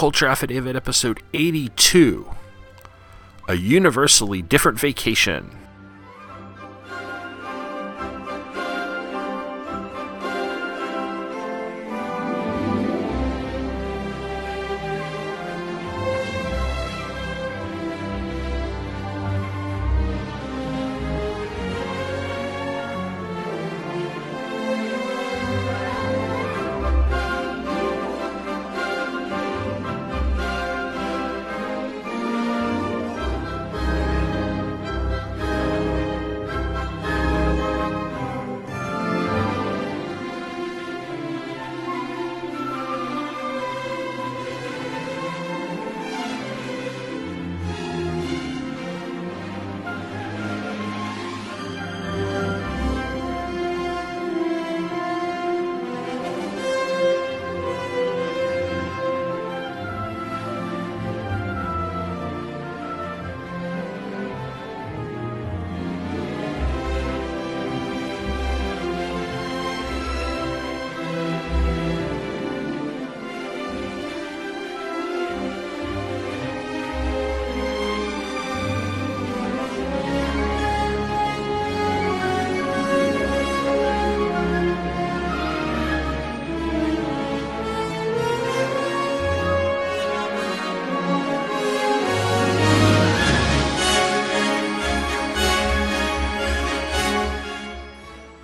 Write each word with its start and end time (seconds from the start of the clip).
Culture 0.00 0.28
Affidavit, 0.28 0.76
episode 0.76 1.22
82 1.34 2.34
A 3.48 3.54
Universally 3.54 4.40
Different 4.40 4.80
Vacation. 4.80 5.50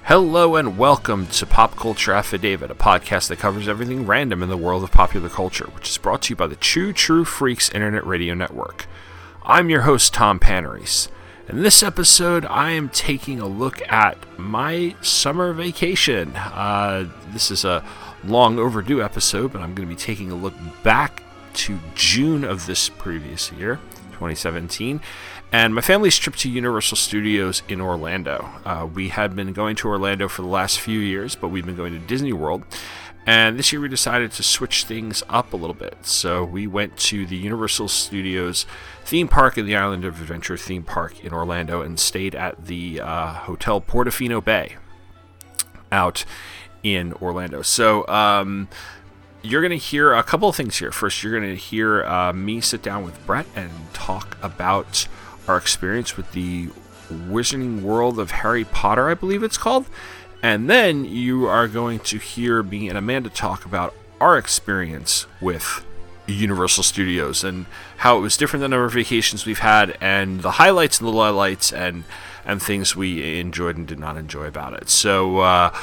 Hello 0.06 0.54
and 0.54 0.78
welcome 0.78 1.26
to 1.26 1.44
Pop 1.44 1.74
Culture 1.74 2.12
Affidavit, 2.12 2.70
a 2.70 2.76
podcast 2.76 3.26
that 3.26 3.40
covers 3.40 3.66
everything 3.66 4.06
random 4.06 4.40
in 4.40 4.48
the 4.48 4.56
world 4.56 4.84
of 4.84 4.92
popular 4.92 5.28
culture, 5.28 5.64
which 5.74 5.90
is 5.90 5.98
brought 5.98 6.22
to 6.22 6.30
you 6.30 6.36
by 6.36 6.46
the 6.46 6.54
Two 6.54 6.92
True 6.92 7.24
Freaks 7.24 7.68
Internet 7.70 8.06
Radio 8.06 8.32
Network. 8.32 8.86
I'm 9.42 9.68
your 9.68 9.80
host, 9.80 10.14
Tom 10.14 10.38
Panarese. 10.38 11.08
In 11.48 11.64
this 11.64 11.82
episode, 11.82 12.46
I 12.46 12.70
am 12.70 12.88
taking 12.88 13.40
a 13.40 13.48
look 13.48 13.82
at 13.90 14.16
my 14.38 14.94
summer 15.00 15.52
vacation. 15.52 16.36
Uh, 16.36 17.10
this 17.30 17.50
is 17.50 17.64
a 17.64 17.84
long 18.22 18.60
overdue 18.60 19.02
episode, 19.02 19.52
but 19.52 19.60
I'm 19.60 19.74
going 19.74 19.88
to 19.88 19.92
be 19.92 20.00
taking 20.00 20.30
a 20.30 20.36
look 20.36 20.54
back 20.84 21.24
to 21.54 21.80
June 21.96 22.44
of 22.44 22.66
this 22.66 22.88
previous 22.88 23.50
year, 23.50 23.80
2017, 24.16 25.00
and 25.52 25.74
my 25.74 25.80
family's 25.80 26.16
trip 26.18 26.36
to 26.36 26.50
Universal 26.50 26.96
Studios 26.96 27.62
in 27.68 27.80
Orlando. 27.80 28.48
Uh, 28.64 28.88
we 28.92 29.10
had 29.10 29.36
been 29.36 29.52
going 29.52 29.76
to 29.76 29.88
Orlando 29.88 30.28
for 30.28 30.42
the 30.42 30.48
last 30.48 30.80
few 30.80 30.98
years, 30.98 31.36
but 31.36 31.48
we've 31.48 31.66
been 31.66 31.76
going 31.76 31.92
to 31.92 31.98
Disney 31.98 32.32
World. 32.32 32.64
And 33.26 33.58
this 33.58 33.72
year 33.72 33.80
we 33.80 33.88
decided 33.88 34.30
to 34.32 34.42
switch 34.44 34.84
things 34.84 35.22
up 35.28 35.52
a 35.52 35.56
little 35.56 35.74
bit. 35.74 35.96
So 36.02 36.44
we 36.44 36.68
went 36.68 36.96
to 36.98 37.26
the 37.26 37.36
Universal 37.36 37.88
Studios 37.88 38.66
theme 39.04 39.26
park 39.26 39.58
in 39.58 39.66
the 39.66 39.76
Island 39.76 40.04
of 40.04 40.20
Adventure 40.20 40.56
theme 40.56 40.84
park 40.84 41.24
in 41.24 41.32
Orlando 41.32 41.82
and 41.82 41.98
stayed 41.98 42.36
at 42.36 42.66
the 42.66 43.00
uh, 43.00 43.32
Hotel 43.34 43.80
Portofino 43.80 44.42
Bay 44.42 44.76
out 45.90 46.24
in 46.84 47.12
Orlando. 47.14 47.62
So, 47.62 48.06
um, 48.06 48.68
you're 49.46 49.60
going 49.60 49.70
to 49.70 49.76
hear 49.76 50.12
a 50.12 50.22
couple 50.22 50.48
of 50.48 50.56
things 50.56 50.78
here. 50.78 50.90
First, 50.90 51.22
you're 51.22 51.38
going 51.38 51.54
to 51.54 51.60
hear 51.60 52.04
uh, 52.04 52.32
me 52.32 52.60
sit 52.60 52.82
down 52.82 53.04
with 53.04 53.24
Brett 53.26 53.46
and 53.54 53.70
talk 53.92 54.36
about 54.42 55.06
our 55.46 55.56
experience 55.56 56.16
with 56.16 56.32
the 56.32 56.68
Wizarding 57.08 57.82
World 57.82 58.18
of 58.18 58.32
Harry 58.32 58.64
Potter, 58.64 59.08
I 59.08 59.14
believe 59.14 59.42
it's 59.42 59.58
called. 59.58 59.86
And 60.42 60.68
then 60.68 61.04
you 61.04 61.46
are 61.46 61.68
going 61.68 62.00
to 62.00 62.18
hear 62.18 62.62
me 62.62 62.88
and 62.88 62.98
Amanda 62.98 63.30
talk 63.30 63.64
about 63.64 63.94
our 64.20 64.36
experience 64.36 65.26
with 65.40 65.84
Universal 66.26 66.82
Studios 66.82 67.44
and 67.44 67.66
how 67.98 68.18
it 68.18 68.20
was 68.20 68.36
different 68.36 68.62
than 68.62 68.72
other 68.72 68.88
vacations 68.88 69.46
we've 69.46 69.60
had, 69.60 69.96
and 70.00 70.40
the 70.40 70.52
highlights 70.52 70.98
and 70.98 71.08
the 71.08 71.12
lowlights, 71.12 71.72
and 71.76 72.04
and 72.44 72.62
things 72.62 72.94
we 72.94 73.38
enjoyed 73.40 73.76
and 73.76 73.86
did 73.86 73.98
not 73.98 74.16
enjoy 74.16 74.46
about 74.46 74.72
it. 74.72 74.88
So 74.88 75.38
uh, 75.38 75.76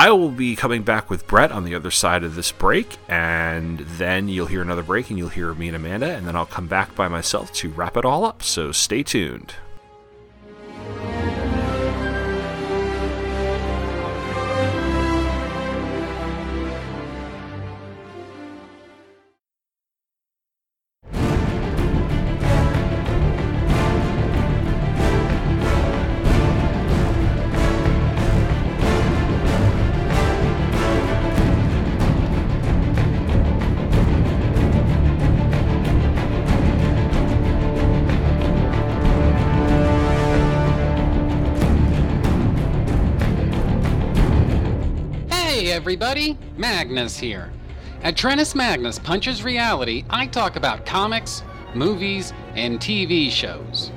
I 0.00 0.10
will 0.12 0.30
be 0.30 0.56
coming 0.56 0.82
back 0.82 1.10
with 1.10 1.26
Brett 1.26 1.52
on 1.52 1.64
the 1.64 1.74
other 1.74 1.90
side 1.90 2.24
of 2.24 2.34
this 2.34 2.52
break, 2.52 2.96
and 3.06 3.80
then 3.80 4.30
you'll 4.30 4.46
hear 4.46 4.62
another 4.62 4.82
break, 4.82 5.10
and 5.10 5.18
you'll 5.18 5.28
hear 5.28 5.52
me 5.52 5.68
and 5.68 5.76
Amanda, 5.76 6.16
and 6.16 6.26
then 6.26 6.34
I'll 6.34 6.46
come 6.46 6.68
back 6.68 6.94
by 6.94 7.06
myself 7.06 7.52
to 7.56 7.68
wrap 7.68 7.98
it 7.98 8.06
all 8.06 8.24
up. 8.24 8.42
So 8.42 8.72
stay 8.72 9.02
tuned. 9.02 9.56
Everybody, 45.90 46.38
Magnus 46.56 47.18
here. 47.18 47.50
At 48.04 48.14
Trennis 48.14 48.54
Magnus 48.54 48.96
Punches 48.96 49.42
Reality, 49.42 50.04
I 50.08 50.28
talk 50.28 50.54
about 50.54 50.86
comics, 50.86 51.42
movies, 51.74 52.32
and 52.54 52.78
TV 52.78 53.28
shows. 53.28 53.90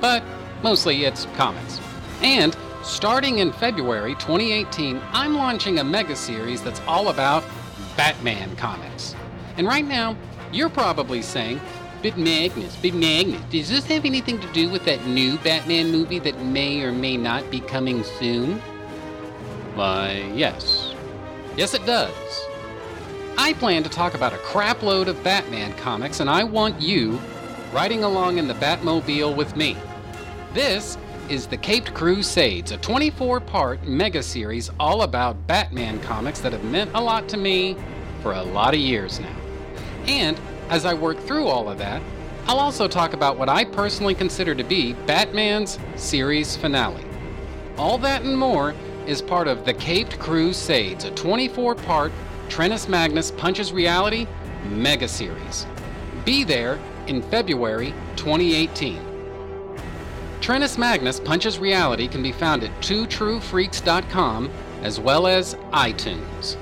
But 0.00 0.24
mostly 0.64 1.04
it's 1.04 1.26
comics. 1.36 1.78
And 2.20 2.56
starting 2.82 3.38
in 3.38 3.52
February 3.52 4.16
2018, 4.16 5.00
I'm 5.12 5.36
launching 5.36 5.78
a 5.78 5.84
mega 5.84 6.16
series 6.16 6.60
that's 6.64 6.80
all 6.80 7.10
about 7.10 7.44
Batman 7.96 8.56
comics. 8.56 9.14
And 9.56 9.68
right 9.68 9.84
now, 9.84 10.16
you're 10.52 10.68
probably 10.68 11.22
saying, 11.22 11.60
But 12.02 12.18
Magnus, 12.18 12.74
but 12.74 12.94
Magnus, 12.94 13.40
does 13.50 13.68
this 13.68 13.86
have 13.86 14.04
anything 14.04 14.40
to 14.40 14.52
do 14.52 14.68
with 14.68 14.84
that 14.86 15.06
new 15.06 15.38
Batman 15.38 15.92
movie 15.92 16.18
that 16.18 16.42
may 16.42 16.82
or 16.82 16.90
may 16.90 17.16
not 17.16 17.48
be 17.52 17.60
coming 17.60 18.02
soon? 18.02 18.60
Why, 19.80 20.30
yes. 20.34 20.92
Yes, 21.56 21.72
it 21.72 21.86
does. 21.86 22.12
I 23.38 23.54
plan 23.54 23.82
to 23.82 23.88
talk 23.88 24.12
about 24.12 24.34
a 24.34 24.36
crapload 24.36 25.06
of 25.06 25.24
Batman 25.24 25.72
comics, 25.78 26.20
and 26.20 26.28
I 26.28 26.44
want 26.44 26.82
you 26.82 27.18
riding 27.72 28.04
along 28.04 28.36
in 28.36 28.46
the 28.46 28.52
Batmobile 28.52 29.34
with 29.34 29.56
me. 29.56 29.78
This 30.52 30.98
is 31.30 31.46
The 31.46 31.56
Caped 31.56 31.94
Crusades, 31.94 32.72
a 32.72 32.76
24 32.76 33.40
part 33.40 33.82
mega 33.84 34.22
series 34.22 34.70
all 34.78 35.00
about 35.00 35.46
Batman 35.46 35.98
comics 36.00 36.40
that 36.40 36.52
have 36.52 36.64
meant 36.64 36.90
a 36.92 37.00
lot 37.00 37.26
to 37.30 37.38
me 37.38 37.74
for 38.20 38.34
a 38.34 38.42
lot 38.42 38.74
of 38.74 38.80
years 38.80 39.18
now. 39.18 39.36
And 40.06 40.38
as 40.68 40.84
I 40.84 40.92
work 40.92 41.18
through 41.20 41.46
all 41.46 41.70
of 41.70 41.78
that, 41.78 42.02
I'll 42.44 42.58
also 42.58 42.86
talk 42.86 43.14
about 43.14 43.38
what 43.38 43.48
I 43.48 43.64
personally 43.64 44.14
consider 44.14 44.54
to 44.54 44.62
be 44.62 44.92
Batman's 45.06 45.78
series 45.96 46.54
finale. 46.54 47.06
All 47.78 47.96
that 47.96 48.24
and 48.24 48.36
more 48.36 48.74
is 49.10 49.20
part 49.20 49.48
of 49.48 49.64
The 49.64 49.74
Caped 49.74 50.20
Crusades, 50.20 51.04
a 51.04 51.10
24 51.10 51.74
part 51.74 52.12
Trennis 52.48 52.88
Magnus 52.88 53.32
Punches 53.32 53.72
Reality 53.72 54.26
mega 54.64 55.08
series. 55.08 55.66
Be 56.24 56.44
there 56.44 56.78
in 57.08 57.20
February 57.20 57.92
2018. 58.14 59.00
Trennis 60.40 60.78
Magnus 60.78 61.18
Punches 61.18 61.58
Reality 61.58 62.06
can 62.06 62.22
be 62.22 62.30
found 62.30 62.62
at 62.62 62.70
twotruefreaks.com 62.80 64.48
as 64.82 65.00
well 65.00 65.26
as 65.26 65.56
iTunes. 65.72 66.56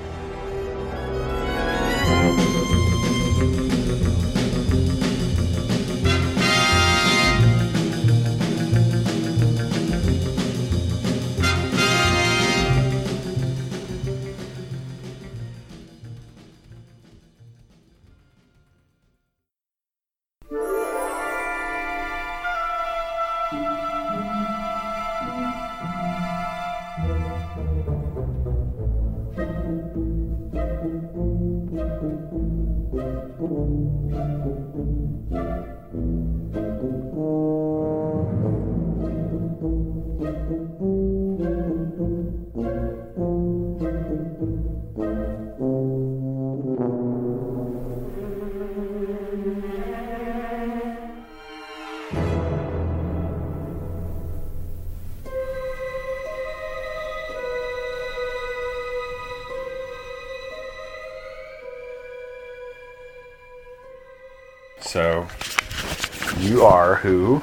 Who? 67.01 67.41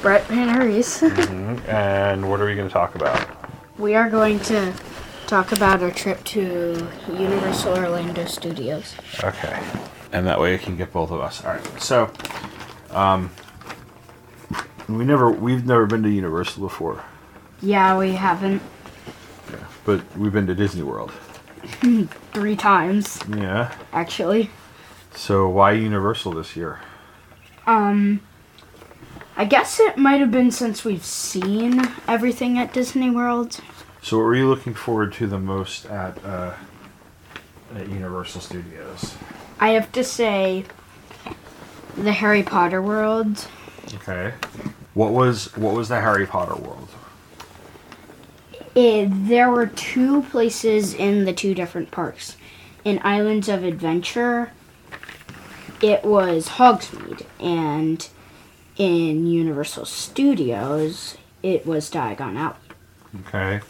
Brett 0.00 0.24
Panarese. 0.28 1.02
And 1.68 2.28
what 2.28 2.40
are 2.40 2.46
we 2.46 2.54
going 2.54 2.68
to 2.68 2.72
talk 2.72 2.94
about? 2.94 3.28
we 3.78 3.94
are 3.94 4.08
going 4.10 4.38
to 4.40 4.72
talk 5.26 5.50
about 5.52 5.82
our 5.82 5.90
trip 5.90 6.22
to 6.24 6.86
Universal 7.08 7.76
Orlando 7.78 8.24
Studios. 8.26 8.94
Okay. 9.24 9.62
And 10.12 10.26
that 10.26 10.38
way 10.38 10.54
it 10.54 10.60
can 10.60 10.76
get 10.76 10.92
both 10.92 11.10
of 11.10 11.20
us. 11.20 11.42
All 11.44 11.52
right. 11.52 11.80
So, 11.82 12.10
um, 12.90 13.30
we 14.88 15.04
never, 15.04 15.30
we've 15.30 15.64
never 15.66 15.86
been 15.86 16.02
to 16.02 16.10
Universal 16.10 16.62
before, 16.62 17.02
Yeah, 17.62 17.96
we 17.96 18.12
haven't 18.12 18.60
Yeah, 19.50 19.64
but 19.84 20.02
we've 20.16 20.32
been 20.32 20.46
to 20.48 20.54
Disney 20.54 20.82
World. 20.82 21.10
three 22.34 22.56
times 22.56 23.18
Yeah. 23.28 23.72
actually. 23.92 24.50
So 25.14 25.48
why 25.48 25.72
Universal 25.72 26.32
this 26.32 26.56
year? 26.56 26.80
Um, 27.66 28.20
I 29.36 29.44
guess 29.44 29.80
it 29.80 29.96
might 29.96 30.20
have 30.20 30.30
been 30.30 30.50
since 30.50 30.84
we've 30.84 31.04
seen 31.04 31.80
everything 32.06 32.58
at 32.58 32.72
Disney 32.72 33.10
World. 33.10 33.60
So 34.02 34.18
what 34.18 34.24
were 34.24 34.34
you 34.34 34.48
looking 34.48 34.74
forward 34.74 35.12
to 35.14 35.26
the 35.26 35.38
most 35.38 35.86
at 35.86 36.22
uh, 36.24 36.54
at 37.74 37.88
Universal 37.88 38.40
Studios? 38.40 39.14
I 39.60 39.70
have 39.70 39.92
to 39.92 40.02
say, 40.02 40.64
the 41.96 42.12
Harry 42.12 42.42
Potter 42.42 42.82
world. 42.82 43.46
Okay. 43.94 44.34
What 44.94 45.12
was 45.12 45.56
what 45.56 45.74
was 45.74 45.88
the 45.88 46.00
Harry 46.00 46.26
Potter 46.26 46.56
world? 46.56 46.88
It, 48.74 49.08
there 49.28 49.50
were 49.50 49.66
two 49.66 50.22
places 50.24 50.94
in 50.94 51.24
the 51.24 51.32
two 51.32 51.54
different 51.54 51.90
parks. 51.90 52.36
In 52.84 53.00
Islands 53.04 53.48
of 53.48 53.64
Adventure, 53.64 54.50
it 55.82 56.04
was 56.04 56.48
Hogsmeade, 56.48 57.26
and 57.40 58.08
in 58.76 59.26
Universal 59.26 59.86
Studios, 59.86 61.18
it 61.42 61.66
was 61.66 61.90
Diagon 61.90 62.36
Alley. 62.36 62.56
Okay. 63.26 63.60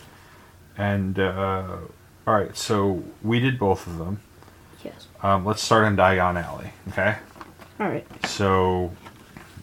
And 0.76 1.19
uh, 1.19 1.79
all 2.26 2.35
right, 2.35 2.56
so 2.56 3.03
we 3.23 3.41
did 3.41 3.59
both 3.59 3.87
of 3.87 3.99
them. 3.99 4.20
Yes. 4.85 5.09
Um, 5.23 5.44
let's 5.44 5.62
start 5.62 5.85
on 5.85 5.97
Diagon 5.97 6.43
Alley. 6.43 6.70
Okay. 6.88 7.17
All 7.81 7.88
right. 7.88 8.06
So 8.26 8.93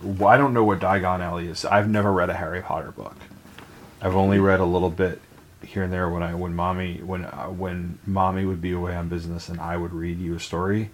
well, 0.01 0.29
I 0.29 0.37
don't 0.37 0.53
know 0.53 0.63
what 0.63 0.79
Diagon 0.79 1.19
Alley 1.19 1.47
is. 1.47 1.65
I've 1.65 1.89
never 1.89 2.11
read 2.11 2.29
a 2.29 2.33
Harry 2.33 2.61
Potter 2.61 2.91
book. 2.91 3.15
I've 4.01 4.15
only 4.15 4.39
read 4.39 4.59
a 4.59 4.65
little 4.65 4.89
bit 4.89 5.21
here 5.61 5.83
and 5.83 5.91
there 5.91 6.09
when 6.09 6.23
I 6.23 6.33
when 6.33 6.55
mommy 6.55 7.01
when 7.03 7.25
uh, 7.25 7.47
when 7.47 7.99
mommy 8.05 8.45
would 8.45 8.61
be 8.61 8.71
away 8.71 8.95
on 8.95 9.09
business 9.09 9.49
and 9.49 9.59
I 9.59 9.75
would 9.77 9.93
read 9.93 10.19
you 10.19 10.35
a 10.35 10.39
story, 10.39 10.89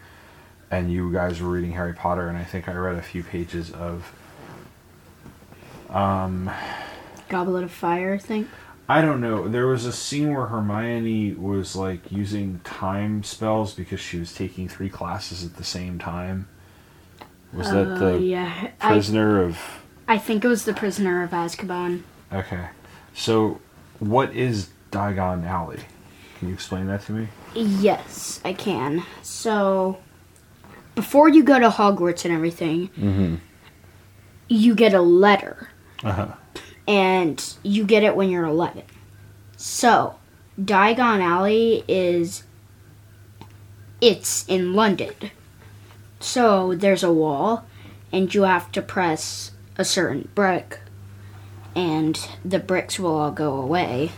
and 0.75 0.91
you 0.91 1.11
guys 1.11 1.41
were 1.41 1.49
reading 1.49 1.71
Harry 1.71 1.93
Potter 1.93 2.27
and 2.27 2.37
I 2.37 2.43
think 2.43 2.67
I 2.67 2.73
read 2.73 2.95
a 2.95 3.01
few 3.01 3.23
pages 3.23 3.71
of. 3.71 4.11
Um, 5.89 6.51
Goblet 7.29 7.63
of 7.63 7.71
Fire, 7.71 8.13
I 8.13 8.17
think. 8.17 8.47
I 8.87 9.01
don't 9.01 9.21
know. 9.21 9.47
There 9.47 9.67
was 9.67 9.85
a 9.85 9.91
scene 9.93 10.33
where 10.33 10.47
Hermione 10.47 11.33
was 11.33 11.75
like 11.75 12.11
using 12.11 12.59
time 12.63 13.23
spells 13.23 13.73
because 13.73 13.99
she 13.99 14.19
was 14.19 14.33
taking 14.33 14.67
three 14.67 14.89
classes 14.89 15.43
at 15.43 15.55
the 15.55 15.63
same 15.63 15.97
time. 15.97 16.47
Was 17.53 17.71
that 17.71 17.87
Uh, 17.93 17.99
the 17.99 18.19
yeah, 18.19 18.71
I, 18.81 18.91
prisoner 18.91 19.41
of? 19.41 19.57
I 20.07 20.17
think 20.17 20.43
it 20.43 20.47
was 20.47 20.65
the 20.65 20.73
Prisoner 20.73 21.23
of 21.23 21.31
Azkaban. 21.31 22.03
Okay. 22.31 22.67
So, 23.15 23.59
what 23.99 24.33
is 24.35 24.69
Diagon 24.91 25.45
Alley? 25.47 25.79
Can 26.37 26.49
you 26.49 26.53
explain 26.53 26.85
that 26.87 27.01
to 27.05 27.13
me? 27.13 27.29
Yes, 27.55 28.41
I 28.43 28.53
can. 28.53 29.03
So, 29.23 29.97
before 30.95 31.29
you 31.29 31.43
go 31.43 31.59
to 31.59 31.69
Hogwarts 31.69 32.25
and 32.25 32.33
everything, 32.33 32.87
Mm-hmm. 32.97 33.35
you 34.47 34.75
get 34.75 34.93
a 34.93 35.01
letter. 35.01 35.69
Uh 36.03 36.11
huh. 36.11 36.27
and 36.87 37.55
you 37.63 37.83
get 37.85 38.03
it 38.03 38.15
when 38.15 38.29
you're 38.29 38.45
11. 38.45 38.83
So, 39.57 40.15
Diagon 40.59 41.21
Alley 41.21 41.83
is 41.87 42.43
it's 44.01 44.45
in 44.47 44.73
London. 44.73 45.13
So, 46.19 46.75
there's 46.75 47.03
a 47.03 47.11
wall 47.13 47.65
and 48.11 48.33
you 48.33 48.43
have 48.43 48.71
to 48.73 48.81
press 48.81 49.51
a 49.77 49.85
certain 49.85 50.29
brick 50.35 50.79
and 51.75 52.17
the 52.43 52.59
bricks 52.59 52.99
will 52.99 53.15
all 53.17 53.31
go 53.31 53.55
away. 53.55 54.11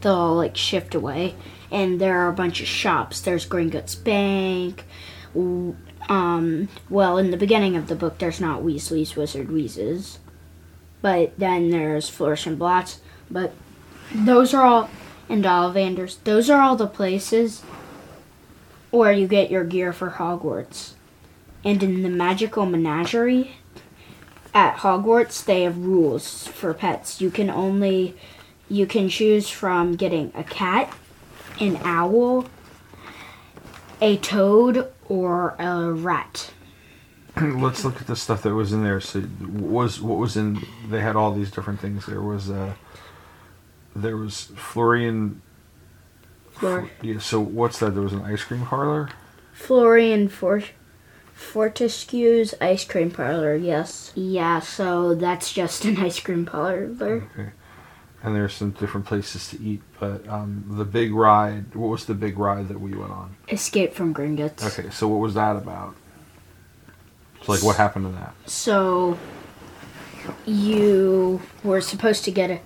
They'll 0.00 0.14
all 0.14 0.34
like 0.36 0.56
shift 0.56 0.94
away 0.94 1.34
and 1.70 2.00
there 2.00 2.18
are 2.18 2.28
a 2.28 2.32
bunch 2.34 2.60
of 2.60 2.66
shops. 2.66 3.20
There's 3.20 3.46
Gringotts 3.48 4.02
Bank. 4.02 4.84
Um, 6.08 6.68
well, 6.90 7.16
in 7.16 7.30
the 7.30 7.36
beginning 7.36 7.76
of 7.76 7.86
the 7.86 7.94
book, 7.94 8.18
there's 8.18 8.40
not 8.40 8.62
Weasley's 8.62 9.16
Wizard 9.16 9.50
Wheezes 9.50 10.18
but 11.02 11.36
then 11.36 11.70
there's 11.70 12.08
Flourish 12.08 12.46
and 12.46 12.58
Blotts. 12.58 13.00
But 13.30 13.52
those 14.14 14.54
are 14.54 14.62
all, 14.62 14.88
and 15.28 15.44
Ollivanders, 15.44 16.16
those 16.24 16.48
are 16.48 16.62
all 16.62 16.76
the 16.76 16.86
places 16.86 17.62
where 18.90 19.12
you 19.12 19.26
get 19.26 19.50
your 19.50 19.64
gear 19.64 19.92
for 19.92 20.12
Hogwarts. 20.12 20.92
And 21.64 21.82
in 21.82 22.02
the 22.02 22.08
Magical 22.08 22.64
Menagerie 22.64 23.56
at 24.54 24.78
Hogwarts, 24.78 25.44
they 25.44 25.62
have 25.62 25.76
rules 25.76 26.46
for 26.46 26.72
pets. 26.72 27.20
You 27.20 27.30
can 27.30 27.50
only, 27.50 28.16
you 28.68 28.86
can 28.86 29.08
choose 29.08 29.50
from 29.50 29.96
getting 29.96 30.32
a 30.34 30.44
cat, 30.44 30.92
an 31.60 31.78
owl, 31.82 32.46
a 34.00 34.16
toad, 34.18 34.91
or 35.08 35.54
a 35.58 35.92
rat. 35.92 36.52
Let's 37.40 37.84
look 37.84 38.00
at 38.00 38.06
the 38.06 38.16
stuff 38.16 38.42
that 38.42 38.54
was 38.54 38.72
in 38.72 38.82
there. 38.84 39.00
So, 39.00 39.24
was 39.40 40.00
what 40.00 40.18
was 40.18 40.36
in? 40.36 40.62
They 40.90 41.00
had 41.00 41.16
all 41.16 41.32
these 41.32 41.50
different 41.50 41.80
things. 41.80 42.06
There 42.06 42.20
was 42.20 42.50
uh, 42.50 42.74
there 43.96 44.16
was 44.16 44.52
Florian. 44.56 45.40
Flor- 46.52 46.90
Yeah. 47.00 47.18
So 47.18 47.40
what's 47.40 47.78
that? 47.78 47.90
There 47.94 48.02
was 48.02 48.12
an 48.12 48.22
ice 48.22 48.42
cream 48.44 48.66
parlor. 48.66 49.08
Florian 49.52 50.28
For- 50.28 50.62
Fortescue's 51.34 52.54
ice 52.60 52.84
cream 52.84 53.10
parlor, 53.10 53.56
yes. 53.56 54.12
Yeah, 54.14 54.60
so 54.60 55.14
that's 55.14 55.52
just 55.52 55.84
an 55.84 55.96
ice 55.98 56.20
cream 56.20 56.46
parlor. 56.46 57.24
Okay. 57.36 57.50
And 58.24 58.36
there's 58.36 58.54
some 58.54 58.70
different 58.70 59.06
places 59.06 59.48
to 59.48 59.60
eat, 59.60 59.82
but 59.98 60.26
um, 60.28 60.64
the 60.68 60.84
big 60.84 61.12
ride. 61.12 61.74
What 61.74 61.88
was 61.88 62.04
the 62.04 62.14
big 62.14 62.38
ride 62.38 62.68
that 62.68 62.80
we 62.80 62.94
went 62.94 63.10
on? 63.10 63.34
Escape 63.50 63.94
from 63.94 64.14
Gringotts. 64.14 64.62
Okay, 64.78 64.90
so 64.90 65.08
what 65.08 65.18
was 65.18 65.34
that 65.34 65.56
about? 65.56 65.96
So 67.42 67.50
like, 67.52 67.64
what 67.64 67.74
happened 67.76 68.04
to 68.06 68.12
that? 68.12 68.34
So 68.46 69.18
you 70.46 71.42
were 71.64 71.80
supposed 71.80 72.24
to 72.24 72.30
get 72.30 72.50
a 72.50 72.60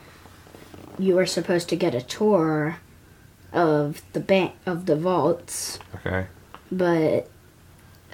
you 0.99 1.15
were 1.15 1.27
supposed 1.27 1.69
to 1.71 1.77
get 1.77 1.95
a 1.95 2.01
tour 2.03 2.79
of 3.53 4.03
the 4.13 4.21
bank 4.21 4.53
of 4.67 4.87
the 4.87 4.97
vaults, 4.97 5.79
Okay. 5.95 6.27
but 6.73 7.29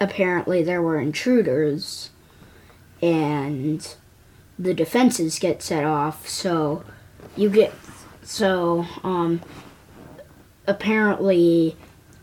apparently 0.00 0.62
there 0.62 0.82
were 0.82 1.00
intruders 1.00 2.11
and 3.00 3.94
the 4.58 4.75
defenses 4.75 5.38
get 5.38 5.62
set 5.62 5.84
off 5.84 6.28
so 6.28 6.84
you 7.36 7.48
get 7.50 7.72
so 8.22 8.86
um 9.04 9.40
apparently 10.66 11.76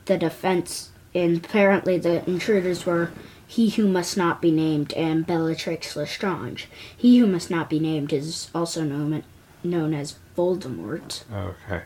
the 0.06 0.18
defense 0.18 0.92
and 1.14 1.38
apparently 1.38 1.98
the 1.98 2.28
intruders 2.30 2.86
were 2.86 3.12
he 3.50 3.70
who 3.70 3.88
must 3.88 4.16
not 4.16 4.44
be 4.44 4.52
named 4.52 4.94
and 4.94 5.26
Bellatrix 5.26 5.96
Lestrange. 5.96 6.68
He 6.96 7.18
who 7.18 7.26
must 7.26 7.50
not 7.50 7.68
be 7.68 7.80
named 7.80 8.14
is 8.14 8.52
also 8.54 8.84
known 8.84 9.24
known 9.64 9.94
as 9.96 10.20
Voldemort. 10.38 11.24
Okay. 11.34 11.82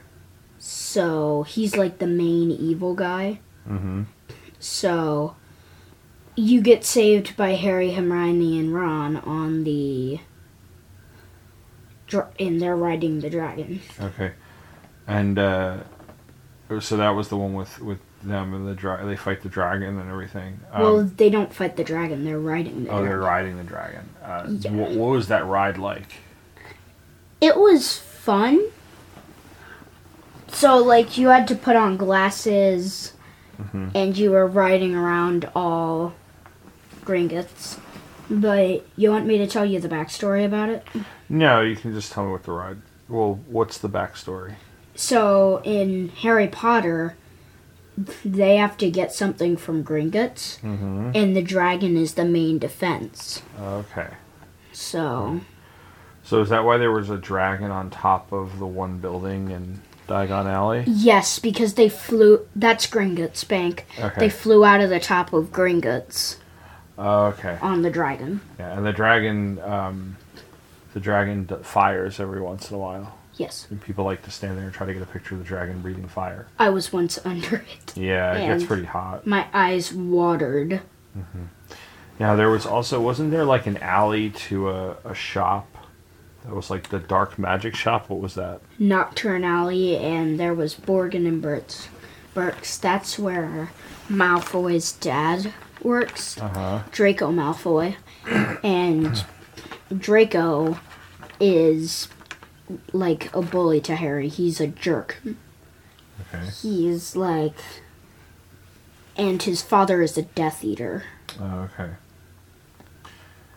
So 0.59 1.43
he's 1.43 1.77
like 1.77 1.99
the 1.99 2.07
main 2.07 2.51
evil 2.51 2.95
guy. 2.95 3.39
Mm-hmm. 3.67 4.03
So 4.59 5.37
you 6.35 6.61
get 6.61 6.83
saved 6.83 7.37
by 7.37 7.51
Harry, 7.51 7.93
Hermione, 7.93 8.59
and 8.59 8.73
Ron 8.73 9.17
on 9.17 9.63
the. 9.63 10.19
And 12.39 12.61
they're 12.61 12.75
riding 12.75 13.19
the 13.19 13.29
dragon. 13.29 13.81
Okay. 13.99 14.31
And 15.07 15.37
uh, 15.37 15.77
so 16.79 16.97
that 16.97 17.09
was 17.09 17.29
the 17.29 17.37
one 17.37 17.53
with 17.53 17.79
with 17.81 17.99
them 18.23 18.53
and 18.53 18.65
the 18.67 18.73
dra- 18.73 19.05
they 19.05 19.17
fight 19.17 19.41
the 19.41 19.49
dragon 19.49 19.99
and 19.99 20.09
everything. 20.09 20.59
Um, 20.71 20.81
well, 20.81 21.03
they 21.03 21.29
don't 21.29 21.53
fight 21.53 21.75
the 21.75 21.83
dragon; 21.83 22.23
they're 22.23 22.39
riding 22.39 22.85
the 22.85 22.89
oh, 22.89 22.97
they're 23.03 23.17
dragon. 23.17 23.25
riding 23.25 23.57
the 23.57 23.63
dragon. 23.65 24.09
Uh, 24.23 24.45
Yeah. 24.47 24.71
what, 24.71 24.91
what 24.91 25.07
was 25.09 25.27
that 25.27 25.45
ride 25.45 25.77
like? 25.77 26.13
It 27.41 27.57
was 27.57 27.97
fun. 27.97 28.63
So, 30.47 30.77
like, 30.77 31.17
you 31.17 31.27
had 31.29 31.47
to 31.49 31.55
put 31.55 31.75
on 31.75 31.97
glasses, 31.97 33.13
Mhm. 33.61 33.91
and 33.95 34.17
you 34.17 34.31
were 34.31 34.47
riding 34.47 34.95
around 34.95 35.49
all 35.55 36.13
Gringotts. 37.03 37.79
But 38.29 38.85
you 38.95 39.09
want 39.11 39.25
me 39.25 39.37
to 39.39 39.47
tell 39.47 39.65
you 39.65 39.79
the 39.81 39.89
backstory 39.89 40.45
about 40.45 40.69
it? 40.69 40.85
No, 41.33 41.61
you 41.61 41.75
can 41.75 41.93
just 41.95 42.11
tell 42.11 42.25
me 42.25 42.31
what 42.31 42.43
the 42.43 42.51
ride. 42.51 42.77
Well, 43.09 43.39
what's 43.47 43.79
the 43.79 43.89
backstory? 43.89 44.53
So 44.93 45.61
in 45.63 46.09
Harry 46.09 46.47
Potter, 46.47 47.15
they 48.23 48.57
have 48.57 48.77
to 48.77 48.91
get 48.91 49.11
something 49.11 49.57
from 49.57 49.83
Gringotts, 49.83 50.59
Mm-hmm. 50.61 51.11
and 51.15 51.35
the 51.35 51.41
dragon 51.41 51.97
is 51.97 52.13
the 52.13 52.23
main 52.25 52.59
defense. 52.59 53.41
Okay. 53.59 54.09
So 54.71 55.41
So 56.23 56.41
is 56.41 56.49
that 56.49 56.63
why 56.63 56.77
there 56.77 56.91
was 56.91 57.09
a 57.09 57.17
dragon 57.17 57.71
on 57.71 57.89
top 57.89 58.31
of 58.31 58.59
the 58.59 58.67
one 58.67 58.99
building 58.99 59.49
in 59.49 59.81
Diagon 60.07 60.45
Alley? 60.45 60.83
yes, 60.85 61.39
because 61.39 61.73
they 61.73 61.89
flew. 61.89 62.45
That's 62.55 62.85
Gringotts 62.85 63.47
Bank. 63.47 63.87
Okay. 63.99 64.19
They 64.19 64.29
flew 64.29 64.63
out 64.63 64.81
of 64.81 64.91
the 64.91 64.99
top 64.99 65.33
of 65.33 65.51
Gringotts 65.51 66.37
Okay. 66.99 67.57
on 67.59 67.81
the 67.81 67.89
dragon. 67.89 68.41
Yeah, 68.59 68.77
and 68.77 68.85
the 68.85 68.93
dragon, 68.93 69.59
um, 69.61 70.17
the 70.93 70.99
dragon 70.99 71.45
d- 71.45 71.55
fires 71.63 72.19
every 72.19 72.41
once 72.41 72.69
in 72.69 72.75
a 72.75 72.79
while. 72.79 73.17
Yes, 73.35 73.65
And 73.71 73.81
people 73.81 74.05
like 74.05 74.21
to 74.23 74.31
stand 74.31 74.57
there 74.57 74.65
and 74.65 74.73
try 74.73 74.85
to 74.85 74.93
get 74.93 75.01
a 75.01 75.07
picture 75.07 75.33
of 75.33 75.39
the 75.39 75.45
dragon 75.47 75.81
breathing 75.81 76.07
fire. 76.07 76.45
I 76.59 76.69
was 76.69 76.93
once 76.93 77.17
under 77.25 77.55
it. 77.57 77.97
Yeah, 77.97 78.33
it 78.35 78.45
gets 78.47 78.61
And- 78.61 78.67
pretty 78.67 78.85
hot. 78.85 79.25
My 79.25 79.47
eyes 79.53 79.91
watered. 79.91 80.81
Yeah, 82.19 82.35
there 82.35 82.49
was 82.49 82.65
also 82.65 83.01
wasn't 83.01 83.31
there 83.31 83.43
like 83.45 83.65
an 83.65 83.77
alley 83.77 84.29
to 84.29 84.69
a, 84.69 84.95
a 85.03 85.15
shop 85.15 85.67
that 86.45 86.53
was 86.55 86.69
like 86.69 86.89
the 86.89 86.99
dark 86.99 87.39
magic 87.39 87.75
shop? 87.75 88.09
What 88.09 88.19
was 88.19 88.35
that? 88.35 88.61
Knockturn 88.79 89.43
Alley, 89.43 89.97
and 89.97 90.39
there 90.39 90.53
was 90.53 90.75
Borgin 90.75 91.27
and 91.27 91.41
Burt's. 91.41 91.87
Burkes. 92.35 92.77
That's 92.77 93.17
where 93.17 93.71
Malfoy's 94.09 94.91
dad 94.93 95.53
works. 95.81 96.39
Uh 96.39 96.47
huh. 96.49 96.79
Draco 96.91 97.31
Malfoy. 97.31 97.95
And 98.63 99.23
Draco 99.95 100.79
is 101.39 102.07
like 102.91 103.33
a 103.33 103.41
bully 103.41 103.81
to 103.81 103.95
Harry. 103.95 104.29
He's 104.29 104.59
a 104.59 104.67
jerk. 104.67 105.21
Okay. 105.25 106.45
He's 106.61 107.15
like. 107.15 107.57
And 109.15 109.43
his 109.43 109.61
father 109.61 110.01
is 110.01 110.17
a 110.17 110.23
Death 110.23 110.63
Eater. 110.63 111.03
Oh, 111.39 111.69
okay. 111.73 111.91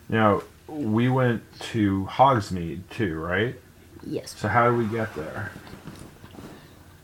Now 0.09 0.43
we 0.67 1.09
went 1.09 1.43
to 1.59 2.07
Hogsmeade 2.11 2.81
too, 2.89 3.15
right? 3.19 3.55
Yes. 4.03 4.35
So 4.37 4.47
how 4.47 4.69
did 4.69 4.77
we 4.77 4.85
get 4.85 5.15
there? 5.15 5.51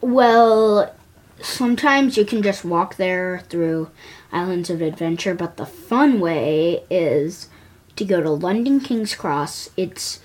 Well, 0.01 0.93
sometimes 1.41 2.17
you 2.17 2.25
can 2.25 2.43
just 2.43 2.63
walk 2.63 2.97
there 2.97 3.43
through 3.49 3.89
Islands 4.31 4.69
of 4.69 4.81
Adventure, 4.81 5.33
but 5.33 5.57
the 5.57 5.65
fun 5.65 6.19
way 6.19 6.83
is 6.89 7.47
to 7.95 8.05
go 8.05 8.21
to 8.21 8.29
London 8.29 8.79
King's 8.79 9.15
Cross. 9.15 9.69
It's 9.77 10.19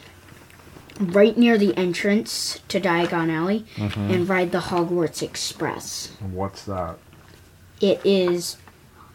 right 1.01 1.37
near 1.37 1.57
the 1.59 1.77
entrance 1.77 2.61
to 2.69 2.81
Diagon 2.81 3.31
Alley 3.31 3.65
and 3.77 4.29
ride 4.29 4.53
the 4.53 4.61
Hogwarts 4.61 5.23
Express. 5.23 6.13
What's 6.21 6.65
that? 6.65 6.97
It 7.81 8.01
is 8.05 8.57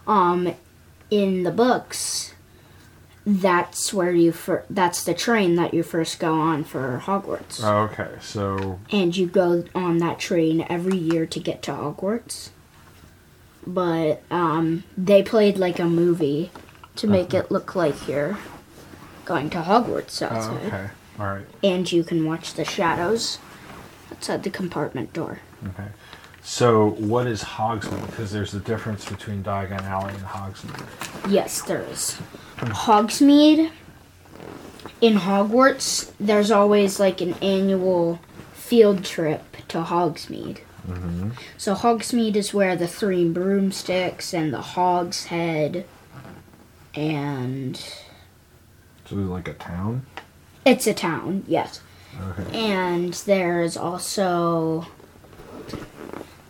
um 0.08 0.54
in 1.10 1.44
the 1.44 1.52
books 1.52 2.34
that's 3.26 3.94
where 3.94 4.12
you 4.12 4.32
fir- 4.34 4.66
that's 4.70 5.04
the 5.06 5.14
train 5.14 5.56
that 5.56 5.74
you 5.74 5.82
first 5.82 6.20
go 6.20 6.34
on 6.34 6.64
for 6.64 7.02
Hogwarts. 7.06 7.62
Oh, 7.64 7.84
okay. 7.84 8.18
So 8.22 8.80
and 8.92 9.16
you 9.16 9.28
go 9.28 9.64
on 9.74 10.00
that 10.00 10.20
train 10.20 10.66
every 10.70 10.98
year 10.98 11.26
to 11.26 11.40
get 11.40 11.62
to 11.64 11.72
Hogwarts. 11.72 12.50
But 13.66 14.22
um, 14.30 14.84
they 14.98 15.24
played 15.24 15.58
like 15.58 15.80
a 15.80 15.86
movie 15.86 16.52
to 16.96 17.08
make 17.08 17.34
it 17.34 17.52
look 17.52 17.76
like 17.76 18.08
you're 18.08 18.38
going 19.26 19.50
to 19.52 19.62
Hogwarts 19.62 20.22
oh, 20.22 20.28
outside, 20.28 20.66
okay. 20.66 20.90
All 21.20 21.28
right. 21.28 21.46
and 21.64 21.92
you 21.92 22.04
can 22.04 22.26
watch 22.26 22.54
the 22.54 22.66
shadows 22.66 23.40
outside 24.12 24.44
the 24.44 24.50
compartment 24.50 25.14
door. 25.14 25.40
Okay. 25.70 25.88
So 26.42 26.90
what 26.92 27.26
is 27.26 27.42
Hogsmeade? 27.44 28.06
Because 28.08 28.32
there's 28.32 28.54
a 28.54 28.60
difference 28.60 29.06
between 29.06 29.44
Diagon 29.44 29.84
Alley 29.84 30.14
and 30.14 30.24
Hogsmeade. 30.24 31.32
Yes, 31.32 31.62
there 31.62 31.82
is. 31.84 32.20
Hogsmeade 32.58 33.72
in 35.00 35.16
Hogwarts. 35.16 36.12
There's 36.20 36.52
always 36.52 37.00
like 37.00 37.22
an 37.22 37.34
annual 37.36 38.20
field 38.54 39.06
trip 39.06 39.56
to 39.70 39.84
Hogsmeade. 39.84 40.60
Mm-hmm. 40.88 41.30
So 41.58 41.76
Hogsmeade 41.76 42.36
is 42.36 42.54
where 42.54 42.76
the 42.76 42.88
three 42.88 43.28
broomsticks 43.28 44.34
and 44.34 44.54
the 44.54 44.62
Hog's 44.62 45.26
Head, 45.26 45.86
and 46.96 47.76
So 47.78 47.94
it's 49.06 49.12
like 49.14 49.48
a 49.48 49.54
town. 49.54 50.06
it's 50.66 50.88
a 50.88 50.94
town, 50.94 51.44
yes. 51.48 51.82
Okay. 52.40 52.70
And 52.72 53.14
there's 53.14 53.76
also 53.76 54.86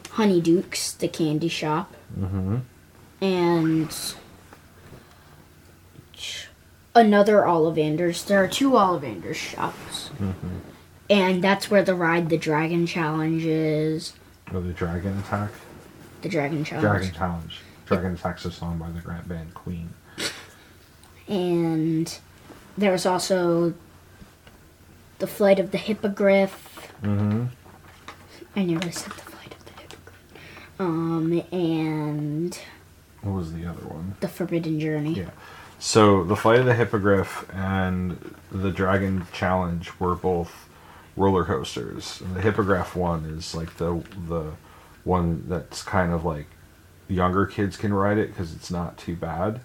Honeydukes, 0.10 0.98
the 0.98 1.08
candy 1.08 1.48
shop, 1.48 1.94
Mm-hmm. 2.20 2.58
and 3.22 3.96
another 6.96 7.38
Ollivanders. 7.42 8.26
There 8.26 8.44
are 8.44 8.48
two 8.48 8.72
Ollivanders 8.72 9.36
shops, 9.36 10.10
Mm-hmm. 10.20 10.58
and 11.10 11.44
that's 11.44 11.72
where 11.72 11.84
the 11.84 11.96
Ride 11.96 12.30
the 12.30 12.38
Dragon 12.38 12.86
challenge 12.86 13.44
is. 13.46 14.14
Oh, 14.54 14.62
the 14.62 14.74
Dragon 14.74 15.18
Attack. 15.20 15.50
The 16.22 16.30
Dragon 16.30 16.64
challenge. 16.64 16.84
Dragon 16.88 17.12
Challenge. 17.14 17.60
Dragon 17.88 18.14
Attack's 18.14 18.46
a 18.46 18.52
song 18.52 18.78
by 18.78 18.92
the 18.92 19.00
Grant 19.02 19.28
Band 19.28 19.54
Queen. 19.54 19.90
And 21.28 22.18
there's 22.78 23.06
also 23.06 23.74
the 25.20 25.28
flight 25.28 25.60
of 25.60 25.72
the 25.72 25.78
hippogriff. 25.78 26.92
Mm-hmm. 27.02 27.46
I 28.56 28.64
nearly 28.66 28.92
said 28.92 29.12
the 29.14 29.22
flight 29.22 29.54
of 29.54 29.66
the 29.66 29.72
hippogriff. 29.82 30.72
Um, 30.80 31.44
and 31.52 32.58
What 33.22 33.34
was 33.36 33.54
the 33.54 33.66
other 33.66 33.86
one? 33.88 34.16
the 34.20 34.28
forbidden 34.28 34.80
journey. 34.80 35.14
Yeah. 35.14 35.30
So 35.80 36.24
the 36.24 36.38
Flight 36.38 36.60
of 36.60 36.66
the 36.66 36.76
Hippogriff 36.76 37.46
and 37.54 38.36
the 38.50 38.72
Dragon 38.72 39.28
Challenge 39.34 39.92
were 40.00 40.16
both 40.16 40.70
roller 41.18 41.44
coasters. 41.44 42.22
And 42.22 42.36
the 42.38 42.42
Hippogriff 42.42 42.96
one 42.96 43.26
is 43.26 43.54
like 43.54 43.76
the 43.76 44.02
the 44.30 44.52
one 45.04 45.44
that's 45.50 45.84
kind 45.84 46.14
of 46.14 46.24
like 46.24 46.46
younger 47.10 47.46
kids 47.46 47.76
can 47.76 47.94
ride 47.94 48.18
it 48.18 48.30
because 48.30 48.54
it's 48.54 48.72
not 48.72 48.98
too 48.98 49.18
bad. 49.18 49.60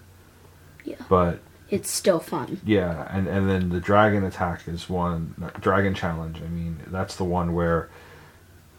Yeah. 0.83 0.97
But 1.07 1.39
It's 1.69 1.89
still 1.91 2.19
fun. 2.19 2.59
yeah, 2.65 3.07
and 3.15 3.27
and 3.27 3.49
then 3.49 3.69
the 3.69 3.79
Dragon 3.79 4.23
Attack 4.23 4.67
is 4.67 4.89
one 4.89 5.35
Dragon 5.61 5.93
Challenge. 5.93 6.37
I 6.41 6.47
mean, 6.47 6.79
that's 6.87 7.15
the 7.15 7.23
one 7.25 7.53
where 7.53 7.89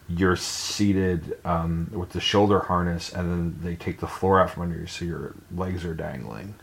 you're 0.09 0.35
seated 0.37 1.39
um, 1.45 1.89
with 1.93 2.11
the 2.11 2.21
shoulder 2.21 2.59
harness, 2.61 3.13
and 3.13 3.31
then 3.31 3.59
they 3.63 3.77
take 3.77 4.01
the 4.01 4.09
floor 4.09 4.41
out 4.41 4.51
from 4.51 4.65
under 4.65 4.79
you, 4.79 4.87
so 4.87 5.05
your 5.05 5.35
legs 5.55 5.85
are 5.85 5.95
dangling. 5.95 6.55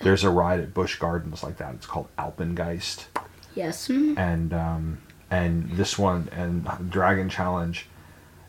There's 0.00 0.24
a 0.24 0.30
ride 0.30 0.60
at 0.60 0.74
Busch 0.74 0.96
Gardens 0.98 1.42
like 1.42 1.58
that. 1.58 1.74
It's 1.74 1.86
called 1.86 2.08
Alpengeist, 2.18 3.06
Yes. 3.54 3.88
mhm. 3.88 4.16
and 4.18 4.52
um, 4.52 4.98
and 5.30 5.70
this 5.72 5.96
one 5.98 6.28
and 6.32 6.68
Dragon 6.90 7.28
Challenge, 7.28 7.86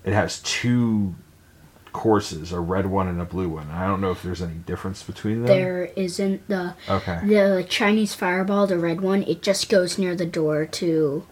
it 0.03 0.13
has 0.13 0.39
two 0.41 1.13
courses, 1.93 2.51
a 2.51 2.59
red 2.59 2.85
one 2.85 3.07
and 3.07 3.19
a 3.21 3.25
blue 3.25 3.49
one. 3.49 3.69
I 3.71 3.87
don't 3.87 4.01
know 4.01 4.11
if 4.11 4.21
there's 4.23 4.41
any 4.41 4.53
difference 4.55 5.03
between 5.03 5.37
them. 5.43 5.47
There 5.47 5.89
isn't 5.95 6.47
the 6.47 6.75
Okay. 6.87 7.19
the 7.23 7.65
Chinese 7.67 8.13
fireball, 8.13 8.67
the 8.67 8.77
red 8.79 9.01
one. 9.01 9.23
It 9.23 9.41
just 9.41 9.69
goes 9.69 9.97
near 9.97 10.15
the 10.15 10.25
door 10.25 10.65
to 10.65 11.23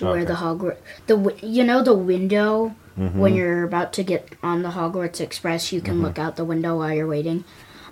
where 0.00 0.10
Okay. 0.12 0.24
the 0.24 0.34
Hogwarts. 0.34 0.76
The 1.06 1.34
you 1.42 1.64
know 1.64 1.82
the 1.82 1.94
window 1.94 2.74
Mm-hmm. 2.98 3.18
when 3.18 3.34
you're 3.34 3.64
about 3.64 3.92
to 3.94 4.04
get 4.04 4.28
on 4.40 4.62
the 4.62 4.68
Hogwarts 4.70 5.20
Express, 5.20 5.72
you 5.72 5.80
can 5.80 6.00
look 6.00 6.16
out 6.16 6.36
the 6.36 6.44
window 6.44 6.78
while 6.78 6.92
you're 6.94 7.08
waiting. 7.08 7.42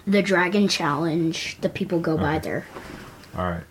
The 0.06 0.22
Dragon 0.22 0.68
Challenge, 0.68 1.58
the 1.60 1.68
people 1.68 1.98
go 1.98 2.16
by 2.16 2.38
there. 2.38 2.66
All 3.36 3.50
right. 3.50 3.64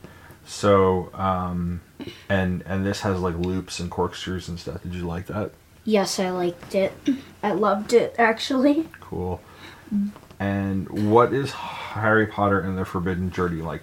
So, 0.45 1.10
um, 1.13 1.79
and 2.27 2.63
and 2.65 2.86
this 2.86 3.01
has 3.01 3.21
like 3.21 3.38
loops 3.38 3.79
and 3.79 3.89
corkscrews 3.89 4.50
and 4.50 4.60
stuff. 4.60 4.83
Did 4.83 4.93
you 4.93 5.05
like 5.07 5.27
that? 5.27 5.51
Yes, 5.83 6.19
I 6.19 6.29
liked 6.29 6.75
it. 6.75 6.93
I 7.41 7.51
loved 7.53 7.93
it 7.93 8.15
actually. 8.19 8.88
Cool. 9.00 9.41
And 10.39 11.11
what 11.11 11.33
is 11.33 11.51
Harry 11.51 12.25
Potter 12.27 12.59
and 12.59 12.77
the 12.77 12.85
Forbidden 12.85 13.31
Journey 13.31 13.61
like? 13.61 13.81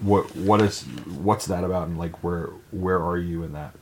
What 0.00 0.34
what 0.36 0.60
is 0.60 0.82
what's 1.06 1.46
that 1.46 1.62
about? 1.64 1.88
And 1.88 1.98
like 1.98 2.22
where 2.24 2.50
where 2.72 3.00
are 3.00 3.18
you 3.18 3.42
in 3.44 3.52
that? 3.52 3.74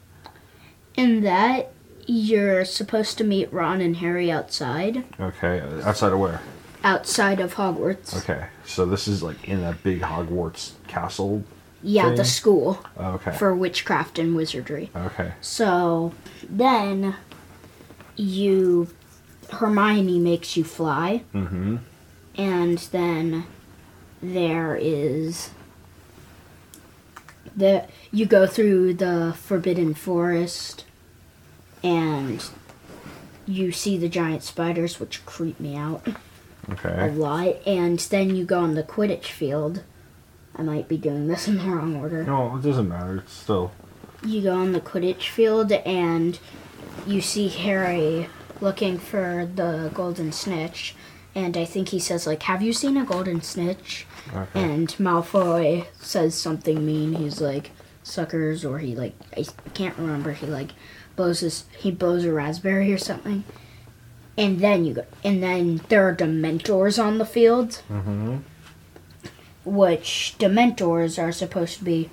In 0.94 1.22
that, 1.22 1.72
you're 2.06 2.64
supposed 2.64 3.16
to 3.18 3.24
meet 3.24 3.50
Ron 3.52 3.80
and 3.80 3.96
Harry 3.96 4.30
outside, 4.30 5.04
Okay, 5.18 5.60
outside 5.84 6.12
of 6.12 6.18
where? 6.18 6.40
outside 6.82 7.40
of 7.40 7.54
Hogwarts. 7.54 8.16
Okay, 8.18 8.46
so 8.66 8.84
this 8.84 9.06
is 9.08 9.22
like 9.22 9.48
in 9.48 9.60
that 9.62 9.82
big 9.82 10.00
Hogwarts 10.00 10.72
castle. 10.88 11.44
Yeah, 11.82 12.10
the 12.10 12.24
school 12.24 12.84
Okay. 12.98 13.32
for 13.32 13.54
witchcraft 13.54 14.18
and 14.18 14.36
wizardry. 14.36 14.90
okay. 14.94 15.32
So 15.40 16.12
then 16.48 17.14
you 18.16 18.88
Hermione 19.50 20.18
makes 20.18 20.56
you 20.56 20.64
fly 20.64 21.22
Mm-hmm. 21.34 21.76
and 22.36 22.78
then 22.92 23.44
there 24.22 24.76
is 24.80 25.50
the 27.56 27.86
you 28.12 28.26
go 28.26 28.46
through 28.46 28.94
the 28.94 29.34
forbidden 29.36 29.94
forest 29.94 30.84
and 31.82 32.44
you 33.46 33.72
see 33.72 33.96
the 33.96 34.08
giant 34.08 34.42
spiders, 34.42 35.00
which 35.00 35.24
creep 35.26 35.58
me 35.58 35.74
out 35.76 36.06
a 36.84 37.08
lot, 37.08 37.56
and 37.66 37.98
then 37.98 38.36
you 38.36 38.44
go 38.44 38.60
on 38.60 38.74
the 38.74 38.82
Quidditch 38.82 39.24
field. 39.26 39.82
I 40.56 40.62
might 40.62 40.88
be 40.88 40.96
doing 40.96 41.28
this 41.28 41.48
in 41.48 41.58
the 41.58 41.64
wrong 41.64 41.96
order. 41.96 42.24
No, 42.24 42.56
it 42.56 42.62
doesn't 42.62 42.88
matter. 42.88 43.18
It's 43.18 43.32
still. 43.32 43.72
You 44.24 44.42
go 44.42 44.54
on 44.54 44.72
the 44.72 44.80
Quidditch 44.80 45.28
field, 45.28 45.72
and 45.72 46.38
you 47.06 47.20
see 47.20 47.48
Harry 47.48 48.28
looking 48.60 48.98
for 48.98 49.48
the 49.54 49.90
golden 49.94 50.32
snitch. 50.32 50.94
And 51.34 51.56
I 51.56 51.64
think 51.64 51.90
he 51.90 51.98
says, 52.00 52.26
like, 52.26 52.42
have 52.42 52.60
you 52.60 52.72
seen 52.72 52.96
a 52.96 53.04
golden 53.04 53.40
snitch? 53.40 54.06
Okay. 54.34 54.60
And 54.60 54.88
Malfoy 54.98 55.86
says 56.00 56.34
something 56.34 56.84
mean. 56.84 57.14
He's 57.14 57.40
like, 57.40 57.70
suckers, 58.02 58.64
or 58.64 58.80
he, 58.80 58.96
like, 58.96 59.14
I 59.36 59.46
can't 59.72 59.96
remember. 59.96 60.32
He, 60.32 60.46
like, 60.46 60.70
blows 61.16 61.40
his, 61.40 61.64
he 61.78 61.92
blows 61.92 62.24
a 62.24 62.32
raspberry 62.32 62.92
or 62.92 62.98
something. 62.98 63.44
And 64.36 64.60
then 64.60 64.84
you 64.84 64.94
go, 64.94 65.04
and 65.22 65.42
then 65.42 65.82
there 65.88 66.08
are 66.08 66.14
Dementors 66.14 67.02
on 67.02 67.18
the 67.18 67.26
field, 67.26 67.82
Mm-hmm. 67.90 68.38
Which 69.64 70.36
Dementors 70.38 71.22
are 71.22 71.32
supposed 71.32 71.78
to 71.78 71.84
be, 71.84 72.10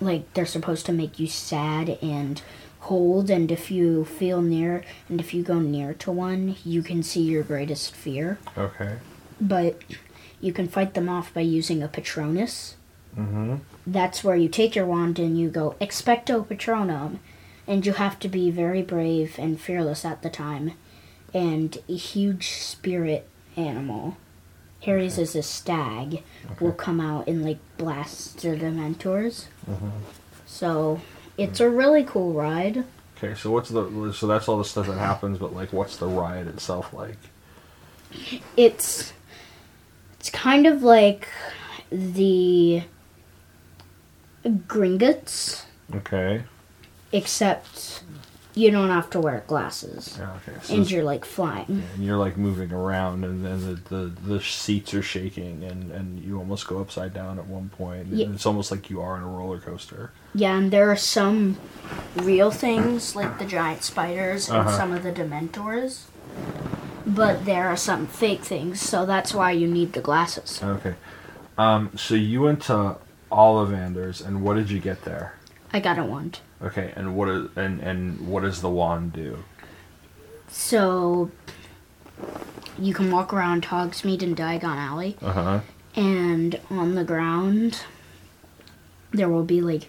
like, 0.00 0.32
they're 0.34 0.46
supposed 0.46 0.86
to 0.86 0.92
make 0.92 1.18
you 1.18 1.26
sad 1.26 1.98
and 2.02 2.40
cold. 2.80 3.30
And 3.30 3.50
if 3.50 3.70
you 3.70 4.04
feel 4.04 4.40
near, 4.42 4.84
and 5.08 5.20
if 5.20 5.34
you 5.34 5.42
go 5.42 5.58
near 5.58 5.94
to 5.94 6.10
one, 6.10 6.56
you 6.64 6.82
can 6.82 7.02
see 7.02 7.22
your 7.22 7.42
greatest 7.42 7.94
fear. 7.94 8.38
Okay. 8.56 8.96
But 9.40 9.82
you 10.40 10.52
can 10.52 10.68
fight 10.68 10.94
them 10.94 11.08
off 11.08 11.32
by 11.34 11.42
using 11.42 11.82
a 11.82 11.88
Patronus. 11.88 12.76
Mm-hmm. 13.16 13.56
that's 13.88 14.22
where 14.22 14.36
you 14.36 14.48
take 14.48 14.76
your 14.76 14.86
wand 14.86 15.18
and 15.18 15.36
you 15.36 15.50
go 15.50 15.74
expecto 15.80 16.46
patronum 16.46 17.18
and 17.66 17.84
you 17.84 17.94
have 17.94 18.20
to 18.20 18.28
be 18.28 18.52
very 18.52 18.82
brave 18.82 19.34
and 19.36 19.60
fearless 19.60 20.04
at 20.04 20.22
the 20.22 20.30
time 20.30 20.74
and 21.34 21.78
a 21.88 21.96
huge 21.96 22.50
spirit 22.50 23.28
animal 23.56 24.16
harry's 24.80 25.18
is 25.18 25.34
a 25.36 25.42
stag 25.42 26.22
will 26.60 26.72
come 26.72 27.00
out 27.00 27.26
and 27.28 27.44
like 27.44 27.58
blast 27.76 28.40
the 28.40 28.48
dementors 28.48 29.46
mm-hmm. 29.68 29.90
so 30.46 31.00
it's 31.36 31.60
a 31.60 31.68
really 31.68 32.04
cool 32.04 32.32
ride 32.32 32.84
Okay. 33.22 33.34
So 33.34 33.50
what's 33.50 33.68
the? 33.68 34.12
So 34.14 34.26
that's 34.26 34.48
all 34.48 34.56
the 34.56 34.64
stuff 34.64 34.86
that 34.86 34.96
happens, 34.96 35.36
but 35.36 35.54
like, 35.54 35.74
what's 35.74 35.98
the 35.98 36.06
ride 36.06 36.46
itself 36.46 36.94
like? 36.94 37.18
it's 38.56 39.12
it's 40.18 40.30
kind 40.30 40.66
of 40.66 40.82
like 40.82 41.28
the 41.90 42.82
gringotts 44.44 45.64
Okay. 45.94 46.42
except 47.12 48.02
you 48.60 48.70
don't 48.70 48.90
have 48.90 49.08
to 49.10 49.20
wear 49.20 49.42
glasses 49.46 50.16
Yeah. 50.18 50.36
Okay. 50.38 50.58
So 50.62 50.74
and 50.74 50.90
you're 50.90 51.04
like 51.12 51.24
flying. 51.24 51.82
and 51.94 52.04
you're 52.04 52.16
like 52.26 52.36
moving 52.36 52.72
around, 52.72 53.24
and 53.24 53.44
then 53.44 53.58
the, 53.66 53.74
the, 53.96 54.02
the 54.30 54.40
seats 54.40 54.92
are 54.94 55.02
shaking, 55.02 55.64
and, 55.64 55.90
and 55.92 56.06
you 56.24 56.38
almost 56.38 56.66
go 56.66 56.80
upside 56.80 57.12
down 57.14 57.38
at 57.38 57.46
one 57.46 57.68
point. 57.70 58.08
And 58.08 58.34
It's 58.34 58.46
almost 58.46 58.70
like 58.70 58.90
you 58.90 59.00
are 59.00 59.16
in 59.16 59.22
a 59.22 59.28
roller 59.38 59.60
coaster. 59.60 60.10
Yeah, 60.34 60.56
and 60.58 60.70
there 60.70 60.90
are 60.90 60.96
some 61.16 61.56
real 62.16 62.50
things 62.50 63.16
like 63.16 63.38
the 63.38 63.44
giant 63.46 63.82
spiders 63.82 64.48
and 64.48 64.58
Uh-huh. 64.58 64.76
some 64.76 64.92
of 64.92 65.02
the 65.02 65.12
dementors. 65.12 66.04
But 67.06 67.44
there 67.44 67.66
are 67.68 67.76
some 67.76 68.06
fake 68.06 68.42
things, 68.44 68.80
so 68.80 69.06
that's 69.06 69.32
why 69.34 69.52
you 69.52 69.66
need 69.66 69.94
the 69.94 70.00
glasses. 70.00 70.60
Okay. 70.62 70.94
Um. 71.58 71.90
So 71.96 72.14
you 72.14 72.42
went 72.42 72.62
to 72.64 72.96
Ollivanders, 73.32 74.24
and 74.24 74.42
what 74.42 74.54
did 74.54 74.70
you 74.70 74.80
get 74.80 75.02
there? 75.04 75.34
I 75.72 75.80
got 75.80 75.98
a 75.98 76.04
wand. 76.04 76.40
Okay. 76.62 76.92
And 76.96 77.16
what 77.16 77.28
is 77.28 77.48
and 77.56 77.80
and 77.80 78.28
what 78.28 78.42
does 78.42 78.60
the 78.60 78.68
wand 78.70 79.12
do? 79.12 79.38
So 80.48 81.30
you 82.78 82.92
can 82.94 83.10
walk 83.10 83.32
around 83.32 83.64
Hogsmeade 83.64 84.22
and 84.22 84.36
Diagon 84.36 84.76
Alley, 84.76 85.16
Uh 85.22 85.32
huh. 85.32 85.60
and 85.94 86.58
on 86.70 86.94
the 86.94 87.04
ground 87.04 87.82
there 89.12 89.28
will 89.28 89.44
be 89.44 89.60
like 89.60 89.88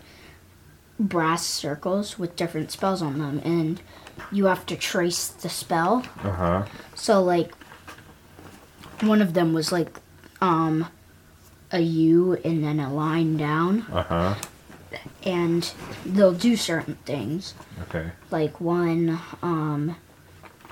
brass 1.00 1.46
circles 1.46 2.18
with 2.20 2.36
different 2.36 2.72
spells 2.72 3.02
on 3.02 3.18
them, 3.20 3.42
and 3.44 3.82
you 4.32 4.46
have 4.46 4.66
to 4.68 4.76
trace 4.76 5.28
the 5.28 5.50
spell. 5.50 6.04
Uh 6.24 6.32
huh. 6.32 6.66
So 6.96 7.22
like 7.24 7.54
one 9.02 9.22
of 9.22 9.34
them 9.34 9.54
was 9.54 9.72
like 9.72 10.00
um 10.42 10.88
a 11.72 11.80
U 11.82 12.34
and 12.46 12.64
then 12.64 12.80
a 12.80 12.94
line 12.94 13.36
down 13.38 13.82
Uh 13.92 14.04
huh. 14.04 14.36
And 15.24 15.74
they'll 16.06 16.34
do 16.34 16.56
certain 16.56 16.96
things. 17.06 17.54
Okay. 17.84 18.12
Like 18.30 18.60
one 18.62 19.20
um 19.42 19.96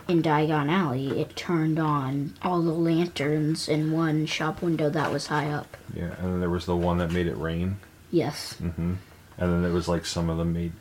in 0.07 0.23
Diagon 0.23 0.69
Alley 0.69 1.19
it 1.19 1.35
turned 1.35 1.79
on 1.79 2.33
all 2.41 2.61
the 2.61 2.73
lanterns 2.73 3.67
in 3.67 3.91
one 3.91 4.25
shop 4.25 4.61
window 4.61 4.89
that 4.89 5.11
was 5.11 5.27
high 5.27 5.49
up. 5.49 5.77
Yeah. 5.93 6.15
And 6.17 6.33
then 6.33 6.39
there 6.39 6.49
was 6.49 6.65
the 6.65 6.75
one 6.75 6.97
that 6.99 7.11
made 7.11 7.27
it 7.27 7.37
rain. 7.37 7.77
Yes. 8.11 8.55
Mm-hmm. 8.61 8.93
And 9.37 9.53
then 9.53 9.61
there 9.61 9.71
was 9.71 9.87
like 9.87 10.05
some 10.05 10.29
of 10.29 10.37
them 10.37 10.53
made 10.53 10.73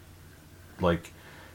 like 0.81 1.13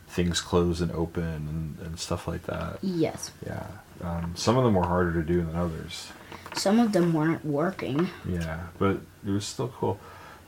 things 0.07 0.41
close 0.41 0.79
and 0.81 0.91
open 0.91 1.23
and, 1.23 1.87
and 1.87 1.99
stuff 1.99 2.27
like 2.27 2.43
that. 2.43 2.77
Yes. 2.81 3.31
Yeah. 3.45 3.65
Um, 4.01 4.33
some 4.35 4.57
of 4.57 4.63
them 4.63 4.75
were 4.75 4.85
harder 4.85 5.13
to 5.13 5.23
do 5.23 5.41
than 5.41 5.55
others. 5.55 6.11
Some 6.55 6.79
of 6.79 6.91
them 6.91 7.13
weren't 7.13 7.45
working. 7.45 8.09
Yeah, 8.27 8.67
but 8.77 8.99
it 9.25 9.31
was 9.31 9.45
still 9.45 9.69
cool. 9.69 9.99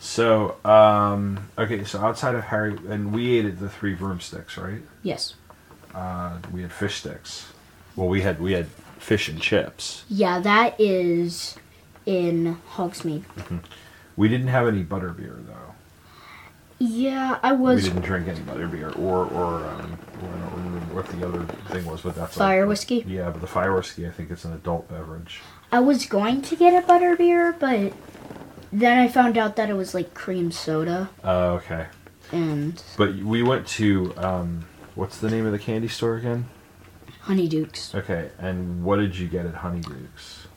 So, 0.06 0.56
um, 0.64 1.50
okay, 1.58 1.84
so 1.84 2.00
outside 2.00 2.36
of 2.36 2.44
Harry, 2.44 2.78
and 2.88 3.12
we 3.12 3.40
ate 3.40 3.46
at 3.46 3.60
the 3.60 3.68
three 3.68 3.96
broomsticks, 3.96 4.56
right? 4.56 4.84
Yes. 5.02 5.34
Uh, 5.96 6.38
we 6.54 6.62
had 6.62 6.72
fish 6.72 6.98
sticks. 6.98 7.52
Well, 7.96 8.08
we 8.08 8.22
had 8.22 8.40
we 8.40 8.54
had 8.54 8.68
fish 9.00 9.28
and 9.28 9.42
chips. 9.42 10.06
Yeah, 10.08 10.40
that 10.42 10.80
is 10.80 11.56
in 12.06 12.58
Hogsmeade. 12.76 13.24
We 14.16 14.28
didn't 14.28 14.50
have 14.50 14.68
any 14.68 14.84
butterbeer 14.84 15.44
though. 15.48 15.74
Yeah, 16.78 17.40
I 17.42 17.54
was. 17.54 17.84
We 17.84 17.90
didn't 17.90 18.04
drink 18.04 18.28
any 18.28 18.42
butterbeer, 18.42 18.98
or 19.00 19.26
or 19.26 19.66
um, 19.66 19.98
I 20.20 20.22
don't 20.22 20.66
remember 20.66 20.94
what 20.94 21.08
the 21.08 21.28
other 21.28 21.46
thing 21.70 21.84
was, 21.86 22.02
but 22.02 22.14
that's 22.14 22.38
fire 22.38 22.62
like, 22.62 22.70
whiskey. 22.70 23.04
Yeah, 23.08 23.32
but 23.32 23.42
the 23.42 23.48
fire 23.48 23.74
whiskey, 23.74 24.06
I 24.06 24.12
think 24.12 24.30
it's 24.30 24.46
an 24.46 24.54
adult 24.54 24.88
beverage. 24.88 25.42
I 25.72 25.80
was 25.80 26.06
going 26.06 26.44
to 26.44 26.56
get 26.56 26.74
a 26.74 26.86
butterbeer, 26.86 27.58
but 27.60 27.92
then 28.80 28.98
I 29.00 29.08
found 29.08 29.38
out 29.38 29.56
that 29.56 29.70
it 29.70 29.74
was 29.74 29.94
like 29.94 30.14
cream 30.14 30.52
soda, 30.52 31.10
Oh, 31.24 31.54
okay. 31.56 31.88
and 32.32 32.82
But 32.98 33.16
we 33.16 33.42
went 33.44 33.68
to 33.80 34.14
um, 34.18 34.66
what's 34.96 35.18
the 35.18 35.30
name 35.30 35.46
of 35.46 35.52
the 35.52 35.60
candy 35.60 35.88
store 35.88 36.16
again? 36.18 36.46
Honeydukes. 37.26 37.96
Okay, 37.96 38.30
and 38.38 38.84
what 38.84 38.98
did 38.98 39.18
you 39.18 39.28
get 39.28 39.46
at 39.46 39.56
Honeyduke's? 39.56 40.48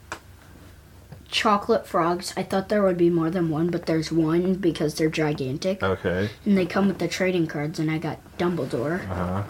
Chocolate 1.30 1.86
frogs. 1.86 2.32
I 2.38 2.42
thought 2.42 2.70
there 2.70 2.82
would 2.82 2.96
be 2.96 3.10
more 3.10 3.28
than 3.28 3.50
one, 3.50 3.68
but 3.68 3.84
there's 3.84 4.10
one 4.10 4.54
because 4.54 4.94
they're 4.94 5.10
gigantic. 5.10 5.82
Okay. 5.82 6.30
And 6.46 6.56
they 6.56 6.64
come 6.64 6.88
with 6.88 6.98
the 6.98 7.08
trading 7.08 7.46
cards, 7.46 7.78
and 7.78 7.90
I 7.90 7.98
got 7.98 8.18
Dumbledore. 8.38 9.02
Uh 9.10 9.14
huh. 9.14 9.42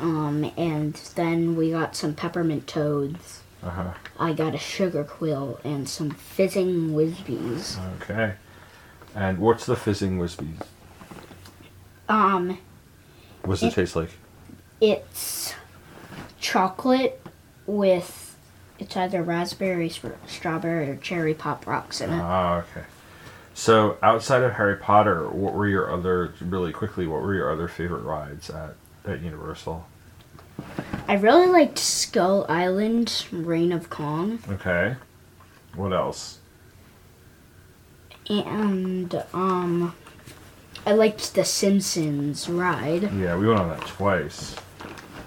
Um, 0.00 0.50
and 0.56 0.94
then 1.16 1.54
we 1.54 1.70
got 1.72 1.94
some 1.96 2.14
peppermint 2.14 2.66
toads. 2.66 3.42
Uh 3.62 3.68
huh. 3.70 3.92
I 4.20 4.32
got 4.34 4.54
a 4.54 4.58
sugar 4.58 5.02
quill 5.02 5.58
and 5.64 5.88
some 5.88 6.10
fizzing 6.10 6.90
whizbees. 6.90 7.78
Okay. 8.02 8.34
And 9.14 9.38
what's 9.38 9.66
the 9.66 9.74
fizzing 9.76 10.18
whizbees? 10.18 10.60
Um, 12.08 12.58
What's 13.44 13.62
it 13.62 13.68
It- 13.68 13.74
taste 13.74 13.96
like? 13.96 14.10
it's 14.80 15.54
chocolate 16.40 17.20
with 17.66 18.36
it's 18.78 18.96
either 18.96 19.22
raspberry, 19.22 19.88
sp- 19.92 20.16
strawberry, 20.26 20.88
or 20.90 20.96
cherry 20.96 21.34
pop 21.34 21.66
rocks 21.66 22.00
in 22.00 22.10
it. 22.10 22.20
Ah, 22.22 22.58
okay. 22.60 22.86
So 23.52 23.98
outside 24.02 24.42
of 24.42 24.52
Harry 24.52 24.76
Potter, 24.76 25.28
what 25.28 25.52
were 25.54 25.66
your 25.68 25.92
other 25.92 26.32
really 26.40 26.72
quickly? 26.72 27.06
What 27.06 27.20
were 27.20 27.34
your 27.34 27.50
other 27.52 27.68
favorite 27.68 28.02
rides 28.02 28.48
at 28.50 28.76
at 29.06 29.20
Universal? 29.20 29.86
I 31.08 31.14
really 31.14 31.46
liked 31.48 31.78
Skull 31.78 32.46
Island, 32.48 33.26
Reign 33.32 33.72
of 33.72 33.90
Kong, 33.90 34.38
Okay. 34.48 34.96
What 35.74 35.92
else? 35.92 36.38
and 38.28 39.24
um, 39.34 39.92
I 40.86 40.92
liked 40.92 41.34
the 41.34 41.44
Simpsons 41.44 42.48
ride 42.48 43.12
Yeah, 43.14 43.36
we 43.36 43.48
went 43.48 43.58
on 43.60 43.68
that 43.70 43.80
twice. 43.88 44.54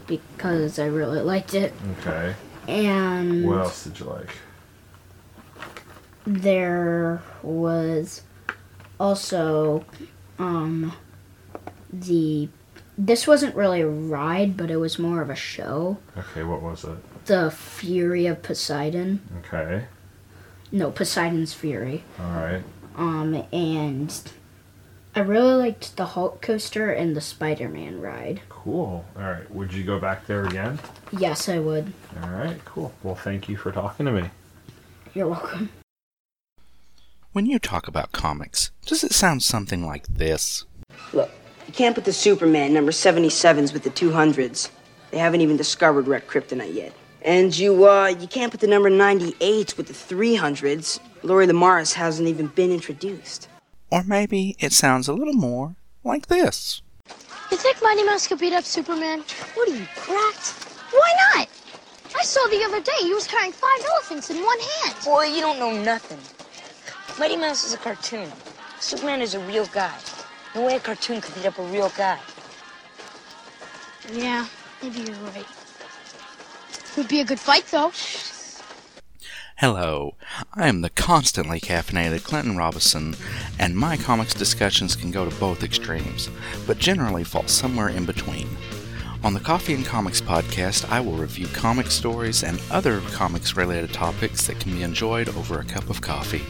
because 0.08 0.80
I 0.80 0.86
really 0.86 1.20
liked 1.22 1.54
it. 1.54 1.74
Okay. 2.00 2.34
And 2.68 3.46
What 3.46 3.58
else 3.60 3.84
did 3.84 4.00
you 4.00 4.06
like? 4.06 4.30
there 6.26 7.22
was 7.42 8.22
also 9.00 9.84
um 10.40 10.94
the 11.92 12.48
this 12.98 13.26
wasn't 13.28 13.56
really 13.56 13.82
a 13.82 13.88
ride 13.88 14.56
but 14.58 14.70
it 14.72 14.78
was 14.78 15.00
more 15.00 15.22
of 15.22 15.30
a 15.30 15.36
show 15.36 15.98
Okay, 16.18 16.44
what 16.44 16.62
was 16.62 16.84
it? 16.84 16.98
the 17.26 17.50
fury 17.52 18.26
of 18.28 18.42
poseidon 18.44 19.22
Okay. 19.40 19.86
no 20.72 20.92
poseidon's 20.92 21.54
fury 21.54 22.04
All 22.20 22.26
right. 22.32 22.64
um 22.96 23.46
and 23.52 24.32
I 25.16 25.20
really 25.20 25.54
liked 25.54 25.96
the 25.96 26.06
Hulk 26.08 26.42
coaster 26.42 26.92
and 26.92 27.16
the 27.16 27.22
Spider 27.22 27.70
Man 27.70 28.02
ride. 28.02 28.42
Cool. 28.50 29.06
All 29.16 29.22
right. 29.22 29.48
Would 29.54 29.72
you 29.72 29.84
go 29.84 30.00
back 30.00 30.26
there 30.26 30.44
again? 30.44 30.80
Yes, 31.12 31.48
I 31.48 31.60
would. 31.60 31.94
All 32.24 32.32
right. 32.32 32.60
Cool. 32.66 32.92
Well, 33.04 33.14
thank 33.14 33.48
you 33.48 33.56
for 33.56 33.72
talking 33.72 34.08
to 34.08 34.12
me. 34.12 34.32
You're 35.14 35.28
welcome. 35.28 35.70
When 37.32 37.46
you 37.46 37.60
talk 37.60 37.88
about 37.88 38.12
comics, 38.12 38.72
does 38.88 39.04
it 39.04 39.12
sound 39.14 39.44
something 39.44 39.86
like 39.86 40.08
this? 40.08 40.66
Look, 41.14 41.30
you 41.68 41.74
can't 41.74 41.96
put 41.96 42.06
the 42.06 42.14
Superman 42.14 42.74
number 42.74 42.92
77s 42.92 43.74
with 43.74 43.84
the 43.84 43.90
200s. 43.90 44.70
They 45.12 45.18
haven't 45.18 45.42
even 45.42 45.58
discovered 45.58 46.08
red 46.08 46.28
kryptonite 46.28 46.74
yet. 46.74 46.94
And 47.22 47.58
you, 47.58 47.88
uh, 47.88 48.08
you 48.08 48.28
can't 48.28 48.52
put 48.52 48.60
the 48.60 48.68
number 48.68 48.90
98s 48.90 49.78
with 49.78 49.88
the 49.88 49.94
300s. 49.94 51.00
Lori 51.22 51.48
Lemaris 51.48 51.94
hasn't 51.94 52.28
even 52.28 52.48
been 52.48 52.72
introduced. 52.72 53.48
Or 53.92 54.04
maybe 54.04 54.56
it 54.60 54.74
sounds 54.74 55.08
a 55.08 55.14
little 55.14 55.34
more 55.34 55.76
like 56.04 56.28
this. 56.28 56.82
You 57.52 57.58
think 57.58 57.82
Mighty 57.82 58.04
Mouse 58.04 58.28
could 58.28 58.40
beat 58.40 58.54
up 58.54 58.66
Superman? 58.66 59.24
What 59.54 59.70
are 59.70 59.76
you, 59.76 59.86
cracked? 59.96 60.48
Why 60.92 61.14
not? 61.36 61.48
I 62.20 62.24
saw 62.24 62.46
the 62.48 62.64
other 62.64 62.82
day 62.82 62.92
he 63.02 63.14
was 63.14 63.28
carrying 63.28 63.52
five 63.52 63.80
elephants 63.92 64.30
in 64.30 64.38
one 64.38 64.60
hand. 64.60 64.96
Boy, 65.06 65.26
you 65.26 65.42
don't 65.42 65.60
know 65.60 65.72
nothing. 65.84 66.20
Mighty 67.20 67.38
Mouse 67.38 67.64
is 67.64 67.74
a 67.74 67.78
cartoon. 67.78 68.30
Superman 68.80 69.22
is 69.22 69.36
a 69.36 69.40
real 69.42 69.66
guy. 69.68 69.94
No 70.56 70.66
way 70.66 70.76
a 70.76 70.80
cartoon 70.80 71.20
could 71.20 71.34
beat 71.36 71.46
up 71.46 71.58
a 71.58 71.64
real 71.64 71.92
guy. 71.98 72.20
Yeah, 74.12 74.48
maybe 74.82 75.00
you're 75.00 75.16
right. 75.18 75.46
Would 76.96 77.08
be 77.08 77.22
a 77.22 77.26
good 77.26 77.40
fight, 77.40 77.66
though. 77.72 77.92
Hello, 79.58 80.16
I 80.54 80.68
am 80.68 80.82
the 80.82 80.90
constantly 80.90 81.60
caffeinated 81.60 82.24
Clinton 82.24 82.58
Robinson, 82.58 83.16
and 83.58 83.76
my 83.76 83.98
comics 83.98 84.34
discussions 84.34 84.96
can 84.96 85.10
go 85.10 85.28
to 85.28 85.36
both 85.40 85.64
extremes, 85.64 86.30
but 86.68 86.78
generally 86.78 87.24
fall 87.24 87.48
somewhere 87.48 87.90
in 87.90 88.06
between. 88.06 88.50
On 89.24 89.34
the 89.34 89.40
Coffee 89.40 89.74
and 89.74 89.86
Comics 89.86 90.20
podcast, 90.20 90.90
I 90.92 91.00
will 91.00 91.14
review 91.14 91.48
comic 91.48 91.88
stories 91.88 92.44
and 92.44 92.62
other 92.70 93.00
comics 93.12 93.56
related 93.56 93.94
topics 93.94 94.46
that 94.48 94.60
can 94.60 94.74
be 94.74 94.84
enjoyed 94.84 95.30
over 95.30 95.60
a 95.60 95.64
cup 95.64 95.90
of 95.90 96.02
coffee. 96.02 96.44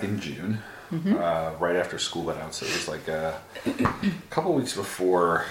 back 0.00 0.08
in 0.08 0.20
June, 0.20 0.58
uh, 0.92 1.52
right 1.58 1.76
after 1.76 1.98
school 1.98 2.24
let 2.24 2.38
out. 2.38 2.54
So 2.54 2.66
it 2.66 2.72
was 2.72 2.88
like 2.88 3.08
a 3.08 3.40
couple 4.30 4.52
weeks 4.54 4.74
before 4.74 5.46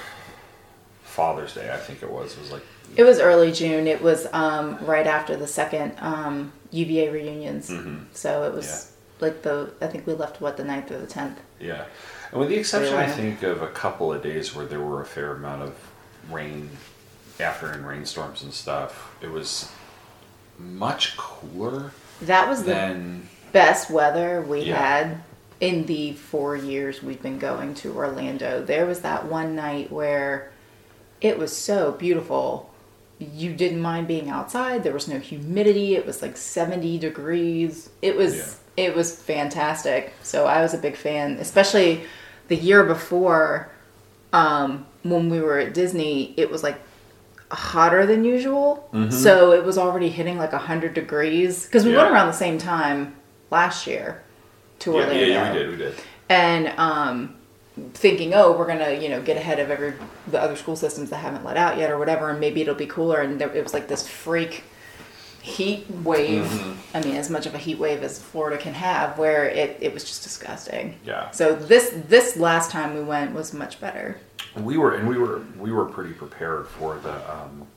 Father's 1.03 1.53
Day, 1.53 1.71
I 1.73 1.77
think 1.77 2.03
it 2.03 2.11
was. 2.11 2.33
It 2.35 2.39
was 2.41 2.51
like 2.51 2.63
It 2.95 3.03
was 3.03 3.19
early 3.19 3.51
June. 3.51 3.87
It 3.87 4.01
was 4.01 4.27
um, 4.33 4.77
right 4.85 5.07
after 5.07 5.35
the 5.35 5.47
second 5.47 5.93
um, 5.99 6.51
UVA 6.71 7.09
reunions. 7.09 7.71
So 8.13 8.43
it 8.43 8.53
was 8.53 8.91
like 9.19 9.41
the, 9.41 9.71
I 9.81 9.87
think 9.87 10.07
we 10.07 10.13
left, 10.13 10.39
what, 10.41 10.57
the 10.57 10.63
9th 10.63 10.91
or 10.91 10.99
the 10.99 11.07
10th. 11.07 11.35
yeah, 11.59 11.85
and 12.31 12.39
with 12.39 12.49
the 12.49 12.55
exception, 12.57 12.93
I 12.95 13.07
think 13.07 13.43
of 13.43 13.61
a 13.61 13.67
couple 13.67 14.13
of 14.13 14.21
days 14.23 14.55
where 14.55 14.65
there 14.65 14.79
were 14.79 15.01
a 15.01 15.05
fair 15.05 15.33
amount 15.33 15.63
of 15.63 15.75
rain, 16.31 16.69
afternoon 17.39 17.85
rainstorms 17.85 18.43
and 18.43 18.53
stuff. 18.53 19.15
It 19.21 19.31
was 19.31 19.71
much 20.57 21.15
cooler 21.17 21.91
That 22.21 22.47
was 22.47 22.59
the 22.63 22.71
than 22.71 23.28
best 23.51 23.89
weather 23.89 24.41
we 24.41 24.61
Yeah. 24.61 24.75
had 24.77 25.17
in 25.59 25.85
the 25.87 26.13
four 26.13 26.55
years 26.55 27.03
we've 27.03 27.21
been 27.21 27.37
going 27.39 27.73
to 27.75 27.93
Orlando. 27.95 28.63
There 28.63 28.85
was 28.85 29.01
that 29.01 29.25
one 29.25 29.55
night 29.55 29.91
where 29.91 30.51
it 31.21 31.37
was 31.37 31.55
so 31.55 31.91
beautiful. 31.91 32.69
You 33.19 33.53
didn't 33.53 33.81
mind 33.81 34.07
being 34.07 34.29
outside. 34.29 34.83
There 34.83 34.93
was 34.93 35.07
no 35.09 35.19
humidity. 35.19 35.95
It 35.95 36.05
was 36.05 36.21
like 36.21 36.37
70 36.37 36.97
degrees. 36.97 37.89
It 38.01 38.15
was 38.15 38.57
it 38.77 38.95
was 38.95 39.13
fantastic. 39.13 40.13
So 40.23 40.45
I 40.45 40.61
was 40.61 40.73
a 40.73 40.77
big 40.77 40.95
fan, 40.95 41.33
especially 41.41 42.01
the 42.47 42.55
year 42.55 42.85
before 42.85 43.69
um, 44.31 44.85
when 45.03 45.29
we 45.29 45.41
were 45.41 45.59
at 45.59 45.73
Disney. 45.73 46.33
It 46.37 46.49
was 46.49 46.63
like 46.63 46.79
hotter 47.51 48.05
than 48.05 48.23
usual. 48.23 48.87
So 49.09 49.51
it 49.51 49.65
was 49.65 49.77
already 49.77 50.07
hitting 50.09 50.37
like 50.37 50.53
100 50.53 50.93
degrees 50.93 51.65
because 51.65 51.83
we 51.83 51.93
went 51.95 52.09
around 52.09 52.27
the 52.27 52.33
same 52.33 52.57
time 52.57 53.15
last 53.51 53.87
year 53.87 54.23
to 54.79 54.91
yeah, 54.91 54.97
Orlando. 54.97 55.19
yeah, 55.19 55.27
yeah, 55.27 55.51
we 55.53 55.59
did, 55.59 55.69
we 55.69 55.77
did. 55.77 55.95
And 56.29 56.67
um, 56.79 57.35
thinking, 57.93 58.33
oh, 58.33 58.57
we're 58.57 58.67
gonna 58.67 58.91
you 58.93 59.09
know 59.09 59.21
get 59.21 59.37
ahead 59.37 59.59
of 59.59 59.69
every 59.69 59.93
the 60.27 60.41
other 60.41 60.55
school 60.55 60.75
systems 60.75 61.09
that 61.09 61.17
haven't 61.17 61.43
let 61.43 61.57
out 61.57 61.77
yet 61.77 61.91
or 61.91 61.97
whatever, 61.97 62.29
and 62.29 62.39
maybe 62.39 62.61
it'll 62.61 62.75
be 62.75 62.85
cooler. 62.87 63.21
And 63.21 63.39
there, 63.39 63.53
it 63.55 63.63
was 63.63 63.73
like 63.73 63.87
this 63.87 64.07
freak 64.07 64.63
heat 65.41 65.89
wave. 65.89 66.43
Mm-hmm. 66.43 66.97
I 66.97 67.01
mean, 67.01 67.15
as 67.15 67.29
much 67.29 67.45
of 67.45 67.55
a 67.55 67.57
heat 67.57 67.79
wave 67.79 68.03
as 68.03 68.21
Florida 68.21 68.57
can 68.57 68.73
have, 68.73 69.17
where 69.17 69.45
it, 69.49 69.77
it 69.81 69.93
was 69.93 70.03
just 70.03 70.23
disgusting. 70.23 70.97
Yeah. 71.05 71.31
So 71.31 71.55
this 71.55 71.93
this 72.07 72.37
last 72.37 72.71
time 72.71 72.93
we 72.93 73.01
went 73.01 73.33
was 73.33 73.53
much 73.53 73.79
better. 73.79 74.19
we 74.55 74.77
were 74.77 74.95
and 74.95 75.07
we 75.07 75.17
were 75.17 75.41
we 75.57 75.71
were 75.71 75.85
pretty 75.85 76.13
prepared 76.13 76.67
for 76.67 76.97
the 76.99 77.15
um, 77.31 77.67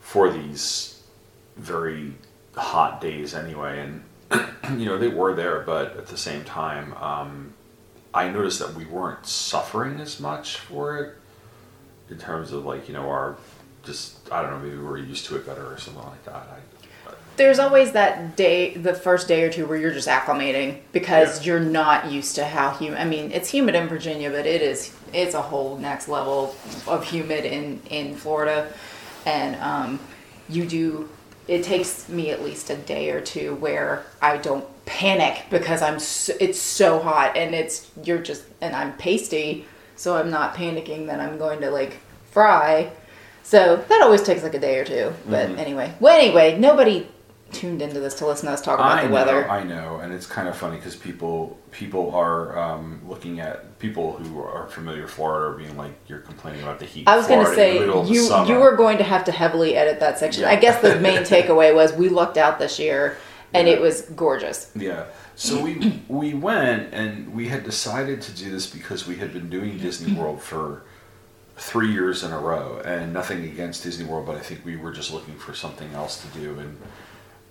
for 0.00 0.30
these 0.30 1.02
very 1.56 2.14
hot 2.56 3.00
days 3.00 3.34
anyway 3.34 3.80
and 3.80 4.02
you 4.76 4.84
know 4.86 4.98
they 4.98 5.08
were 5.08 5.34
there 5.34 5.60
but 5.60 5.96
at 5.96 6.06
the 6.08 6.16
same 6.16 6.44
time 6.44 6.94
um, 6.94 7.52
i 8.14 8.28
noticed 8.28 8.58
that 8.58 8.74
we 8.74 8.84
weren't 8.84 9.24
suffering 9.26 10.00
as 10.00 10.20
much 10.20 10.56
for 10.56 10.98
it 10.98 11.14
in 12.10 12.18
terms 12.18 12.52
of 12.52 12.64
like 12.64 12.88
you 12.88 12.94
know 12.94 13.08
our 13.08 13.36
just 13.82 14.30
i 14.32 14.42
don't 14.42 14.50
know 14.50 14.58
maybe 14.58 14.76
we 14.76 14.82
were 14.84 14.98
used 14.98 15.24
to 15.26 15.36
it 15.36 15.46
better 15.46 15.72
or 15.72 15.78
something 15.78 16.02
like 16.04 16.24
that 16.24 16.34
I, 16.34 16.58
There's 17.36 17.60
always 17.60 17.92
that 17.92 18.34
day, 18.36 18.74
the 18.74 18.94
first 18.94 19.28
day 19.28 19.44
or 19.44 19.50
two, 19.50 19.64
where 19.64 19.78
you're 19.78 19.94
just 19.94 20.08
acclimating 20.08 20.80
because 20.92 21.38
Yeah. 21.38 21.46
you're 21.46 21.60
not 21.60 22.10
used 22.10 22.34
to 22.34 22.44
how 22.44 22.70
humid. 22.72 22.98
I 22.98 23.04
mean, 23.04 23.30
it's 23.30 23.48
humid 23.48 23.76
in 23.76 23.86
Virginia, 23.86 24.28
but 24.28 24.44
it 24.44 24.60
is 24.60 24.92
it's 25.14 25.34
a 25.34 25.42
whole 25.42 25.78
next 25.78 26.08
level 26.08 26.56
of 26.88 27.04
humid 27.04 27.44
in 27.44 27.80
in 27.90 28.16
Florida, 28.16 28.72
and 29.24 29.54
um, 29.62 30.00
you 30.48 30.66
do. 30.66 31.08
It 31.48 31.64
takes 31.64 32.08
me 32.08 32.30
at 32.30 32.42
least 32.44 32.68
a 32.70 32.76
day 32.76 33.10
or 33.10 33.20
two 33.20 33.54
where 33.56 34.04
I 34.20 34.36
don't 34.36 34.64
panic 34.84 35.44
because 35.50 35.80
I'm 35.82 35.98
so, 35.98 36.34
it's 36.38 36.58
so 36.60 36.98
hot 36.98 37.36
and 37.36 37.54
it's 37.54 37.90
you're 38.04 38.18
just 38.18 38.44
and 38.60 38.76
I'm 38.76 38.92
pasty, 38.98 39.64
so 39.96 40.16
I'm 40.16 40.30
not 40.30 40.54
panicking 40.54 41.06
that 41.06 41.20
I'm 41.20 41.38
going 41.38 41.60
to 41.62 41.70
like 41.70 41.98
fry. 42.30 42.90
So 43.42 43.76
that 43.76 44.02
always 44.02 44.22
takes 44.22 44.42
like 44.42 44.52
a 44.54 44.58
day 44.60 44.78
or 44.78 44.84
two. 44.84 45.12
But 45.26 45.48
Mm-hmm. 45.48 45.58
anyway, 45.58 45.94
well, 46.00 46.18
anyway, 46.20 46.58
nobody 46.58 47.06
tuned 47.52 47.80
into 47.82 47.98
this 48.00 48.14
to 48.14 48.26
listen 48.26 48.46
to 48.46 48.52
us 48.52 48.60
talk 48.60 48.78
about 48.78 48.92
I 48.92 49.02
the 49.02 49.08
know, 49.08 49.14
weather. 49.14 49.50
I 49.50 49.64
know, 49.64 49.96
and 49.96 50.12
it's 50.12 50.26
kind 50.26 50.48
of 50.48 50.56
funny 50.56 50.76
because 50.76 50.96
people 50.96 51.58
people 51.70 52.14
are 52.14 52.58
um, 52.58 53.00
looking 53.06 53.40
at 53.40 53.78
people 53.78 54.16
who 54.16 54.40
are 54.40 54.66
familiar 54.68 55.02
with 55.02 55.10
Florida 55.12 55.46
are 55.54 55.58
being 55.58 55.76
like, 55.76 55.92
"You're 56.08 56.20
complaining 56.20 56.62
about 56.62 56.78
the 56.78 56.84
heat." 56.86 57.08
I 57.08 57.16
was 57.16 57.26
going 57.26 57.44
to 57.44 57.54
say 57.54 57.74
the 57.74 57.80
middle 57.80 58.00
of 58.02 58.08
the 58.08 58.14
you 58.14 58.46
you 58.46 58.60
were 58.60 58.76
going 58.76 58.98
to 58.98 59.04
have 59.04 59.24
to 59.24 59.32
heavily 59.32 59.76
edit 59.76 60.00
that 60.00 60.18
section. 60.18 60.42
Yeah. 60.42 60.50
I 60.50 60.56
guess 60.56 60.80
the 60.82 61.00
main 61.00 61.18
takeaway 61.22 61.74
was 61.74 61.92
we 61.92 62.08
looked 62.08 62.36
out 62.36 62.58
this 62.58 62.78
year 62.78 63.16
and 63.54 63.66
Yeah. 63.66 63.74
it 63.74 63.80
was 63.80 64.02
gorgeous. 64.02 64.70
Yeah. 64.74 65.04
So 65.34 65.62
we 65.62 66.02
we 66.08 66.34
went 66.34 66.92
and 66.92 67.32
we 67.32 67.48
had 67.48 67.64
decided 67.64 68.20
to 68.22 68.32
do 68.32 68.50
this 68.50 68.66
because 68.66 69.06
we 69.06 69.16
had 69.16 69.32
been 69.32 69.48
doing 69.48 69.78
Disney 69.78 70.12
World 70.12 70.42
for 70.42 70.82
three 71.56 71.90
years 71.92 72.22
in 72.22 72.32
a 72.32 72.38
row, 72.38 72.80
and 72.84 73.12
nothing 73.12 73.42
against 73.44 73.82
Disney 73.82 74.04
World, 74.04 74.26
but 74.26 74.36
I 74.36 74.40
think 74.40 74.64
we 74.64 74.76
were 74.76 74.92
just 74.92 75.12
looking 75.12 75.34
for 75.36 75.54
something 75.54 75.92
else 75.92 76.22
to 76.22 76.38
do, 76.38 76.58
and 76.58 76.76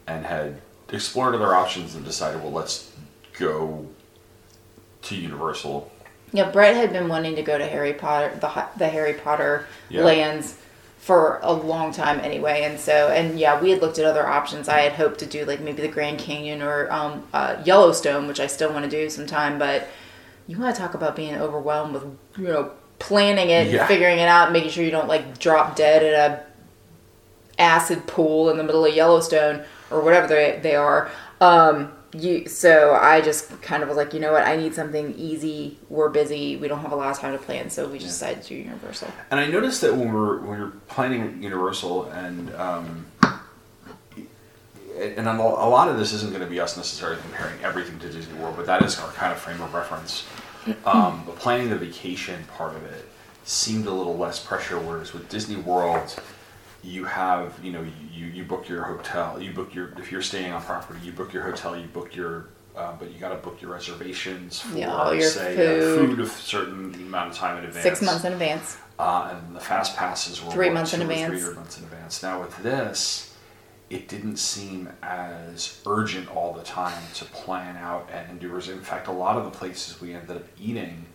and 0.08 0.26
had 0.26 0.62
explored 0.90 1.36
other 1.36 1.54
options 1.54 1.96
and 1.96 2.06
decided, 2.06 2.42
well, 2.42 2.52
let's 2.52 2.92
go 3.38 3.86
to 5.04 5.16
Universal. 5.16 5.92
Yeah, 6.32 6.50
Brett 6.50 6.76
had 6.76 6.92
been 6.92 7.08
wanting 7.08 7.36
to 7.36 7.42
go 7.44 7.58
to 7.58 7.66
Harry 7.66 7.94
Potter, 7.94 8.38
the 8.42 8.66
the 8.78 8.88
Harry 8.88 9.14
Potter 9.14 9.66
Yeah. 9.90 10.04
lands 10.04 10.56
for 10.98 11.40
a 11.42 11.54
long 11.54 11.94
time 11.94 12.20
anyway. 12.20 12.64
And 12.64 12.78
so, 12.80 13.08
and 13.10 13.40
yeah, 13.40 13.62
we 13.62 13.70
had 13.70 13.82
looked 13.82 13.98
at 14.00 14.04
other 14.06 14.28
options. 14.28 14.68
I 14.68 14.82
had 14.82 14.94
hoped 14.94 15.20
to 15.20 15.26
do 15.26 15.46
like 15.46 15.62
maybe 15.62 15.82
the 15.82 15.88
Grand 15.88 16.20
Canyon 16.20 16.62
or 16.62 16.92
um, 16.92 17.24
uh, 17.34 17.58
Yellowstone, 17.64 18.28
which 18.28 18.42
I 18.42 18.48
still 18.48 18.74
want 18.74 18.84
to 18.84 18.92
do 18.92 19.10
sometime. 19.10 19.58
But 19.58 19.88
you 20.48 20.58
want 20.60 20.76
to 20.76 20.82
talk 20.82 20.96
about 20.96 21.16
being 21.16 21.36
overwhelmed 21.36 21.94
with, 21.94 22.04
you 22.38 22.48
know, 22.48 22.72
planning 23.00 23.50
it, 23.50 23.68
Yeah. 23.68 23.88
figuring 23.88 24.18
it 24.20 24.28
out, 24.28 24.52
making 24.52 24.72
sure 24.72 24.84
you 24.84 24.92
don't 24.92 25.08
like 25.08 25.38
drop 25.40 25.76
dead 25.78 26.04
at 26.04 26.32
a 26.32 27.62
acid 27.62 28.06
pool 28.06 28.50
in 28.50 28.58
the 28.58 28.64
middle 28.64 28.86
of 28.86 28.94
Yellowstone 28.94 29.64
or 29.92 30.02
whatever 30.02 30.28
they, 30.28 30.60
they 30.62 30.76
are. 30.76 31.10
Um, 31.42 31.94
you, 32.14 32.48
so 32.48 32.94
I 32.94 33.22
just 33.22 33.62
kind 33.62 33.84
of 33.84 33.90
was 33.90 33.98
like, 33.98 34.14
you 34.14 34.20
know 34.20 34.32
what, 34.32 34.44
I 34.44 34.56
need 34.56 34.74
something 34.74 35.14
easy. 35.18 35.78
We're 35.90 36.10
busy. 36.10 36.56
We 36.56 36.68
don't 36.68 36.80
have 36.80 36.92
a 36.92 36.96
lot 36.96 37.12
of 37.12 37.20
time 37.20 37.38
to 37.38 37.44
plan, 37.44 37.70
so 37.70 37.88
we 37.88 38.00
just 38.00 38.20
decided 38.20 38.44
to 38.44 38.50
do 38.50 38.56
Universal. 38.56 39.10
And 39.30 39.40
I 39.40 39.48
noticed 39.48 39.82
that 39.82 39.96
when 39.96 40.14
we're 40.14 40.40
when 40.40 40.60
we're 40.60 40.72
planning 40.88 41.44
Universal, 41.44 42.06
and 42.12 42.54
um, 42.56 43.06
and 44.98 45.28
a 45.28 45.32
a 45.32 45.70
lot 45.70 45.90
of 45.90 45.98
this 45.98 46.14
isn't 46.14 46.32
going 46.32 46.44
to 46.44 46.50
be 46.50 46.60
us 46.60 46.78
necessarily 46.78 47.22
comparing 47.22 47.62
everything 47.62 48.00
to 48.00 48.10
Disney 48.10 48.40
World, 48.40 48.56
but 48.56 48.66
that 48.66 48.82
is 48.84 48.98
our 49.00 49.12
kind 49.12 49.32
of 49.34 49.40
frame 49.40 49.62
of 49.62 49.74
reference. 49.74 50.26
Um, 50.86 51.24
but 51.26 51.38
planning 51.38 51.70
the 51.70 51.78
vacation 51.78 52.44
part 52.58 52.76
of 52.76 52.84
it 52.84 53.08
seemed 53.46 53.86
a 53.86 53.92
little 53.92 54.18
less 54.18 54.38
pressure, 54.38 54.78
whereas 54.78 55.14
with 55.14 55.30
Disney 55.30 55.56
World, 55.56 56.20
you 56.84 57.06
have 57.06 57.54
you 57.64 57.72
know 57.72 57.86
you 58.14 58.26
you 58.28 58.44
book 58.44 58.68
your 58.70 58.84
hotel, 58.84 59.42
you 59.42 59.52
book 59.52 59.74
your 59.74 59.94
if 59.98 60.12
you're 60.12 60.22
staying 60.22 60.52
on 60.52 60.62
property, 60.62 61.00
you 61.04 61.12
book 61.12 61.34
your 61.34 61.44
hotel, 61.44 61.76
you 61.78 61.88
book 61.88 62.16
your 62.16 62.48
uh, 62.76 62.94
but 63.00 63.12
you 63.12 63.20
got 63.20 63.30
to 63.30 63.36
book 63.38 63.60
your 63.62 63.72
reservations 63.72 64.60
for 64.62 64.78
Yeah, 64.78 65.12
your 65.12 65.22
say 65.22 65.56
food. 65.56 66.12
Uh, 66.12 66.16
food 66.16 66.20
a 66.20 66.26
certain 66.28 66.94
amount 66.94 67.32
of 67.32 67.36
time 67.36 67.58
in 67.58 67.66
advance. 67.66 67.84
Six 67.84 68.02
months 68.04 68.24
in 68.24 68.34
advance. 68.34 68.78
Uh, 69.00 69.34
and 69.36 69.56
the 69.56 69.60
fast 69.60 69.96
passes 69.96 70.44
were 70.44 70.52
Three 70.52 70.70
months 70.70 70.94
in 70.94 71.02
advance. 71.02 71.44
Three 71.44 71.56
months 71.56 71.78
in 71.80 71.86
advance. 71.86 72.22
Now 72.22 72.40
with 72.42 72.56
this, 72.62 73.36
it 73.90 74.08
didn't 74.08 74.38
seem 74.38 74.90
as 75.02 75.82
urgent 75.88 76.30
all 76.30 76.54
the 76.54 76.64
time 76.64 77.02
to 77.16 77.26
plan 77.26 77.78
out 77.78 78.10
and 78.14 78.40
do. 78.40 78.50
res- 78.50 78.70
In 78.70 78.82
fact, 78.82 79.08
a 79.08 79.12
lot 79.12 79.38
of 79.38 79.46
the 79.46 79.52
places 79.52 80.00
we 80.02 80.14
ended 80.14 80.36
up 80.38 80.44
eating 80.62 81.06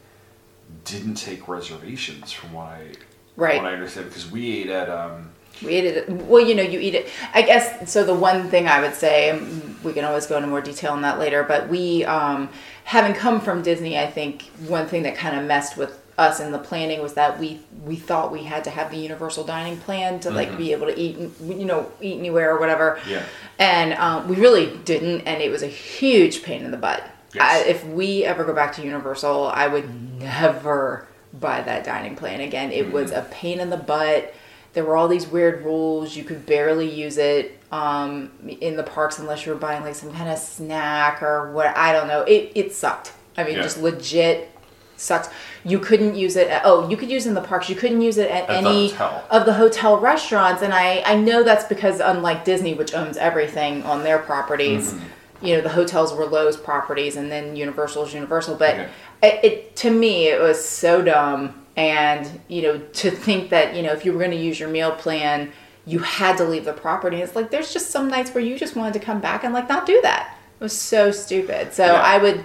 didn't 0.85 1.15
take 1.15 1.49
reservations, 1.49 2.33
from 2.33 2.53
what 2.53 2.67
I 2.67 2.93
Right. 3.37 3.57
what 3.63 3.67
I 3.71 3.75
understand, 3.75 4.09
because 4.09 4.31
we 4.31 4.61
ate 4.63 4.69
at 4.71 4.89
um, 4.91 5.32
We 5.63 5.75
ate 5.75 5.85
it. 5.85 6.09
Well, 6.09 6.45
you 6.45 6.55
know, 6.55 6.63
you 6.63 6.81
eat 6.81 6.95
it. 6.95 7.09
I 7.35 7.43
guess 7.43 7.91
so. 7.93 8.05
The 8.05 8.15
one 8.15 8.49
thing 8.49 8.67
I 8.69 8.81
would 8.81 8.95
say, 8.95 9.41
we 9.85 9.93
can 9.93 10.05
always 10.05 10.27
go 10.27 10.37
into 10.37 10.49
more 10.49 10.61
detail 10.61 10.93
on 10.93 11.03
that 11.03 11.19
later, 11.19 11.43
but 11.43 11.69
we, 11.69 12.05
um, 12.05 12.49
having 12.85 13.15
come 13.15 13.41
from 13.41 13.63
Disney, 13.63 13.99
I 13.99 14.07
think 14.11 14.43
one 14.67 14.87
thing 14.87 15.03
that 15.05 15.17
kind 15.17 15.39
of 15.39 15.45
messed 15.45 15.77
with 15.77 16.01
us 16.19 16.41
in 16.41 16.53
the 16.53 16.59
planning 16.59 17.01
was 17.01 17.15
that 17.15 17.39
we 17.39 17.61
we 17.85 17.97
thought 17.97 18.31
we 18.31 18.43
had 18.45 18.65
to 18.65 18.71
have 18.71 18.91
the 18.91 18.99
universal 18.99 19.45
dining 19.45 19.79
plan 19.79 20.21
to 20.21 20.31
like 20.31 20.57
be 20.57 20.73
able 20.73 20.87
to 20.87 20.99
eat, 20.99 21.17
you 21.41 21.65
know, 21.65 21.91
eat 22.01 22.19
anywhere 22.19 22.55
or 22.55 22.61
whatever. 22.61 23.01
Yeah. 23.09 23.25
And 23.59 23.95
um, 23.95 24.29
we 24.29 24.37
really 24.37 24.77
didn't, 24.85 25.23
and 25.23 25.43
it 25.43 25.51
was 25.51 25.63
a 25.63 25.69
huge 25.69 26.43
pain 26.43 26.65
in 26.65 26.71
the 26.71 26.77
butt. 26.77 27.03
Yes. 27.35 27.43
I, 27.43 27.69
if 27.69 27.85
we 27.87 28.25
ever 28.25 28.45
go 28.45 28.55
back 28.55 28.75
to 28.75 28.83
Universal, 28.83 29.49
I 29.49 29.67
would 29.67 30.21
never 30.21 31.09
buy 31.33 31.63
that 31.63 31.85
dining 31.85 32.15
plan 32.15 32.41
again. 32.41 32.71
It 32.71 32.93
was 32.93 33.11
a 33.11 33.23
pain 33.31 33.59
in 33.59 33.71
the 33.71 33.77
butt. 33.79 34.35
There 34.75 34.85
were 34.85 34.97
all 34.97 35.09
these 35.09 35.27
weird 35.27 35.65
rules. 35.65 36.17
You 36.17 36.25
could 36.25 36.47
barely 36.47 36.89
use 36.91 37.19
it 37.19 37.59
um, 37.71 38.31
in 38.61 38.77
the 38.77 38.83
parks 38.83 39.19
unless 39.19 39.45
you 39.45 39.53
were 39.53 39.59
buying 39.59 39.83
like 39.83 39.95
some 39.95 40.13
kind 40.13 40.31
of 40.31 40.39
snack 40.39 41.23
or 41.23 41.53
what. 41.53 41.77
I 41.77 41.93
don't 41.93 42.09
know. 42.09 42.23
It 42.23 42.53
it 42.55 42.73
sucked. 42.73 43.13
I 43.37 43.45
mean, 43.45 43.57
Yeah. 43.57 43.63
just 43.63 43.79
legit 43.83 44.51
sucks. 44.97 45.29
You 45.65 45.79
couldn't 45.79 46.15
use 46.15 46.37
it. 46.37 46.49
At, 46.49 46.63
oh, 46.65 46.89
you 46.89 46.97
could 46.97 47.11
use 47.11 47.27
it 47.27 47.31
in 47.31 47.35
the 47.35 47.41
parks. 47.43 47.69
You 47.69 47.77
couldn't 47.77 48.01
use 48.03 48.19
it 48.19 48.31
at, 48.31 48.49
At 48.49 48.65
any 48.65 48.89
hotel. 48.91 49.25
of 49.31 49.47
the 49.47 49.53
hotel 49.55 49.99
restaurants. 49.99 50.63
And 50.63 50.73
I 50.73 51.03
I 51.05 51.17
know 51.17 51.43
that's 51.43 51.65
because 51.65 52.01
unlike 52.01 52.45
Disney, 52.45 52.73
which 52.75 52.95
owns 52.95 53.17
everything 53.17 53.83
on 53.85 54.05
their 54.05 54.19
properties, 54.19 54.93
Mm-hmm. 54.95 55.47
you 55.47 55.57
know 55.57 55.61
the 55.61 55.69
hotels 55.71 56.15
were 56.15 56.25
Loews 56.25 56.63
properties, 56.63 57.17
and 57.17 57.31
then 57.31 57.57
Universal's 57.57 58.15
Universal. 58.15 58.57
But 58.57 58.75
Okay. 58.75 58.89
it, 59.23 59.45
it 59.45 59.77
to 59.77 59.91
me 59.91 60.29
it 60.29 60.41
was 60.41 60.65
so 60.65 61.03
dumb. 61.03 61.62
And 61.77 62.41
you 62.49 62.63
know 62.63 62.79
to 62.79 63.11
think 63.11 63.51
that 63.51 63.75
you 63.75 63.83
know 63.83 63.93
if 63.93 64.05
you 64.05 64.13
were 64.13 64.19
going 64.19 64.31
to 64.33 64.37
use 64.37 64.61
your 64.61 64.69
meal 64.69 64.93
plan, 64.93 65.53
you 65.87 66.01
had 66.01 66.37
to 66.37 66.45
leave 66.45 66.65
the 66.65 66.73
property. 66.73 67.19
It's 67.19 67.35
like 67.35 67.51
there's 67.51 67.73
just 67.73 67.91
some 67.91 68.09
nights 68.09 68.35
where 68.35 68.45
you 68.45 68.59
just 68.59 68.77
wanted 68.77 68.93
to 68.95 69.01
come 69.01 69.21
back 69.21 69.43
and 69.45 69.55
like 69.55 69.69
not 69.69 69.87
do 69.87 69.99
that. 70.03 70.37
It 70.61 70.63
was 70.63 70.79
so 70.79 71.11
stupid. 71.11 71.73
So 71.73 71.87
Yeah. 71.87 71.95
I 71.95 72.19
would 72.19 72.45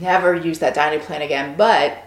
never 0.00 0.34
use 0.34 0.58
that 0.60 0.74
dining 0.74 1.00
plan 1.00 1.22
again. 1.22 1.54
But 1.56 1.98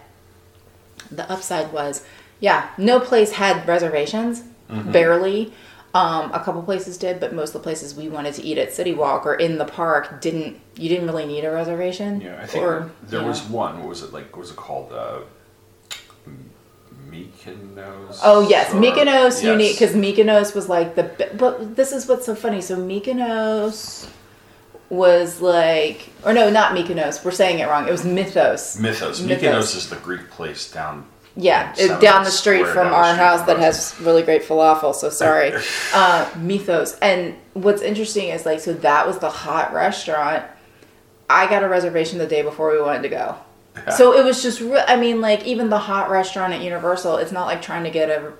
the 1.12 1.30
upside 1.32 1.72
was, 1.72 2.04
yeah, 2.39 2.69
no 2.78 3.00
place 3.00 3.32
had 3.34 3.67
reservations, 3.67 4.43
Mm-hmm. 4.69 4.91
barely. 4.91 5.54
Um, 5.93 6.32
a 6.34 6.39
couple 6.39 6.63
places 6.63 6.98
did, 6.98 7.19
but 7.19 7.34
most 7.34 7.50
of 7.50 7.54
the 7.54 7.60
places 7.60 7.93
we 7.93 8.10
wanted 8.10 8.34
to 8.36 8.41
eat 8.41 8.58
at 8.58 8.74
City 8.74 8.93
Walk 8.96 9.28
or 9.28 9.36
in 9.36 9.60
the 9.60 9.65
park 9.65 10.19
didn't. 10.22 10.60
You 10.76 10.89
didn't 10.89 11.06
really 11.06 11.28
need 11.28 11.46
a 11.46 11.52
reservation. 11.52 12.22
Yeah, 12.22 12.39
I 12.41 12.48
think 12.48 12.63
or, 12.63 12.91
there 13.04 13.22
was 13.24 13.48
know. 13.48 13.56
one. 13.58 13.80
What 13.80 13.89
was 13.89 14.02
it 14.02 14.12
like? 14.12 14.32
What 14.36 14.39
was 14.39 14.50
it 14.50 14.56
called? 14.56 14.91
Uh, 14.91 15.19
Mykonos. 17.09 18.19
Oh 18.23 18.47
yes, 18.47 18.73
Or- 18.73 18.77
Mykonos. 18.77 19.43
Yes. 19.43 19.57
need 19.57 19.71
because 19.73 19.95
Mykonos 19.95 20.55
was 20.55 20.69
like 20.69 20.95
the. 20.95 21.29
But 21.38 21.75
this 21.75 21.91
is 21.91 22.07
what's 22.07 22.25
so 22.25 22.36
funny. 22.36 22.62
So 22.62 22.75
Mykonos 22.77 24.07
was 24.89 25.41
like, 25.41 26.09
or 26.25 26.33
no, 26.33 26.49
not 26.49 26.75
Mykonos. 26.75 27.23
We're 27.23 27.31
saying 27.31 27.59
it 27.59 27.67
wrong. 27.67 27.88
It 27.88 27.91
was 27.91 28.05
Mythos. 28.05 28.77
Mythos. 28.79 29.21
Mythos. 29.21 29.41
Mykonos 29.41 29.75
is 29.75 29.89
the 29.89 29.95
Greek 29.97 30.29
place 30.29 30.71
down. 30.71 31.05
Yeah, 31.36 31.73
it, 31.79 31.99
down 31.99 32.23
the 32.25 32.29
street 32.29 32.67
from 32.67 32.93
our 32.93 33.15
house 33.15 33.39
from 33.39 33.47
that 33.47 33.59
has 33.59 33.99
really 34.01 34.21
great 34.21 34.43
falafel. 34.43 34.93
So 34.93 35.09
sorry, 35.09 35.51
uh, 35.93 36.29
Mythos. 36.38 36.97
And 36.99 37.36
what's 37.53 37.81
interesting 37.81 38.29
is 38.29 38.45
like, 38.45 38.59
so 38.59 38.73
that 38.73 39.07
was 39.07 39.17
the 39.17 39.31
hot 39.31 39.73
restaurant. 39.73 40.45
I 41.29 41.47
got 41.47 41.63
a 41.63 41.67
reservation 41.67 42.19
the 42.19 42.27
day 42.27 42.43
before 42.43 42.71
we 42.71 42.79
wanted 42.79 43.01
to 43.03 43.09
go. 43.09 43.36
So 43.95 44.13
it 44.13 44.23
was 44.23 44.41
just, 44.41 44.62
re- 44.62 44.83
I 44.88 44.95
mean, 44.95 45.19
like 45.19 45.45
even 45.45 45.69
the 45.69 45.79
hot 45.79 46.09
restaurant 46.09 46.53
at 46.53 46.62
Universal, 46.62 47.17
it's 47.17 47.31
not 47.31 47.45
like 47.45 47.62
trying 47.62 47.83
to 47.83 47.89
get 47.89 48.09
a, 48.09 48.33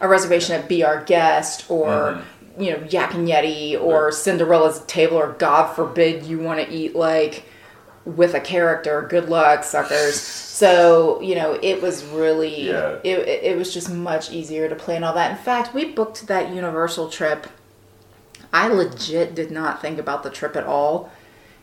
a 0.00 0.08
reservation 0.08 0.54
at 0.54 0.68
Be 0.68 0.84
Our 0.84 1.02
Guest 1.04 1.70
or 1.70 1.88
mm-hmm. 1.88 2.62
you 2.62 2.70
know 2.72 2.86
Yak 2.88 3.14
and 3.14 3.26
Yeti 3.28 3.80
or 3.80 4.12
Cinderella's 4.12 4.80
Table 4.80 5.16
or 5.16 5.32
God 5.32 5.74
forbid 5.74 6.24
you 6.24 6.38
want 6.38 6.60
to 6.60 6.72
eat 6.72 6.94
like 6.94 7.44
with 8.04 8.34
a 8.34 8.40
character. 8.40 9.06
Good 9.08 9.28
luck, 9.28 9.64
suckers. 9.64 10.20
So 10.20 11.20
you 11.20 11.34
know 11.34 11.58
it 11.62 11.82
was 11.82 12.04
really 12.04 12.68
Yeah. 12.68 12.98
it 13.02 13.18
it 13.28 13.56
was 13.56 13.72
just 13.72 13.90
much 13.90 14.30
easier 14.30 14.68
to 14.68 14.74
plan 14.74 15.04
all 15.04 15.14
that. 15.14 15.30
In 15.30 15.38
fact, 15.38 15.74
we 15.74 15.86
booked 15.86 16.26
that 16.26 16.54
Universal 16.54 17.10
trip. 17.10 17.46
I 18.52 18.68
legit 18.68 19.34
did 19.34 19.50
not 19.50 19.82
think 19.82 19.98
about 19.98 20.22
the 20.22 20.30
trip 20.30 20.56
at 20.56 20.64
all 20.64 21.10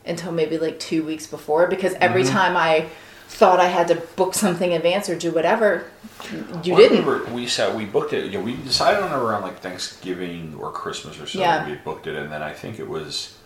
until 0.06 0.32
maybe 0.32 0.58
like 0.58 0.80
two 0.80 1.04
weeks 1.04 1.28
before 1.28 1.68
because 1.68 1.94
every 1.96 2.24
Mm-hmm. 2.24 2.34
time 2.34 2.58
I 2.58 2.88
thought 3.28 3.60
I 3.60 3.68
had 3.68 3.88
to 3.88 3.96
book 4.16 4.34
something 4.36 4.72
in 4.72 4.78
advance 4.78 5.10
or 5.10 5.16
do 5.18 5.32
whatever, 5.32 5.86
you 6.32 6.74
Well, 6.74 6.78
didn't. 6.78 7.34
we 7.34 7.48
said 7.48 7.76
we 7.76 7.86
booked 7.86 8.14
it. 8.14 8.26
You 8.32 8.38
know, 8.38 8.44
we 8.44 8.56
decided 8.58 9.02
on 9.02 9.12
it 9.12 9.24
around 9.24 9.42
like 9.42 9.60
Thanksgiving 9.60 10.56
or 10.60 10.72
Christmas 10.72 11.16
or 11.16 11.26
something. 11.26 11.40
Yeah. 11.42 11.68
We 11.68 11.76
booked 11.76 12.06
it, 12.08 12.16
and 12.16 12.32
then 12.32 12.44
I 12.44 12.54
think 12.54 12.80
it 12.80 12.88
was. 12.88 13.38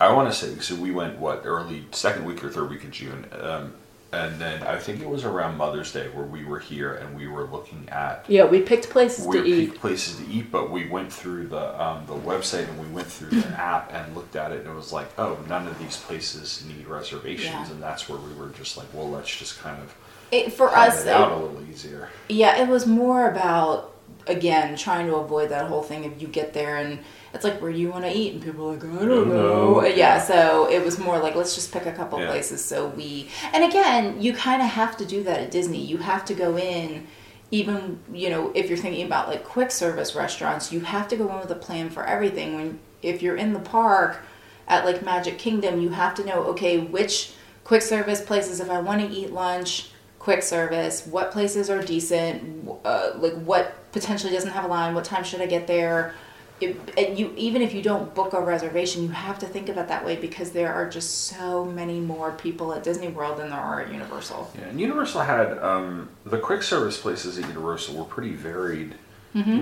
I 0.00 0.12
want 0.12 0.32
to 0.32 0.34
say 0.34 0.58
so. 0.60 0.74
We 0.76 0.90
went 0.92 1.18
what 1.18 1.42
early 1.44 1.84
second 1.92 2.24
week 2.24 2.42
or 2.42 2.50
third 2.50 2.70
week 2.70 2.84
of 2.84 2.90
June, 2.90 3.26
um, 3.32 3.74
and 4.14 4.40
then 4.40 4.62
I 4.62 4.78
think 4.78 5.00
it 5.00 5.08
was 5.08 5.24
around 5.24 5.56
Mother's 5.56 5.92
Day 5.92 6.08
where 6.08 6.24
we 6.24 6.44
were 6.44 6.58
here 6.60 6.94
and 6.94 7.16
we 7.16 7.26
were 7.26 7.44
looking 7.44 7.88
at. 7.90 8.24
Yeah, 8.28 8.44
we 8.44 8.60
picked 8.62 8.88
places 8.90 9.26
We 9.26 9.38
to 9.38 9.44
eat. 9.44 9.68
picked 9.70 9.80
places 9.80 10.16
to 10.24 10.32
eat, 10.32 10.50
but 10.50 10.70
we 10.70 10.88
went 10.88 11.12
through 11.12 11.48
the 11.48 11.82
um, 11.82 12.06
the 12.06 12.14
website 12.14 12.68
and 12.68 12.78
we 12.80 12.86
went 12.94 13.08
through 13.08 13.40
the 13.40 13.48
app 13.60 13.92
and 13.92 14.14
looked 14.14 14.36
at 14.36 14.52
it, 14.52 14.60
and 14.60 14.68
it 14.68 14.74
was 14.74 14.92
like, 14.92 15.08
oh, 15.18 15.38
none 15.48 15.66
of 15.66 15.78
these 15.78 15.96
places 15.98 16.64
need 16.66 16.86
reservations, 16.86 17.44
Yeah. 17.52 17.70
and 17.70 17.82
that's 17.82 18.08
where 18.08 18.18
we 18.18 18.32
were 18.34 18.48
just 18.50 18.76
like, 18.76 18.86
well, 18.94 19.10
let's 19.10 19.34
just 19.36 19.58
kind 19.60 19.82
of 19.82 19.94
It, 20.30 20.52
for 20.52 20.68
us, 20.70 21.02
it 21.02 21.08
out 21.08 21.32
it- 21.32 21.38
a 21.38 21.40
little 21.44 21.62
easier. 21.70 22.08
Yeah, 22.28 22.62
it 22.62 22.68
was 22.68 22.86
more 22.86 23.28
about 23.30 23.90
again 24.26 24.74
trying 24.76 25.06
to 25.06 25.16
avoid 25.16 25.50
that 25.50 25.66
whole 25.66 25.82
thing 25.82 26.04
if 26.04 26.20
you 26.22 26.28
get 26.28 26.54
there 26.54 26.76
and 26.78 26.98
it's 27.34 27.44
like 27.44 27.60
where 27.60 27.70
you 27.70 27.90
want 27.90 28.04
to 28.04 28.10
eat 28.12 28.32
and 28.34 28.42
people 28.42 28.68
are 28.68 28.74
like 28.74 28.84
I 28.84 29.04
don't 29.04 29.28
know. 29.28 29.80
know. 29.80 29.84
Yeah, 29.84 30.18
so 30.20 30.70
it 30.70 30.84
was 30.84 30.98
more 30.98 31.18
like 31.18 31.34
let's 31.34 31.54
just 31.54 31.72
pick 31.72 31.84
a 31.86 31.92
couple 31.92 32.18
Yeah. 32.20 32.26
places 32.28 32.64
so 32.64 32.86
we 32.88 33.28
and 33.52 33.64
again 33.64 34.20
you 34.22 34.32
kind 34.32 34.62
of 34.62 34.68
have 34.68 34.96
to 34.98 35.04
do 35.04 35.22
that 35.24 35.40
at 35.40 35.50
Disney. 35.50 35.84
You 35.84 35.98
have 35.98 36.24
to 36.26 36.34
go 36.34 36.56
in 36.56 37.06
even 37.50 37.98
you 38.12 38.30
know 38.30 38.50
if 38.54 38.68
you're 38.68 38.78
thinking 38.78 39.04
about 39.06 39.28
like 39.28 39.44
quick 39.44 39.70
service 39.70 40.14
restaurants, 40.14 40.72
you 40.72 40.80
have 40.80 41.08
to 41.08 41.16
go 41.16 41.28
in 41.30 41.38
with 41.40 41.50
a 41.50 41.54
plan 41.56 41.90
for 41.90 42.04
everything. 42.04 42.54
When 42.54 42.78
if 43.02 43.20
you're 43.22 43.36
in 43.36 43.52
the 43.52 43.60
park 43.60 44.18
at 44.66 44.84
like 44.84 45.02
Magic 45.02 45.36
Kingdom, 45.38 45.80
you 45.80 45.90
have 45.90 46.14
to 46.14 46.24
know 46.24 46.44
okay 46.44 46.78
which 46.78 47.32
quick 47.64 47.82
service 47.82 48.20
places 48.20 48.60
if 48.60 48.70
I 48.70 48.80
want 48.80 49.00
to 49.02 49.08
eat 49.08 49.32
lunch 49.32 49.90
quick 50.18 50.42
service 50.42 51.06
what 51.06 51.30
places 51.30 51.68
are 51.68 51.82
decent 51.82 52.66
uh, 52.86 53.10
like 53.16 53.34
what 53.34 53.74
potentially 53.92 54.32
doesn't 54.32 54.52
have 54.52 54.64
a 54.64 54.68
line 54.68 54.94
what 54.94 55.04
time 55.04 55.22
should 55.22 55.42
i 55.42 55.44
get 55.44 55.66
there 55.66 56.14
it, 56.60 56.76
and 56.96 57.18
you 57.18 57.32
even 57.36 57.62
if 57.62 57.74
you 57.74 57.82
don't 57.82 58.14
book 58.14 58.32
a 58.32 58.40
reservation 58.40 59.02
you 59.02 59.08
have 59.08 59.38
to 59.38 59.46
think 59.46 59.68
of 59.68 59.76
it 59.76 59.88
that 59.88 60.04
way 60.04 60.16
because 60.16 60.52
there 60.52 60.72
are 60.72 60.88
just 60.88 61.26
so 61.26 61.64
many 61.64 62.00
more 62.00 62.32
people 62.32 62.72
at 62.72 62.82
disney 62.82 63.08
world 63.08 63.38
than 63.38 63.50
there 63.50 63.58
are 63.58 63.80
at 63.80 63.92
universal 63.92 64.50
Yeah, 64.56 64.66
and 64.66 64.80
Universal 64.80 65.22
had 65.22 65.58
um, 65.58 66.08
the 66.24 66.38
quick 66.38 66.62
service 66.62 66.98
places 66.98 67.38
at 67.38 67.48
Universal 67.48 67.96
were 67.96 68.04
pretty 68.04 68.34
varied 68.34 68.94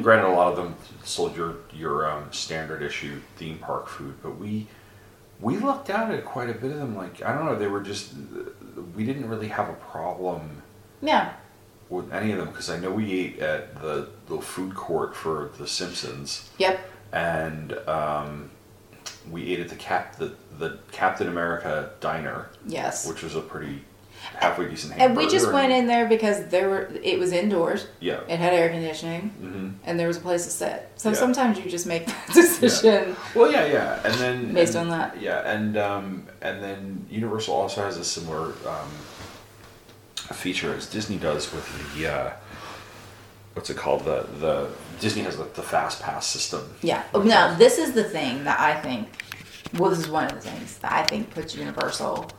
Granted, 0.02 0.28
a 0.28 0.34
lot 0.34 0.48
of 0.52 0.56
them 0.56 0.76
sold 1.02 1.34
your 1.34 1.56
your 1.72 2.10
um, 2.10 2.30
standard 2.30 2.82
issue 2.82 3.22
theme 3.36 3.56
park 3.56 3.88
food, 3.88 4.14
but 4.22 4.38
we 4.38 4.66
we 5.40 5.56
looked 5.56 5.88
out 5.88 6.12
at 6.12 6.26
quite 6.26 6.50
a 6.50 6.52
bit 6.52 6.72
of 6.72 6.76
them. 6.76 6.94
Like 6.94 7.22
I 7.22 7.34
don't 7.34 7.46
know, 7.46 7.56
they 7.56 7.68
were 7.68 7.80
just 7.80 8.12
we 8.94 9.06
didn't 9.06 9.26
really 9.30 9.48
have 9.48 9.70
a 9.70 9.74
problem 9.74 10.62
Yeah. 11.00 11.32
With 11.92 12.12
any 12.12 12.32
of 12.32 12.38
them 12.38 12.48
because 12.48 12.70
I 12.70 12.78
know 12.78 12.90
we 12.90 13.12
ate 13.12 13.38
at 13.38 13.80
the 13.80 14.08
the 14.26 14.40
food 14.40 14.74
court 14.74 15.14
for 15.14 15.50
The 15.58 15.66
Simpsons, 15.68 16.50
Yep. 16.58 16.80
and 17.12 17.72
um, 17.86 18.50
we 19.30 19.52
ate 19.52 19.60
at 19.60 19.68
the 19.68 19.76
cap 19.76 20.16
the 20.16 20.34
the 20.58 20.78
Captain 20.90 21.28
America 21.28 21.90
diner, 22.00 22.48
Yes. 22.66 23.06
which 23.06 23.22
was 23.22 23.34
a 23.36 23.40
pretty 23.40 23.82
halfway 24.36 24.68
decent. 24.68 24.94
and 24.98 25.16
we 25.16 25.26
just 25.28 25.52
went 25.52 25.72
in 25.72 25.86
there 25.88 26.06
because 26.08 26.46
there 26.46 26.68
were 26.70 26.90
it 27.02 27.18
was 27.18 27.32
indoors. 27.32 27.86
Yeah. 28.00 28.20
It 28.28 28.38
had 28.38 28.54
air 28.54 28.70
conditioning 28.70 29.22
mm-hmm. 29.42 29.68
and 29.84 29.98
there 30.00 30.06
was 30.06 30.16
a 30.16 30.20
place 30.20 30.44
to 30.44 30.50
sit. 30.50 30.90
So 30.96 31.10
Yeah. 31.10 31.16
sometimes 31.16 31.58
you 31.58 31.68
just 31.70 31.86
make 31.86 32.06
that 32.12 32.28
decision. 32.32 33.16
Well, 33.34 33.50
yeah, 33.52 33.66
yeah, 33.66 34.00
and 34.04 34.14
then 34.14 34.54
Based 34.54 34.76
and- 34.76 34.90
on 34.92 34.98
that. 34.98 35.20
yeah, 35.20 35.40
and 35.54 35.76
um, 35.76 36.26
and 36.40 36.62
then 36.62 37.06
Universal 37.10 37.54
also 37.54 37.82
has 37.82 37.96
a 37.98 38.04
similar 38.04 38.46
um, 38.66 38.90
feature 40.34 40.74
as 40.74 40.86
Disney 40.86 41.16
does 41.16 41.52
with 41.52 41.94
the 41.96 42.12
uh, 42.12 42.32
what's 43.54 43.70
it 43.70 43.76
called 43.76 44.04
the 44.04 44.26
the 44.40 44.68
Disney 45.00 45.22
has 45.22 45.36
the, 45.36 45.44
the 45.44 45.62
fast 45.62 46.00
pass 46.02 46.26
system. 46.26 46.62
Yeah. 46.82 47.02
Now, 47.14 47.54
this 47.54 47.78
is 47.78 47.92
the 47.92 48.04
thing 48.04 48.44
that 48.44 48.60
I 48.60 48.80
think, 48.80 49.08
well, 49.76 49.90
this 49.90 49.98
is 49.98 50.08
one 50.08 50.24
of 50.24 50.32
the 50.32 50.40
things 50.40 50.78
that 50.78 50.92
I 50.92 51.02
think 51.04 51.30
puts 51.30 51.54
Universal 51.56 52.30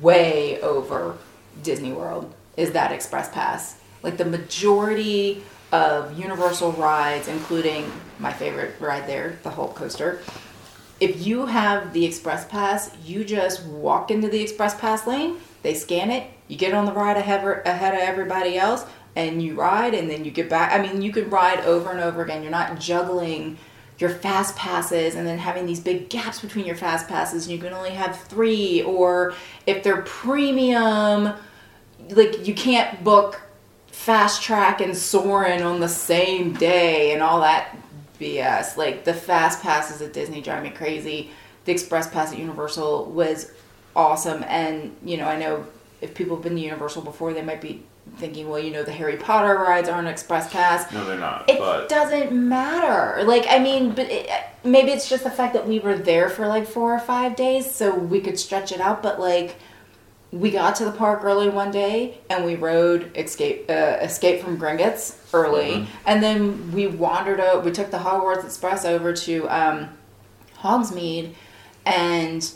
way 0.00 0.60
over 0.60 1.16
Disney 1.62 1.92
World 1.92 2.32
is 2.56 2.72
that 2.72 2.92
Express 2.92 3.30
Pass. 3.30 3.80
Like 4.02 4.16
the 4.16 4.24
majority 4.24 5.42
of 5.72 6.18
Universal 6.18 6.72
rides, 6.72 7.28
including 7.28 7.90
my 8.18 8.32
favorite 8.32 8.74
ride 8.80 9.06
there, 9.06 9.38
the 9.42 9.50
Hulk 9.50 9.74
coaster, 9.74 10.20
if 11.00 11.26
you 11.26 11.46
have 11.46 11.92
the 11.92 12.04
Express 12.04 12.46
Pass, 12.46 12.90
you 13.04 13.24
just 13.24 13.64
walk 13.64 14.10
into 14.10 14.28
the 14.28 14.40
Express 14.40 14.78
Pass 14.78 15.06
lane, 15.06 15.36
they 15.64 15.74
scan 15.74 16.12
it, 16.12 16.30
you 16.46 16.56
get 16.56 16.74
on 16.74 16.86
the 16.86 16.92
ride 16.92 17.16
ahead, 17.16 17.44
of 17.44 18.00
everybody 18.00 18.56
else, 18.56 18.84
and 19.16 19.42
you 19.42 19.54
ride, 19.54 19.94
and 19.94 20.08
then 20.08 20.24
you 20.24 20.30
get 20.30 20.48
back. 20.48 20.72
I 20.72 20.80
mean, 20.80 21.02
you 21.02 21.10
can 21.10 21.28
ride 21.28 21.60
over 21.64 21.90
and 21.90 22.00
over 22.00 22.22
again. 22.22 22.42
You're 22.42 22.52
not 22.52 22.78
juggling 22.78 23.58
your 23.98 24.10
fast 24.10 24.56
passes 24.56 25.14
and 25.14 25.26
then 25.26 25.38
having 25.38 25.66
these 25.66 25.80
big 25.80 26.10
gaps 26.10 26.40
between 26.40 26.66
your 26.66 26.76
fast 26.76 27.08
passes, 27.08 27.46
and 27.46 27.52
you 27.52 27.60
can 27.60 27.72
only 27.72 27.90
have 27.90 28.20
three, 28.20 28.82
or 28.82 29.34
if 29.66 29.82
they're 29.82 30.02
premium, 30.02 31.32
like 32.10 32.46
you 32.46 32.54
can't 32.54 33.02
book 33.02 33.40
Test 33.90 34.42
Track 34.42 34.82
and 34.82 34.94
Soarin' 34.94 35.62
on 35.62 35.80
the 35.80 35.88
same 35.88 36.52
day 36.52 37.14
and 37.14 37.22
all 37.22 37.40
that 37.40 37.74
BS. 38.20 38.76
Like 38.76 39.04
the 39.04 39.14
Fast 39.14 39.62
Passes 39.62 40.02
at 40.02 40.12
Disney 40.12 40.42
drive 40.42 40.62
me 40.62 40.68
crazy. 40.68 41.30
The 41.64 41.72
Express 41.72 42.10
Pass 42.10 42.32
at 42.32 42.38
Universal 42.38 43.06
was 43.06 43.50
awesome, 43.96 44.44
and 44.48 44.96
you 45.04 45.16
know 45.16 45.26
I 45.26 45.38
know 45.38 45.66
if 46.00 46.14
people 46.14 46.36
have 46.36 46.42
been 46.42 46.56
to 46.56 46.60
Universal 46.60 47.02
before, 47.02 47.32
they 47.32 47.42
might 47.42 47.60
be 47.60 47.82
thinking, 48.16 48.48
well, 48.48 48.58
you 48.58 48.70
know, 48.70 48.82
the 48.82 48.92
Harry 48.92 49.16
Potter 49.16 49.54
rides 49.54 49.88
aren't 49.88 50.08
Express 50.08 50.52
Pass. 50.52 50.92
No, 50.92 51.04
they're 51.04 51.18
not. 51.18 51.46
But 51.46 51.56
it 51.56 51.58
but 51.58 51.88
doesn't 51.88 52.32
matter. 52.32 53.24
Like, 53.24 53.46
I 53.48 53.58
mean, 53.58 53.92
but 53.92 54.10
it, 54.10 54.28
maybe 54.62 54.92
it's 54.92 55.08
just 55.08 55.24
the 55.24 55.30
fact 55.30 55.54
that 55.54 55.66
we 55.66 55.80
were 55.80 55.96
there 55.96 56.28
for 56.28 56.46
like 56.46 56.66
four 56.66 56.94
or 56.94 56.98
five 56.98 57.36
days, 57.36 57.72
so 57.74 57.94
we 57.94 58.20
could 58.20 58.38
stretch 58.38 58.72
it 58.72 58.80
out. 58.80 59.02
But 59.02 59.18
like, 59.18 59.56
we 60.30 60.50
got 60.50 60.76
to 60.76 60.84
the 60.84 60.92
park 60.92 61.22
early 61.22 61.48
one 61.48 61.70
day 61.70 62.18
and 62.28 62.44
we 62.44 62.56
rode 62.56 63.16
Escape 63.16 63.66
uh, 63.70 63.98
Escape 64.02 64.42
from 64.42 64.58
Gringotts 64.58 65.16
early, 65.32 65.86
and 66.06 66.22
then 66.22 66.72
we 66.72 66.86
wandered 66.86 67.40
out. 67.40 67.64
We 67.64 67.70
took 67.70 67.90
the 67.90 67.98
Hogwarts 67.98 68.44
Express 68.44 68.84
over 68.84 69.12
to 69.12 69.48
um, 69.48 69.90
Hogsmeade, 70.58 71.34
and 71.86 72.52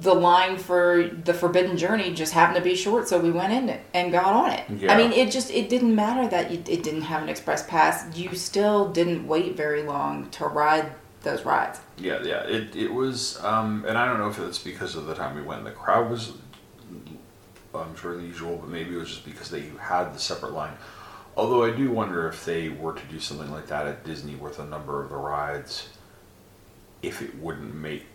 the 0.00 0.14
line 0.14 0.56
for 0.58 1.08
the 1.24 1.34
Forbidden 1.34 1.76
Journey 1.76 2.12
just 2.14 2.32
happened 2.32 2.56
to 2.56 2.62
be 2.62 2.74
short, 2.74 3.08
so 3.08 3.18
we 3.18 3.30
went 3.30 3.52
in 3.52 3.68
it 3.68 3.80
and 3.92 4.12
got 4.12 4.26
on 4.26 4.50
it. 4.50 4.64
Yeah. 4.80 4.92
I 4.92 4.96
mean, 4.96 5.12
it 5.12 5.30
just 5.30 5.50
it 5.50 5.68
didn't 5.68 5.94
matter 5.94 6.28
that 6.28 6.50
you, 6.50 6.58
it 6.68 6.82
didn't 6.82 7.02
have 7.02 7.22
an 7.22 7.28
express 7.28 7.66
pass. 7.66 8.16
You 8.16 8.34
still 8.34 8.90
didn't 8.92 9.26
wait 9.26 9.56
very 9.56 9.82
long 9.82 10.30
to 10.30 10.46
ride 10.46 10.92
those 11.22 11.44
rides. 11.44 11.80
yeah, 11.96 12.22
yeah, 12.22 12.42
it 12.42 12.76
it 12.76 12.92
was, 12.92 13.42
um, 13.42 13.84
and 13.88 13.96
I 13.96 14.06
don't 14.06 14.18
know 14.18 14.28
if 14.28 14.38
it's 14.38 14.58
because 14.58 14.94
of 14.94 15.06
the 15.06 15.14
time 15.14 15.34
we 15.34 15.42
went. 15.42 15.64
The 15.64 15.70
crowd 15.70 16.10
was, 16.10 16.32
I'm 17.74 17.96
sure 17.96 18.16
the 18.16 18.22
usual, 18.22 18.56
but 18.56 18.68
maybe 18.68 18.94
it 18.94 18.98
was 18.98 19.08
just 19.08 19.24
because 19.24 19.50
they 19.50 19.70
had 19.80 20.14
the 20.14 20.18
separate 20.18 20.52
line. 20.52 20.74
Although 21.36 21.64
I 21.64 21.70
do 21.70 21.90
wonder 21.90 22.28
if 22.28 22.44
they 22.44 22.68
were 22.68 22.92
to 22.92 23.02
do 23.06 23.18
something 23.18 23.50
like 23.50 23.66
that 23.68 23.86
at 23.86 24.04
Disney 24.04 24.36
with 24.36 24.58
a 24.60 24.64
number 24.66 25.02
of 25.02 25.10
the 25.10 25.16
rides, 25.16 25.88
if 27.02 27.22
it 27.22 27.34
wouldn't 27.38 27.74
make, 27.74 28.06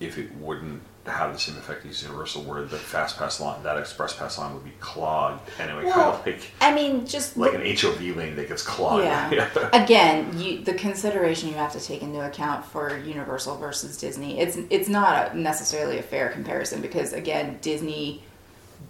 if 0.00 0.16
it 0.18 0.34
wouldn't 0.36 0.82
have 1.06 1.32
the 1.32 1.38
same 1.38 1.56
effect 1.56 1.86
as 1.86 2.02
Universal, 2.02 2.42
where 2.42 2.62
the 2.62 2.76
fast 2.76 3.18
pass 3.18 3.40
line, 3.40 3.62
that 3.62 3.78
express 3.78 4.14
pass 4.14 4.38
line 4.38 4.52
would 4.54 4.64
be 4.64 4.72
clogged, 4.78 5.40
and 5.58 5.70
it 5.70 5.74
would 5.74 5.90
kind 5.90 6.14
of 6.14 6.24
like 6.26 6.40
I 6.60 6.72
mean, 6.74 7.06
just 7.06 7.36
like 7.36 7.52
look- 7.52 7.62
an 7.64 7.76
HOV 7.76 8.16
lane 8.16 8.36
that 8.36 8.48
gets 8.48 8.62
clogged. 8.62 9.04
Yeah. 9.32 9.70
Again, 9.72 10.38
you, 10.38 10.60
the 10.62 10.74
consideration 10.74 11.48
you 11.48 11.54
have 11.54 11.72
to 11.72 11.80
take 11.80 12.02
into 12.02 12.24
account 12.24 12.64
for 12.66 12.96
Universal 12.98 13.56
versus 13.56 13.96
Disney, 13.96 14.38
it's 14.38 14.58
it's 14.70 14.88
not 14.88 15.32
a, 15.32 15.38
necessarily 15.38 15.98
a 15.98 16.02
fair 16.02 16.28
comparison 16.28 16.80
because 16.82 17.12
again, 17.12 17.58
Disney 17.62 18.22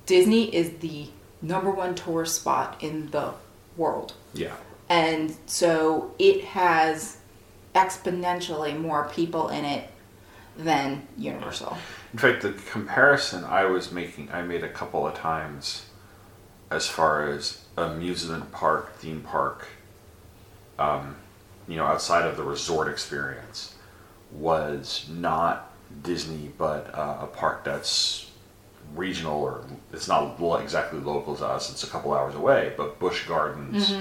Disney 0.06 0.54
is 0.54 0.70
the 0.78 1.06
number 1.40 1.70
one 1.70 1.94
tourist 1.94 2.34
spot 2.36 2.82
in 2.82 3.10
the 3.10 3.32
world. 3.76 4.12
yeah. 4.34 4.54
And 4.90 5.36
so 5.46 6.14
it 6.18 6.44
has 6.44 7.18
exponentially 7.74 8.78
more 8.78 9.08
people 9.14 9.48
in 9.48 9.64
it 9.64 9.90
than 10.58 11.06
Universal. 11.16 11.78
In 12.12 12.18
fact, 12.18 12.42
the 12.42 12.52
comparison 12.52 13.44
I 13.44 13.64
was 13.64 13.92
making, 13.92 14.30
I 14.32 14.42
made 14.42 14.64
a 14.64 14.68
couple 14.68 15.06
of 15.06 15.14
times 15.14 15.86
as 16.70 16.88
far 16.88 17.30
as 17.30 17.64
amusement 17.76 18.50
park, 18.52 18.96
theme 18.96 19.22
park, 19.22 19.68
um, 20.78 21.16
you 21.66 21.76
know, 21.76 21.84
outside 21.84 22.26
of 22.26 22.36
the 22.36 22.42
resort 22.42 22.88
experience, 22.88 23.74
was 24.32 25.06
not 25.10 25.70
Disney, 26.02 26.50
but 26.58 26.92
uh, 26.94 27.18
a 27.22 27.26
park 27.26 27.64
that's 27.64 28.30
regional 28.94 29.42
or 29.42 29.64
it's 29.92 30.08
not 30.08 30.38
exactly 30.60 30.98
local 30.98 31.36
to 31.36 31.46
us, 31.46 31.70
it's 31.70 31.84
a 31.84 31.86
couple 31.86 32.12
hours 32.12 32.34
away, 32.34 32.72
but 32.76 32.98
Busch 32.98 33.26
Gardens, 33.26 33.94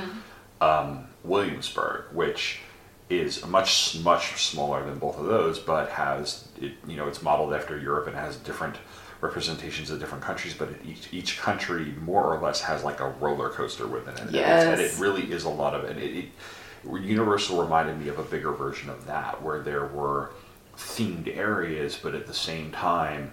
um, 0.61 1.07
Williamsburg, 1.23 2.05
which 2.13 2.61
is 3.09 3.45
much 3.45 3.99
much 4.03 4.43
smaller 4.43 4.85
than 4.85 4.99
both 4.99 5.17
of 5.17 5.25
those, 5.25 5.59
but 5.59 5.89
has 5.89 6.47
it 6.61 6.73
you 6.87 6.97
know 6.97 7.07
it's 7.07 7.21
modeled 7.21 7.53
after 7.53 7.77
Europe 7.77 8.07
and 8.07 8.15
has 8.15 8.35
different 8.37 8.75
representations 9.21 9.89
of 9.89 9.99
different 9.99 10.23
countries, 10.23 10.53
but 10.53 10.69
it, 10.69 10.81
each 10.85 11.13
each 11.13 11.39
country 11.39 11.93
more 12.01 12.23
or 12.23 12.39
less 12.39 12.61
has 12.61 12.83
like 12.83 12.99
a 12.99 13.09
roller 13.19 13.49
coaster 13.49 13.87
within 13.87 14.13
it, 14.15 14.19
and, 14.19 14.35
and 14.35 14.81
it 14.81 14.97
really 14.99 15.31
is 15.31 15.43
a 15.43 15.49
lot 15.49 15.73
of 15.73 15.83
and 15.83 15.99
it, 15.99 16.15
it. 16.15 16.25
Universal 16.85 17.61
reminded 17.61 17.99
me 17.99 18.07
of 18.07 18.19
a 18.19 18.23
bigger 18.23 18.51
version 18.51 18.89
of 18.89 19.05
that, 19.07 19.41
where 19.41 19.59
there 19.61 19.87
were 19.87 20.31
themed 20.77 21.35
areas, 21.35 21.97
but 22.01 22.13
at 22.13 22.27
the 22.27 22.33
same 22.33 22.71
time, 22.71 23.31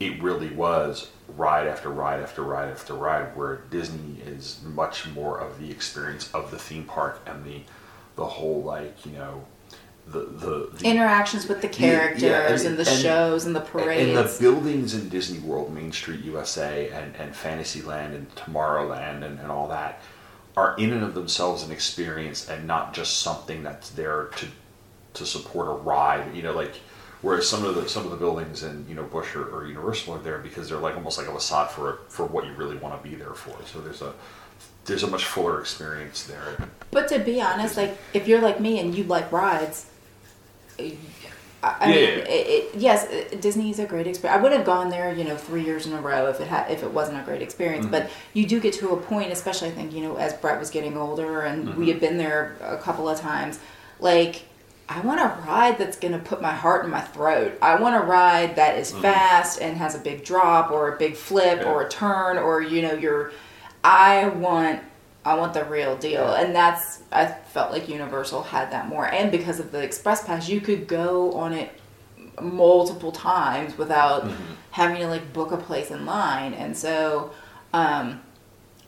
it 0.00 0.20
really 0.20 0.50
was 0.50 1.10
ride 1.36 1.66
after 1.68 1.88
ride 1.88 2.20
after 2.20 2.42
ride 2.42 2.68
after 2.70 2.94
ride 2.94 3.34
where 3.36 3.62
disney 3.70 4.20
is 4.26 4.60
much 4.74 5.06
more 5.08 5.38
of 5.38 5.58
the 5.58 5.70
experience 5.70 6.30
of 6.34 6.50
the 6.50 6.58
theme 6.58 6.84
park 6.84 7.20
and 7.26 7.44
the 7.44 7.62
the 8.16 8.26
whole 8.26 8.62
like 8.62 9.04
you 9.06 9.12
know 9.12 9.44
the 10.06 10.20
the, 10.20 10.70
the 10.74 10.84
Interactions 10.84 11.46
with 11.48 11.62
the 11.62 11.68
characters 11.68 12.22
yeah, 12.22 12.48
and- 12.48 12.66
and, 12.66 12.76
the 12.76 12.90
and- 12.90 13.00
shows 13.00 13.46
and 13.46 13.54
the 13.54 13.60
parades 13.60 14.16
and 14.16 14.28
the 14.28 14.36
buildings 14.40 14.94
in 14.94 15.08
Disney 15.08 15.38
World, 15.38 15.72
Main 15.72 15.92
Street 15.92 16.24
USA, 16.24 16.90
and, 16.90 17.14
and 17.16 17.34
Fantasyland 17.34 18.14
and 18.14 18.34
Tomorrowland 18.34 19.22
and, 19.24 19.38
and 19.38 19.50
all 19.50 19.68
that 19.68 20.00
are 20.56 20.76
in 20.76 20.92
and 20.92 21.02
of 21.02 21.14
themselves 21.14 21.62
an 21.62 21.72
experience 21.72 22.48
and 22.48 22.66
not 22.66 22.92
just 22.92 23.20
something 23.20 23.62
that's 23.62 23.90
there 23.90 24.24
to 24.36 24.46
to 25.14 25.26
support 25.26 25.68
a 25.68 25.72
ride. 25.72 26.34
You 26.34 26.42
know, 26.42 26.52
like 26.52 26.74
whereas 27.22 27.48
some 27.48 27.64
of 27.64 27.74
the 27.74 27.88
some 27.88 28.04
of 28.04 28.10
the 28.10 28.16
buildings 28.16 28.62
in 28.62 28.84
you 28.88 28.94
know 28.94 29.04
Busch 29.04 29.34
or, 29.36 29.44
or 29.54 29.66
Universal 29.66 30.14
are 30.14 30.18
there 30.18 30.38
because 30.38 30.68
they're 30.68 30.78
like 30.78 30.96
almost 30.96 31.16
like 31.16 31.28
a 31.28 31.32
facade 31.32 31.70
for 31.70 32.00
for 32.08 32.26
what 32.26 32.44
you 32.44 32.52
really 32.54 32.76
want 32.76 33.00
to 33.00 33.08
be 33.08 33.14
there 33.14 33.34
for. 33.34 33.56
So 33.66 33.80
there's 33.80 34.02
a 34.02 34.12
there's 34.86 35.02
a 35.02 35.06
much 35.06 35.24
fuller 35.24 35.60
experience 35.60 36.24
there. 36.24 36.68
But 36.90 37.08
to 37.08 37.18
be 37.18 37.40
honest, 37.40 37.76
like 37.76 37.96
if 38.12 38.26
you're 38.28 38.40
like 38.40 38.60
me 38.60 38.78
and 38.80 38.94
you 38.94 39.04
like 39.04 39.30
rides, 39.32 39.86
I, 40.78 40.96
I 41.62 41.92
Yeah, 41.92 42.16
mean. 42.16 42.18
It, 42.26 42.28
it, 42.28 42.74
yes, 42.74 43.06
it- 43.10 43.40
Disney's 43.40 43.78
a 43.78 43.86
great 43.86 44.06
experience. 44.06 44.38
I 44.38 44.42
would 44.42 44.52
have 44.52 44.64
gone 44.66 44.88
there, 44.90 45.12
you 45.14 45.24
know, 45.24 45.36
three 45.36 45.64
years 45.64 45.86
in 45.86 45.92
a 45.92 46.00
row 46.00 46.26
if 46.26 46.40
it 46.40 46.48
had 46.48 46.70
if 46.70 46.82
it 46.82 46.90
wasn't 46.90 47.18
a 47.20 47.22
great 47.22 47.42
experience. 47.42 47.84
Mm-hmm. 47.84 47.92
But 47.92 48.10
you 48.34 48.46
do 48.46 48.58
get 48.60 48.74
to 48.74 48.90
a 48.90 48.96
point, 48.96 49.30
especially 49.32 49.68
I 49.68 49.72
think 49.72 49.92
you 49.92 50.00
know, 50.02 50.16
as 50.16 50.32
Brett 50.34 50.58
was 50.58 50.70
getting 50.70 50.96
older 50.96 51.42
and 51.42 51.68
Mm-hmm. 51.68 51.80
we 51.80 51.88
had 51.88 52.00
been 52.00 52.18
there 52.18 52.56
a 52.60 52.76
couple 52.78 53.08
of 53.08 53.18
times, 53.20 53.58
like. 54.00 54.44
I 54.88 55.00
want 55.00 55.20
a 55.20 55.40
ride 55.48 55.78
that's 55.78 55.96
going 55.96 56.12
to 56.12 56.18
put 56.18 56.42
my 56.42 56.50
heart 56.52 56.84
in 56.84 56.90
my 56.90 57.00
throat. 57.00 57.56
I 57.62 57.80
want 57.80 57.94
a 57.96 58.00
ride 58.04 58.56
that 58.56 58.76
is 58.76 58.90
fast 58.92 59.58
and 59.62 59.76
has 59.78 59.94
a 59.94 59.98
big 59.98 60.22
drop 60.22 60.70
or 60.70 60.92
a 60.92 60.98
big 60.98 61.14
flip 61.16 61.60
Mm-hmm. 61.60 61.66
Yeah. 61.68 61.72
or 61.72 61.82
a 61.82 61.88
turn 61.88 62.36
or 62.36 62.60
you 62.60 62.82
know 62.82 62.92
you're 62.92 63.32
I 63.84 64.28
want 64.28 64.82
I 65.24 65.34
want 65.34 65.54
the 65.54 65.64
real 65.64 65.96
deal. 65.96 66.34
And 66.34 66.54
that's, 66.54 67.02
I 67.12 67.26
felt 67.26 67.70
like 67.70 67.88
Universal 67.88 68.42
had 68.42 68.72
that 68.72 68.88
more. 68.88 69.06
And 69.06 69.30
because 69.30 69.60
of 69.60 69.70
the 69.70 69.80
Express 69.80 70.24
Pass, 70.24 70.48
you 70.48 70.60
could 70.60 70.88
go 70.88 71.32
on 71.34 71.52
it 71.52 71.70
multiple 72.40 73.12
times 73.12 73.78
without 73.78 74.28
having 74.72 74.96
to 74.96 75.06
like 75.06 75.32
book 75.32 75.52
a 75.52 75.56
place 75.56 75.90
in 75.90 76.06
line. 76.06 76.54
And 76.54 76.76
so 76.76 77.32
um, 77.72 78.20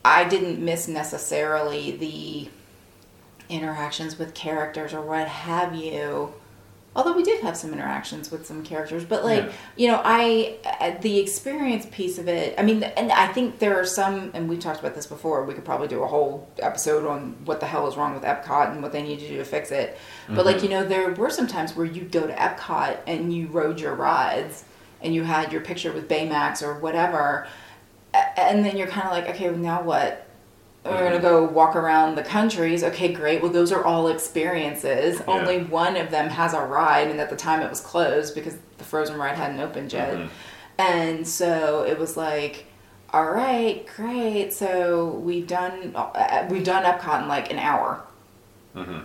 I 0.04 0.24
didn't 0.24 0.64
miss 0.64 0.88
necessarily 0.88 1.92
the 1.92 2.50
interactions 3.48 4.18
with 4.18 4.34
characters 4.34 4.92
or 4.92 5.02
what 5.02 5.28
have 5.28 5.74
you. 5.74 6.34
Although 6.96 7.14
we 7.14 7.24
did 7.24 7.40
have 7.42 7.56
some 7.56 7.72
interactions 7.72 8.30
with 8.30 8.46
some 8.46 8.62
characters, 8.62 9.04
but 9.04 9.24
like 9.24 9.42
Yeah. 9.44 9.52
you 9.76 9.88
know, 9.88 10.00
I 10.04 10.56
uh, 10.80 10.92
the 11.00 11.18
experience 11.18 11.86
piece 11.90 12.18
of 12.18 12.28
it. 12.28 12.54
I 12.56 12.62
mean, 12.62 12.84
and 12.84 13.10
I 13.10 13.26
think 13.32 13.58
there 13.58 13.76
are 13.80 13.84
some, 13.84 14.30
and 14.32 14.48
we've 14.48 14.60
talked 14.60 14.78
about 14.78 14.94
this 14.94 15.06
before. 15.06 15.44
We 15.44 15.54
could 15.54 15.64
probably 15.64 15.88
do 15.88 16.02
a 16.04 16.06
whole 16.06 16.48
episode 16.60 17.04
on 17.04 17.36
what 17.44 17.58
the 17.58 17.66
hell 17.66 17.88
is 17.88 17.96
wrong 17.96 18.14
with 18.14 18.22
Epcot 18.22 18.70
and 18.70 18.80
what 18.82 18.92
they 18.92 19.02
need 19.02 19.18
to 19.18 19.26
do 19.28 19.38
to 19.38 19.44
fix 19.44 19.72
it. 19.72 19.98
But 20.28 20.46
like 20.46 20.62
you 20.62 20.68
know, 20.68 20.84
there 20.84 21.10
were 21.12 21.30
some 21.30 21.48
times 21.48 21.74
where 21.74 21.86
you'd 21.86 22.12
go 22.12 22.26
to 22.26 22.32
Epcot 22.32 22.98
and 23.08 23.34
you 23.34 23.48
rode 23.48 23.80
your 23.80 23.94
rides 23.94 24.64
and 25.02 25.14
you 25.14 25.24
had 25.24 25.52
your 25.52 25.60
picture 25.62 25.92
with 25.92 26.08
Baymax 26.08 26.62
or 26.62 26.78
whatever, 26.78 27.46
and 28.36 28.64
then 28.64 28.76
you're 28.76 28.86
kind 28.86 29.06
of 29.06 29.12
like, 29.12 29.28
okay, 29.34 29.50
well, 29.50 29.58
now 29.58 29.82
what? 29.82 30.23
We're 30.84 31.02
gonna 31.02 31.20
go 31.20 31.44
walk 31.44 31.76
around 31.76 32.14
the 32.16 32.22
countries. 32.22 32.84
Okay, 32.84 33.12
great. 33.12 33.40
Well, 33.42 33.50
those 33.50 33.72
are 33.72 33.82
all 33.82 34.08
experiences. 34.08 35.22
Only 35.26 35.62
one 35.62 35.96
of 35.96 36.10
them 36.10 36.28
has 36.28 36.52
a 36.52 36.60
ride, 36.60 37.08
and 37.08 37.18
at 37.20 37.30
the 37.30 37.36
time 37.36 37.62
it 37.62 37.70
was 37.70 37.80
closed 37.80 38.34
because 38.34 38.56
the 38.76 38.84
Frozen 38.84 39.16
ride 39.16 39.36
hadn't 39.36 39.60
opened 39.60 39.92
yet. 39.92 40.28
And 40.78 41.26
so 41.26 41.84
it 41.88 41.98
was 41.98 42.16
like, 42.16 42.66
all 43.14 43.24
right, 43.30 43.86
great. 43.96 44.52
So 44.52 45.06
we've 45.24 45.46
done 45.46 45.92
uh, 45.94 46.46
we've 46.50 46.64
done 46.64 46.84
Epcot 46.84 47.22
in 47.22 47.28
like 47.28 47.50
an 47.50 47.58
hour, 47.58 48.02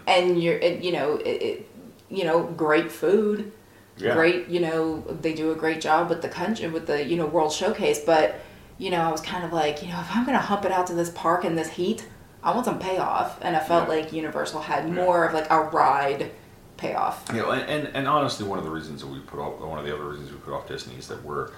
and 0.08 0.42
you're 0.44 0.58
it, 0.58 0.82
you 0.84 0.92
know 0.92 1.16
it, 1.18 1.42
it, 1.42 1.70
you 2.10 2.24
know 2.26 2.44
great 2.44 2.92
food, 2.92 3.52
Yeah. 3.98 4.16
great 4.16 4.48
you 4.50 4.60
know 4.60 5.02
they 5.22 5.34
do 5.34 5.52
a 5.52 5.56
great 5.56 5.80
job 5.80 6.10
with 6.10 6.22
the 6.24 6.30
country 6.30 6.68
with 6.68 6.88
the 6.88 7.06
you 7.06 7.16
know 7.16 7.26
World 7.28 7.54
Showcase, 7.54 8.00
but 8.00 8.36
you 8.80 8.90
know 8.90 9.02
I 9.02 9.12
was 9.12 9.22
kind 9.22 9.44
of 9.46 9.54
like 9.54 9.84
you 9.84 9.90
know 9.90 10.00
if 10.00 10.16
I'm 10.16 10.26
gonna 10.26 10.40
hump 10.40 10.66
it 10.66 10.72
out 10.72 10.88
to 10.88 10.94
this 10.96 11.12
park 11.12 11.46
in 11.46 11.56
this 11.56 11.70
heat, 11.70 12.08
I 12.44 12.52
want 12.54 12.66
some 12.66 12.80
payoff, 12.80 13.38
and 13.44 13.56
I 13.56 13.60
felt 13.60 13.88
Yeah. 13.88 13.96
like 13.96 14.12
Universal 14.14 14.62
had 14.62 14.92
more 14.92 15.26
of 15.26 15.34
like 15.36 15.50
a 15.52 15.60
ride 15.62 16.32
payoff. 16.78 17.26
You 17.34 17.42
know, 17.42 17.52
and, 17.52 17.70
and, 17.70 17.96
and 17.96 18.08
honestly, 18.08 18.48
one 18.48 18.58
of 18.58 18.64
the 18.64 18.72
reasons 18.72 19.02
that 19.02 19.08
we 19.08 19.20
put 19.20 19.38
off, 19.40 19.60
one 19.60 19.78
of 19.78 19.86
the 19.86 19.94
other 19.94 20.06
reasons 20.06 20.32
we 20.32 20.38
put 20.38 20.54
off 20.54 20.68
Disney 20.68 20.96
is 20.96 21.08
that 21.10 21.22
we're 21.24 21.52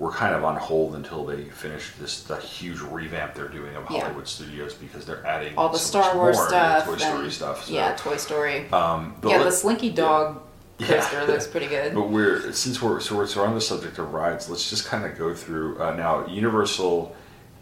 we're 0.00 0.10
kind 0.10 0.34
of 0.34 0.42
on 0.42 0.56
hold 0.56 0.96
until 0.96 1.24
they 1.24 1.44
finish 1.44 1.92
this 2.00 2.24
the 2.24 2.36
huge 2.38 2.80
revamp 2.80 3.32
they're 3.34 3.46
doing 3.46 3.76
of 3.76 3.88
Yeah. 3.88 4.00
Hollywood 4.00 4.26
Studios 4.26 4.74
because 4.74 5.06
they're 5.06 5.24
adding 5.24 5.56
All 5.56 5.68
the 5.68 5.78
so 5.78 6.00
Star 6.00 6.16
Wars 6.16 6.36
stuff, 6.36 6.84
Toy 6.86 6.96
Story 6.96 7.22
and- 7.22 7.32
stuff. 7.32 7.64
So, 7.66 7.72
yeah, 7.72 7.94
Toy 7.96 8.16
Story. 8.16 8.68
um, 8.72 9.14
yeah, 9.22 9.36
let- 9.36 9.44
the 9.44 9.52
Slinky 9.52 9.90
Dog 9.90 10.40
Yeah. 10.78 10.86
coaster 10.88 11.24
looks 11.26 11.46
pretty 11.46 11.66
good. 11.68 11.94
But 11.94 12.10
we're 12.10 12.52
since 12.52 12.82
we're 12.82 12.98
so 13.00 13.16
we're, 13.16 13.26
so 13.26 13.40
we're 13.40 13.46
on 13.46 13.54
the 13.54 13.60
subject 13.60 13.98
of 13.98 14.12
rides, 14.12 14.48
let's 14.50 14.68
just 14.68 14.86
kind 14.86 15.04
of 15.04 15.16
go 15.16 15.32
through 15.34 15.80
uh, 15.80 15.94
now. 15.94 16.26
Universal 16.26 17.14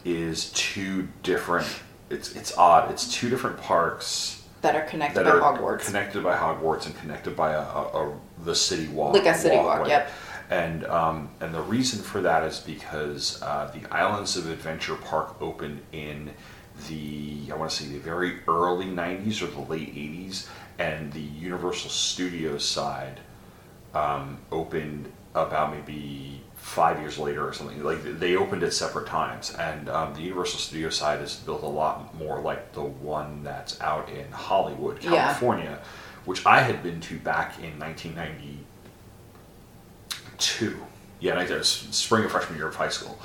is 0.05 0.51
two 0.53 1.09
different. 1.23 1.67
It's 2.11 2.35
it's 2.35 2.57
odd. 2.57 2.91
It's 2.91 3.13
two 3.13 3.29
different 3.29 3.59
parks 3.59 4.43
that 4.63 4.75
are 4.77 4.83
connected 4.87 5.25
that 5.25 5.25
by 5.25 5.31
are 5.31 5.41
Hogwarts. 5.59 5.87
connected 5.87 6.23
by 6.23 6.37
Hogwarts 6.37 6.87
and 6.87 6.97
connected 6.99 7.37
by 7.37 7.53
a, 7.53 7.61
a, 7.61 8.09
a 8.09 8.15
the 8.45 8.55
city 8.55 8.89
walk. 8.89 9.15
Like 9.15 9.27
a 9.27 9.35
city 9.35 9.57
walk, 9.57 9.67
walkway. 9.81 9.89
yep. 9.91 10.11
And 10.51 10.85
um, 10.87 11.31
and 11.41 11.55
the 11.55 11.63
reason 11.63 12.03
for 12.03 12.21
that 12.23 12.45
is 12.45 12.61
because 12.61 13.41
uh, 13.43 13.71
the 13.75 13.91
Islands 13.95 14.37
of 14.37 14.49
Adventure 14.51 14.97
Park 14.97 15.37
opened 15.41 15.81
in 15.93 16.31
the 16.89 17.51
I 17.53 17.57
want 17.57 17.71
to 17.71 17.77
say 17.83 17.91
the 17.91 17.99
very 17.99 18.41
early 18.49 18.87
'90s 18.87 19.43
or 19.43 19.47
the 19.47 19.61
late 19.61 19.95
'80s, 19.95 20.47
and 20.83 21.13
the 21.13 21.21
Universal 21.21 21.91
Studios 21.91 22.65
side 22.65 23.21
um, 23.95 24.39
opened 24.51 25.11
about 25.35 25.73
maybe 25.75 26.41
five 26.57 26.99
years 27.01 27.19
later 27.19 27.47
or 27.47 27.53
something. 27.53 27.83
Like 27.83 28.03
they 28.19 28.37
opened 28.37 28.63
at 28.63 28.73
separate 28.73 29.07
times, 29.07 29.55
and 29.55 29.89
um, 29.89 30.15
the 30.15 30.21
Universal 30.23 30.59
Studio 30.59 30.91
side 30.91 31.21
is 31.23 31.37
built 31.37 31.63
a 31.63 31.67
lot 31.69 32.15
more 32.17 32.41
like 32.41 32.73
the 32.73 32.83
one 32.83 33.43
that's 33.45 33.81
out 33.81 34.09
in 34.11 34.31
Hollywood, 34.33 35.03
Yeah. 35.03 35.11
California, 35.11 35.79
which 36.25 36.45
I 36.47 36.61
had 36.63 36.83
been 36.83 37.01
to 37.03 37.19
back 37.19 37.59
in 37.59 37.79
1992. 37.79 40.79
Yeah, 41.21 41.39
I 41.39 41.47
did 41.47 41.65
spring 41.65 42.25
of 42.25 42.33
freshman 42.33 42.59
year 42.59 42.67
of 42.69 42.75
high 42.75 42.89
school. 42.89 43.19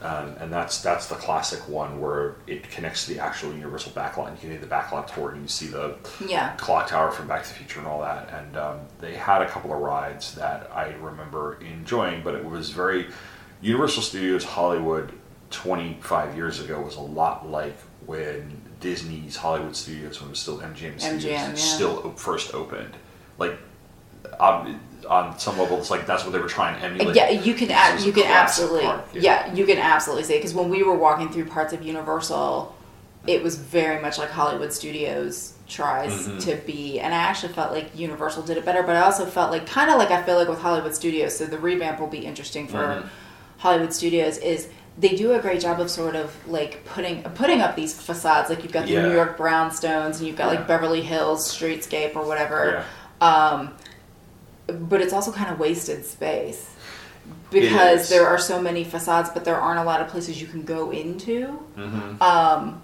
Um, 0.00 0.36
and 0.38 0.52
that's 0.52 0.80
that's 0.80 1.06
the 1.08 1.16
classic 1.16 1.68
one 1.68 2.00
where 2.00 2.36
it 2.46 2.70
connects 2.70 3.06
to 3.06 3.14
the 3.14 3.20
actual 3.20 3.52
Universal 3.52 3.92
backlot. 3.92 4.30
You 4.32 4.38
can 4.40 4.50
do 4.50 4.58
the 4.58 4.66
backlot 4.66 5.12
tour 5.12 5.30
and 5.30 5.42
you 5.42 5.48
see 5.48 5.66
the 5.66 5.96
Yeah. 6.24 6.54
clock 6.56 6.86
tower 6.88 7.10
from 7.10 7.26
Back 7.26 7.42
to 7.42 7.48
the 7.48 7.54
Future 7.56 7.80
and 7.80 7.88
all 7.88 8.00
that. 8.02 8.28
And 8.32 8.56
um, 8.56 8.78
they 9.00 9.14
had 9.14 9.42
a 9.42 9.48
couple 9.48 9.72
of 9.72 9.80
rides 9.80 10.34
that 10.36 10.70
I 10.72 10.92
remember 11.00 11.58
enjoying, 11.60 12.22
but 12.22 12.34
it 12.36 12.44
was 12.44 12.70
very 12.70 13.08
Universal 13.60 14.02
Studios 14.04 14.44
Hollywood 14.44 15.12
25 15.50 16.36
years 16.36 16.60
ago 16.60 16.80
was 16.80 16.96
a 16.96 17.00
lot 17.00 17.48
like 17.48 17.76
when 18.06 18.60
Disney's 18.80 19.36
Hollywood 19.36 19.74
Studios, 19.74 20.20
when 20.20 20.28
it 20.28 20.30
was 20.30 20.38
still 20.38 20.58
MGM 20.58 21.00
Studios, 21.00 21.24
MGM, 21.24 21.24
yeah. 21.48 21.54
still 21.54 22.12
first 22.12 22.54
opened. 22.54 22.94
Like 23.38 23.58
um, 24.40 24.80
on 25.08 25.38
some 25.38 25.58
level, 25.58 25.78
it's 25.78 25.90
like 25.90 26.06
that's 26.06 26.24
what 26.24 26.32
they 26.32 26.38
were 26.38 26.48
trying 26.48 26.78
to 26.78 26.84
emulate. 26.86 27.16
Yeah, 27.16 27.30
you 27.30 27.54
can 27.54 27.70
ab- 27.70 28.00
you 28.00 28.12
can 28.12 28.26
absolutely 28.26 29.20
yeah. 29.20 29.52
you 29.54 29.64
can 29.66 29.78
absolutely 29.78 30.24
say 30.24 30.38
because 30.38 30.54
when 30.54 30.68
we 30.68 30.82
were 30.82 30.96
walking 30.96 31.30
through 31.30 31.46
parts 31.46 31.72
of 31.72 31.82
Universal, 31.82 32.74
it 33.26 33.42
was 33.42 33.56
very 33.56 34.00
much 34.02 34.18
like 34.18 34.30
Hollywood 34.30 34.72
Studios 34.72 35.54
tries 35.68 36.26
Mm-hmm. 36.26 36.38
to 36.38 36.56
be, 36.66 36.98
and 37.00 37.12
I 37.14 37.18
actually 37.18 37.52
felt 37.52 37.72
like 37.72 37.96
Universal 37.96 38.42
did 38.44 38.56
it 38.56 38.64
better, 38.64 38.82
but 38.82 38.96
I 38.96 39.00
also 39.00 39.26
felt 39.26 39.50
like 39.50 39.66
kind 39.66 39.90
of 39.90 39.98
like 39.98 40.10
I 40.10 40.22
feel 40.22 40.36
like 40.36 40.48
with 40.48 40.60
Hollywood 40.60 40.94
Studios. 40.94 41.36
So 41.36 41.44
the 41.46 41.58
revamp 41.58 42.00
will 42.00 42.06
be 42.06 42.24
interesting 42.24 42.66
for 42.68 42.78
Mm-hmm. 42.78 43.08
Hollywood 43.58 43.92
Studios 43.92 44.38
is. 44.38 44.68
They 45.00 45.14
do 45.14 45.30
a 45.34 45.38
great 45.38 45.60
job 45.60 45.78
of 45.78 45.88
sort 45.90 46.16
of 46.16 46.34
like 46.48 46.84
putting 46.84 47.22
putting 47.22 47.60
up 47.60 47.76
these 47.76 47.94
facades. 47.94 48.50
Like 48.50 48.64
you've 48.64 48.72
got 48.72 48.86
the 48.86 48.94
Yeah. 48.94 49.02
New 49.06 49.12
York 49.12 49.38
brownstones, 49.38 50.18
and 50.18 50.26
you've 50.26 50.34
got 50.36 50.52
Yeah. 50.52 50.58
like 50.58 50.66
Beverly 50.66 51.02
Hills 51.02 51.46
streetscape 51.56 52.16
or 52.16 52.26
whatever 52.26 52.82
Yeah. 53.20 53.28
But 54.68 55.00
it's 55.00 55.12
also 55.12 55.32
kind 55.32 55.50
of 55.50 55.58
wasted 55.58 56.04
space 56.04 56.70
because 57.50 58.08
there 58.08 58.26
are 58.26 58.38
so 58.38 58.60
many 58.60 58.84
facades, 58.84 59.30
but 59.32 59.44
there 59.44 59.56
aren't 59.56 59.80
a 59.80 59.84
lot 59.84 60.00
of 60.00 60.08
places 60.08 60.40
you 60.40 60.46
can 60.46 60.62
go 60.64 60.90
into. 60.90 61.58
Mm-hmm. 61.76 62.22
Um, 62.22 62.82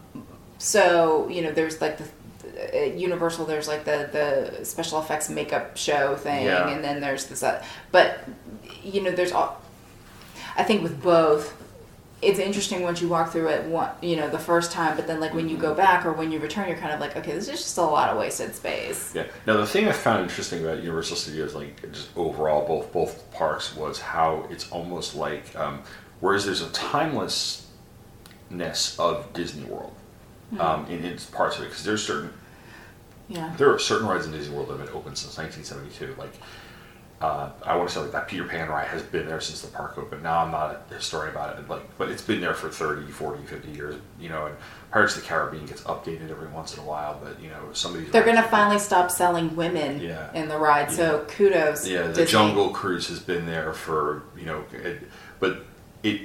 so 0.58 1.28
you 1.28 1.42
know, 1.42 1.52
there's 1.52 1.80
like 1.80 1.98
the 1.98 2.04
at 2.74 2.94
Universal. 2.98 3.46
There's 3.46 3.68
like 3.68 3.84
the 3.84 4.08
the 4.58 4.64
special 4.64 5.00
effects 5.00 5.28
makeup 5.28 5.76
show 5.76 6.16
thing, 6.16 6.46
Yeah. 6.46 6.68
and 6.68 6.82
then 6.82 7.00
there's 7.00 7.26
this. 7.26 7.42
Uh, 7.42 7.62
but 7.92 8.26
you 8.82 9.02
know, 9.02 9.10
there's 9.10 9.32
all. 9.32 9.60
I 10.56 10.62
think 10.64 10.82
with 10.82 11.02
both. 11.02 11.60
It's 12.24 12.38
interesting 12.38 12.82
once 12.82 13.00
you 13.02 13.08
walk 13.08 13.30
through 13.32 13.48
it, 13.48 13.64
one, 13.66 13.90
you 14.02 14.16
know, 14.16 14.28
the 14.28 14.38
first 14.38 14.72
time, 14.72 14.96
but 14.96 15.06
then 15.06 15.20
like 15.20 15.34
when 15.34 15.48
you 15.48 15.56
go 15.56 15.74
back 15.74 16.04
or 16.06 16.12
when 16.12 16.32
you 16.32 16.38
return, 16.38 16.68
you're 16.68 16.76
kind 16.78 16.92
of 16.92 17.00
like, 17.00 17.16
okay, 17.16 17.32
this 17.32 17.48
is 17.48 17.58
just 17.60 17.78
a 17.78 17.82
lot 17.82 18.10
of 18.10 18.18
wasted 18.18 18.54
space. 18.54 19.12
Yeah. 19.14 19.26
Now 19.46 19.56
the 19.56 19.66
thing 19.66 19.86
I 19.88 19.92
found 19.92 20.22
interesting 20.22 20.62
about 20.64 20.78
Universal 20.78 21.16
Studios, 21.16 21.54
like 21.54 21.80
just 21.92 22.08
overall, 22.16 22.66
both 22.66 22.92
both 22.92 23.30
parks, 23.32 23.74
was 23.76 24.00
how 24.00 24.46
it's 24.50 24.70
almost 24.70 25.14
like, 25.14 25.54
um, 25.56 25.82
whereas 26.20 26.44
there's 26.44 26.62
a 26.62 26.70
timelessness 26.70 27.64
of 28.98 29.32
Disney 29.32 29.64
World 29.64 29.94
um, 30.58 30.86
in 30.86 31.04
its 31.04 31.26
parts 31.26 31.56
of 31.58 31.62
it, 31.64 31.68
because 31.68 31.84
there's 31.84 32.04
certain 32.06 32.32
Yeah. 33.28 33.52
there 33.56 33.72
are 33.72 33.78
certain 33.78 34.06
rides 34.06 34.26
in 34.26 34.32
Disney 34.32 34.54
World 34.54 34.68
that 34.68 34.78
have 34.78 34.86
been 34.86 34.94
open 34.96 35.16
since 35.16 35.36
1972. 35.36 36.14
Like, 36.20 36.32
uh, 37.24 37.50
I 37.64 37.76
want 37.76 37.88
to 37.88 37.94
say 37.94 38.00
like 38.02 38.12
that 38.12 38.28
Peter 38.28 38.44
Pan 38.44 38.68
ride 38.68 38.88
has 38.88 39.02
been 39.02 39.26
there 39.26 39.40
since 39.40 39.62
the 39.62 39.68
park 39.68 39.96
opened. 39.96 40.22
Now 40.22 40.40
I'm 40.44 40.50
not 40.50 40.82
a 40.90 40.94
historian 40.94 41.34
about 41.34 41.58
it, 41.58 41.68
like, 41.68 41.82
but 41.96 42.10
it's 42.10 42.20
been 42.22 42.40
there 42.40 42.52
for 42.54 42.68
30, 42.68 43.10
40, 43.10 43.44
50 43.46 43.70
years. 43.70 43.94
You 44.20 44.28
know, 44.28 44.46
and 44.46 44.56
Pirates 44.90 45.16
of 45.16 45.22
the 45.22 45.28
Caribbean 45.28 45.64
gets 45.66 45.82
updated 45.84 46.30
every 46.30 46.48
once 46.48 46.74
in 46.76 46.80
a 46.80 46.86
while, 46.86 47.18
but 47.22 47.40
you 47.40 47.48
know, 47.48 47.72
some 47.72 47.94
of 47.94 48.00
these 48.00 48.10
They're 48.10 48.24
gonna 48.24 48.42
finally 48.48 48.78
stop 48.78 49.10
selling 49.10 49.56
women 49.56 50.00
Yeah. 50.00 50.30
in 50.34 50.48
the 50.48 50.58
ride, 50.58 50.90
so 50.90 51.24
kudos. 51.28 51.88
Yeah, 51.88 52.02
the 52.02 52.08
Disney. 52.08 52.26
Jungle 52.26 52.70
Cruise 52.70 53.08
has 53.08 53.20
been 53.20 53.46
there 53.46 53.72
for 53.72 54.22
you 54.36 54.44
know, 54.44 54.64
it, 54.72 55.02
but 55.40 55.64
it, 56.02 56.20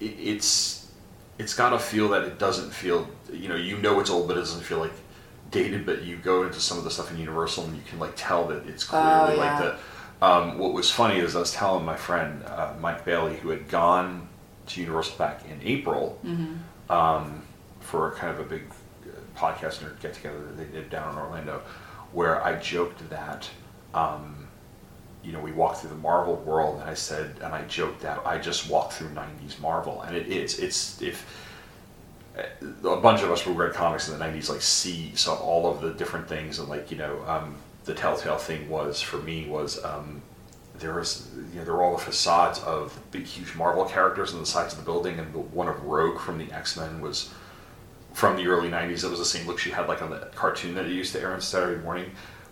it 0.00 0.06
it's 0.18 0.90
it's 1.38 1.54
got 1.54 1.72
a 1.74 1.78
feel 1.78 2.08
that 2.10 2.22
it 2.22 2.38
doesn't 2.38 2.70
feel 2.72 3.06
you 3.32 3.48
know 3.48 3.56
you 3.56 3.76
know 3.78 4.00
it's 4.00 4.08
old, 4.10 4.28
but 4.28 4.36
it 4.36 4.40
doesn't 4.40 4.62
feel 4.62 4.78
like 4.78 4.92
dated. 5.50 5.84
But 5.84 6.02
you 6.02 6.16
go 6.16 6.44
into 6.44 6.58
some 6.60 6.78
of 6.78 6.84
the 6.84 6.90
stuff 6.90 7.10
in 7.10 7.18
Universal 7.18 7.64
and 7.64 7.76
you 7.76 7.82
can 7.86 7.98
like 7.98 8.12
tell 8.16 8.46
that 8.48 8.66
it's 8.66 8.84
clearly 8.84 9.34
Oh, 9.34 9.36
like 9.36 9.60
yeah. 9.60 9.60
the. 9.60 9.76
Um, 10.22 10.56
what 10.56 10.72
was 10.72 10.88
funny 10.88 11.18
is 11.18 11.34
I 11.34 11.40
was 11.40 11.52
telling 11.52 11.84
my 11.84 11.96
friend 11.96 12.44
uh, 12.44 12.74
Mike 12.80 13.04
Bailey, 13.04 13.36
who 13.36 13.48
had 13.50 13.68
gone 13.68 14.28
to 14.68 14.80
Universal 14.80 15.18
back 15.18 15.42
in 15.50 15.58
April 15.64 16.16
Mm-hmm. 16.24 16.92
um, 16.92 17.42
for 17.80 18.12
kind 18.12 18.30
of 18.32 18.38
a 18.38 18.48
big 18.48 18.62
uh, 19.04 19.08
podcast 19.36 19.80
nerd 19.80 20.00
get 20.00 20.14
together 20.14 20.38
that 20.38 20.56
they 20.56 20.64
did 20.66 20.88
down 20.88 21.12
in 21.12 21.18
Orlando, 21.18 21.60
where 22.12 22.40
I 22.44 22.54
joked 22.54 23.10
that, 23.10 23.50
um, 23.94 24.46
you 25.24 25.32
know, 25.32 25.40
we 25.40 25.50
walked 25.50 25.78
through 25.78 25.90
the 25.90 25.96
Marvel 25.96 26.36
world, 26.36 26.80
and 26.80 26.88
I 26.88 26.94
said, 26.94 27.34
and 27.42 27.52
I 27.52 27.64
joked 27.64 28.02
that 28.02 28.24
I 28.24 28.38
just 28.38 28.70
walked 28.70 28.92
through 28.92 29.08
'90s 29.08 29.58
Marvel, 29.60 30.02
and 30.02 30.16
it 30.16 30.28
is. 30.28 30.60
It's 30.60 31.02
if 31.02 31.26
a 32.84 32.96
bunch 32.96 33.22
of 33.22 33.30
us 33.32 33.42
who 33.42 33.52
read 33.52 33.74
comics 33.74 34.08
in 34.08 34.16
the 34.16 34.24
'90s 34.24 34.48
like 34.48 34.62
see 34.62 35.12
saw 35.16 35.34
all 35.34 35.68
of 35.68 35.80
the 35.80 35.92
different 35.94 36.28
things, 36.28 36.60
and 36.60 36.68
like 36.68 36.92
you 36.92 36.96
know, 36.98 37.22
um, 37.26 37.56
the 37.84 37.94
telltale 37.94 38.38
thing 38.38 38.68
was 38.68 39.00
for 39.00 39.18
me 39.18 39.46
was. 39.46 39.82
Um, 39.84 40.22
there 40.78 40.94
was, 40.94 41.28
you 41.52 41.58
know, 41.58 41.64
there 41.64 41.74
were 41.74 41.82
all 41.82 41.96
the 41.96 42.02
facades 42.02 42.58
of 42.60 42.98
big, 43.12 43.24
huge 43.24 43.54
Marvel 43.54 43.84
characters 43.84 44.32
on 44.34 44.40
the 44.40 44.46
sides 44.46 44.72
of 44.72 44.80
the 44.80 44.84
building, 44.84 45.18
and 45.18 45.32
the 45.32 45.38
one 45.38 45.68
of 45.68 45.80
Rogue 45.84 46.18
from 46.18 46.38
the 46.38 46.52
X 46.52 46.76
Men 46.76 47.00
was 47.00 47.30
from 48.12 48.36
the 48.36 48.46
early 48.46 48.68
90s. 48.68 49.04
It 49.04 49.10
was 49.10 49.18
the 49.18 49.24
same 49.24 49.46
look 49.46 49.58
she 49.58 49.70
had 49.70 49.88
like 49.88 50.02
on 50.02 50.10
the 50.10 50.28
cartoon 50.34 50.74
that 50.74 50.86
it 50.86 50.92
used 50.92 51.12
to 51.12 51.20
air 51.20 51.32
on 51.32 51.40
Saturday 51.40 51.80
morning. 51.82 52.10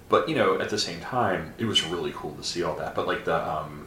But, 0.09 0.29
you 0.29 0.35
know, 0.35 0.61
at 0.61 0.71
the 0.71 0.79
same 0.79 1.01
time, 1.01 1.55
it 1.59 1.65
was 1.65 1.85
really 1.85 2.13
cool 2.15 2.35
to 2.35 2.43
see 2.43 2.63
all 2.65 2.75
that. 2.77 2.97
But, 2.97 3.07
like, 3.07 3.25
the, 3.25 3.49
um, 3.49 3.87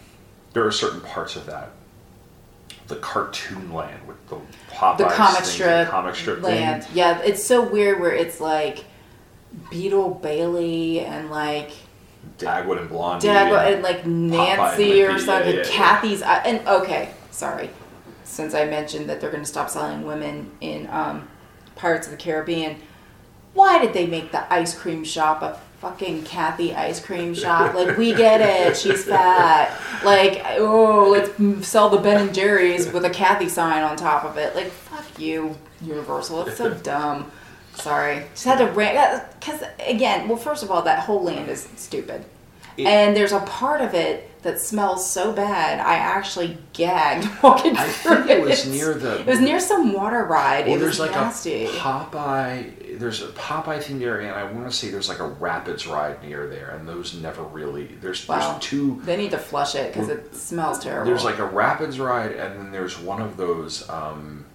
there 0.53 0.65
are 0.65 0.71
certain 0.71 1.01
parts 1.01 1.35
of 1.35 1.45
that. 1.47 1.71
The 2.87 2.95
cartoon 2.97 3.73
land 3.73 4.07
with 4.07 4.25
the 4.29 4.37
Popeyes 4.71 4.97
the 4.99 5.05
comic 5.05 5.41
thing, 5.41 5.45
strip, 5.45 5.89
comic 5.89 6.15
strip 6.15 6.41
land. 6.41 6.85
thing. 6.85 6.95
Yeah, 6.95 7.19
it's 7.19 7.43
so 7.43 7.61
weird 7.61 7.99
where 7.99 8.13
it's 8.13 8.39
like 8.39 8.85
Beetle 9.69 10.15
Bailey 10.15 10.99
and 11.01 11.29
like 11.29 11.71
Dagwood 12.37 12.79
and 12.79 12.89
Blondie. 12.89 13.27
Dagwood 13.27 13.65
and- 13.65 13.73
and 13.75 13.83
like 13.83 14.01
Popeye 14.01 14.05
and 14.05 14.31
Nancy 14.31 15.03
or 15.03 15.19
something. 15.19 15.55
yeah, 15.55 15.61
yeah. 15.63 15.69
Cathy's 15.71 16.21
I- 16.21 16.39
and 16.43 16.67
okay, 16.67 17.09
sorry. 17.31 17.69
Since 18.23 18.53
I 18.55 18.65
mentioned 18.65 19.09
that 19.09 19.21
they're 19.21 19.29
going 19.29 19.43
to 19.43 19.49
stop 19.49 19.69
selling 19.69 20.05
women 20.05 20.51
in 20.59 20.87
um, 20.91 21.27
Pirates 21.75 22.07
of 22.07 22.11
the 22.11 22.17
Caribbean, 22.17 22.77
why 23.53 23.77
did 23.79 23.93
they 23.93 24.07
make 24.07 24.31
the 24.31 24.51
ice 24.51 24.73
cream 24.77 25.03
shop 25.03 25.43
a 25.43 25.59
fucking 25.79 26.23
Cathy 26.23 26.73
ice 26.73 26.99
cream 26.99 27.35
shop? 27.35 27.75
Like 27.75 27.95
we 27.97 28.13
get 28.15 28.41
it, 28.41 28.75
she's 28.75 29.03
fat. 29.05 29.79
Like 30.03 30.41
oh, 30.57 31.09
let's 31.11 31.67
sell 31.67 31.89
the 31.89 31.97
Ben 31.99 32.19
and 32.25 32.33
Jerry's 32.33 32.91
with 32.91 33.05
a 33.05 33.09
Cathy 33.11 33.49
sign 33.49 33.83
on 33.83 33.95
top 33.97 34.23
of 34.23 34.37
it. 34.37 34.55
Like 34.55 34.71
fuck 34.71 35.19
you, 35.19 35.55
Universal. 35.81 36.47
It's 36.47 36.57
so 36.57 36.73
dumb. 36.83 37.31
Sorry, 37.75 38.23
just 38.33 38.45
had 38.45 38.59
to 38.59 38.65
rant 38.67 39.23
because 39.39 39.61
again, 39.87 40.27
well, 40.27 40.37
first 40.37 40.63
of 40.63 40.71
all, 40.71 40.81
that 40.83 40.99
whole 40.99 41.23
land 41.23 41.49
is 41.49 41.67
stupid, 41.75 42.23
It- 42.77 42.85
and 42.87 43.15
there's 43.15 43.31
a 43.31 43.39
part 43.41 43.81
of 43.81 43.93
it 43.93 44.29
that 44.43 44.59
smells 44.59 45.09
so 45.09 45.31
bad. 45.31 45.79
I 45.79 45.95
actually 45.95 46.57
gagged 46.73 47.27
walking 47.43 47.75
I 47.77 47.87
through 47.87 48.23
think 48.25 48.29
it 48.29 48.41
was 48.41 48.67
near 48.67 48.93
the. 48.93 49.21
It 49.21 49.25
was 49.25 49.39
near 49.39 49.59
some 49.59 49.93
water 49.93 50.23
ride. 50.25 50.65
Well, 50.65 50.75
it 50.75 50.83
was 50.83 50.97
there's 50.97 50.99
like 50.99 51.11
nasty. 51.11 51.65
a 51.65 51.69
Popeye. 51.69 52.99
There's 52.99 53.21
a 53.23 53.27
Popeye 53.29 53.79
themed 53.81 54.01
area, 54.01 54.27
and 54.29 54.35
I 54.39 54.43
want 54.51 54.69
to 54.69 54.75
say 54.75 54.89
there's 54.91 55.09
like 55.09 55.19
a 55.19 55.27
Rapids 55.27 55.87
ride 55.87 56.21
near 56.23 56.47
there, 56.47 56.69
and 56.77 56.87
those 56.87 57.13
never 57.15 57.41
really. 57.43 57.85
There's 58.01 58.27
Wow. 58.27 58.51
there's 58.51 58.63
two. 58.63 59.01
They 59.03 59.17
need 59.17 59.31
to 59.31 59.39
flush 59.39 59.75
it 59.75 59.91
because 59.93 60.09
it 60.09 60.35
smells 60.35 60.79
terrible. 60.79 61.05
There's 61.09 61.23
like 61.23 61.39
a 61.39 61.45
Rapids 61.45 61.99
ride, 61.99 62.33
and 62.33 62.59
then 62.59 62.71
there's 62.71 62.99
one 62.99 63.21
of 63.21 63.37
those 63.37 63.89
um, 63.89 64.45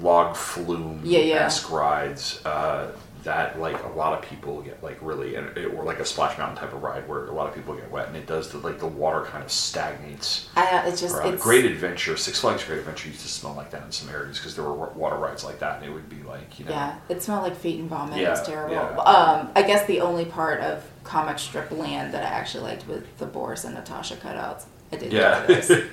log 0.00 0.36
flume 0.36 1.00
Yeah, 1.04 1.18
yeah. 1.20 1.34
esque 1.44 1.70
rides 1.70 2.44
uh, 2.44 2.92
that 3.24 3.60
like 3.60 3.80
a 3.84 3.88
lot 3.88 4.12
of 4.18 4.28
people 4.28 4.62
get 4.62 4.82
like 4.82 4.98
really, 5.00 5.36
and 5.36 5.56
it, 5.56 5.66
or 5.74 5.84
like 5.84 6.00
a 6.00 6.04
Splash 6.04 6.36
Mountain 6.38 6.56
type 6.56 6.72
of 6.72 6.82
ride 6.82 7.08
where 7.08 7.26
a 7.26 7.32
lot 7.32 7.46
of 7.46 7.54
people 7.54 7.72
get 7.74 7.88
wet, 7.90 8.08
and 8.08 8.16
it 8.16 8.26
does 8.26 8.50
the 8.50 8.58
like 8.58 8.80
the 8.80 8.86
water 8.86 9.22
kind 9.24 9.44
of 9.44 9.52
stagnates. 9.52 10.48
I, 10.56 10.88
it's 10.88 11.00
just 11.00 11.14
it's 11.24 11.40
Great 11.42 11.64
Adventure, 11.64 12.16
Six 12.16 12.40
Flags 12.40 12.64
Great 12.64 12.80
Adventure 12.80 13.08
used 13.08 13.20
to 13.20 13.28
smell 13.28 13.54
like 13.54 13.70
that 13.70 13.84
in 13.84 13.92
some 13.92 14.08
areas 14.12 14.38
because 14.38 14.56
there 14.56 14.64
were 14.64 14.72
water 14.90 15.16
rides 15.16 15.44
like 15.44 15.60
that, 15.60 15.76
and 15.76 15.84
it 15.88 15.92
would 15.92 16.08
be 16.08 16.22
like 16.24 16.58
you 16.58 16.64
know. 16.64 16.72
Yeah, 16.72 16.96
it 17.08 17.22
smelled 17.22 17.44
like 17.44 17.56
feet 17.56 17.78
and 17.78 17.88
vomit. 17.88 18.18
it 18.18 18.28
was 18.28 18.42
terrible. 18.44 18.74
yeah. 18.74 18.88
Um, 18.98 19.50
I 19.54 19.62
guess 19.62 19.86
the 19.86 20.00
only 20.00 20.24
part 20.24 20.60
of 20.60 20.82
comic 21.04 21.38
strip 21.38 21.70
land 21.70 22.14
that 22.14 22.24
I 22.24 22.26
actually 22.36 22.64
liked 22.64 22.88
was 22.88 23.02
the 23.18 23.26
Boris 23.26 23.64
and 23.64 23.74
Natasha 23.74 24.16
cutouts. 24.16 24.64
I 24.90 24.96
did 24.96 25.12
Yeah. 25.12 25.46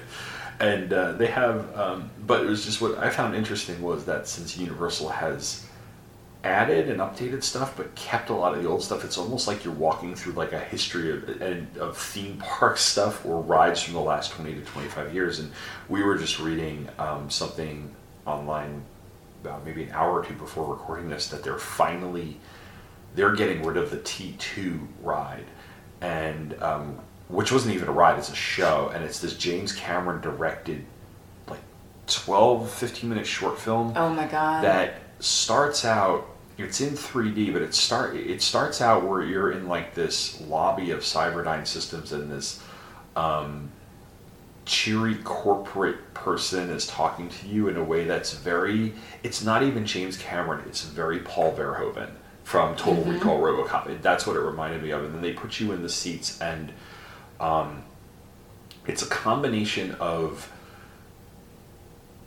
and 0.60 0.92
uh, 0.92 1.14
they 1.14 1.28
have, 1.28 1.76
um, 1.78 2.10
but 2.26 2.42
it 2.44 2.48
was 2.48 2.66
just 2.66 2.82
what 2.82 2.98
I 2.98 3.10
found 3.10 3.36
interesting 3.36 3.82
was 3.82 4.06
that 4.06 4.28
since 4.28 4.58
Universal 4.58 5.10
has 5.10 5.66
added 6.44 6.90
and 6.90 7.00
updated 7.00 7.44
stuff, 7.44 7.76
but 7.76 7.94
kept 7.96 8.30
a 8.30 8.34
lot 8.34 8.56
of 8.56 8.64
the 8.64 8.70
old 8.70 8.82
stuff, 8.82 9.04
it's 9.04 9.18
almost 9.18 9.48
like 9.48 9.64
you're 9.64 9.74
walking 9.74 10.16
through 10.16 10.34
like 10.34 10.54
a 10.54 10.60
history 10.60 11.12
of, 11.12 11.78
of 11.78 11.98
theme 11.98 12.38
park 12.38 12.78
stuff 12.78 13.26
or 13.26 13.42
rides 13.42 13.82
from 13.82 13.94
the 13.94 14.00
last 14.00 14.32
20 14.32 14.54
to 14.56 14.62
25 14.62 15.14
years. 15.14 15.40
And 15.40 15.52
we 15.88 16.04
were 16.04 16.18
just 16.18 16.40
reading 16.40 16.88
um, 16.98 17.30
something 17.30 17.94
online 18.26 18.84
about 19.42 19.66
maybe 19.66 19.84
an 19.84 19.92
hour 19.92 20.20
or 20.20 20.26
two 20.26 20.34
before 20.34 20.66
recording 20.66 21.10
this 21.10 21.28
that 21.30 21.44
they're 21.44 21.58
finally 21.58 22.38
they're 23.16 23.36
getting 23.36 23.64
rid 23.64 23.78
of 23.78 23.90
the 23.90 23.98
T2 23.98 24.88
ride, 25.02 25.46
and 26.02 26.62
um, 26.62 27.00
which 27.30 27.52
wasn't 27.52 27.74
even 27.76 27.88
a 27.88 27.92
ride, 27.92 28.18
it's 28.20 28.30
a 28.32 28.36
show, 28.36 28.92
and 28.94 29.04
it's 29.06 29.20
this 29.20 29.36
James 29.36 29.72
Cameron 29.72 30.20
directed, 30.20 30.84
like 31.48 31.62
12, 32.08 32.70
15 32.70 33.10
minute 33.10 33.26
short 33.28 33.58
film 33.60 33.94
oh 33.96 34.10
my 34.10 34.28
god. 34.28 34.64
that 34.66 34.96
starts 35.20 35.86
out. 35.86 36.26
It's 36.58 36.82
in 36.82 36.90
3D, 36.90 37.54
but 37.54 37.62
it 37.62 37.74
start 37.74 38.18
it 38.18 38.42
starts 38.42 38.82
out 38.82 39.08
where 39.08 39.22
you're 39.24 39.52
in 39.54 39.70
like 39.70 39.94
this 39.96 40.42
lobby 40.42 40.92
of 40.92 41.00
Cyberdyne 41.00 41.66
Systems, 41.66 42.12
and 42.12 42.30
this 42.30 42.62
um, 43.16 43.72
cheery 44.66 45.16
corporate 45.24 46.14
person 46.14 46.70
is 46.70 46.86
talking 46.88 47.30
to 47.30 47.48
you 47.48 47.70
in 47.70 47.78
a 47.78 47.84
way 47.84 48.04
that's 48.06 48.34
very. 48.34 48.94
It's 49.24 49.42
not 49.44 49.64
even 49.64 49.86
James 49.86 50.18
Cameron. 50.18 50.64
It's 50.68 50.84
very 50.84 51.20
Paul 51.20 51.54
Verhoeven 51.56 52.10
from 52.44 52.76
Total 52.76 53.04
Recall 53.06 53.40
RoboCop. 53.40 53.88
It- 53.88 54.02
That's 54.02 54.28
what 54.28 54.36
it 54.36 54.40
reminded 54.42 54.84
me 54.84 54.92
of. 54.92 55.04
And 55.06 55.14
then 55.14 55.22
they 55.22 55.34
put 55.34 55.60
you 55.62 55.72
in 55.72 55.82
the 55.82 55.90
seats, 55.90 56.42
and 56.42 56.74
um, 57.40 57.84
it's 58.88 59.02
a 59.04 59.08
combination 59.08 59.96
of 60.00 60.52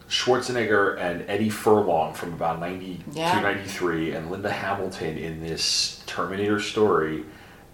Schwarzenegger 0.08 0.98
and 1.00 1.24
Eddie 1.28 1.48
Furlong 1.48 2.12
from 2.14 2.32
about 2.34 2.60
92, 2.60 3.02
Yeah. 3.18 3.40
93, 3.40 4.12
and 4.12 4.30
Linda 4.30 4.50
Hamilton 4.50 5.16
in 5.16 5.40
this 5.40 6.02
Terminator 6.06 6.60
story, 6.60 7.24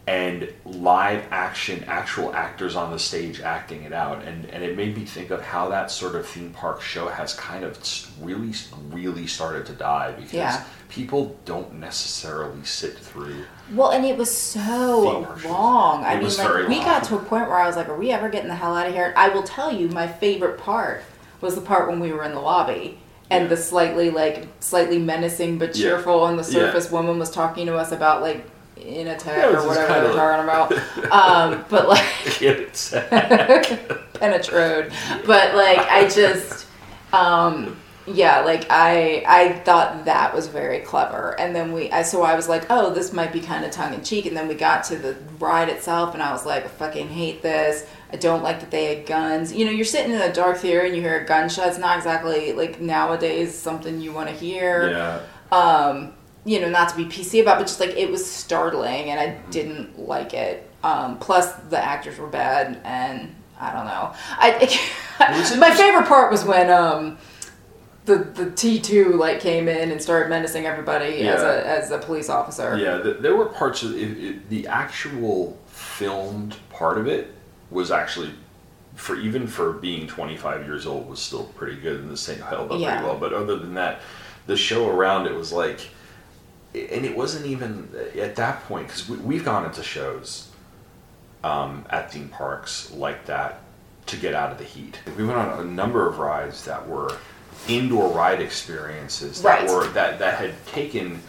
and 0.09 0.49
live 0.65 1.23
action, 1.31 1.85
actual 1.87 2.35
actors 2.35 2.75
on 2.77 2.91
the 2.91 2.99
stage 2.99 3.43
acting 3.43 3.83
it 3.83 3.93
out. 3.93 4.23
And, 4.25 4.47
and 4.47 4.65
it 4.65 4.75
made 4.75 4.97
me 4.97 5.05
think 5.05 5.31
of 5.31 5.43
how 5.43 5.69
that 5.69 5.91
sort 5.91 6.15
of 6.15 6.27
theme 6.27 6.51
park 6.51 6.81
show 6.81 7.09
has 7.09 7.35
kind 7.35 7.63
of 7.63 7.77
really, 8.23 8.53
really 8.91 9.27
started 9.27 9.67
to 9.67 9.73
die 9.75 10.13
because 10.13 10.33
Yeah. 10.33 10.65
people 10.89 11.37
don't 11.45 11.75
necessarily 11.75 12.65
sit 12.65 12.99
through. 12.99 13.45
Well, 13.75 13.91
and 13.91 14.07
it 14.07 14.17
was 14.17 14.35
so 14.35 15.29
long. 15.45 16.05
I 16.07 16.17
mean, 16.19 16.35
like 16.39 16.69
we 16.69 16.77
long. 16.77 16.85
got 16.87 17.05
to 17.05 17.17
a 17.17 17.19
point 17.19 17.47
where 17.47 17.59
I 17.61 17.67
was 17.67 17.77
like, 17.77 17.91
"Are 17.91 17.97
we 17.99 18.11
ever 18.11 18.31
getting 18.31 18.49
the 18.49 18.55
hell 18.55 18.75
out 18.75 18.87
of 18.87 18.95
here?" 18.95 19.13
I 19.15 19.29
will 19.29 19.43
tell 19.43 19.71
you, 19.71 19.89
my 19.91 20.09
favorite 20.09 20.57
part 20.59 21.03
was 21.43 21.55
the 21.55 21.61
part 21.61 21.87
when 21.87 22.01
we 22.01 22.13
were 22.15 22.25
in 22.25 22.33
the 22.33 22.41
lobby 22.41 22.99
and 23.31 23.43
Yeah. 23.45 23.49
the 23.51 23.57
slightly 23.59 24.09
like 24.09 24.47
slightly 24.61 24.99
menacing 24.99 25.59
but 25.59 25.77
Yeah. 25.77 25.91
cheerful 25.91 26.23
on 26.23 26.39
the 26.39 26.45
Yeah. 26.45 26.61
surface 26.61 26.91
woman 26.91 27.19
was 27.19 27.31
talking 27.31 27.67
to 27.67 27.77
us 27.77 27.93
about 27.93 28.23
like 28.23 28.47
in 28.83 29.09
attack 29.09 29.37
Yeah, 29.37 29.59
or 29.59 29.67
whatever 29.67 29.95
kinda- 29.95 30.15
talking 30.15 30.45
about. 30.45 31.13
um, 31.13 31.65
but 31.69 31.89
like 31.89 32.05
It's, 32.43 32.91
penetrode. 34.15 34.93
But 35.27 35.55
like 35.55 35.79
I 35.79 36.09
just 36.09 36.67
um 37.13 37.77
yeah, 38.07 38.41
like 38.41 38.67
I 38.71 39.23
I 39.27 39.53
thought 39.61 40.07
that 40.07 40.35
was 40.35 40.47
very 40.47 40.81
clever. 40.81 41.39
And 41.39 41.55
then 41.55 41.73
we 41.73 41.91
I 41.91 42.03
so 42.03 42.23
I 42.23 42.35
was 42.35 42.49
like, 42.49 42.67
"Oh, 42.71 42.93
this 42.93 43.13
might 43.13 43.33
be 43.33 43.41
kind 43.41 43.65
of 43.65 43.71
tongue 43.71 43.93
in 43.95 44.03
cheek." 44.03 44.25
And 44.27 44.37
then 44.37 44.49
we 44.49 44.55
got 44.55 44.85
to 44.85 44.97
the 44.97 45.17
ride 45.39 45.69
itself 45.69 46.15
and 46.15 46.23
I 46.23 46.33
was 46.33 46.47
like, 46.47 46.65
"I 46.65 46.69
fucking 46.69 47.09
hate 47.09 47.43
this. 47.43 47.87
I 48.11 48.17
don't 48.17 48.43
like 48.43 48.61
that 48.61 48.71
they 48.71 48.95
had 48.97 49.07
guns." 49.07 49.53
You 49.53 49.67
know, 49.67 49.71
you're 49.71 49.85
sitting 49.85 50.13
in 50.13 50.21
a 50.23 50.33
dark 50.33 50.57
theater 50.57 50.87
and 50.87 50.97
you 50.97 51.03
hear 51.03 51.21
a 51.21 51.27
gunshot. 51.27 51.69
It's 51.69 51.79
not 51.79 51.99
exactly 51.99 52.53
like 52.53 52.81
nowadays 52.81 53.55
something 53.55 54.01
you 54.01 54.13
want 54.13 54.29
to 54.31 54.35
hear 54.35 54.91
yeah. 54.91 55.21
um, 55.57 56.15
you 56.45 56.61
know, 56.61 56.69
not 56.69 56.89
to 56.91 56.97
be 56.97 57.05
PC 57.05 57.43
about, 57.43 57.59
but 57.59 57.67
just 57.67 57.81
like 57.81 57.91
it 57.91 58.11
was 58.11 58.25
startling 58.29 59.11
and 59.11 59.21
I 59.21 59.39
didn't 59.51 59.99
like 59.99 60.35
it. 60.35 60.69
Um, 60.83 61.19
plus 61.19 61.53
the 61.71 61.83
actors 61.83 62.19
were 62.19 62.29
bad 62.29 62.81
and 62.85 63.35
I 63.61 63.73
don't 63.73 63.87
know. 63.87 64.15
I 64.39 64.51
it 65.21 65.59
my 65.59 65.75
favorite 65.75 66.07
part 66.07 66.31
was 66.31 66.45
when 66.45 66.71
um 66.71 67.19
the 68.05 68.19
the 68.19 68.51
T 68.53 68.79
two 68.81 69.15
like 69.15 69.41
came 69.41 69.69
in 69.69 69.91
and 69.91 70.01
started 70.01 70.31
menacing 70.31 70.65
everybody 70.67 71.27
as 71.29 71.43
a 71.43 71.67
as 71.67 71.91
a 71.91 71.99
police 71.99 72.29
officer. 72.29 72.77
Yeah, 72.79 73.03
th- 73.03 73.19
there 73.19 73.37
were 73.37 73.47
parts 73.47 73.83
of 73.83 73.95
it, 73.97 74.17
it, 74.19 74.49
the 74.49 74.67
actual 74.69 75.59
filmed 75.67 76.57
part 76.71 76.99
of 76.99 77.07
it 77.07 77.35
was 77.71 77.91
actually, 77.91 78.31
for 78.95 79.17
even 79.17 79.47
for 79.47 79.73
being 79.75 80.07
25 80.07 80.65
years 80.65 80.87
old, 80.87 81.09
was 81.11 81.21
still 81.21 81.45
pretty 81.45 81.77
good 81.79 82.01
and 82.01 82.09
the 82.11 82.17
same 82.17 82.39
held 82.41 82.73
up 82.73 82.81
Yeah. 82.81 82.93
pretty 82.93 83.07
well. 83.07 83.19
But 83.19 83.35
other 83.35 83.57
than 83.59 83.75
that, 83.75 84.01
the 84.47 84.57
show 84.57 84.89
around 84.89 85.27
it 85.27 85.35
was 85.35 85.53
like, 85.53 85.81
and 86.75 87.05
it 87.05 87.17
wasn't 87.17 87.47
even 87.47 87.89
at 88.19 88.37
that 88.37 88.63
point 88.65 88.87
because 88.89 89.09
we, 89.09 89.17
we've 89.19 89.45
gone 89.45 89.65
into 89.65 89.83
shows 89.83 90.49
um, 91.45 91.85
at 91.91 92.13
theme 92.13 92.29
parks 92.29 92.91
like 92.93 93.27
that 93.27 93.61
to 94.07 94.17
get 94.17 94.35
out 94.35 94.51
of 94.53 94.59
the 94.59 94.65
heat. 94.65 94.99
We 95.17 95.25
went 95.25 95.39
on 95.39 95.61
a 95.61 95.65
number 95.71 96.09
of 96.09 96.19
rides 96.19 96.65
that 96.65 96.87
were 96.89 97.17
indoor 97.69 98.09
ride 98.13 98.41
experiences 98.41 99.43
that 99.43 99.63
Right. 99.63 99.71
were 99.71 99.87
that 99.89 100.19
that 100.19 100.35
had 100.39 100.55
taken 100.67 101.21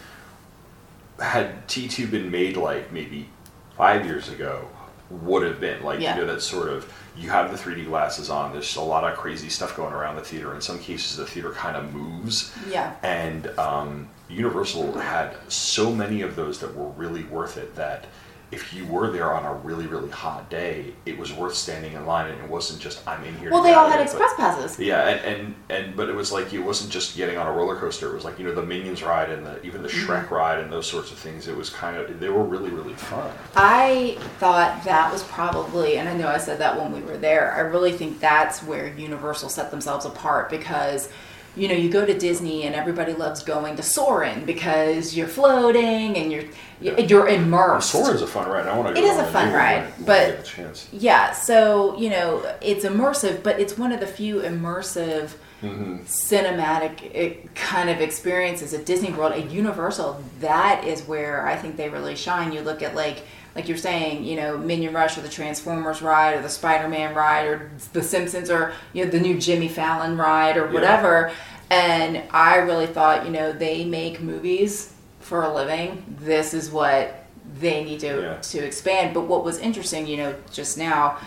had 1.18 1.66
T2 1.68 2.10
been 2.10 2.30
made 2.30 2.56
like 2.56 2.92
maybe 2.92 3.28
five 3.76 4.06
years 4.06 4.28
ago, 4.28 4.66
would 5.10 5.42
have 5.42 5.60
been. 5.60 5.82
Like 5.82 6.00
Yeah. 6.00 6.14
you 6.14 6.22
know 6.22 6.32
that 6.32 6.40
sort 6.40 6.68
of 6.68 6.90
you 7.16 7.28
have 7.30 7.50
the 7.50 7.56
3D 7.58 7.84
glasses 7.86 8.30
on. 8.30 8.52
There's 8.52 8.76
a 8.76 8.80
lot 8.80 9.04
of 9.04 9.18
crazy 9.18 9.48
stuff 9.50 9.76
going 9.76 9.92
around 9.92 10.16
the 10.16 10.22
theater. 10.22 10.54
In 10.54 10.60
some 10.60 10.78
cases, 10.78 11.16
the 11.16 11.26
theater 11.26 11.50
kind 11.50 11.76
of 11.76 11.92
moves. 11.92 12.54
Yeah. 12.70 12.94
And 13.02 13.46
um, 13.58 14.08
Universal 14.30 14.98
had 14.98 15.36
so 15.48 15.92
many 15.92 16.22
of 16.22 16.36
those 16.36 16.58
that 16.60 16.74
were 16.76 16.88
really 16.90 17.24
worth 17.24 17.56
it 17.56 17.74
that 17.76 18.06
if 18.52 18.74
you 18.74 18.84
were 18.84 19.12
there 19.12 19.32
on 19.32 19.44
a 19.44 19.54
really 19.54 19.86
really 19.86 20.10
hot 20.10 20.50
day, 20.50 20.92
it 21.06 21.16
was 21.16 21.32
worth 21.32 21.54
standing 21.54 21.92
in 21.92 22.04
line, 22.04 22.28
and 22.28 22.42
it 22.42 22.50
wasn't 22.50 22.80
just 22.80 23.06
I'm 23.06 23.22
in 23.22 23.36
here. 23.38 23.48
Well, 23.52 23.62
they 23.62 23.74
all 23.74 23.88
had 23.88 24.00
it," 24.00 24.06
but- 24.12 24.20
express 24.20 24.34
passes. 24.34 24.76
yeah, 24.76 25.06
and, 25.08 25.20
and 25.24 25.54
and 25.68 25.96
but 25.96 26.08
it 26.08 26.16
was 26.16 26.32
like 26.32 26.52
it 26.52 26.58
wasn't 26.58 26.90
just 26.90 27.16
getting 27.16 27.38
on 27.38 27.46
a 27.46 27.52
roller 27.52 27.76
coaster. 27.76 28.10
It 28.10 28.14
was 28.14 28.24
like 28.24 28.40
you 28.40 28.44
know 28.44 28.52
the 28.52 28.64
Minions 28.66 29.04
ride 29.04 29.30
and 29.30 29.46
the 29.46 29.62
even 29.64 29.82
the 29.84 29.88
Mm-hmm. 29.88 30.10
Shrek 30.10 30.30
ride 30.32 30.58
and 30.58 30.72
those 30.72 30.88
sorts 30.88 31.12
of 31.12 31.18
things. 31.18 31.46
It 31.46 31.56
was 31.56 31.70
kind 31.70 31.96
of 31.96 32.18
they 32.18 32.28
were 32.28 32.42
really 32.42 32.70
really 32.70 32.94
fun. 32.94 33.30
I 33.54 34.18
thought 34.40 34.82
that 34.82 35.12
was 35.12 35.22
probably, 35.22 35.98
and 35.98 36.08
I 36.08 36.16
know 36.16 36.26
I 36.26 36.38
said 36.38 36.58
that 36.58 36.76
when 36.76 36.90
we 36.90 37.02
were 37.02 37.18
there, 37.18 37.52
I 37.54 37.60
really 37.60 37.92
think 37.92 38.18
that's 38.18 38.64
where 38.64 38.88
Universal 38.88 39.50
set 39.50 39.70
themselves 39.70 40.06
apart 40.06 40.50
because, 40.50 41.08
you 41.56 41.68
know, 41.68 41.74
you 41.74 41.90
go 41.90 42.06
to 42.06 42.16
Disney 42.16 42.62
and 42.64 42.74
everybody 42.74 43.12
loves 43.12 43.42
going 43.42 43.76
to 43.76 43.82
Soarin' 43.82 44.44
because 44.44 45.16
you're 45.16 45.28
floating 45.28 46.16
and 46.16 46.30
you're 46.32 46.44
you're 46.80 47.28
immersed. 47.28 47.90
Soarin's 47.90 48.22
a 48.22 48.26
fun 48.26 48.48
ride. 48.48 48.66
I 48.66 48.76
want 48.78 48.94
to. 48.94 49.02
It 49.02 49.04
is 49.04 49.18
a 49.18 49.26
fun 49.26 49.52
ride, 49.52 49.92
but- 50.06 50.30
get 50.36 50.40
a 50.40 50.42
chance. 50.42 50.88
Yeah, 50.92 51.32
so 51.32 51.98
you 51.98 52.10
know 52.10 52.54
it's 52.60 52.84
immersive, 52.84 53.42
but 53.42 53.58
it's 53.60 53.76
one 53.76 53.92
of 53.92 54.00
the 54.00 54.06
few 54.06 54.40
immersive 54.40 55.32
cinematic 55.62 57.10
eh, 57.14 57.34
kind 57.54 57.90
of 57.90 58.00
experiences 58.00 58.72
at 58.72 58.86
Disney 58.86 59.12
World. 59.12 59.32
At 59.32 59.50
Universal, 59.50 60.22
that 60.40 60.84
is 60.84 61.02
where 61.02 61.46
I 61.46 61.56
think 61.56 61.76
they 61.76 61.88
really 61.88 62.16
shine. 62.16 62.52
You 62.52 62.60
look 62.62 62.82
at 62.82 62.94
like 62.94 63.22
like 63.54 63.68
you're 63.68 63.76
saying, 63.76 64.24
you 64.24 64.36
know, 64.36 64.56
Minion 64.56 64.94
Rush 64.94 65.18
or 65.18 65.22
the 65.22 65.28
Transformers 65.28 66.02
ride 66.02 66.36
or 66.36 66.42
the 66.42 66.48
Spider-Man 66.48 67.14
ride 67.14 67.46
or 67.46 67.70
the 67.92 68.02
Simpsons 68.02 68.50
or 68.50 68.72
you 68.92 69.04
know 69.04 69.10
the 69.10 69.20
new 69.20 69.38
Jimmy 69.38 69.68
Fallon 69.68 70.16
ride 70.16 70.56
or 70.56 70.68
whatever. 70.68 71.32
And 71.70 72.22
I 72.30 72.56
really 72.56 72.86
thought, 72.86 73.24
you 73.26 73.30
know, 73.30 73.52
they 73.52 73.84
make 73.84 74.20
movies 74.20 74.92
for 75.20 75.42
a 75.42 75.52
living. 75.54 76.04
This 76.20 76.52
is 76.54 76.70
what 76.70 77.24
they 77.60 77.84
need 77.84 78.00
to 78.00 78.06
Yeah. 78.22 78.36
to 78.40 78.58
expand. 78.64 79.14
But 79.14 79.22
what 79.22 79.44
was 79.44 79.58
interesting, 79.58 80.06
you 80.06 80.16
know, 80.16 80.34
just 80.52 80.78
now 80.78 81.18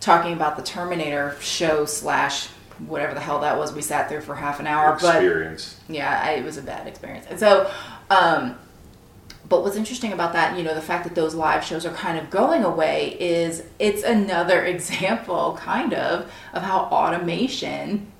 talking 0.00 0.32
about 0.32 0.56
the 0.56 0.62
Terminator 0.62 1.36
show 1.40 1.84
slash 1.84 2.48
whatever 2.88 3.14
the 3.14 3.20
hell 3.20 3.38
that 3.40 3.56
was, 3.56 3.72
we 3.72 3.82
sat 3.82 4.08
there 4.08 4.20
for 4.20 4.34
half 4.34 4.58
an 4.58 4.66
hour. 4.66 4.98
But 5.00 5.16
Experience. 5.16 5.76
yeah, 5.88 6.20
I, 6.24 6.30
it 6.32 6.44
was 6.44 6.56
a 6.56 6.62
bad 6.62 6.88
experience. 6.88 7.26
And 7.30 7.38
so, 7.38 7.70
um, 8.10 8.56
but 9.48 9.62
what's 9.62 9.76
interesting 9.76 10.12
about 10.12 10.32
that, 10.34 10.56
you 10.56 10.64
know, 10.64 10.74
the 10.74 10.80
fact 10.80 11.04
that 11.04 11.14
those 11.14 11.34
live 11.34 11.64
shows 11.64 11.84
are 11.84 11.92
kind 11.92 12.18
of 12.18 12.30
going 12.30 12.64
away 12.64 13.16
is 13.20 13.62
it's 13.78 14.02
another 14.02 14.64
example, 14.74 15.58
kind 15.60 15.92
of, 15.94 16.30
of 16.52 16.62
how 16.62 16.80
automation 16.84 18.10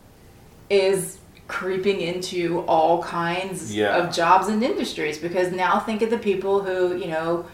is 0.69 1.19
creeping 1.49 2.01
into 2.01 2.61
all 2.63 3.03
kinds 3.03 3.75
Yeah. 3.75 3.97
of 3.97 4.15
jobs 4.15 4.49
and 4.49 4.63
industries. 4.63 5.19
Because 5.19 5.53
now 5.53 5.79
think 5.81 6.03
of 6.03 6.11
the 6.11 6.19
people 6.19 6.63
who, 6.63 6.97
you 6.97 7.09
know, 7.09 7.47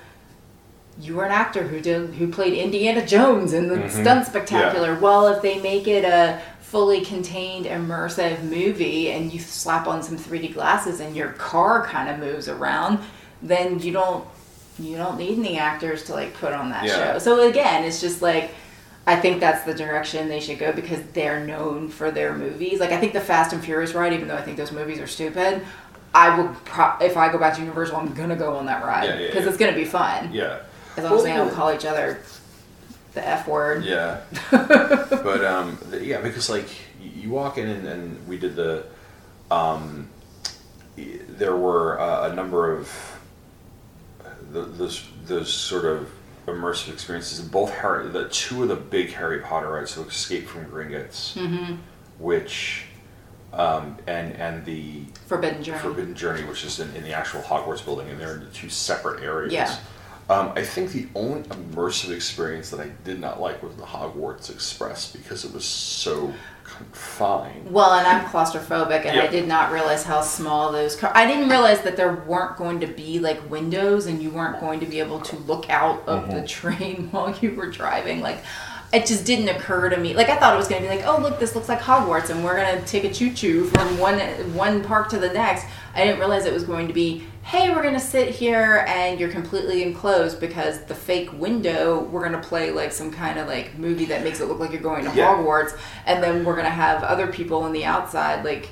you 1.00 1.14
were 1.14 1.24
an 1.24 1.30
actor 1.32 1.62
who 1.62 1.80
did 1.80 2.10
who 2.14 2.26
played 2.28 2.54
Indiana 2.54 3.04
Jones 3.06 3.52
in 3.52 3.68
the 3.68 3.76
Mm-hmm. 3.76 4.00
stunt 4.02 4.26
spectacular. 4.26 4.98
Well, 4.98 5.28
if 5.28 5.42
they 5.42 5.60
make 5.60 5.86
it 5.86 6.04
a 6.04 6.40
fully 6.60 7.00
contained 7.02 7.66
immersive 7.66 8.42
movie 8.42 9.10
and 9.12 9.32
you 9.32 9.38
slap 9.40 9.86
on 9.86 10.02
some 10.02 10.18
3D 10.18 10.52
glasses 10.54 11.00
and 11.00 11.14
your 11.16 11.30
car 11.30 11.84
kind 11.86 12.08
of 12.10 12.18
moves 12.18 12.48
around, 12.48 12.98
then 13.42 13.78
you 13.80 13.92
don't 13.92 14.24
you 14.78 14.96
don't 14.96 15.18
need 15.18 15.38
any 15.38 15.58
actors 15.58 16.04
to 16.04 16.12
like 16.12 16.32
put 16.34 16.52
on 16.52 16.70
that 16.70 16.84
Yeah. 16.84 17.12
show. 17.14 17.18
So 17.18 17.48
again, 17.48 17.84
it's 17.84 18.00
just 18.00 18.22
like 18.22 18.50
I 19.06 19.16
think 19.16 19.40
that's 19.40 19.64
the 19.64 19.72
direction 19.74 20.28
they 20.28 20.38
should 20.40 20.58
go 20.58 20.72
because 20.72 21.00
they're 21.14 21.44
known 21.44 21.88
for 21.88 22.10
their 22.10 22.34
movies. 22.36 22.78
Like 22.78 22.90
I 22.92 22.98
think 22.98 23.12
the 23.12 23.20
Fast 23.20 23.52
and 23.52 23.64
Furious 23.64 23.94
ride, 23.94 24.12
even 24.12 24.28
though 24.28 24.36
I 24.36 24.42
think 24.42 24.56
those 24.56 24.70
movies 24.72 24.98
are 25.00 25.06
stupid, 25.06 25.62
I 26.14 26.36
will 26.38 26.54
pro- 26.64 26.98
if 27.00 27.16
I 27.16 27.30
go 27.32 27.38
back 27.38 27.54
to 27.54 27.60
Universal, 27.60 27.96
I'm 27.96 28.12
gonna 28.14 28.36
go 28.36 28.56
on 28.56 28.66
that 28.66 28.84
ride 28.84 29.04
Yeah, 29.04 29.18
yeah, 29.18 29.26
because 29.28 29.44
yeah. 29.44 29.48
it's 29.48 29.58
gonna 29.58 29.72
be 29.74 29.84
fun. 29.84 30.30
Yeah. 30.32 30.60
As 30.96 31.04
long 31.04 31.16
as 31.16 31.22
they 31.22 31.32
don't 31.32 31.52
call 31.52 31.72
each 31.72 31.84
other 31.84 32.18
the 33.14 33.26
F 33.26 33.48
word. 33.48 33.84
Yeah, 33.84 34.20
but 34.50 35.44
um, 35.44 35.78
the, 35.90 36.04
yeah, 36.04 36.20
because 36.20 36.50
like 36.50 36.68
you 37.00 37.30
walk 37.30 37.56
in 37.58 37.68
and, 37.68 37.86
and 37.86 38.28
we 38.28 38.36
did 38.36 38.54
the, 38.56 38.84
um, 39.50 40.08
there 40.96 41.56
were 41.56 41.98
uh, 42.00 42.30
a 42.30 42.34
number 42.34 42.72
of 42.76 43.17
th 44.52 44.66
those 44.76 45.06
those 45.26 45.52
sort 45.52 45.84
of 45.84 46.10
immersive 46.46 46.92
experiences. 46.92 47.40
Both 47.40 47.70
Harry, 47.70 48.08
the 48.08 48.28
two 48.28 48.62
of 48.62 48.68
the 48.68 48.76
big 48.76 49.12
Harry 49.12 49.40
Potter 49.40 49.70
rides, 49.70 49.92
so 49.92 50.02
Escape 50.02 50.46
from 50.46 50.64
Gringotts, 50.66 51.78
which, 52.18 52.86
um, 53.52 53.96
and 54.06 54.34
and 54.36 54.64
the 54.64 55.04
Forbidden 55.26 55.62
Journey. 55.62 55.78
Forbidden 55.78 56.14
Journey, 56.14 56.44
which 56.44 56.64
is 56.64 56.80
in, 56.80 56.94
in 56.96 57.02
the 57.02 57.12
actual 57.12 57.42
Hogwarts 57.42 57.84
building, 57.84 58.08
and 58.08 58.20
they're 58.20 58.36
in 58.36 58.50
two 58.52 58.68
separate 58.68 59.22
areas. 59.22 59.52
Yeah. 59.52 59.76
Um, 60.30 60.52
I 60.54 60.62
think 60.62 60.92
the 60.92 61.08
only 61.14 61.42
immersive 61.44 62.10
experience 62.10 62.68
that 62.70 62.80
I 62.80 62.90
did 63.02 63.18
not 63.18 63.40
like 63.40 63.62
was 63.62 63.74
the 63.76 63.84
Hogwarts 63.84 64.50
Express 64.50 65.10
because 65.10 65.46
it 65.46 65.54
was 65.54 65.64
so 65.64 66.34
confined. 66.76 67.70
Well, 67.70 67.92
and 67.94 68.06
I'm 68.06 68.24
claustrophobic, 68.26 69.04
and 69.04 69.18
I 69.20 69.26
did 69.26 69.48
not 69.48 69.72
realize 69.72 70.04
how 70.04 70.20
small 70.20 70.72
those. 70.72 70.96
Car- 70.96 71.12
I 71.14 71.26
didn't 71.26 71.48
realize 71.48 71.80
that 71.82 71.96
there 71.96 72.12
weren't 72.26 72.56
going 72.56 72.80
to 72.80 72.86
be 72.86 73.18
like 73.18 73.50
windows, 73.50 74.06
and 74.06 74.22
you 74.22 74.30
weren't 74.30 74.60
going 74.60 74.80
to 74.80 74.86
be 74.86 75.00
able 75.00 75.20
to 75.20 75.36
look 75.36 75.68
out 75.70 76.06
of 76.06 76.24
Mm-hmm. 76.24 76.32
the 76.40 76.46
train 76.46 77.08
while 77.10 77.34
you 77.40 77.54
were 77.54 77.70
driving. 77.70 78.20
Like, 78.20 78.38
it 78.92 79.06
just 79.06 79.24
didn't 79.26 79.48
occur 79.54 79.88
to 79.90 79.96
me. 79.98 80.14
Like, 80.14 80.28
I 80.30 80.36
thought 80.36 80.54
it 80.54 80.56
was 80.58 80.68
going 80.68 80.82
to 80.82 80.88
be 80.88 80.94
like, 80.96 81.06
oh, 81.06 81.20
look, 81.20 81.38
this 81.38 81.54
looks 81.54 81.68
like 81.68 81.80
Hogwarts, 81.80 82.30
and 82.30 82.42
we're 82.44 82.56
going 82.56 82.78
to 82.78 82.86
take 82.86 83.04
a 83.04 83.12
choo 83.12 83.32
choo 83.32 83.64
from 83.64 83.98
one 83.98 84.18
one 84.54 84.82
park 84.84 85.08
to 85.10 85.18
the 85.18 85.28
next. 85.32 85.66
I 85.94 86.04
didn't 86.04 86.18
realize 86.20 86.44
it 86.44 86.52
was 86.54 86.64
going 86.64 86.86
to 86.88 86.94
be, 86.94 87.24
hey, 87.48 87.70
we're 87.70 87.80
to 87.94 88.00
sit 88.00 88.28
here, 88.28 88.84
and 88.86 89.18
you're 89.18 89.30
completely 89.30 89.82
enclosed 89.82 90.38
because 90.38 90.84
the 90.84 90.94
fake 90.94 91.32
window. 91.32 92.00
We're 92.00 92.28
to 92.40 92.46
play 92.46 92.70
like 92.70 92.92
some 92.92 93.10
kind 93.10 93.38
of 93.38 93.46
like 93.48 93.78
movie 93.78 94.04
that 94.06 94.22
makes 94.22 94.40
it 94.40 94.48
look 94.48 94.58
like 94.58 94.70
you're 94.70 94.82
going 94.82 95.06
to 95.06 95.14
Yeah. 95.14 95.34
Hogwarts, 95.34 95.78
and 96.04 96.22
then 96.22 96.44
we're 96.44 96.54
to 96.66 96.70
have 96.70 97.02
other 97.02 97.26
people 97.28 97.62
on 97.62 97.72
the 97.72 97.86
outside, 97.86 98.44
like 98.44 98.68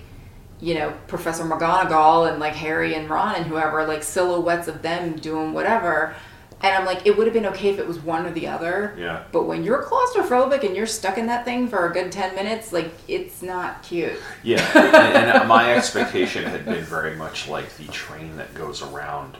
you 0.60 0.74
know, 0.74 0.94
Professor 1.06 1.44
McGonagall 1.44 2.30
and 2.30 2.38
like 2.38 2.54
Harry 2.54 2.94
and 2.94 3.08
Ron 3.08 3.36
and 3.36 3.46
whoever, 3.46 3.86
like 3.86 4.02
silhouettes 4.02 4.68
of 4.68 4.82
them 4.82 5.16
doing 5.16 5.54
whatever. 5.54 6.14
And 6.62 6.74
I'm 6.74 6.86
like, 6.86 7.06
it 7.06 7.16
would 7.16 7.26
have 7.26 7.34
been 7.34 7.46
okay 7.46 7.68
if 7.68 7.78
it 7.78 7.86
was 7.86 7.98
one 7.98 8.24
or 8.24 8.32
the 8.32 8.48
other. 8.48 8.94
Yeah. 8.98 9.24
But 9.30 9.44
when 9.44 9.62
you're 9.62 9.82
claustrophobic 9.84 10.64
and 10.64 10.74
you're 10.74 10.86
stuck 10.86 11.18
in 11.18 11.26
that 11.26 11.44
thing 11.44 11.68
for 11.68 11.86
a 11.86 11.92
good 11.92 12.10
10 12.10 12.34
minutes, 12.34 12.72
like, 12.72 12.90
it's 13.08 13.42
not 13.42 13.82
cute. 13.82 14.14
Yeah, 14.42 14.66
and, 14.74 15.30
and 15.40 15.48
my 15.48 15.74
expectation 15.74 16.44
had 16.44 16.64
been 16.64 16.82
very 16.84 17.14
much 17.14 17.46
like 17.46 17.76
the 17.76 17.84
train 17.88 18.36
that 18.38 18.54
goes 18.54 18.80
around 18.82 19.36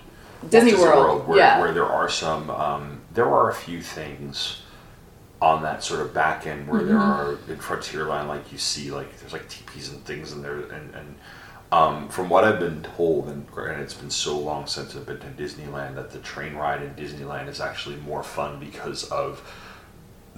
Disney 0.51 0.75
Walt 0.75 0.95
World, 0.95 1.27
where, 1.27 1.39
yeah. 1.39 1.59
where 1.61 1.73
there 1.73 1.87
are 1.87 2.09
some, 2.11 2.51
um, 2.51 3.01
there 3.15 3.27
are 3.27 3.49
a 3.51 3.55
few 3.55 3.81
things 3.81 4.61
on 5.41 5.63
that 5.63 5.83
sort 5.83 6.01
of 6.01 6.13
back 6.15 6.47
end 6.47 6.69
where 6.69 6.83
there 6.83 6.97
Mm-hmm. 6.97 7.51
are 7.51 7.53
in 7.53 7.59
Frontierland, 7.59 8.29
like 8.29 8.53
you 8.53 8.59
see, 8.59 8.91
like 8.91 9.19
there's 9.19 9.33
like 9.33 9.49
teepees 9.49 9.91
and 9.91 10.05
things 10.05 10.33
in 10.33 10.43
there, 10.43 10.61
and 10.61 10.95
and 10.95 11.15
um, 11.73 12.09
from 12.09 12.29
what 12.29 12.45
I've 12.45 12.61
been 12.61 12.83
told, 12.83 13.29
and 13.29 13.47
granted 13.51 13.83
it's 13.83 13.95
been 13.95 14.11
so 14.11 14.39
long 14.39 14.67
since 14.67 14.95
I've 14.95 15.07
been 15.07 15.19
to 15.19 15.27
Disneyland, 15.27 15.97
that 15.97 16.11
the 16.11 16.19
train 16.19 16.55
ride 16.55 16.83
in 16.83 16.95
Disneyland 16.95 17.49
is 17.49 17.61
actually 17.61 17.97
more 17.97 18.23
fun 18.23 18.61
because 18.61 19.05
of 19.11 19.43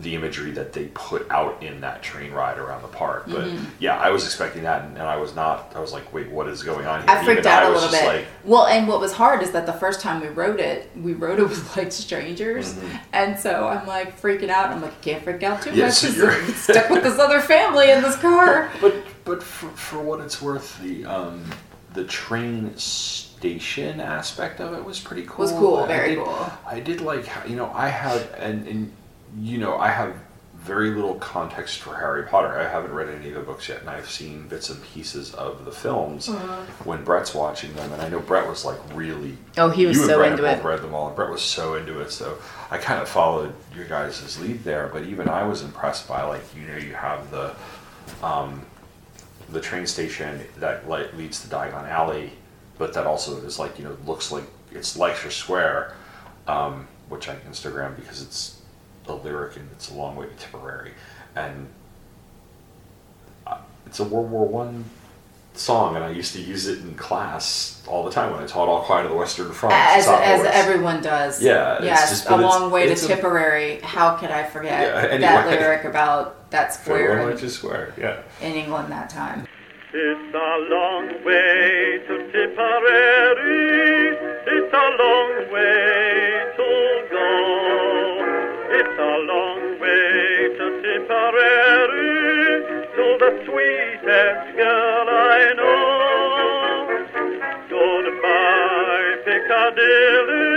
the 0.01 0.15
imagery 0.15 0.53
that 0.53 0.73
they 0.73 0.85
put 0.95 1.29
out 1.29 1.61
in 1.61 1.81
that 1.81 2.03
train 2.05 2.31
ride 2.31 2.57
around 2.57 2.83
the 2.83 2.89
park. 2.89 3.25
But 3.27 3.47
Mm-hmm. 3.47 3.65
yeah, 3.81 3.99
I 3.99 4.11
was 4.11 4.25
expecting 4.25 4.63
that, 4.63 4.83
and, 4.85 4.93
and 4.97 5.03
I 5.07 5.17
was 5.17 5.35
not. 5.35 5.73
I 5.75 5.81
was 5.81 5.93
like, 5.93 6.13
wait, 6.13 6.31
what 6.31 6.47
is 6.47 6.63
going 6.63 6.87
on 6.87 7.01
here? 7.01 7.11
I 7.11 7.25
freaked 7.25 7.41
even 7.41 7.51
out 7.51 7.65
I 7.65 7.67
a 7.67 7.71
little 7.73 7.91
bit. 7.91 8.05
Like, 8.07 8.27
well, 8.45 8.67
and 8.67 8.87
what 8.87 9.01
was 9.01 9.13
hard 9.13 9.43
is 9.43 9.51
that 9.51 9.67
the 9.67 9.73
first 9.73 10.01
time 10.01 10.21
we 10.21 10.29
rode 10.29 10.61
it, 10.61 10.89
we 10.97 11.15
rode 11.15 11.41
it 11.41 11.43
with 11.49 11.77
like 11.77 11.91
strangers, 11.91 12.75
Mm-hmm. 12.75 12.97
and 13.13 13.39
so 13.39 13.67
I'm 13.67 13.87
like 13.89 14.21
freaking 14.21 14.51
out. 14.51 14.71
I'm 14.71 14.81
like, 14.83 14.93
I 14.93 15.03
can't 15.03 15.25
freak 15.25 15.43
out 15.43 15.63
too 15.63 15.75
Yeah, 15.75 15.87
much. 15.87 15.95
so 15.95 16.09
you're- 16.09 16.53
stuck 16.53 16.91
with 16.91 17.03
this 17.03 17.19
other 17.19 17.41
family 17.41 17.91
in 17.91 18.01
this 18.03 18.17
car. 18.17 18.71
but 18.81 18.95
but 19.25 19.43
for, 19.43 19.69
for 19.71 19.99
what 20.01 20.21
it's 20.21 20.41
worth, 20.41 20.81
the 20.81 21.05
um, 21.07 21.45
the 21.95 22.05
train 22.05 22.73
station 22.77 24.01
aspect 24.01 24.61
of 24.61 24.75
it 24.75 24.85
was 24.85 25.01
pretty 25.01 25.23
cool. 25.27 25.39
Was 25.45 25.53
cool, 25.53 25.77
I- 25.79 25.85
I 25.85 25.87
very 25.89 26.15
did- 26.15 26.25
cool. 26.25 26.51
I 26.67 26.81
did 26.81 27.01
like 27.01 27.27
how- 27.27 27.47
you 27.49 27.57
know 27.57 27.71
I 27.75 27.89
had 27.89 28.21
and 28.39 28.67
and 28.69 28.93
you 29.37 29.59
know 29.59 29.77
I 29.77 29.89
have 29.89 30.15
very 30.57 30.91
little 30.91 31.15
context 31.15 31.79
for 31.79 31.95
Harry 31.95 32.25
Potter. 32.25 32.59
I 32.59 32.69
haven't 32.69 32.93
read 32.93 33.09
any 33.09 33.29
of 33.29 33.35
the 33.35 33.41
books 33.41 33.69
yet, 33.69 33.81
and 33.81 33.89
I've 33.89 34.11
seen 34.11 34.49
bits 34.49 34.71
and 34.71 34.83
pieces 34.83 35.33
of 35.35 35.65
the 35.65 35.71
films 35.71 36.29
Uh-huh. 36.29 36.57
when 36.83 37.05
Brett's 37.05 37.33
watching 37.33 37.73
them, 37.75 37.93
and 37.93 38.03
I 38.03 38.09
know 38.09 38.19
Brett 38.19 38.49
was 38.49 38.65
like 38.65 38.79
really. 38.93 39.39
Oh, 39.57 39.71
he 39.71 39.87
was 39.87 39.97
you 39.97 40.03
and 40.03 40.11
so 40.11 40.19
Brett 40.19 40.33
into 40.33 40.45
have 40.45 40.59
it. 40.59 40.63
both 40.63 40.65
read 40.73 40.83
them 40.83 40.95
all, 40.95 41.07
and 41.07 41.15
Brett 41.17 41.31
was 41.31 41.43
so 41.43 41.75
into 41.77 42.01
it. 42.01 42.11
So 42.11 42.39
I 42.73 42.79
kind 42.79 43.01
of 43.01 43.09
followed 43.09 43.53
your 43.75 43.85
guys' 43.87 44.39
lead 44.41 44.65
there, 44.65 44.89
but 44.93 45.05
even 45.05 45.29
I 45.29 45.45
was 45.47 45.63
impressed 45.63 46.09
by 46.09 46.23
like 46.25 46.43
you 46.57 46.63
know 46.67 46.77
you 46.77 46.93
have 46.95 47.31
the 47.31 47.55
um, 48.23 48.63
the 49.51 49.61
train 49.61 49.87
station 49.87 50.41
that 50.59 50.89
like 50.89 51.15
leads 51.15 51.41
to 51.43 51.49
Diagon 51.49 51.89
Alley, 51.89 52.33
but 52.79 52.93
that 52.95 53.07
also 53.07 53.37
is 53.43 53.59
like 53.61 53.79
you 53.79 53.85
know 53.85 53.97
looks 54.07 54.33
like 54.33 54.45
it's 54.73 54.97
Leicester 54.97 55.31
Square, 55.31 55.95
um, 56.49 56.89
which 57.09 57.29
I 57.29 57.37
Instagram 57.49 57.95
because 57.95 58.21
it's 58.23 58.58
a 59.09 59.15
lyric 59.15 59.57
and 59.57 59.69
it's 59.73 59.91
a 59.91 59.95
long 59.95 60.17
way 60.17 60.27
to 60.27 60.35
Tipperary, 60.35 60.93
and 61.35 61.69
uh, 63.47 63.59
it's 63.87 64.01
a 64.01 64.05
World 64.05 64.31
War 64.31 64.47
One 64.47 64.85
song, 65.55 65.97
and 65.97 66.05
I 66.05 66.11
used 66.11 66.35
to 66.35 66.41
use 66.41 66.67
it 66.69 66.79
in 66.81 66.95
class 66.95 67.83
all 67.89 68.05
the 68.05 68.13
time 68.13 68.31
when 68.33 68.41
I 68.43 68.47
taught 68.47 68.69
All 68.69 68.83
Quiet 68.83 69.07
on 69.07 69.11
the 69.11 69.17
Western 69.17 69.51
Front. 69.53 69.75
As, 69.75 70.07
as 70.07 70.45
everyone 70.47 71.03
does. 71.03 71.43
Yeah, 71.43 71.77
it's 71.77 71.85
Yes, 71.85 72.11
just- 72.11 72.27
a 72.27 72.29
but 72.31 72.39
it's- 72.41 72.53
long 72.61 72.71
way 72.71 72.87
to 72.87 72.93
it's 72.93 73.03
a- 73.05 73.09
Tipperary. 73.09 73.81
How 73.81 74.15
could 74.17 74.31
I 74.31 74.45
forget 74.45 74.81
Yeah, 75.11 75.17
that 75.19 75.47
lyric 75.49 75.85
about 75.85 76.49
that 76.51 76.75
square 76.75 77.09
Fair 77.09 77.19
in, 77.21 77.27
Manchester 77.29 77.49
Square. 77.51 77.95
Yeah. 77.99 78.21
in 78.41 78.53
England 78.55 78.93
that 78.93 79.11
time? 79.11 79.47
It's 79.93 80.35
a 80.35 80.59
long 80.71 81.09
way 81.25 81.99
to 82.07 82.19
Tipperary. 82.31 84.17
It's 84.47 84.73
a 84.73 84.77
long 84.77 85.53
way 85.53 85.67
to 85.67 85.67
go. 85.67 85.67
It's 85.67 86.38
a 86.38 86.38
long 89.27 89.81
way 89.81 90.49
to 90.59 90.67
Tipperary 90.83 92.63
to 92.95 93.07
the 93.19 93.31
sweetest 93.45 94.57
girl 94.57 95.09
I 95.09 95.53
know. 95.57 97.07
Goodbye, 97.69 99.17
Piccadilly. 99.25 100.48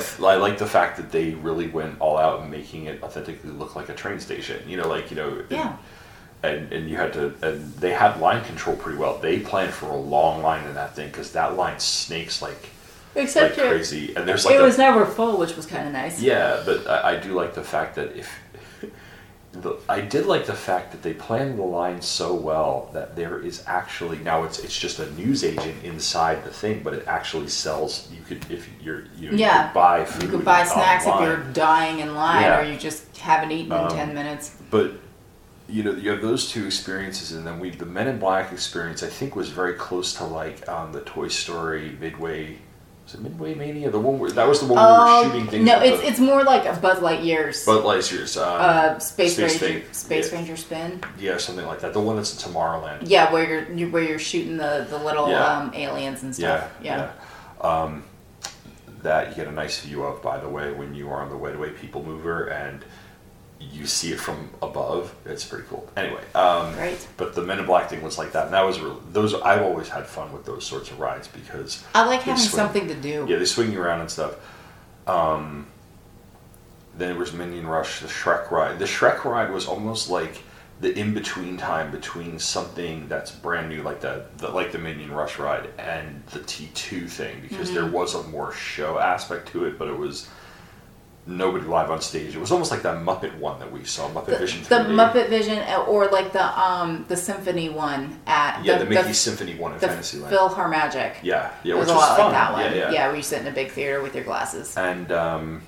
Th- 0.00 0.20
I 0.20 0.36
like 0.36 0.58
the 0.58 0.66
fact 0.66 0.96
that 0.96 1.10
they 1.12 1.30
really 1.34 1.68
went 1.68 2.00
all 2.00 2.16
out 2.18 2.42
in 2.42 2.50
making 2.50 2.86
it 2.86 3.02
authentically 3.02 3.50
look 3.50 3.76
like 3.76 3.88
a 3.88 3.94
train 3.94 4.18
station. 4.20 4.68
You 4.68 4.76
know, 4.78 4.88
like 4.88 5.10
you 5.10 5.16
know, 5.16 5.28
and, 5.30 5.50
Yeah. 5.50 5.76
and 6.42 6.72
and 6.72 6.88
you 6.90 6.96
had 6.96 7.12
to, 7.14 7.34
and 7.42 7.72
they 7.74 7.92
had 7.92 8.20
line 8.20 8.44
control 8.44 8.76
pretty 8.76 8.98
well. 8.98 9.18
They 9.18 9.38
planned 9.40 9.72
for 9.72 9.86
a 9.86 9.96
long 9.96 10.42
line 10.42 10.66
in 10.66 10.74
that 10.74 10.94
thing 10.96 11.08
because 11.08 11.32
that 11.32 11.56
line 11.56 11.78
snakes 11.78 12.42
like 12.42 12.70
Except 13.14 13.56
like 13.58 13.66
crazy, 13.68 14.14
and 14.14 14.26
there's 14.28 14.44
like 14.44 14.54
it 14.54 14.60
a, 14.60 14.64
was 14.64 14.78
never 14.78 15.04
full, 15.04 15.36
which 15.36 15.56
was 15.56 15.66
kind 15.66 15.86
of 15.86 15.92
nice. 15.92 16.20
yeah, 16.22 16.62
but 16.64 16.86
I, 16.88 17.14
I 17.14 17.16
do 17.20 17.32
like 17.34 17.54
the 17.54 17.64
fact 17.64 17.96
that 17.96 18.16
if 18.16 18.28
the, 19.52 19.76
I 19.88 20.00
did 20.00 20.26
like 20.26 20.46
the 20.46 20.54
fact 20.54 20.92
that 20.92 21.02
they 21.02 21.12
planned 21.12 21.58
the 21.58 21.64
line 21.64 22.00
so 22.00 22.32
well 22.34 22.88
that 22.92 23.16
there 23.16 23.40
is 23.40 23.64
actually 23.66 24.18
now 24.18 24.44
it's 24.44 24.60
it's 24.60 24.78
just 24.78 25.00
a 25.00 25.10
news 25.12 25.42
agent 25.42 25.82
inside 25.82 26.44
the 26.44 26.50
thing, 26.50 26.82
but 26.84 26.94
it 26.94 27.04
actually 27.08 27.48
sells. 27.48 28.08
You 28.12 28.22
could 28.22 28.48
if 28.50 28.68
you're 28.80 29.04
you, 29.18 29.30
Yeah. 29.32 29.62
you 29.62 29.66
could 29.68 29.74
buy 29.74 30.04
food. 30.04 30.22
You 30.22 30.28
could 30.28 30.44
buy 30.44 30.64
snacks 30.64 31.04
if 31.06 31.20
you're 31.20 31.42
dying 31.52 31.98
in 31.98 32.14
line 32.14 32.42
Yeah. 32.42 32.60
or 32.60 32.64
you 32.64 32.76
just 32.78 33.16
haven't 33.18 33.50
eaten 33.50 33.72
in 33.72 33.78
Um, 33.78 33.88
10 33.90 34.14
minutes. 34.14 34.56
but 34.70 34.92
you 35.68 35.82
know 35.84 35.92
you 35.92 36.10
have 36.10 36.20
those 36.22 36.50
two 36.50 36.66
experiences 36.66 37.30
and 37.32 37.46
then 37.46 37.60
we 37.60 37.70
the 37.70 37.86
men 37.86 38.08
in 38.08 38.18
black 38.18 38.50
experience 38.50 39.04
i 39.04 39.06
think 39.08 39.36
was 39.36 39.50
very 39.50 39.74
close 39.74 40.12
to 40.14 40.24
like 40.24 40.68
um, 40.68 40.90
the 40.92 41.00
toy 41.02 41.28
story 41.28 41.96
midway 42.00 42.58
was 43.10 43.20
it 43.20 43.22
midway 43.22 43.54
mania 43.54 43.90
the 43.90 43.98
one 43.98 44.18
where 44.18 44.30
that 44.30 44.46
was 44.46 44.60
the 44.60 44.66
one 44.66 44.76
where 44.76 45.04
we 45.04 45.28
were 45.28 45.32
shooting 45.32 45.46
things 45.48 45.60
Um, 45.60 45.64
no, 45.80 45.80
it's 45.84 46.00
the, 46.00 46.08
it's 46.08 46.20
more 46.20 46.42
like 46.44 46.64
a 46.64 46.78
Buzz 46.80 46.98
Lightyear's 46.98 47.64
Bud 47.64 47.84
Lightyear's 47.84 48.36
um, 48.36 48.56
uh, 48.60 48.98
Space, 48.98 49.34
Space 49.34 49.60
Ranger 49.62 49.84
Space 49.92 50.30
yeah. 50.32 50.38
Ranger 50.38 50.56
spin. 50.56 51.00
yeah 51.18 51.36
something 51.38 51.66
like 51.66 51.80
that 51.80 51.92
the 51.92 52.00
one 52.00 52.16
that's 52.16 52.32
in 52.46 52.52
tomorrowland 52.52 53.08
Yeah, 53.08 53.32
where 53.32 53.66
you're 53.76 53.88
where 53.90 54.02
you're 54.02 54.18
shooting 54.18 54.56
the 54.56 54.86
the 54.88 54.98
little 54.98 55.28
Yeah. 55.28 55.44
um, 55.44 55.72
aliens 55.74 56.22
and 56.22 56.34
stuff. 56.34 56.70
Yeah. 56.82 57.12
yeah, 57.62 57.68
Um, 57.68 58.04
that 59.02 59.30
you 59.30 59.34
get 59.34 59.48
a 59.48 59.52
nice 59.52 59.80
view 59.80 60.02
of 60.04 60.22
by 60.22 60.38
the 60.38 60.48
way 60.48 60.72
when 60.72 60.94
you 60.94 61.08
are 61.10 61.22
on 61.22 61.30
the 61.30 61.36
way 61.36 61.50
to 61.52 61.58
way 61.58 61.70
people 61.70 62.02
mover 62.04 62.46
and 62.48 62.84
you 63.60 63.86
see 63.86 64.10
it 64.12 64.18
from 64.18 64.48
above 64.62 65.14
it's 65.26 65.44
pretty 65.44 65.64
cool 65.68 65.86
anyway 65.96 66.22
um, 66.34 66.72
Great. 66.74 67.06
But 67.18 67.34
the 67.34 67.42
Men 67.42 67.58
in 67.58 67.66
Black 67.66 67.90
thing 67.90 68.02
was 68.02 68.16
like 68.18 68.32
that, 68.32 68.46
and 68.46 68.54
that 68.54 68.62
was 68.64 68.80
really 68.80 68.96
those. 69.12 69.34
I've 69.34 69.62
always 69.62 69.88
had 69.88 70.06
fun 70.06 70.32
with 70.32 70.44
those 70.46 70.64
sorts 70.66 70.90
of 70.90 70.98
rides 70.98 71.28
because 71.28 71.84
I 71.94 72.06
like 72.06 72.20
having 72.22 72.42
swing- 72.42 72.56
something 72.56 72.88
to 72.88 72.94
do. 72.94 73.26
Yeah, 73.28 73.36
they 73.36 73.44
swing 73.44 73.70
you 73.72 73.80
around 73.82 74.00
and 74.00 74.10
stuff. 74.10 74.36
Um, 75.06 75.66
then 76.96 77.10
there 77.10 77.18
was 77.18 77.32
Minion 77.32 77.66
Rush, 77.66 78.00
the 78.00 78.08
Shrek 78.08 78.50
ride. 78.50 78.78
The 78.78 78.84
Shrek 78.86 79.24
ride 79.24 79.50
was 79.50 79.66
almost 79.66 80.10
like 80.10 80.42
the 80.80 80.98
in 80.98 81.12
between 81.12 81.56
time 81.58 81.90
between 81.90 82.38
something 82.38 83.06
that's 83.08 83.30
brand 83.30 83.68
new, 83.68 83.82
like 83.82 84.00
the, 84.00 84.24
the 84.38 84.48
like 84.48 84.72
the 84.72 84.78
Minion 84.78 85.12
Rush 85.12 85.38
ride, 85.38 85.68
and 85.78 86.22
the 86.32 86.40
T 86.40 86.70
two 86.74 87.06
thing, 87.06 87.40
because 87.42 87.72
there 87.72 87.82
Mm-hmm. 87.82 87.92
was 87.92 88.14
a 88.14 88.22
more 88.24 88.52
show 88.52 88.98
aspect 88.98 89.48
to 89.48 89.64
it, 89.66 89.78
but 89.78 89.88
it 89.88 89.96
was 89.98 90.28
nobody 91.26 91.64
live 91.66 91.90
on 91.90 92.00
stage. 92.00 92.34
It 92.34 92.38
was 92.40 92.50
almost 92.50 92.70
like 92.70 92.82
that 92.82 92.98
Muppet 93.04 93.36
one 93.38 93.58
that 93.60 93.70
we 93.70 93.84
saw, 93.84 94.08
Muppet 94.10 94.26
The, 94.26 94.36
Vision. 94.38 94.62
the 94.62 94.76
3D. 94.76 94.88
Muppet 94.88 95.28
Vision 95.28 95.58
uh, 95.58 95.84
or 95.86 96.08
like 96.08 96.32
the 96.32 96.60
um 96.60 97.04
the 97.08 97.16
symphony 97.16 97.68
one 97.68 98.18
at 98.26 98.64
Yeah, 98.64 98.78
the, 98.78 98.86
Mickey 98.86 99.12
Symphony 99.12 99.56
one 99.56 99.72
in 99.72 99.78
the 99.78 99.88
Fantasyland. 99.88 100.34
Philharmagic. 100.34 101.16
Yeah, 101.22 101.50
yeah, 101.62 101.74
it 101.74 101.78
which 101.78 101.86
was 101.86 101.90
a 101.90 101.94
was 101.94 102.00
lot 102.02 102.16
fun. 102.16 102.24
like 102.26 102.32
that 102.34 102.52
one. 102.52 102.62
Yeah, 102.76 102.90
yeah. 102.90 103.06
where 103.08 103.16
you 103.16 103.22
sit 103.22 103.40
in 103.42 103.46
a 103.46 103.52
big 103.52 103.70
theater 103.70 104.02
with 104.02 104.14
your 104.14 104.24
glasses. 104.24 104.76
And 104.76 105.12
um, 105.12 105.62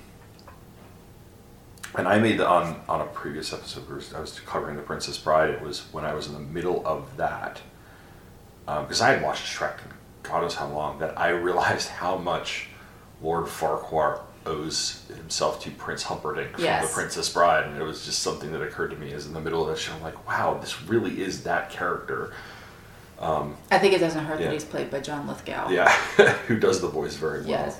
and 1.95 2.07
I 2.07 2.19
made 2.19 2.39
the, 2.39 2.47
on 2.47 2.81
on 2.89 3.01
a 3.01 3.05
previous 3.05 3.53
episode 3.53 3.87
where 3.89 3.99
I 4.15 4.19
was 4.19 4.39
covering 4.41 4.75
the 4.75 4.81
Princess 4.81 5.17
Bride. 5.17 5.49
It 5.51 5.61
was 5.61 5.81
when 5.91 6.05
I 6.05 6.13
was 6.13 6.27
in 6.27 6.33
the 6.33 6.39
middle 6.39 6.85
of 6.85 7.17
that 7.17 7.61
because 8.65 9.01
I 9.01 9.11
had 9.11 9.21
watched 9.21 9.45
Shrek 9.45 9.77
God 10.23 10.41
knows 10.41 10.55
how 10.55 10.67
long 10.69 10.99
that 10.99 11.19
I 11.19 11.29
realized 11.49 11.89
how 11.89 12.17
much 12.17 12.69
Lord 13.21 13.45
Farquaad 13.45 14.21
owes 14.45 15.01
himself 15.15 15.61
to 15.63 15.71
Prince 15.71 16.03
Humperdinck 16.03 16.53
from 16.53 16.63
Yes. 16.63 16.87
the 16.87 16.93
Princess 16.93 17.29
Bride, 17.29 17.65
and 17.65 17.77
it 17.77 17.83
was 17.83 18.05
just 18.05 18.19
something 18.19 18.51
that 18.51 18.61
occurred 18.61 18.89
to 18.91 18.97
me 18.97 19.13
as 19.13 19.25
in 19.25 19.33
the 19.33 19.39
middle 19.41 19.61
of 19.61 19.69
that 19.69 19.77
show. 19.79 19.93
I'm 19.93 20.01
like, 20.03 20.27
wow, 20.27 20.57
this 20.59 20.81
really 20.83 21.21
is 21.21 21.43
that 21.43 21.69
character. 21.69 22.33
I 23.21 23.79
think 23.79 23.93
it 23.93 23.99
doesn't 23.99 24.25
hurt 24.25 24.39
Yeah. 24.39 24.47
that 24.47 24.53
he's 24.53 24.65
played 24.65 24.91
by 24.91 24.99
John 24.99 25.27
Lithgow. 25.27 25.69
Yeah, 25.69 25.89
who 26.47 26.59
does 26.59 26.81
the 26.81 26.89
voice 26.89 27.15
very 27.15 27.39
well. 27.39 27.49
Yes. 27.49 27.79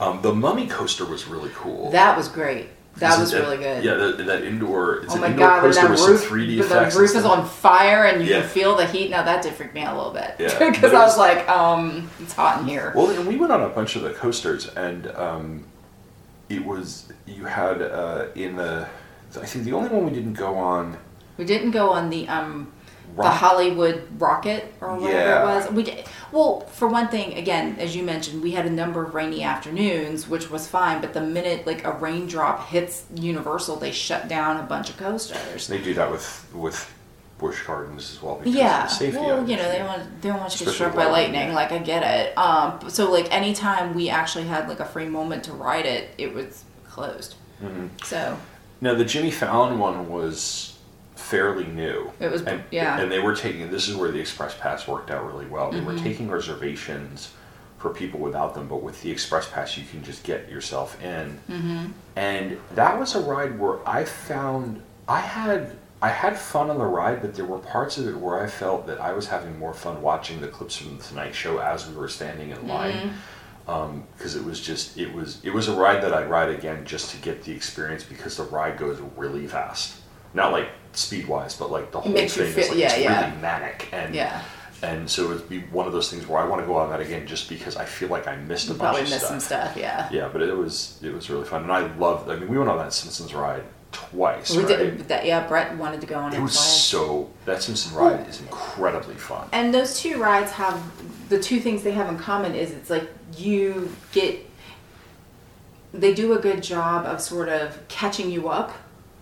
Um, 0.00 0.22
the 0.22 0.32
Mummy 0.32 0.66
coaster 0.66 1.04
was 1.04 1.26
really 1.26 1.50
cool. 1.54 1.90
That 1.90 2.16
was 2.16 2.28
great. 2.28 2.68
That 2.96 3.18
was 3.18 3.32
it- 3.34 3.40
really 3.40 3.58
good. 3.58 3.84
Yeah, 3.84 3.94
that, 3.94 4.24
that 4.26 4.42
indoor. 4.44 5.00
It's 5.02 5.14
Oh 5.14 5.18
my 5.18 5.26
indoor 5.28 5.46
god, 5.46 5.60
coaster 5.60 5.82
that 5.82 5.90
with 5.90 6.00
roof, 6.00 6.20
some 6.22 6.30
3D 6.30 6.46
the 6.58 6.60
effects. 6.64 6.94
and 6.94 7.00
roof 7.02 7.14
is 7.14 7.24
on 7.24 7.46
fire 7.46 8.04
and 8.06 8.24
you 8.24 8.30
Yeah. 8.32 8.40
can 8.40 8.48
feel 8.48 8.76
the 8.76 8.86
heat. 8.86 9.10
Now 9.10 9.22
that 9.24 9.42
did 9.42 9.52
freak 9.54 9.74
me 9.74 9.82
out 9.82 9.94
a 9.94 9.96
little 9.96 10.12
bit. 10.12 10.34
Yeah, 10.38 10.58
Because 10.70 10.94
I 10.94 11.04
was 11.04 11.10
was- 11.10 11.18
like, 11.18 11.48
um, 11.48 12.10
it's 12.20 12.32
hot 12.32 12.60
in 12.62 12.66
here. 12.66 12.92
Well, 12.96 13.10
and 13.10 13.26
we 13.28 13.36
went 13.36 13.52
on 13.52 13.60
a 13.62 13.68
bunch 13.68 13.94
of 13.94 14.02
the 14.02 14.10
coasters, 14.14 14.68
and 14.68 15.06
um, 15.08 15.64
it 16.48 16.64
was 16.64 17.12
you 17.26 17.44
had 17.44 17.82
uh, 17.82 18.26
in 18.34 18.56
the. 18.56 18.86
I 19.40 19.44
think 19.46 19.64
the 19.64 19.72
only 19.72 19.90
one 19.90 20.04
we 20.06 20.12
didn't 20.12 20.34
go 20.34 20.54
on. 20.56 20.96
We 21.36 21.44
didn't 21.44 21.72
go 21.72 21.90
on 21.90 22.10
the 22.10 22.26
um 22.28 22.72
the 23.16 23.28
Hollywood 23.30 24.06
rocket 24.20 24.72
or 24.80 24.94
whatever 24.96 25.10
Yeah. 25.18 25.42
it 25.42 25.44
was. 25.44 25.70
We 25.72 25.82
did, 25.82 26.04
well, 26.30 26.60
for 26.60 26.86
one 26.88 27.08
thing, 27.08 27.34
again, 27.38 27.76
as 27.78 27.96
you 27.96 28.02
mentioned, 28.02 28.42
we 28.42 28.52
had 28.52 28.66
a 28.66 28.70
number 28.70 29.02
of 29.02 29.14
rainy 29.14 29.42
afternoons, 29.42 30.28
which 30.28 30.50
was 30.50 30.68
fine. 30.68 31.00
But 31.00 31.14
the 31.14 31.20
minute 31.22 31.66
like 31.66 31.84
a 31.84 31.92
raindrop 31.92 32.68
hits 32.68 33.04
Universal, 33.14 33.76
they 33.76 33.92
shut 33.92 34.28
down 34.28 34.58
a 34.58 34.62
bunch 34.62 34.90
of 34.90 34.96
coasters. 34.98 35.66
They 35.68 35.78
do 35.80 35.94
that 35.94 36.10
with 36.10 36.46
with 36.54 36.94
Busch 37.38 37.62
Gardens 37.66 38.12
as 38.12 38.22
well. 38.22 38.36
Because 38.36 38.54
Yeah, 38.54 38.84
of 38.84 38.90
safety. 38.90 39.18
well, 39.20 39.48
you 39.48 39.56
know, 39.56 39.62
items. 39.62 39.72
they 39.78 39.82
want 39.82 40.22
they 40.22 40.28
don't 40.28 40.40
want 40.40 40.52
you 40.54 40.58
to 40.58 40.64
get 40.66 40.74
struck 40.74 40.94
by 40.94 41.06
lightning. 41.06 41.54
Like 41.54 41.72
I 41.72 41.78
get 41.78 42.02
it. 42.02 42.36
Um, 42.36 42.90
so 42.90 43.10
like 43.10 43.32
anytime 43.32 43.94
we 43.94 44.10
actually 44.10 44.44
had 44.44 44.68
like 44.68 44.80
a 44.80 44.84
free 44.84 45.08
moment 45.08 45.44
to 45.44 45.52
ride 45.52 45.86
it, 45.86 46.10
it 46.18 46.34
was 46.34 46.64
closed. 46.88 47.36
Mm-hmm. 47.62 47.86
So 48.04 48.36
Now 48.80 48.94
the 48.94 49.04
Jimmy 49.04 49.30
Fallon 49.30 49.78
one 49.78 50.08
was 50.08 50.76
fairly 51.14 51.66
new. 51.66 52.10
It 52.20 52.30
was- 52.30 52.42
and, 52.42 52.62
yeah. 52.70 52.98
And 53.00 53.10
they 53.10 53.18
were 53.20 53.34
taking 53.36 53.70
this 53.70 53.88
is 53.88 53.96
where 53.96 54.10
the 54.10 54.20
Express 54.20 54.54
Pass 54.56 54.86
worked 54.88 55.10
out 55.10 55.24
really 55.26 55.46
well. 55.46 55.70
They 55.70 55.78
Mm-hmm. 55.78 55.86
were 55.86 55.98
taking 55.98 56.28
reservations 56.28 57.32
for 57.78 57.90
people 57.90 58.18
without 58.18 58.54
them, 58.54 58.66
but 58.66 58.82
with 58.82 59.00
the 59.02 59.10
Express 59.12 59.48
Pass 59.48 59.76
you 59.76 59.84
can 59.84 60.02
just 60.02 60.24
get 60.24 60.48
yourself 60.48 61.00
in. 61.02 61.38
Mm-hmm. 61.48 61.86
And 62.16 62.58
that 62.74 62.98
was 62.98 63.14
a 63.14 63.20
ride 63.20 63.58
where 63.60 63.78
I 63.88 64.04
found 64.04 64.82
I 65.06 65.20
had 65.20 65.76
I 66.00 66.08
had 66.08 66.38
fun 66.38 66.70
on 66.70 66.78
the 66.78 66.84
ride, 66.84 67.20
but 67.22 67.34
there 67.34 67.44
were 67.44 67.58
parts 67.58 67.98
of 67.98 68.06
it 68.06 68.16
where 68.16 68.40
I 68.40 68.46
felt 68.46 68.86
that 68.86 69.00
I 69.00 69.12
was 69.12 69.26
having 69.26 69.58
more 69.58 69.74
fun 69.74 70.00
watching 70.00 70.40
the 70.40 70.46
clips 70.46 70.76
from 70.76 70.96
the 70.96 71.02
Tonight 71.02 71.34
Show 71.34 71.58
as 71.58 71.88
we 71.88 71.96
were 71.96 72.08
standing 72.08 72.50
in 72.50 72.68
line 72.68 72.94
mm-hmm. 72.94 73.70
um, 73.70 74.06
because 74.16 74.36
it 74.36 74.44
was 74.44 74.60
just 74.60 74.96
it 74.96 75.12
was 75.12 75.40
it 75.42 75.52
was 75.52 75.66
a 75.66 75.74
ride 75.74 76.02
that 76.04 76.14
I'd 76.14 76.30
ride 76.30 76.50
again 76.50 76.84
just 76.84 77.10
to 77.10 77.16
get 77.18 77.42
the 77.42 77.52
experience 77.52 78.04
because 78.04 78.36
the 78.36 78.44
ride 78.44 78.78
goes 78.78 79.00
really 79.16 79.48
fast. 79.48 79.96
Not 80.34 80.52
like 80.52 80.68
speed 80.92 81.26
wise, 81.26 81.56
but 81.56 81.70
like 81.72 81.90
the 81.90 82.00
whole 82.00 82.12
thing 82.12 82.28
feel- 82.28 82.44
is 82.44 82.56
like 82.56 82.78
yeah, 82.78 82.92
it's 82.92 82.98
yeah. 83.02 83.24
really 83.26 83.40
manic 83.42 83.88
and 83.92 84.14
Yeah. 84.14 84.42
and 84.82 85.10
so 85.10 85.32
it'd 85.32 85.48
be 85.48 85.62
one 85.62 85.88
of 85.88 85.92
those 85.92 86.08
things 86.12 86.28
where 86.28 86.38
I 86.40 86.46
want 86.46 86.62
to 86.62 86.66
go 86.66 86.76
on 86.76 86.90
that 86.90 87.00
again 87.00 87.26
just 87.26 87.48
because 87.48 87.76
I 87.76 87.86
feel 87.86 88.08
like 88.08 88.28
I 88.28 88.36
missed 88.36 88.68
a 88.68 88.72
you 88.74 88.78
bunch 88.78 88.80
probably 88.80 89.02
of 89.02 89.10
missed 89.10 89.26
stuff. 89.26 89.30
some 89.30 89.40
stuff. 89.40 89.76
Yeah. 89.76 90.08
Yeah, 90.12 90.28
but 90.32 90.42
it 90.42 90.56
was 90.56 91.00
it 91.02 91.12
was 91.12 91.28
really 91.28 91.44
fun 91.44 91.64
and 91.64 91.72
I 91.72 91.92
loved. 91.96 92.30
I 92.30 92.36
mean, 92.36 92.48
we 92.48 92.56
went 92.56 92.70
on 92.70 92.78
that 92.78 92.92
Simpsons 92.92 93.34
ride 93.34 93.64
twice. 93.92 94.54
We 94.54 94.64
right? 94.64 94.68
did 94.68 95.08
that. 95.08 95.24
Yeah, 95.24 95.46
Brett 95.46 95.76
wanted 95.76 96.00
to 96.02 96.06
go 96.06 96.16
on 96.16 96.32
It 96.32 96.38
it 96.38 96.42
was 96.42 96.54
twice. 96.54 96.84
so 96.84 97.30
that 97.46 97.62
Simpson 97.62 97.96
ride 97.96 98.26
is 98.28 98.40
incredibly 98.40 99.14
fun. 99.14 99.48
And 99.52 99.72
those 99.72 99.98
two 100.00 100.20
rides 100.20 100.52
have 100.52 100.80
the 101.28 101.38
two 101.40 101.60
things 101.60 101.82
they 101.82 101.92
have 101.92 102.08
in 102.08 102.18
common 102.18 102.54
is 102.54 102.70
it's 102.72 102.90
like 102.90 103.08
you 103.36 103.94
get 104.12 104.44
they 105.92 106.12
do 106.14 106.34
a 106.34 106.38
good 106.38 106.62
job 106.62 107.06
of 107.06 107.20
sort 107.20 107.48
of 107.48 107.86
catching 107.88 108.30
you 108.30 108.48
up 108.48 108.72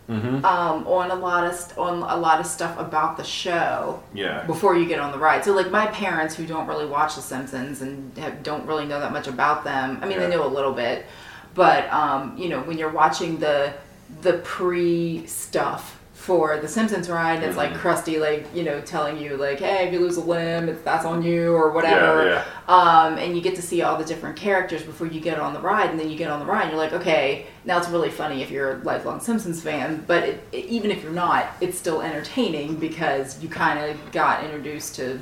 Mm-hmm. 0.09 0.45
um, 0.45 0.87
on 0.87 1.11
a 1.11 1.17
lot 1.17 1.45
of 1.49 1.53
st- 1.57 1.77
on 1.77 1.95
a 2.05 2.17
lot 2.17 2.39
of 2.39 2.47
stuff 2.47 2.79
about 2.79 3.17
the 3.17 3.25
show 3.25 4.01
Yeah. 4.14 4.45
before 4.47 4.77
you 4.77 4.87
get 4.87 5.01
on 5.01 5.11
the 5.11 5.19
ride. 5.19 5.45
So 5.45 5.53
like 5.53 5.73
my 5.73 5.87
parents 5.89 6.37
who 6.37 6.47
don't 6.47 6.69
really 6.69 6.87
watch 6.87 7.17
The 7.17 7.23
Simpsons 7.23 7.83
and 7.83 8.17
have, 8.17 8.45
don't 8.45 8.64
really 8.69 8.87
know 8.87 9.01
that 9.01 9.11
much 9.12 9.27
about 9.27 9.64
them. 9.64 9.99
I 10.01 10.05
mean, 10.07 10.12
Yeah. 10.21 10.29
they 10.29 10.37
know 10.37 10.47
a 10.47 10.55
little 10.55 10.73
bit, 10.73 11.07
but 11.55 11.93
um, 11.93 12.39
you 12.39 12.49
know 12.49 12.61
when 12.61 12.79
you're 12.79 12.93
watching 12.93 13.39
the 13.41 13.73
the 14.22 14.34
pre 14.44 15.26
stuff 15.26 16.00
for 16.14 16.59
the 16.59 16.66
Simpsons 16.66 17.09
ride, 17.09 17.42
it's 17.44 17.57
like 17.57 17.70
Mm-hmm. 17.70 17.86
Krusty 17.88 18.20
like 18.20 18.46
you 18.52 18.64
know 18.64 18.80
telling 18.80 19.16
you 19.16 19.36
like, 19.36 19.61
hey, 19.61 19.86
if 19.86 19.92
you 19.92 20.00
lose 20.00 20.16
a 20.16 20.20
limb, 20.20 20.68
it's, 20.68 20.82
that's 20.82 21.04
on 21.04 21.22
you 21.22 21.52
or 21.54 21.70
whatever. 21.70 22.26
Yeah, 22.26 22.44
Um, 22.66 23.16
and 23.18 23.36
you 23.36 23.42
get 23.42 23.54
to 23.57 23.62
see 23.62 23.82
all 23.82 23.96
the 23.96 24.04
different 24.04 24.36
characters 24.36 24.82
before 24.82 25.07
you 25.07 25.20
get 25.20 25.38
on 25.38 25.54
the 25.54 25.61
ride, 25.61 25.90
and 25.90 26.00
then 26.00 26.11
you 26.11 26.16
get 26.16 26.28
on 26.30 26.40
the 26.40 26.46
ride, 26.46 26.62
and 26.62 26.70
you're 26.72 26.80
like, 26.80 26.92
okay, 26.94 27.46
now 27.64 27.78
it's 27.78 27.88
really 27.90 28.11
funny 28.11 28.42
if 28.42 28.50
you're 28.50 28.72
a 28.72 28.78
lifelong 28.78 29.20
Simpsons 29.20 29.62
fan, 29.62 30.02
but 30.09 30.24
it, 30.24 30.48
it- 30.50 30.64
even 30.64 30.90
if 30.90 31.02
you're 31.02 31.12
not, 31.12 31.46
it's 31.61 31.78
still 31.78 32.02
entertaining 32.02 32.74
because 32.76 33.40
you 33.40 33.48
kind 33.48 33.78
of 33.78 33.96
got 34.12 34.42
introduced 34.42 34.96
to 34.96 35.20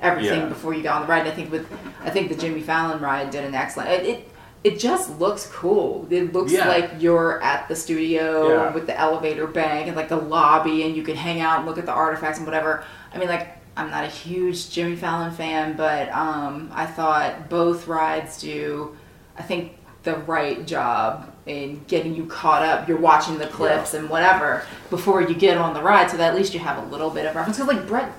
everything 0.00 0.40
Yeah. 0.40 0.48
before 0.48 0.74
you 0.74 0.82
got 0.82 0.96
on 0.96 1.02
the 1.02 1.08
ride. 1.08 1.20
And 1.20 1.28
I 1.28 1.32
think 1.32 1.52
with, 1.52 1.66
I 2.02 2.10
think 2.10 2.28
the 2.28 2.34
Jimmy 2.34 2.60
Fallon 2.60 3.00
ride 3.00 3.30
did 3.30 3.44
an 3.44 3.54
excellent. 3.54 3.90
It, 3.90 4.04
it, 4.06 4.28
it 4.64 4.78
just 4.80 5.20
looks 5.20 5.46
cool. 5.52 6.06
It 6.10 6.32
looks 6.32 6.50
Yeah. 6.52 6.66
like 6.66 6.90
you're 6.98 7.40
at 7.42 7.68
the 7.68 7.76
studio 7.76 8.48
Yeah. 8.48 8.72
with 8.72 8.86
the 8.86 8.98
elevator 8.98 9.46
bank 9.46 9.86
and 9.88 9.94
like 9.94 10.08
the 10.08 10.16
lobby, 10.16 10.84
and 10.84 10.96
you 10.96 11.02
can 11.02 11.16
hang 11.16 11.40
out 11.42 11.58
and 11.58 11.66
look 11.66 11.76
at 11.78 11.84
the 11.86 11.92
artifacts 11.92 12.38
and 12.38 12.46
whatever. 12.46 12.82
I 13.14 13.18
mean, 13.18 13.28
like 13.28 13.48
I'm 13.76 13.90
not 13.90 14.04
a 14.04 14.08
huge 14.08 14.70
Jimmy 14.70 14.96
Fallon 14.96 15.32
fan, 15.32 15.74
but 15.76 16.08
um, 16.12 16.70
I 16.74 16.86
thought 16.86 17.48
both 17.50 17.86
rides 17.88 18.40
do, 18.40 18.96
I 19.38 19.42
think, 19.42 19.72
the 20.04 20.14
right 20.18 20.64
job 20.66 21.30
in 21.44 21.82
getting 21.88 22.14
you 22.14 22.24
caught 22.26 22.62
up. 22.62 22.88
You're 22.88 22.98
watching 22.98 23.36
the 23.38 23.46
clips 23.48 23.92
and 23.92 24.08
whatever 24.08 24.62
before 24.90 25.20
you 25.22 25.34
get 25.34 25.58
on 25.58 25.74
the 25.74 25.82
ride, 25.82 26.10
so 26.10 26.16
that 26.16 26.30
at 26.30 26.34
least 26.36 26.54
you 26.54 26.60
have 26.60 26.78
a 26.78 26.86
little 26.86 27.10
bit 27.10 27.26
of 27.26 27.34
reference. 27.34 27.58
Because 27.58 27.74
like 27.74 27.86
Brett, 27.86 28.12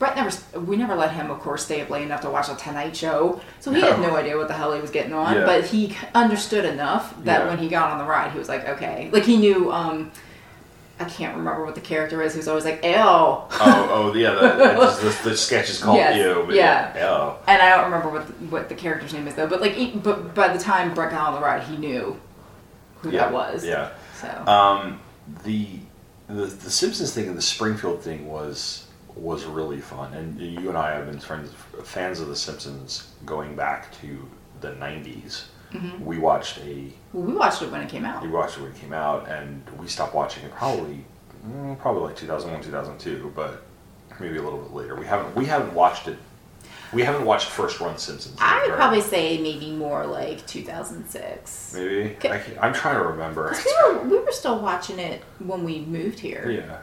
Brett 0.00 0.16
never, 0.16 0.30
we 0.62 0.76
never 0.76 0.96
let 0.96 1.12
him, 1.12 1.30
of 1.30 1.38
course, 1.40 1.62
stay 1.64 1.82
up 1.82 1.90
late 1.90 2.02
enough 2.02 2.22
to 2.22 2.30
watch 2.30 2.48
the 2.48 2.54
Tonight 2.54 2.96
Show, 2.96 3.40
so 3.60 3.70
he 3.70 3.80
had 3.82 4.00
No. 4.00 4.08
no 4.08 4.16
idea 4.16 4.36
what 4.36 4.48
the 4.48 4.54
hell 4.54 4.72
he 4.72 4.80
was 4.80 4.90
getting 4.90 5.12
on. 5.12 5.34
Yeah. 5.36 5.44
But 5.44 5.66
he 5.66 5.94
understood 6.14 6.64
enough 6.64 7.14
that 7.24 7.42
Yeah. 7.42 7.48
when 7.48 7.58
he 7.58 7.68
got 7.68 7.90
on 7.92 7.98
the 7.98 8.04
ride, 8.04 8.32
he 8.32 8.38
was 8.38 8.48
like, 8.48 8.66
okay, 8.66 9.10
like 9.12 9.24
he 9.24 9.36
knew. 9.36 9.70
um 9.70 10.10
I 10.98 11.04
can't 11.04 11.34
remember 11.34 11.64
what 11.64 11.74
the 11.74 11.80
character 11.80 12.20
is. 12.20 12.34
Who's 12.34 12.46
always 12.46 12.66
like, 12.66 12.84
"Ew," 12.84 12.92
Oh, 12.94 13.48
oh, 13.90 14.14
yeah. 14.14 14.32
The, 14.34 15.00
the, 15.22 15.30
the 15.30 15.34
sketch 15.36 15.70
is 15.70 15.78
called 15.82 15.96
Yes, 15.96 16.14
you. 16.18 16.44
but 16.44 16.54
yeah. 16.54 16.92
Oh. 17.08 17.38
and 17.46 17.62
I 17.62 17.70
don't 17.70 17.84
remember 17.86 18.10
what 18.10 18.26
the, 18.26 18.32
what 18.54 18.68
the 18.68 18.74
character's 18.74 19.14
name 19.14 19.26
is 19.26 19.34
though. 19.34 19.46
But 19.46 19.62
like, 19.62 19.72
he, 19.72 19.92
but 19.92 20.34
by 20.34 20.48
the 20.54 20.58
time 20.62 20.92
Brett 20.92 21.10
got 21.12 21.28
on 21.28 21.34
the 21.36 21.40
ride, 21.40 21.62
he 21.62 21.78
knew 21.78 22.20
who 23.00 23.10
Yeah. 23.12 23.20
that 23.20 23.32
was. 23.32 23.64
Yeah. 23.64 23.88
So 24.20 24.28
Um, 24.52 25.00
the, 25.44 25.68
the 26.28 26.44
the 26.44 26.70
Simpsons 26.70 27.14
thing 27.14 27.28
and 27.28 27.36
the 27.38 27.40
Springfield 27.42 28.02
thing 28.02 28.28
was 28.28 28.84
was 29.20 29.44
really 29.44 29.80
fun, 29.80 30.14
and 30.14 30.40
you 30.40 30.68
and 30.68 30.78
I 30.78 30.92
have 30.92 31.06
been 31.06 31.20
friends, 31.20 31.52
fans 31.84 32.20
of 32.20 32.28
the 32.28 32.36
Simpsons 32.36 33.12
going 33.26 33.54
back 33.54 33.92
to 34.00 34.26
the 34.60 34.72
'90s. 34.72 35.44
Mm-hmm. 35.72 36.04
We 36.04 36.18
watched 36.18 36.58
a 36.58 36.86
well, 37.12 37.24
we 37.24 37.34
watched 37.34 37.62
it 37.62 37.70
when 37.70 37.82
it 37.82 37.88
came 37.88 38.04
out. 38.04 38.22
we 38.22 38.28
watched 38.28 38.56
it 38.56 38.62
when 38.62 38.72
it 38.72 38.78
came 38.78 38.92
out, 38.92 39.28
and 39.28 39.62
we 39.78 39.86
stopped 39.86 40.14
watching 40.14 40.42
it 40.44 40.52
probably 40.52 41.04
mm, 41.46 41.78
probably 41.78 42.02
like 42.04 42.16
2001, 42.16 42.64
2002, 42.64 43.32
but 43.36 43.62
maybe 44.18 44.38
a 44.38 44.42
little 44.42 44.58
bit 44.58 44.72
later. 44.72 44.96
We 44.96 45.06
haven't 45.06 45.36
we 45.36 45.44
haven't 45.44 45.74
watched 45.74 46.08
it. 46.08 46.18
We 46.92 47.02
haven't 47.02 47.24
watched 47.24 47.46
first 47.46 47.78
run 47.78 47.98
Simpsons. 47.98 48.36
I 48.40 48.66
would 48.66 48.74
probably 48.74 49.00
say 49.00 49.38
maybe 49.38 49.70
more 49.70 50.06
like 50.06 50.44
2006. 50.48 51.74
maybe. 51.74 52.16
I 52.24 52.42
I'm 52.60 52.74
trying 52.74 52.96
to 52.96 53.04
remember. 53.04 53.54
We 53.64 53.92
were, 53.92 54.02
we 54.08 54.18
were 54.18 54.32
still 54.32 54.60
watching 54.60 54.98
it 54.98 55.22
when 55.38 55.62
we 55.62 55.80
moved 55.80 56.18
here. 56.18 56.50
Yeah. 56.50 56.78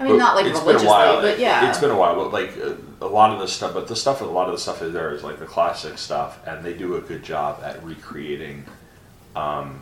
I 0.00 0.04
mean, 0.04 0.12
But 0.12 0.18
not 0.18 0.34
like 0.34 0.46
it's 0.46 0.60
been 0.60 0.76
a 0.76 0.84
while. 0.84 1.20
but 1.20 1.38
yeah. 1.38 1.68
It's 1.68 1.78
been 1.78 1.90
a 1.90 1.96
while, 1.96 2.16
but 2.16 2.32
like 2.32 2.56
a 3.02 3.06
lot 3.06 3.32
of 3.32 3.38
the 3.38 3.46
stuff, 3.46 3.74
but 3.74 3.86
the 3.86 3.94
stuff, 3.96 4.20
a 4.22 4.24
lot 4.24 4.46
of 4.48 4.52
the 4.52 4.58
stuff 4.58 4.80
is 4.82 4.92
there 4.92 5.12
is 5.14 5.22
like 5.22 5.38
the 5.38 5.46
classic 5.46 5.98
stuff, 5.98 6.38
and 6.46 6.64
they 6.64 6.72
do 6.72 6.96
a 6.96 7.00
good 7.00 7.22
job 7.22 7.60
at 7.62 7.82
recreating 7.84 8.64
um, 9.36 9.80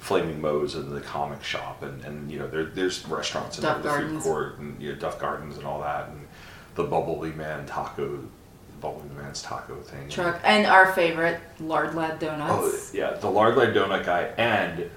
Flaming 0.00 0.40
Moe's 0.40 0.74
and 0.74 0.90
the 0.92 1.00
comic 1.00 1.42
shop, 1.42 1.82
and, 1.82 2.04
and 2.04 2.30
you 2.30 2.38
know 2.38 2.48
there, 2.48 2.64
there's 2.64 3.06
restaurants 3.06 3.56
and 3.58 3.62
Duff 3.62 3.82
the 3.82 3.90
food 3.90 4.20
court 4.22 4.58
and 4.58 4.80
you 4.82 4.92
know, 4.92 4.98
Duff 4.98 5.18
Gardens 5.20 5.56
and 5.56 5.64
all 5.66 5.80
that, 5.80 6.08
and 6.08 6.26
the 6.74 6.84
Bumblebee 6.84 7.34
Man 7.36 7.64
taco, 7.64 8.18
Bumblebee 8.80 9.14
Man's 9.14 9.40
taco 9.40 9.76
thing. 9.82 10.08
truck 10.08 10.40
and 10.44 10.66
our 10.66 10.92
favorite 10.92 11.40
lard 11.60 11.94
lad 11.94 12.18
donuts. 12.18 12.90
Oh 12.92 12.96
yeah, 12.96 13.12
the 13.14 13.30
lard 13.30 13.56
lard 13.56 13.74
donut 13.74 14.04
guy 14.04 14.24
and 14.36 14.90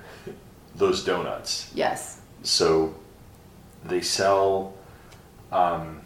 those 0.76 1.04
donuts. 1.06 1.72
Yes. 1.74 2.20
So 2.44 2.94
they 3.90 4.02
sell 4.02 4.74
um, 5.52 6.02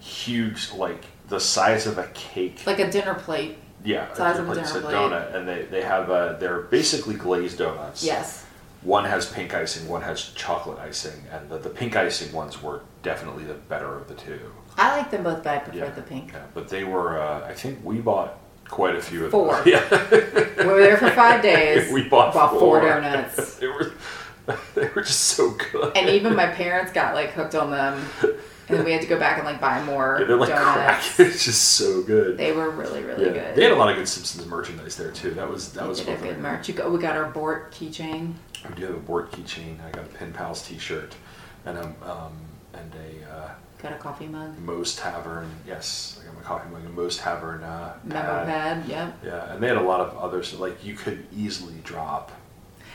huge, 0.00 0.72
like 0.72 1.04
the 1.28 1.40
size 1.40 1.86
of 1.86 1.98
a 1.98 2.06
cake. 2.14 2.62
Like 2.66 2.78
a 2.78 2.90
dinner 2.90 3.14
plate. 3.14 3.58
yeah, 3.84 4.12
size 4.14 4.38
of 4.38 4.48
a 4.48 4.54
dinner 4.54 4.66
plate. 4.66 4.84
donut, 4.94 5.34
and 5.34 5.48
they 5.48 5.62
they 5.64 5.82
have 5.82 6.10
uh, 6.10 6.34
they're 6.34 6.62
basically 6.62 7.14
glazed 7.14 7.58
donuts. 7.58 8.04
Yes. 8.04 8.46
One 8.82 9.04
has 9.04 9.30
pink 9.30 9.54
icing, 9.54 9.88
one 9.88 10.02
has 10.02 10.30
chocolate 10.34 10.80
icing, 10.80 11.22
and 11.30 11.48
the, 11.48 11.56
the 11.58 11.70
pink 11.70 11.94
icing 11.94 12.32
ones 12.32 12.60
were 12.60 12.80
definitely 13.04 13.44
the 13.44 13.54
better 13.54 13.96
of 13.96 14.08
the 14.08 14.14
two. 14.14 14.40
I 14.76 14.96
like 14.96 15.10
them 15.12 15.22
both, 15.22 15.44
but 15.44 15.54
I 15.54 15.58
prefer 15.58 15.78
Yeah, 15.78 15.90
the 15.90 16.02
pink. 16.02 16.32
Yeah, 16.32 16.42
but 16.52 16.68
they 16.68 16.82
were. 16.82 17.20
Uh, 17.20 17.46
I 17.46 17.54
think 17.54 17.78
we 17.84 17.98
bought 17.98 18.38
quite 18.68 18.96
a 18.96 19.00
few 19.02 19.26
of 19.26 19.30
Four. 19.30 19.54
them. 19.62 19.62
Yeah. 19.66 20.10
We 20.58 20.64
were 20.66 20.80
there 20.80 20.96
for 20.96 21.10
five 21.10 21.42
days. 21.50 21.92
we 21.92 22.08
bought, 22.08 22.34
bought 22.34 22.50
four 22.50 22.58
four 22.60 22.80
donuts. 22.80 23.60
they 24.74 24.88
were 24.94 25.02
just 25.02 25.20
so 25.20 25.50
good. 25.72 25.96
And 25.96 26.08
even 26.10 26.34
my 26.34 26.46
parents 26.48 26.92
got 26.92 27.14
like 27.14 27.30
hooked 27.30 27.54
on 27.54 27.70
them. 27.70 28.02
And 28.68 28.78
then 28.78 28.84
we 28.84 28.92
had 28.92 29.02
to 29.02 29.08
go 29.08 29.18
back 29.18 29.36
and 29.38 29.46
like 29.46 29.60
buy 29.60 29.82
more 29.84 30.16
Yeah, 30.20 30.26
they're 30.26 30.36
like 30.36 30.48
donuts. 30.48 31.14
crack. 31.16 31.18
It's 31.28 31.44
just 31.44 31.62
so 31.72 32.02
good. 32.02 32.36
They 32.38 32.52
were 32.52 32.70
really, 32.70 33.02
really 33.02 33.26
Yeah. 33.26 33.32
good. 33.32 33.54
They 33.56 33.62
had 33.64 33.72
a 33.72 33.76
lot 33.76 33.90
of 33.90 33.96
good 33.96 34.08
Simpsons 34.08 34.46
merchandise 34.46 34.96
there 34.96 35.10
too. 35.10 35.32
That 35.32 35.48
was 35.50 35.72
that 35.74 35.82
They 35.82 35.88
was 35.88 35.98
did 36.00 36.08
what 36.08 36.22
good 36.22 36.38
merch. 36.38 36.68
You 36.68 36.74
got, 36.74 36.90
we 36.90 36.98
got 36.98 37.16
our 37.16 37.30
Bort 37.30 37.72
keychain. 37.72 38.34
We 38.68 38.74
do 38.76 38.86
have 38.86 38.94
a 38.94 38.98
Bort 38.98 39.30
keychain. 39.32 39.84
I 39.86 39.90
got 39.90 40.04
a 40.04 40.08
Pin 40.08 40.32
Pals 40.32 40.66
T-shirt, 40.66 41.14
and 41.66 41.76
a 41.78 41.82
um, 42.04 42.32
and 42.74 42.92
a 42.94 43.32
uh, 43.36 43.48
Got 43.82 43.92
a 43.94 43.96
coffee 43.96 44.28
mug. 44.28 44.56
Moe's 44.60 44.94
Tavern. 44.94 45.50
Yes, 45.66 46.20
I 46.22 46.26
got 46.26 46.36
my 46.36 46.42
coffee 46.42 46.70
mug. 46.70 46.84
A 46.86 46.88
Moe's 46.88 47.16
Tavern 47.18 47.64
uh, 47.64 47.94
Memo 48.04 48.20
pad. 48.22 48.46
pad. 48.46 48.88
Yep. 48.88 49.18
Yeah, 49.24 49.52
and 49.52 49.60
they 49.62 49.66
had 49.66 49.76
a 49.76 49.82
lot 49.82 49.98
of 50.00 50.16
others. 50.16 50.54
Like 50.54 50.84
you 50.84 50.94
could 50.94 51.26
easily 51.36 51.74
drop 51.82 52.30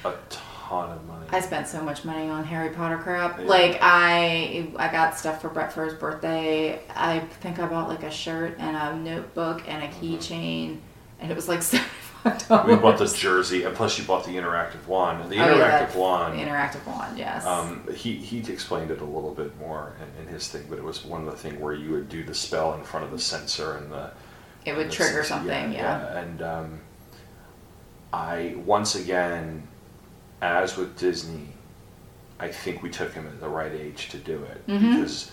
a 0.06 0.14
ton 0.30 0.42
of 0.72 1.06
money. 1.08 1.26
I 1.32 1.40
spent 1.42 1.68
so 1.68 1.82
much 1.84 2.06
money 2.06 2.30
on 2.30 2.44
Harry 2.44 2.70
Potter 2.70 2.98
crap. 2.98 3.40
Yeah. 3.40 3.46
Like 3.46 3.80
I, 3.82 4.70
I 4.78 4.92
got 4.92 5.18
stuff 5.18 5.42
for 5.42 5.50
Brett 5.50 5.74
for 5.74 5.86
his 5.86 5.94
birthday. 5.94 6.80
I 6.96 7.20
think 7.42 7.60
I 7.60 7.68
bought 7.68 7.88
like 7.90 8.04
a 8.04 8.12
shirt 8.12 8.56
and 8.60 8.76
a 8.76 8.96
notebook 8.98 9.64
and 9.68 9.84
a 9.84 9.88
keychain, 9.88 10.80
and 11.20 11.32
it 11.32 11.36
was 11.36 11.48
like 11.48 11.62
seventy 11.62 11.90
five 12.24 12.48
dollars. 12.48 12.68
we 12.76 12.76
bought 12.76 12.98
the 12.98 13.06
jersey, 13.08 13.64
and 13.64 13.76
plus 13.76 13.98
you 13.98 14.06
bought 14.06 14.26
the 14.26 14.32
interactive 14.36 14.86
wand. 14.88 15.22
And 15.22 15.32
the 15.32 15.38
Oh, 15.40 15.56
yeah, 15.58 15.80
interactive 15.88 15.92
that- 15.94 15.96
wand. 16.00 16.40
The 16.40 16.44
interactive 16.44 16.86
wand, 16.88 17.18
yes. 17.18 17.46
Um, 17.46 17.84
he 17.94 18.16
he 18.16 18.40
explained 18.52 18.92
it 18.92 19.02
a 19.02 19.06
little 19.06 19.34
bit 19.34 19.58
more 19.60 19.96
in, 20.18 20.24
in 20.28 20.34
his 20.34 20.48
thing, 20.48 20.66
but 20.70 20.78
it 20.78 20.84
was 20.84 21.04
one 21.06 21.22
of 21.26 21.32
the 21.32 21.38
thing 21.38 21.60
where 21.60 21.74
you 21.74 21.92
would 21.92 22.10
do 22.10 22.24
the 22.24 22.34
spell 22.36 22.74
in 22.74 22.84
front 22.84 23.06
of 23.06 23.12
the 23.12 23.20
sensor 23.20 23.78
and 23.78 23.92
the 23.92 24.12
it 24.66 24.76
would 24.76 24.92
trigger 24.92 25.24
sensor- 25.24 25.48
something, 25.50 25.72
yeah. 25.74 26.18
And 26.18 26.42
um, 26.42 26.80
I 28.14 28.56
once 28.66 28.96
again, 28.96 29.68
as 30.42 30.78
with 30.78 30.98
Disney, 30.98 31.48
I 32.40 32.50
think 32.50 32.84
we 32.84 32.90
took 32.90 33.14
him 33.14 33.26
at 33.28 33.40
the 33.40 33.50
right 33.50 33.72
age 33.72 34.10
to 34.10 34.18
do 34.18 34.44
it 34.44 34.68
Mhm. 34.68 34.94
because 34.94 35.32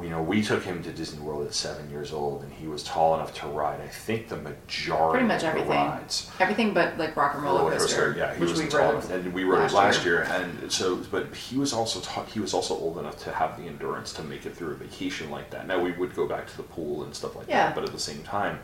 you 0.00 0.08
know 0.08 0.22
we 0.22 0.40
took 0.42 0.62
him 0.64 0.82
to 0.84 0.90
Disney 0.92 1.20
World 1.20 1.46
at 1.46 1.54
seven 1.54 1.90
years 1.90 2.12
old, 2.12 2.42
and 2.42 2.52
he 2.52 2.66
was 2.66 2.82
tall 2.82 3.14
enough 3.14 3.34
to 3.40 3.46
ride. 3.48 3.80
I 3.80 3.88
think 3.88 4.28
the 4.28 4.36
majority 4.36 5.12
Pretty 5.18 5.26
much 5.26 5.42
of 5.42 5.48
everything. 5.50 5.70
rides. 5.70 6.30
Everything 6.40 6.74
but 6.74 6.96
like 6.98 7.16
rock 7.16 7.34
and 7.34 7.42
roller 7.44 7.70
coaster, 7.72 8.14
yeah, 8.16 8.34
he 8.34 8.40
which 8.40 8.50
was 8.50 8.62
we 8.62 8.68
tall, 8.68 8.92
rode. 8.94 9.10
and 9.10 9.32
we 9.32 9.44
rode 9.44 9.60
last 9.62 9.74
last 9.74 10.04
year. 10.04 10.24
year. 10.24 10.32
and 10.32 10.72
so, 10.72 10.96
but 11.10 11.34
he 11.34 11.56
was 11.58 11.72
also 11.72 12.00
ta- 12.00 12.24
he 12.24 12.40
was 12.40 12.54
also 12.54 12.74
old 12.76 12.98
enough 12.98 13.18
to 13.24 13.32
have 13.32 13.56
the 13.60 13.66
endurance 13.68 14.12
to 14.14 14.22
make 14.22 14.46
it 14.46 14.56
through 14.56 14.70
a 14.72 14.74
vacation 14.76 15.30
like 15.30 15.50
that. 15.50 15.66
Now 15.66 15.78
we 15.80 15.92
would 15.92 16.14
go 16.16 16.26
back 16.26 16.46
to 16.48 16.56
the 16.56 16.62
pool 16.64 17.02
and 17.04 17.14
stuff 17.14 17.34
like 17.36 17.48
Yeah. 17.48 17.66
that, 17.66 17.74
but 17.74 17.84
at 17.84 17.92
the 17.92 17.98
same 18.00 18.22
time, 18.22 18.58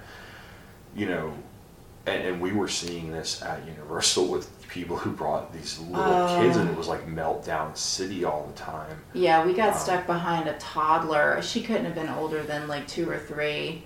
you 0.94 1.06
know, 1.06 1.32
and, 2.06 2.22
and 2.22 2.40
we 2.40 2.52
were 2.52 2.68
seeing 2.68 3.10
this 3.12 3.42
at 3.42 3.66
Universal 3.66 4.26
with 4.32 4.68
people 4.68 4.96
who 4.96 5.10
brought 5.10 5.52
these 5.52 5.78
little 5.78 6.26
kids, 6.40 6.56
and 6.56 6.68
it 6.68 6.76
was 6.76 6.88
like 6.88 7.06
meltdown 7.06 7.76
city 7.76 8.24
all 8.24 8.46
the 8.46 8.58
time. 8.58 8.96
Yeah, 9.14 9.44
we 9.46 9.52
got 9.54 9.72
Um, 9.74 9.78
stuck 9.78 10.06
behind 10.06 10.48
a 10.48 10.54
toddler. 10.58 11.40
She 11.42 11.62
couldn't 11.62 11.84
have 11.86 11.94
been 11.94 12.08
older 12.10 12.42
than 12.42 12.68
like 12.68 12.86
two 12.86 13.08
or 13.08 13.18
three. 13.18 13.82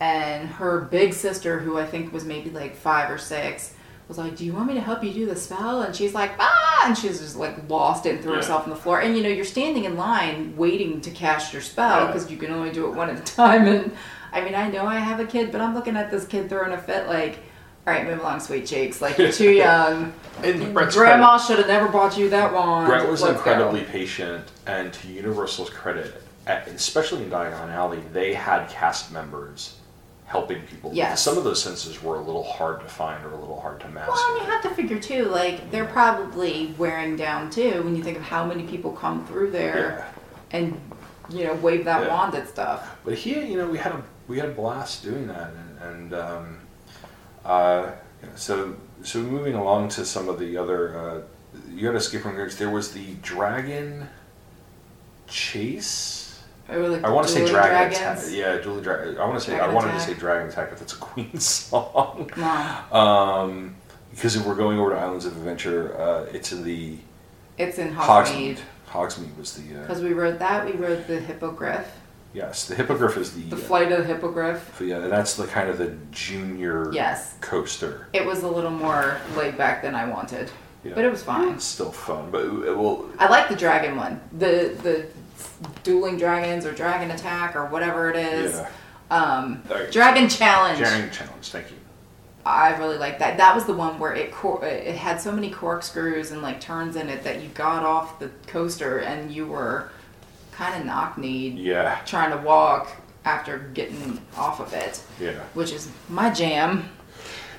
And 0.00 0.48
her 0.48 0.80
big 0.80 1.12
sister, 1.14 1.60
who 1.60 1.78
I 1.78 1.86
think 1.86 2.12
was 2.12 2.24
maybe 2.24 2.50
like 2.50 2.74
five 2.74 3.08
or 3.10 3.18
six, 3.18 3.74
was 4.08 4.18
like, 4.18 4.36
Do 4.36 4.44
you 4.44 4.52
want 4.52 4.66
me 4.66 4.74
to 4.74 4.80
help 4.80 5.04
you 5.04 5.12
do 5.12 5.26
the 5.26 5.36
spell? 5.36 5.82
And 5.82 5.94
she's 5.94 6.12
like, 6.12 6.32
Ah! 6.40 6.84
And 6.86 6.98
she's 6.98 7.20
just 7.20 7.36
like 7.36 7.68
lost 7.70 8.04
it 8.06 8.14
and 8.16 8.20
threw 8.22 8.32
Yeah. 8.32 8.38
herself 8.38 8.64
on 8.64 8.70
the 8.70 8.76
floor. 8.76 9.00
And 9.00 9.16
you 9.16 9.22
know, 9.22 9.28
you're 9.28 9.44
standing 9.44 9.84
in 9.84 9.96
line 9.96 10.56
waiting 10.56 11.00
to 11.02 11.10
cast 11.10 11.52
your 11.52 11.62
spell 11.62 12.00
Yeah. 12.00 12.06
because 12.08 12.30
you 12.30 12.36
can 12.36 12.50
only 12.52 12.70
do 12.72 12.86
it 12.88 12.94
one 12.94 13.10
at 13.10 13.18
a 13.18 13.22
time. 13.34 13.66
And 13.68 13.92
I 14.32 14.40
mean, 14.42 14.54
I 14.54 14.68
know 14.68 14.86
I 14.86 14.96
have 14.96 15.20
a 15.20 15.26
kid, 15.26 15.52
but 15.52 15.60
I'm 15.60 15.74
looking 15.74 15.96
at 15.96 16.10
this 16.10 16.26
kid 16.26 16.48
throwing 16.48 16.72
a 16.72 16.78
fit 16.78 17.06
like, 17.06 17.38
All 17.86 17.92
right, 17.92 18.06
move 18.06 18.20
along, 18.20 18.40
sweet 18.40 18.66
cheeks. 18.66 19.00
Like 19.02 19.18
you're 19.18 19.32
too 19.32 19.50
young. 19.52 20.12
And 20.42 20.72
Brett's 20.72 20.96
Grandma 20.96 21.38
should 21.38 21.58
have 21.58 21.68
never 21.68 21.88
bought 21.88 22.16
you 22.16 22.30
that 22.30 22.52
wand. 22.52 22.86
Brett 22.88 23.08
was 23.08 23.22
Let's 23.22 23.34
incredibly 23.36 23.82
go. 23.82 23.86
patient, 23.88 24.46
and 24.66 24.92
to 24.92 25.08
Universal's 25.08 25.70
credit, 25.70 26.22
especially 26.46 27.24
in 27.24 27.30
Diagon 27.30 27.68
Alley, 27.70 28.00
they 28.12 28.32
had 28.34 28.68
cast 28.68 29.12
members 29.12 29.76
helping 30.24 30.62
people. 30.62 30.90
Yes. 30.94 31.20
Some 31.22 31.36
of 31.36 31.44
those 31.44 31.62
senses 31.62 32.02
were 32.02 32.16
a 32.16 32.20
little 32.22 32.42
hard 32.44 32.80
to 32.80 32.86
find 32.86 33.22
or 33.26 33.32
a 33.32 33.36
little 33.38 33.60
hard 33.60 33.80
to 33.80 33.88
master. 33.90 34.12
Well, 34.12 34.36
and 34.38 34.46
you 34.46 34.50
have 34.50 34.62
to 34.62 34.70
figure 34.70 34.98
too, 34.98 35.26
like 35.26 35.70
they're 35.70 35.84
probably 35.84 36.74
wearing 36.78 37.16
down 37.16 37.50
too 37.50 37.82
when 37.82 37.94
you 37.94 38.02
think 38.02 38.16
of 38.16 38.22
how 38.22 38.46
many 38.46 38.62
people 38.62 38.92
come 38.92 39.26
through 39.26 39.50
there 39.50 40.06
and 40.52 40.80
you 41.28 41.44
know 41.44 41.52
wave 41.56 41.84
that 41.84 42.02
Yeah. 42.06 42.08
wand 42.08 42.34
at 42.34 42.48
stuff. 42.48 42.96
But 43.04 43.14
here, 43.14 43.42
you 43.42 43.58
know, 43.58 43.66
we 43.68 43.76
had 43.76 43.92
a 43.92 44.02
we 44.28 44.38
had 44.38 44.48
a 44.48 44.52
blast 44.52 45.02
doing 45.02 45.26
that, 45.28 45.50
and, 45.52 45.94
and 45.94 46.14
um, 46.14 46.58
uh, 47.44 47.90
so 48.36 48.76
so 49.02 49.18
moving 49.20 49.54
along 49.54 49.88
to 49.90 50.04
some 50.04 50.28
of 50.28 50.38
the 50.38 50.56
other, 50.56 50.98
uh, 50.98 51.20
you 51.74 51.86
had 51.86 51.96
escape 51.96 52.22
from 52.22 52.36
Gringotts. 52.36 52.56
There 52.58 52.70
was 52.70 52.92
the 52.92 53.14
dragon 53.22 54.08
chase. 55.26 56.40
Or 56.68 56.88
like 56.88 57.04
I 57.04 57.10
want 57.10 57.26
to 57.26 57.32
say 57.32 57.46
dragon 57.46 57.92
attack. 57.92 58.18
Yeah, 58.30 58.58
Dueling 58.58 58.82
Dragon. 58.82 59.18
I 59.18 59.26
want 59.26 59.38
to 59.40 59.44
say 59.44 59.56
Dragon 59.56 59.70
I 59.70 59.74
wanted 59.74 59.92
to 59.92 60.00
say 60.00 60.14
dragon 60.14 60.48
attack, 60.48 60.70
but 60.70 60.78
that's 60.78 60.92
a 60.92 60.96
Queen 61.00 61.38
song. 61.38 62.30
No, 62.36 62.96
Um, 62.98 63.74
because 64.12 64.36
if 64.36 64.46
we're 64.46 64.54
going 64.54 64.78
over 64.78 64.90
to 64.90 64.96
Islands 64.96 65.24
of 65.24 65.36
Adventure, 65.36 65.98
uh, 66.00 66.26
it's 66.32 66.52
in 66.52 66.62
the 66.62 66.98
it's 67.58 67.78
in 67.78 67.92
Hogsmeade. 67.94 68.58
Hogsmeade. 68.58 68.58
Hogsmeade 68.88 69.36
was 69.36 69.54
the 69.54 69.76
uh, 69.76 69.80
Because 69.82 70.02
we 70.02 70.12
rode 70.12 70.38
that, 70.38 70.64
we 70.66 70.72
rode 70.72 71.06
the 71.06 71.18
hippogriff, 71.20 71.90
yes. 72.32 72.66
The 72.66 72.74
hippogriff 72.74 73.16
is 73.16 73.34
the, 73.34 73.42
the 73.42 73.56
uh, 73.56 73.58
flight 73.58 73.92
of 73.92 73.98
the 73.98 74.04
hippogriff. 74.04 74.80
yeah, 74.84 74.98
that's 75.00 75.34
the 75.34 75.46
kind 75.46 75.68
of 75.68 75.78
the 75.78 75.96
junior 76.10 76.92
Yes. 76.92 77.34
coaster. 77.40 78.08
It 78.12 78.24
was 78.24 78.42
a 78.42 78.48
little 78.48 78.70
more 78.70 79.18
laid 79.36 79.56
back 79.58 79.82
than 79.82 79.94
I 79.94 80.06
wanted, 80.08 80.50
Yeah. 80.84 80.92
but 80.94 81.04
it 81.04 81.10
was 81.10 81.22
fine. 81.22 81.48
It's 81.54 81.64
still 81.64 81.92
fun, 81.92 82.30
but 82.30 82.44
it, 82.44 82.76
well, 82.76 83.06
I 83.18 83.28
like 83.28 83.48
the 83.48 83.56
dragon 83.56 83.96
one, 83.96 84.20
the 84.38 84.76
the 84.82 85.06
dueling 85.82 86.16
dragons 86.18 86.66
or 86.66 86.72
dragon 86.72 87.10
attack 87.10 87.54
or 87.56 87.66
whatever 87.66 88.10
it 88.10 88.16
is. 88.16 88.54
yeah. 88.54 88.68
Um, 89.10 89.62
Alright. 89.70 89.92
dragon 89.92 90.28
challenge. 90.28 90.78
Dragon 90.78 91.10
challenge. 91.10 91.50
Thank 91.50 91.70
you. 91.70 91.76
I 92.46 92.74
really 92.78 92.96
like 92.98 93.18
that. 93.20 93.36
That 93.36 93.54
was 93.54 93.66
the 93.66 93.72
one 93.74 93.98
where 94.00 94.14
it 94.14 94.32
cor- 94.32 94.64
it 94.64 94.96
had 94.96 95.20
so 95.20 95.30
many 95.30 95.50
corkscrews 95.50 96.32
and 96.32 96.42
like 96.42 96.60
turns 96.60 96.96
in 96.96 97.08
it 97.08 97.22
that 97.22 97.40
you 97.42 97.48
got 97.50 97.84
off 97.84 98.18
the 98.18 98.30
coaster 98.48 98.98
and 98.98 99.30
you 99.30 99.46
were 99.46 99.90
kind 100.52 100.78
of 100.78 100.86
knock 100.86 101.18
kneed 101.18 101.58
Yeah, 101.58 102.00
trying 102.06 102.30
to 102.30 102.44
walk 102.44 102.88
after 103.24 103.58
getting 103.74 104.20
off 104.36 104.60
of 104.60 104.72
it, 104.72 105.02
yeah. 105.20 105.40
which 105.54 105.72
is 105.72 105.90
my 106.08 106.30
jam. 106.30 106.88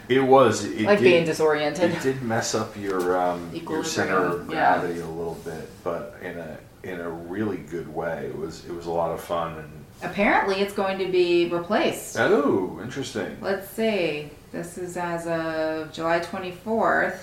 It 0.09 0.19
was. 0.19 0.65
It 0.65 0.81
like 0.81 0.99
did, 0.99 1.05
being 1.05 1.25
disoriented. 1.25 1.91
It 1.91 2.01
did 2.01 2.21
mess 2.21 2.55
up 2.55 2.75
your 2.77 3.17
um, 3.17 3.49
your 3.53 3.83
center 3.83 4.17
of 4.17 4.23
Equilibrium, 4.23 4.51
yeah. 4.51 4.79
gravity 4.79 4.99
a 4.99 5.07
little 5.07 5.39
bit, 5.45 5.69
but 5.83 6.17
in 6.21 6.37
a 6.37 6.57
in 6.83 6.99
a 6.99 7.09
really 7.09 7.57
good 7.57 7.93
way. 7.93 8.25
It 8.27 8.37
was 8.37 8.65
it 8.65 8.73
was 8.73 8.85
a 8.85 8.91
lot 8.91 9.11
of 9.11 9.21
fun 9.21 9.57
and 9.59 9.83
Apparently, 10.03 10.55
it's 10.55 10.73
going 10.73 10.99
to 10.99 11.09
be 11.09 11.47
replaced. 11.49 12.17
oh, 12.19 12.79
interesting. 12.83 13.37
Let's 13.39 13.69
see. 13.69 14.29
This 14.51 14.77
is 14.77 14.97
as 14.97 15.27
of 15.27 15.93
July 15.93 16.19
24th. 16.19 17.19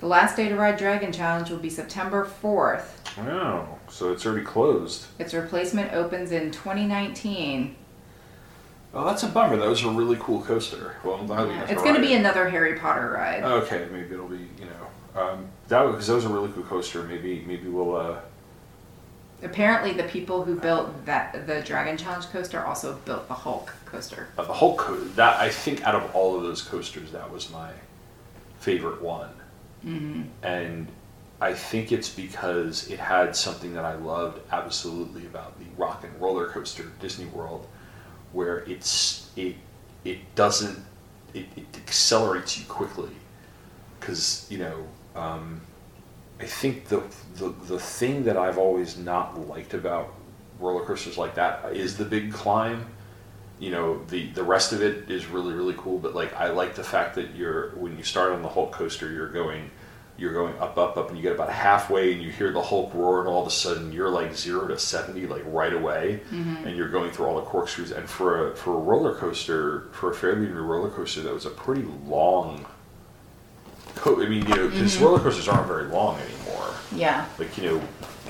The 0.00 0.06
last 0.06 0.36
day 0.36 0.48
to 0.48 0.56
ride 0.56 0.78
Dragon 0.78 1.12
Challenge 1.12 1.50
will 1.50 1.58
be 1.58 1.70
September 1.70 2.24
4th. 2.42 2.86
Oh, 3.28 3.66
so 3.88 4.12
it's 4.12 4.24
already 4.24 4.44
closed. 4.44 5.06
Its 5.18 5.34
replacement 5.34 5.92
opens 5.92 6.32
in 6.32 6.50
2019. 6.50 7.76
Oh, 8.94 9.04
that's 9.04 9.22
a 9.22 9.28
bummer. 9.28 9.56
That 9.56 9.68
was 9.68 9.84
a 9.84 9.90
really 9.90 10.16
cool 10.18 10.40
coaster. 10.42 10.96
Well, 11.04 11.16
I'm 11.16 11.26
glad 11.26 11.48
we 11.48 11.54
got 11.54 11.70
It's 11.70 11.82
going 11.82 11.94
to 11.94 12.00
ride 12.00 12.06
be 12.08 12.14
it. 12.14 12.18
another 12.20 12.48
Harry 12.48 12.78
Potter 12.78 13.10
ride. 13.12 13.42
Okay, 13.44 13.86
maybe 13.92 14.14
it'll 14.14 14.26
be 14.26 14.48
you 14.58 14.66
know 14.66 15.20
um, 15.22 15.46
that 15.68 15.84
because 15.86 16.06
that 16.08 16.14
was 16.14 16.24
a 16.24 16.28
really 16.28 16.50
cool 16.52 16.64
coaster. 16.64 17.02
Maybe 17.02 17.44
maybe 17.46 17.68
we'll 17.68 17.94
uh, 17.94 18.20
Apparently, 19.42 19.92
the 19.92 20.02
people 20.04 20.44
who 20.44 20.54
built 20.58 21.06
that 21.06 21.46
the 21.46 21.60
Dragon 21.62 21.96
Challenge 21.96 22.26
coaster 22.30 22.64
also 22.64 22.96
built 23.04 23.26
the 23.28 23.34
Hulk 23.34 23.72
coaster. 23.86 24.28
uh, 24.36 24.44
the 24.44 24.52
whole 24.52 24.76
co- 24.76 24.96
that 25.14 25.40
I 25.40 25.50
think 25.50 25.82
out 25.86 25.94
of 25.94 26.14
all 26.14 26.36
of 26.36 26.42
those 26.42 26.60
coasters, 26.62 27.12
that 27.12 27.30
was 27.30 27.50
my 27.50 27.70
favorite 28.58 29.00
one. 29.00 29.30
Mm-hmm. 29.84 30.22
And 30.42 30.88
I 31.40 31.54
think 31.54 31.90
it's 31.90 32.08
because 32.08 32.90
it 32.90 32.98
had 32.98 33.34
something 33.34 33.74
that 33.74 33.84
I 33.84 33.94
loved 33.94 34.40
absolutely 34.52 35.24
about 35.26 35.58
the 35.58 35.64
Rock 35.76 36.04
and 36.04 36.20
Roller 36.20 36.48
Coaster 36.48 36.84
Disney 37.00 37.26
World, 37.26 37.66
where 38.32 38.58
it's 38.60 39.30
it 39.36 39.56
it 40.04 40.18
doesn't 40.34 40.78
it, 41.32 41.46
it 41.56 41.66
accelerates 41.76 42.58
you 42.58 42.66
quickly, 42.66 43.12
because 43.98 44.46
you 44.50 44.58
know 44.58 44.86
um, 45.16 45.62
I 46.38 46.44
think 46.44 46.88
the, 46.88 47.02
the 47.36 47.48
the 47.66 47.78
thing 47.78 48.24
that 48.24 48.36
I've 48.36 48.58
always 48.58 48.98
not 48.98 49.48
liked 49.48 49.72
about 49.72 50.12
roller 50.58 50.84
coasters 50.84 51.16
like 51.16 51.34
that 51.36 51.72
is 51.72 51.96
the 51.96 52.04
big 52.04 52.32
climb 52.32 52.84
you 53.60 53.70
know 53.70 54.02
the 54.06 54.30
the 54.32 54.42
rest 54.42 54.72
of 54.72 54.82
it 54.82 55.08
is 55.08 55.26
really 55.26 55.52
really 55.52 55.74
cool 55.76 55.98
but 55.98 56.14
like 56.14 56.34
i 56.34 56.48
like 56.48 56.74
the 56.74 56.82
fact 56.82 57.14
that 57.14 57.34
you're 57.36 57.70
when 57.76 57.96
you 57.96 58.02
start 58.02 58.32
on 58.32 58.42
the 58.42 58.48
hulk 58.48 58.72
coaster 58.72 59.12
you're 59.12 59.28
going 59.28 59.70
you're 60.20 60.34
going 60.34 60.56
up 60.58 60.76
up 60.76 60.98
up 60.98 61.08
and 61.08 61.16
you 61.16 61.22
get 61.22 61.32
about 61.32 61.50
halfway 61.50 62.12
and 62.12 62.22
you 62.22 62.30
hear 62.30 62.52
the 62.52 62.60
hulk 62.60 62.92
roar 62.92 63.20
and 63.20 63.28
all 63.28 63.40
of 63.40 63.48
a 63.48 63.50
sudden 63.50 63.90
you're 63.90 64.10
like 64.10 64.36
0 64.36 64.68
to 64.68 64.78
70 64.78 65.26
like 65.26 65.42
right 65.46 65.72
away. 65.72 66.20
Mm-hmm. 66.30 66.66
And 66.66 66.76
you're 66.76 66.90
going 66.90 67.10
through 67.10 67.26
all 67.26 67.36
the 67.36 67.46
corkscrews. 67.46 67.90
And 67.90 68.08
for 68.08 68.50
a 68.50 68.56
for 68.56 68.74
a 68.74 68.78
roller 68.78 69.14
coaster 69.14 69.88
for 69.92 70.10
a 70.10 70.14
fairly 70.14 70.46
new 70.46 70.60
roller 70.60 70.90
coaster 70.90 71.22
that 71.22 71.32
was 71.32 71.46
a 71.46 71.50
pretty 71.50 71.84
long 72.04 72.66
co- 73.94 74.22
i 74.22 74.28
mean 74.28 74.46
you 74.46 74.54
know 74.54 74.68
because 74.68 74.94
mm-hmm. 74.94 75.04
roller 75.04 75.20
coasters 75.20 75.48
aren't 75.48 75.66
very 75.66 75.86
long 75.86 76.18
anymore. 76.20 76.74
Yeah. 76.94 77.26
like 77.38 77.56
you 77.56 77.64
know 77.64 77.82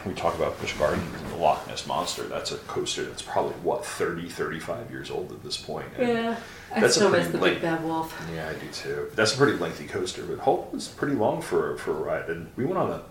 we 0.07 0.15
talk 0.15 0.35
about 0.35 0.59
Busch 0.61 0.73
Gardens 0.79 1.05
and 1.23 1.31
the 1.33 1.37
Loch 1.37 1.67
Ness 1.69 1.87
Monster. 1.87 2.23
That's 2.25 2.53
a 2.53 2.57
coaster 2.59 3.05
that's 3.05 3.23
probably 3.23 3.53
what 3.63 3.85
30, 3.85 4.29
35 4.29 4.91
years 4.91 5.11
old 5.11 5.31
at 5.33 5.43
this 5.43 5.57
point. 5.57 5.87
And 5.99 6.37
I 6.75 6.81
That's 6.81 6.97
a 6.97 7.01
still 7.01 7.11
miss 7.11 7.29
the 7.29 7.39
late- 7.39 7.55
Big 7.55 7.63
Bad 7.63 7.85
Wolf. 7.85 8.19
Yeah, 8.35 8.49
I 8.49 8.55
do 8.55 8.69
too. 8.73 9.11
That's 9.15 9.35
a 9.35 9.37
pretty 9.37 9.59
lengthy 9.59 9.87
coaster, 9.87 10.23
but 10.25 10.39
Hulk 10.39 10.73
was 10.73 10.89
pretty 10.89 11.15
long 11.17 11.43
for 11.43 11.77
for 11.79 11.91
a 11.91 11.95
ride, 11.95 12.29
and 12.31 12.49
we 12.57 12.65
went 12.65 12.79
on 12.79 12.91
that 12.91 13.03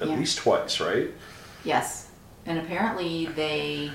at 0.00 0.08
Yeah. 0.08 0.16
least 0.16 0.38
twice, 0.38 0.80
right? 0.80 1.10
Yes. 1.64 2.08
And 2.46 2.58
apparently 2.58 3.26
they 3.26 3.90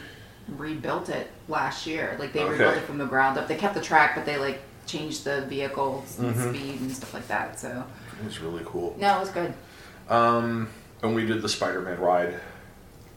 rebuilt 0.47 1.09
it 1.09 1.31
last 1.47 1.87
year. 1.87 2.15
Like 2.19 2.33
they 2.33 2.41
Okay. 2.41 2.51
rebuilt 2.51 2.75
it 2.77 2.83
from 2.83 2.97
the 2.97 3.05
ground 3.05 3.37
up. 3.37 3.47
They 3.47 3.55
kept 3.55 3.73
the 3.73 3.81
track, 3.81 4.13
but 4.15 4.25
they 4.25 4.37
like 4.37 4.61
changed 4.85 5.23
the 5.23 5.41
vehicles 5.43 6.19
and 6.19 6.35
Mhm. 6.35 6.49
speed 6.49 6.81
and 6.81 6.91
stuff 6.95 7.13
like 7.13 7.27
that. 7.29 7.57
So 7.59 7.85
It 8.19 8.25
was 8.25 8.39
really 8.41 8.63
cool. 8.65 8.95
no, 8.99 9.17
it 9.17 9.19
was 9.21 9.29
good. 9.29 9.53
Um, 10.09 10.67
and 11.03 11.13
we 11.13 11.25
did 11.25 11.41
the 11.41 11.49
Spider-Man 11.49 11.99
ride. 11.99 12.35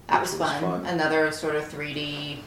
That 0.09 0.23
which 0.23 0.33
was 0.39 0.51
fun. 0.53 0.85
Another 0.87 1.31
sort 1.33 1.55
of 1.57 1.65
3D 1.65 2.39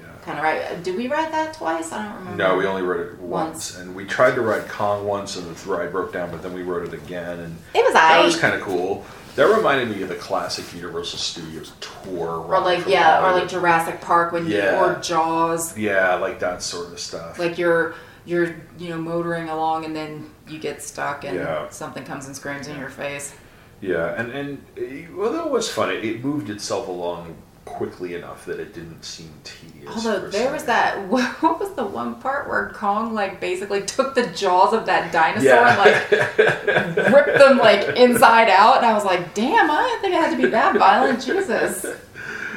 Yeah. 0.00 0.06
kind 0.24 0.38
of 0.38 0.44
ride. 0.44 0.82
Did 0.82 0.96
we 0.96 1.08
ride 1.08 1.32
that 1.32 1.54
twice? 1.54 1.90
I 1.92 2.04
don't 2.04 2.14
remember. 2.18 2.36
No, 2.36 2.56
we 2.56 2.66
only 2.66 2.82
rode 2.82 3.00
it 3.12 3.18
once, 3.18 3.72
Once. 3.72 3.78
and 3.78 3.94
we 3.94 4.04
tried 4.04 4.34
to 4.34 4.40
ride 4.40 4.68
Kong 4.68 5.06
once, 5.06 5.36
and 5.36 5.54
the 5.54 5.70
ride 5.70 5.90
broke 5.92 6.12
down. 6.12 6.30
But 6.30 6.42
then 6.42 6.52
we 6.52 6.62
rode 6.62 6.86
it 6.86 6.94
again, 6.94 7.38
and 7.40 7.56
It 7.74 7.84
was 7.84 7.92
that 7.94 8.20
I. 8.20 8.24
was 8.24 8.36
kind 8.36 8.54
of 8.54 8.60
cool. 8.60 9.04
That 9.36 9.44
reminded 9.46 9.90
me 9.96 10.02
of 10.02 10.08
the 10.08 10.16
classic 10.16 10.72
Universal 10.74 11.18
Studios 11.20 11.72
tour. 11.80 12.28
or 12.48 12.60
like 12.60 12.86
yeah, 12.88 13.24
or 13.24 13.32
like 13.32 13.48
Jurassic 13.48 14.00
Park 14.00 14.32
when 14.32 14.46
you 14.46 14.56
Yeah. 14.56 14.80
or 14.84 14.96
Jaws. 15.00 15.76
Yeah, 15.78 16.14
like 16.16 16.40
that 16.40 16.60
sort 16.62 16.92
of 16.92 16.98
stuff. 16.98 17.38
Like 17.38 17.56
you're 17.56 17.94
you're 18.24 18.54
you 18.78 18.88
know 18.90 18.98
motoring 18.98 19.48
along 19.48 19.84
and 19.84 19.94
then 19.94 20.30
you 20.48 20.58
get 20.58 20.82
stuck 20.82 21.24
and 21.24 21.36
Yeah. 21.36 21.68
something 21.70 22.04
comes 22.04 22.26
and 22.26 22.34
screams 22.36 22.66
in 22.66 22.78
your 22.78 22.90
face. 22.90 23.32
Yeah, 23.80 24.14
and 24.20 24.30
and 24.32 24.64
uh, 24.78 25.20
although 25.22 25.46
it 25.46 25.52
was 25.52 25.68
funny. 25.70 25.96
it, 25.96 26.24
moved 26.24 26.50
itself 26.50 26.88
along 26.88 27.36
quickly 27.64 28.14
enough 28.14 28.46
that 28.46 28.58
it 28.58 28.72
didn't 28.72 29.02
seem 29.04 29.30
tedious. 29.44 29.94
Although 29.94 30.30
there 30.30 30.50
was 30.50 30.64
that, 30.64 31.06
what 31.08 31.60
was 31.60 31.74
the 31.74 31.84
one 31.84 32.14
part 32.16 32.48
where 32.48 32.70
Kong 32.70 33.12
like 33.14 33.40
basically 33.40 33.82
took 33.82 34.14
the 34.14 34.26
jaws 34.28 34.72
of 34.72 34.86
that 34.86 35.12
dinosaur 35.12 35.50
Yeah. 35.50 35.68
and 35.68 36.96
like 36.96 37.12
ripped 37.14 37.38
them 37.38 37.58
like 37.58 37.96
inside 37.96 38.48
out, 38.48 38.78
and 38.78 38.86
I 38.86 38.94
was 38.94 39.04
like, 39.04 39.34
damn, 39.34 39.70
I 39.70 39.82
didn't 39.82 40.00
think 40.00 40.14
it 40.14 40.20
had 40.20 40.30
to 40.36 40.42
be 40.42 40.48
that 40.48 40.76
violent. 40.76 41.22
Jesus, 41.24 41.86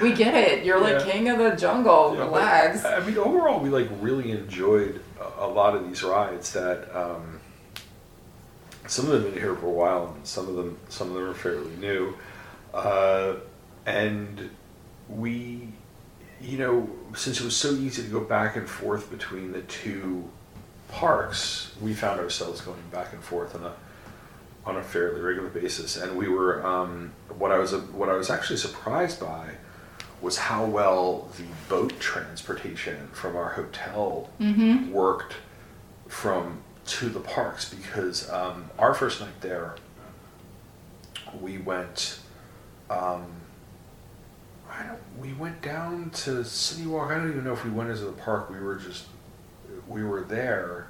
we 0.02 0.14
get 0.14 0.34
it. 0.34 0.66
You're 0.66 0.80
like 0.80 1.04
king 1.06 1.30
of 1.30 1.38
the 1.38 1.52
jungle. 1.52 2.14
Yeah, 2.16 2.22
but, 2.22 2.28
Relax. 2.32 2.86
I 2.86 3.06
mean, 3.06 3.18
overall, 3.18 3.60
we 3.60 3.70
like 3.70 3.90
really 4.00 4.32
enjoyed 4.32 5.02
a, 5.20 5.46
a 5.46 5.48
lot 5.48 5.76
of 5.76 5.88
these 5.88 6.04
rides. 6.04 6.54
That 6.54 6.90
um, 6.96 7.41
some 8.92 9.06
of 9.06 9.12
them 9.14 9.24
have 9.24 9.34
been 9.34 9.42
here 9.42 9.56
for 9.56 9.68
a 9.68 9.70
while, 9.70 10.14
and 10.14 10.28
some 10.28 10.50
of 10.50 10.56
them 10.56 10.78
some 10.90 11.08
of 11.08 11.14
them 11.14 11.24
are 11.24 11.34
fairly 11.34 11.72
new. 11.78 12.14
Uh, 12.74 13.36
and 13.86 14.50
we, 15.08 15.70
you 16.42 16.58
know, 16.58 16.90
since 17.16 17.40
it 17.40 17.44
was 17.46 17.56
so 17.56 17.72
easy 17.72 18.04
to 18.04 18.10
go 18.10 18.20
back 18.20 18.58
and 18.58 18.70
forth 18.70 19.10
between 19.10 19.54
the 19.54 19.62
two 19.62 20.30
parks, 20.90 21.74
we 21.82 21.94
found 21.94 22.20
ourselves 22.20 22.60
going 22.62 22.82
back 22.92 23.14
and 23.14 23.24
forth 23.24 23.56
on 23.56 23.64
a 23.64 23.74
on 24.66 24.76
a 24.76 24.84
fairly 24.84 25.22
regular 25.22 25.50
basis. 25.50 25.96
And 25.96 26.18
we 26.18 26.28
were 26.28 26.66
um, 26.66 27.14
what 27.38 27.52
I 27.54 27.60
was 27.60 27.74
what 27.74 28.10
I 28.10 28.14
was 28.14 28.30
actually 28.30 28.58
surprised 28.58 29.22
by 29.22 29.52
was 30.22 30.38
how 30.38 30.66
well 30.66 31.30
the 31.38 31.46
boat 31.70 31.98
transportation 32.00 33.08
from 33.14 33.38
our 33.38 33.50
hotel 33.52 34.30
Mm-hmm. 34.40 34.92
worked 34.92 35.36
from 36.10 36.62
to 36.92 37.10
the 37.10 37.20
parks 37.22 37.74
because 37.74 38.30
um, 38.30 38.70
our 38.78 38.94
first 38.94 39.22
night 39.22 39.40
there, 39.42 39.76
we 41.40 41.58
went. 41.58 42.20
Um, 42.90 43.26
I 44.70 44.84
don't. 44.84 45.00
We 45.20 45.34
went 45.34 45.62
down 45.62 46.10
to 46.12 46.44
City 46.44 46.86
Walk. 46.88 47.12
I 47.12 47.16
don't 47.16 47.30
even 47.30 47.44
know 47.44 47.54
if 47.54 47.64
we 47.64 47.72
went 47.72 47.90
into 47.90 48.04
the 48.06 48.12
park. 48.12 48.50
We 48.50 48.60
were 48.60 48.76
just. 48.76 49.06
We 49.88 50.04
were 50.04 50.22
there. 50.22 50.88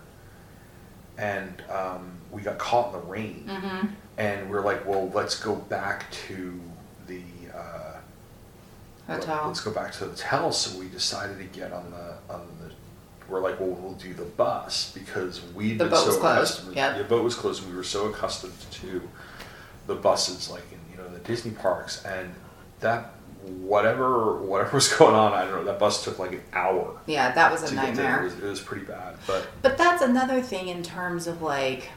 And 1.18 1.62
um, 1.70 2.14
we 2.32 2.42
got 2.42 2.58
caught 2.58 2.94
in 2.96 3.02
the 3.02 3.06
rain, 3.08 3.46
Mm-hmm. 3.48 3.88
and 4.18 4.50
we 4.50 4.58
are 4.58 4.62
like, 4.64 4.88
"Well, 4.88 5.10
let's 5.14 5.40
go 5.40 5.56
back 5.56 6.10
to 6.28 6.60
the 7.06 7.22
uh, 7.54 7.98
Hotel. 9.08 9.44
Let's 9.48 9.62
go 9.62 9.72
back 9.72 9.92
to 9.94 10.06
the 10.06 10.12
hotel. 10.12 10.52
So 10.52 10.80
we 10.80 10.88
decided 10.88 11.38
to 11.38 11.44
get 11.60 11.74
on 11.74 11.92
the 11.92 12.34
on 12.34 12.48
the. 12.60 12.61
We're 13.32 13.40
like, 13.40 13.60
well, 13.62 13.70
we'll 13.70 13.94
do 13.94 14.14
the 14.14 14.26
bus 14.26 14.92
because 14.94 15.42
we 15.56 15.70
The 15.74 15.86
been 15.86 15.90
boat 15.90 16.00
so 16.02 16.08
was 16.08 16.18
closed, 16.18 16.54
accustomed. 16.60 16.76
yep. 16.76 16.98
The 16.98 17.04
boat 17.06 17.24
was 17.24 17.36
closed. 17.36 17.64
and 17.64 17.72
We 17.72 17.78
were 17.78 17.84
so 17.84 18.08
accustomed 18.10 18.54
to 18.72 19.02
the 19.88 19.96
buses, 19.96 20.50
like 20.50 20.64
in 20.72 20.80
you 20.92 20.98
know 21.02 21.10
the 21.10 21.20
Disney 21.20 21.52
parks, 21.52 22.04
and 22.06 22.34
that 22.82 23.14
whatever 23.62 24.36
whatever 24.42 24.76
was 24.76 24.90
going 24.94 25.16
on, 25.16 25.32
I 25.34 25.46
don't 25.46 25.54
know. 25.56 25.64
That 25.64 25.80
bus 25.80 26.04
took 26.04 26.20
like 26.20 26.34
an 26.34 26.42
hour 26.54 27.00
Yeah, 27.06 27.32
that 27.32 27.52
was 27.52 27.64
a 27.64 27.68
to 27.70 27.76
get 27.76 27.96
there. 27.96 28.04
nightmare. 28.06 28.20
It 28.20 28.24
was, 28.26 28.34
it 28.40 28.44
was 28.44 28.60
pretty 28.62 28.86
bad, 28.86 29.16
but 29.26 29.48
But 29.62 29.78
that's 29.78 30.02
another 30.02 30.42
thing 30.42 30.68
in 30.68 30.84
terms 30.84 31.26
of 31.26 31.42
like, 31.42 31.90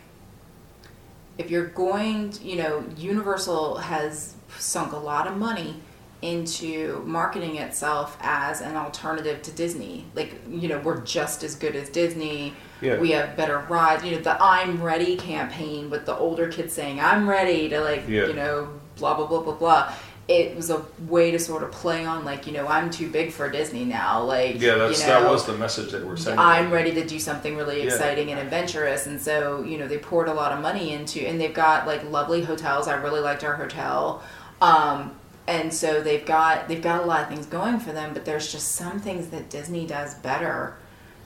if 1.37 1.51
you're 1.51 1.67
going, 1.67 2.31
to, 2.31 2.45
you 2.45 2.57
know, 2.57 2.85
Universal 2.97 3.79
has 3.79 4.35
sunk 4.59 4.93
a 4.93 4.97
lot 4.97 5.27
of 5.27 5.37
money 5.37 5.81
into 6.25 7.03
marketing 7.05 7.57
itself 7.57 8.17
as 8.21 8.63
an 8.63 8.77
alternative 8.77 9.43
to 9.43 9.53
Disney. 9.53 10.07
Like, 10.15 10.33
you 10.51 10.69
know, 10.69 10.79
we're 10.79 11.03
just 11.03 11.43
as 11.45 11.55
good 11.55 11.77
as 11.77 11.91
Disney. 11.91 12.55
Yeah. 12.81 12.99
We 12.99 13.11
have 13.11 13.37
better 13.37 13.59
rides. 13.69 14.05
You 14.05 14.13
know, 14.13 14.21
the 14.23 14.43
I'm 14.43 14.83
Ready 14.83 15.17
campaign 15.17 15.91
with 15.91 16.07
the 16.07 16.17
older 16.17 16.49
kids 16.49 16.73
saying, 16.73 16.99
I'm 16.99 17.29
ready 17.29 17.69
to, 17.69 17.81
like, 17.81 18.09
Yeah. 18.09 18.27
you 18.27 18.33
know, 18.33 18.69
blah, 18.97 19.15
blah, 19.15 19.27
blah, 19.27 19.43
blah, 19.43 19.55
blah. 19.55 19.93
It 20.27 20.57
was 20.57 20.71
a 20.71 20.83
way 21.07 21.31
to 21.33 21.39
sort 21.39 21.63
of 21.63 21.71
play 21.71 22.07
on, 22.07 22.25
like, 22.25 22.47
you 22.47 22.55
know, 22.55 22.67
I'm 22.67 22.89
too 22.89 23.11
big 23.11 23.31
for 23.31 23.51
Disney 23.51 23.85
now. 23.85 24.23
Like, 24.23 24.59
yeah, 24.59 24.77
that's 24.77 25.01
you 25.03 25.07
know, 25.07 25.21
that 25.23 25.31
was 25.31 25.45
the 25.45 25.53
message 25.59 25.93
that 25.93 26.07
we're 26.07 26.17
sending. 26.17 26.39
I'm 26.39 26.71
ready 26.71 26.93
to 26.95 27.05
do 27.07 27.19
something 27.19 27.55
really 27.55 27.81
Yeah. 27.81 27.85
exciting 27.93 28.31
and 28.31 28.41
adventurous. 28.41 29.07
And 29.07 29.21
so, 29.21 29.63
you 29.63 29.77
know, 29.77 29.87
they 29.87 29.99
poured 29.99 30.29
a 30.29 30.33
lot 30.33 30.53
of 30.53 30.61
money 30.61 30.95
into, 30.95 31.21
and 31.21 31.39
they've 31.39 31.53
got 31.53 31.87
like 31.87 32.03
lovely 32.11 32.43
hotels. 32.43 32.89
I 32.89 32.95
really 32.95 33.21
liked 33.21 33.45
our 33.45 33.53
hotel. 33.57 34.23
Um, 34.63 35.13
and 35.47 35.73
so 35.73 36.01
they've 36.03 36.25
got 36.25 36.69
they've 36.69 36.83
got 36.83 37.03
a 37.03 37.07
lot 37.07 37.23
of 37.23 37.29
things 37.29 37.47
going 37.47 37.79
for 37.81 37.93
them, 37.93 38.13
but 38.15 38.25
there's 38.25 38.51
just 38.51 38.73
some 38.73 38.99
things 39.01 39.29
that 39.29 39.51
Disney 39.51 39.87
does 39.87 40.15
better. 40.17 40.75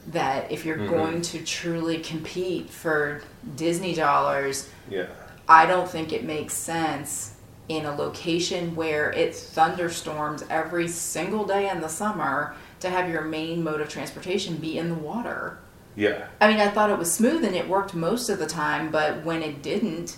That 0.08 0.50
if 0.50 0.64
you're 0.64 0.78
Mhm. 0.78 0.88
going 0.90 1.22
to 1.22 1.44
truly 1.44 1.98
compete 1.98 2.70
for 2.70 3.20
Disney 3.56 3.94
dollars, 3.94 4.68
Yeah. 4.88 5.06
I 5.48 5.66
don't 5.66 5.88
think 5.88 6.12
it 6.12 6.24
makes 6.24 6.54
sense 6.54 7.32
in 7.68 7.84
a 7.84 7.94
location 7.94 8.74
where 8.74 9.10
it 9.12 9.34
thunderstorms 9.34 10.42
every 10.48 10.88
single 10.88 11.44
day 11.44 11.68
in 11.68 11.80
the 11.82 11.88
summer 11.88 12.54
to 12.80 12.88
have 12.88 13.10
your 13.10 13.22
main 13.22 13.62
mode 13.62 13.80
of 13.82 13.88
transportation 13.88 14.56
be 14.56 14.78
in 14.78 14.88
the 14.88 14.94
water. 14.94 15.58
Yeah. 15.94 16.24
I 16.40 16.48
mean, 16.48 16.60
I 16.60 16.68
thought 16.68 16.90
it 16.90 16.98
was 16.98 17.12
smooth 17.12 17.44
and 17.44 17.54
it 17.54 17.68
worked 17.68 17.92
most 17.92 18.28
of 18.30 18.38
the 18.38 18.46
time, 18.46 18.90
but 18.90 19.24
when 19.24 19.42
it 19.42 19.62
didn't, 19.62 20.16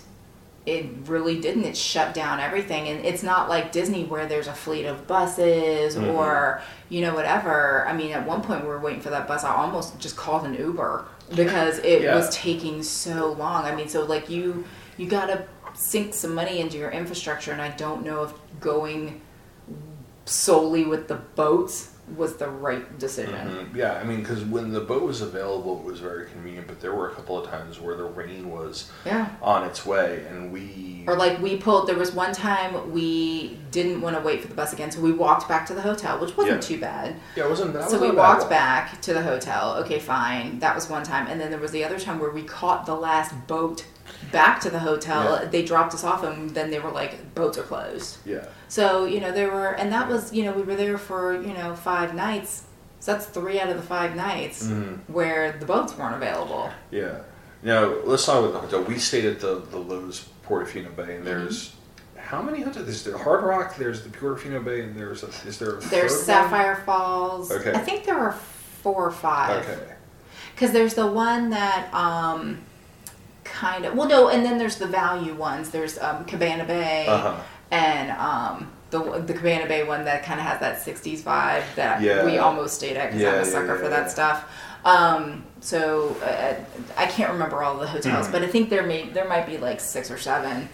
it 0.65 0.85
really 1.05 1.39
didn't. 1.41 1.63
It 1.63 1.75
shut 1.75 2.13
down 2.13 2.39
everything. 2.39 2.87
And 2.87 3.03
it's 3.05 3.23
not 3.23 3.49
like 3.49 3.71
Disney 3.71 4.03
where 4.05 4.27
there's 4.27 4.47
a 4.47 4.53
fleet 4.53 4.85
of 4.85 5.07
buses 5.07 5.95
Mhm. 5.95 6.13
or, 6.13 6.61
you 6.89 7.01
know, 7.01 7.15
whatever. 7.15 7.85
I 7.87 7.93
mean, 7.93 8.11
at 8.11 8.27
one 8.27 8.41
point 8.41 8.61
we 8.61 8.67
were 8.67 8.79
waiting 8.79 9.01
for 9.01 9.09
that 9.09 9.27
bus. 9.27 9.43
I 9.43 9.55
almost 9.55 9.97
just 9.99 10.15
called 10.15 10.45
an 10.45 10.53
Uber 10.53 11.05
because 11.35 11.79
it 11.79 12.03
Yeah. 12.03 12.15
was 12.15 12.29
taking 12.35 12.83
so 12.83 13.31
long. 13.31 13.65
I 13.65 13.73
mean, 13.73 13.89
so 13.89 14.03
like 14.05 14.29
you, 14.29 14.63
you 14.97 15.07
got 15.07 15.27
to 15.27 15.43
sink 15.73 16.13
some 16.13 16.35
money 16.35 16.59
into 16.59 16.77
your 16.77 16.91
infrastructure. 16.91 17.51
And 17.51 17.61
I 17.61 17.69
don't 17.69 18.05
know 18.05 18.23
if 18.23 18.33
going 18.59 19.21
solely 20.25 20.85
with 20.85 21.07
the 21.07 21.15
boats 21.15 21.90
was 22.17 22.35
the 22.37 22.49
right 22.49 22.97
decision. 22.99 23.33
Mhm. 23.71 23.75
Yeah, 23.75 23.93
I 23.93 24.03
mean, 24.03 24.19
because 24.21 24.43
when 24.43 24.71
the 24.73 24.79
boat 24.81 25.03
was 25.03 25.21
available, 25.21 25.79
it 25.79 25.85
was 25.85 25.99
very 25.99 26.25
convenient. 26.27 26.67
But 26.67 26.79
there 26.81 26.93
were 26.93 27.09
a 27.09 27.13
couple 27.13 27.37
of 27.39 27.49
times 27.49 27.79
where 27.79 27.95
the 27.95 28.03
rain 28.03 28.49
was 28.51 28.89
Yeah. 29.05 29.27
on 29.41 29.63
its 29.63 29.85
way, 29.85 30.25
and 30.29 30.51
we 30.51 31.03
Or 31.07 31.15
like 31.15 31.41
we 31.41 31.57
pulled. 31.57 31.87
There 31.87 31.97
was 31.97 32.13
one 32.13 32.31
time 32.33 32.91
we 32.91 33.57
didn't 33.71 34.01
want 34.01 34.15
to 34.15 34.21
wait 34.21 34.41
for 34.41 34.47
the 34.47 34.53
bus 34.53 34.71
again, 34.73 34.91
so 34.91 35.01
we 35.01 35.11
walked 35.11 35.47
back 35.49 35.65
to 35.67 35.73
the 35.73 35.81
hotel, 35.81 36.19
which 36.19 36.37
wasn't 36.37 36.61
Yeah. 36.61 36.67
too 36.75 36.79
bad. 36.79 37.15
yeah, 37.35 37.45
it 37.45 37.49
wasn't 37.49 37.73
that 37.73 37.89
so 37.89 37.93
was 37.93 38.01
we 38.01 38.07
not 38.07 38.13
a 38.13 38.15
bad 38.17 38.37
walked 38.37 38.49
back 38.49 39.01
to 39.01 39.13
the 39.13 39.21
hotel. 39.23 39.75
Okay, 39.79 39.99
fine. 39.99 40.59
That 40.59 40.75
was 40.75 40.89
one 40.89 41.03
time, 41.03 41.27
and 41.27 41.39
then 41.41 41.49
there 41.49 41.59
was 41.59 41.71
the 41.71 41.83
other 41.83 41.97
time 41.99 42.19
where 42.19 42.29
we 42.31 42.43
caught 42.43 42.85
the 42.85 42.95
last 42.95 43.33
boat 43.47 43.85
back 44.31 44.59
to 44.61 44.69
the 44.69 44.79
hotel. 44.79 45.39
Yeah. 45.41 45.47
They 45.49 45.63
dropped 45.63 45.93
us 45.93 46.03
off, 46.03 46.23
and 46.23 46.51
then 46.51 46.69
they 46.69 46.79
were 46.79 46.91
like, 46.91 47.33
"Boats 47.33 47.57
are 47.57 47.63
closed." 47.63 48.17
Yeah, 48.25 48.45
So 48.71 49.03
you 49.03 49.19
know 49.19 49.33
there 49.33 49.51
were, 49.51 49.71
and 49.73 49.91
that 49.91 50.07
was 50.07 50.31
you 50.31 50.45
know 50.45 50.53
we 50.53 50.61
were 50.61 50.75
there 50.77 50.97
for 50.97 51.33
you 51.41 51.53
know 51.53 51.75
five 51.75 52.15
nights. 52.15 52.63
So 53.01 53.11
that's 53.11 53.25
three 53.25 53.59
out 53.59 53.67
of 53.67 53.75
the 53.75 53.81
five 53.83 54.15
nights 54.15 54.63
Mhm. 54.67 54.99
where 55.07 55.51
the 55.51 55.65
boats 55.65 55.97
weren't 55.97 56.15
available. 56.15 56.71
yeah. 56.89 57.17
Now 57.63 57.93
let's 58.05 58.25
talk 58.25 58.39
about 58.45 58.53
the 58.53 58.59
hotel. 58.77 58.83
We 58.83 58.97
stayed 58.97 59.25
at 59.25 59.41
the 59.41 59.55
the 59.55 59.77
Loews 59.77 60.23
Portofino 60.47 60.95
Bay, 60.95 61.03
Mm-hmm. 61.03 61.11
and 61.17 61.27
there's 61.27 61.75
how 62.15 62.41
many 62.41 62.61
hotels? 62.61 62.87
Is 62.87 63.03
the 63.03 63.17
Hard 63.17 63.43
Rock. 63.43 63.75
There's 63.75 64.03
the 64.03 64.09
Portofino 64.09 64.63
Bay, 64.63 64.83
and 64.83 64.95
there's 64.95 65.23
a, 65.23 65.27
is 65.45 65.59
there 65.59 65.71
a 65.75 65.79
There's 65.81 65.89
third 65.89 66.03
one? 66.15 66.25
Sapphire 66.25 66.75
Falls. 66.85 67.51
Okay. 67.51 67.73
I 67.73 67.79
think 67.79 68.05
there 68.05 68.17
were 68.17 68.31
four 68.31 69.05
or 69.07 69.11
five. 69.11 69.67
Okay. 69.67 69.95
Because 70.55 70.71
there's 70.71 70.93
the 70.93 71.07
one 71.07 71.49
that 71.49 71.93
um, 71.93 72.59
kind 73.43 73.83
of 73.83 73.95
well 73.95 74.07
no, 74.07 74.29
and 74.29 74.45
then 74.45 74.57
there's 74.57 74.77
the 74.77 74.87
value 74.87 75.33
ones. 75.35 75.71
There's 75.71 75.99
um, 75.99 76.23
Cabana 76.23 76.63
Bay 76.63 77.05
Uh-huh. 77.09 77.35
And 77.71 78.11
um, 78.11 78.71
the 78.91 78.99
the 79.25 79.33
Cabana 79.33 79.67
Bay 79.67 79.83
one 79.83 80.05
that 80.05 80.23
kind 80.23 80.39
of 80.39 80.45
has 80.45 80.59
that 80.59 80.79
'60s 80.83 81.21
vibe 81.21 81.63
that 81.75 82.01
Yeah. 82.01 82.25
we 82.25 82.37
almost 82.37 82.75
stayed 82.75 82.97
at 82.97 83.07
because 83.11 83.21
Yeah, 83.21 83.33
I'm 83.35 83.41
a 83.41 83.45
sucker 83.45 83.75
yeah, 83.75 83.81
for 83.81 83.89
that 83.89 84.11
stuff. 84.11 84.49
Um, 84.83 85.43
so 85.59 86.15
uh, 86.23 86.55
I 86.97 87.05
can't 87.05 87.31
remember 87.31 87.63
all 87.63 87.77
the 87.77 87.87
hotels, 87.87 88.27
Mhm. 88.27 88.31
but 88.31 88.41
I 88.43 88.47
think 88.47 88.69
there 88.69 88.83
may 88.83 89.09
there 89.09 89.27
might 89.27 89.45
be 89.45 89.57
like 89.57 89.79
six 89.79 90.11
or 90.11 90.17
seven. 90.17 90.69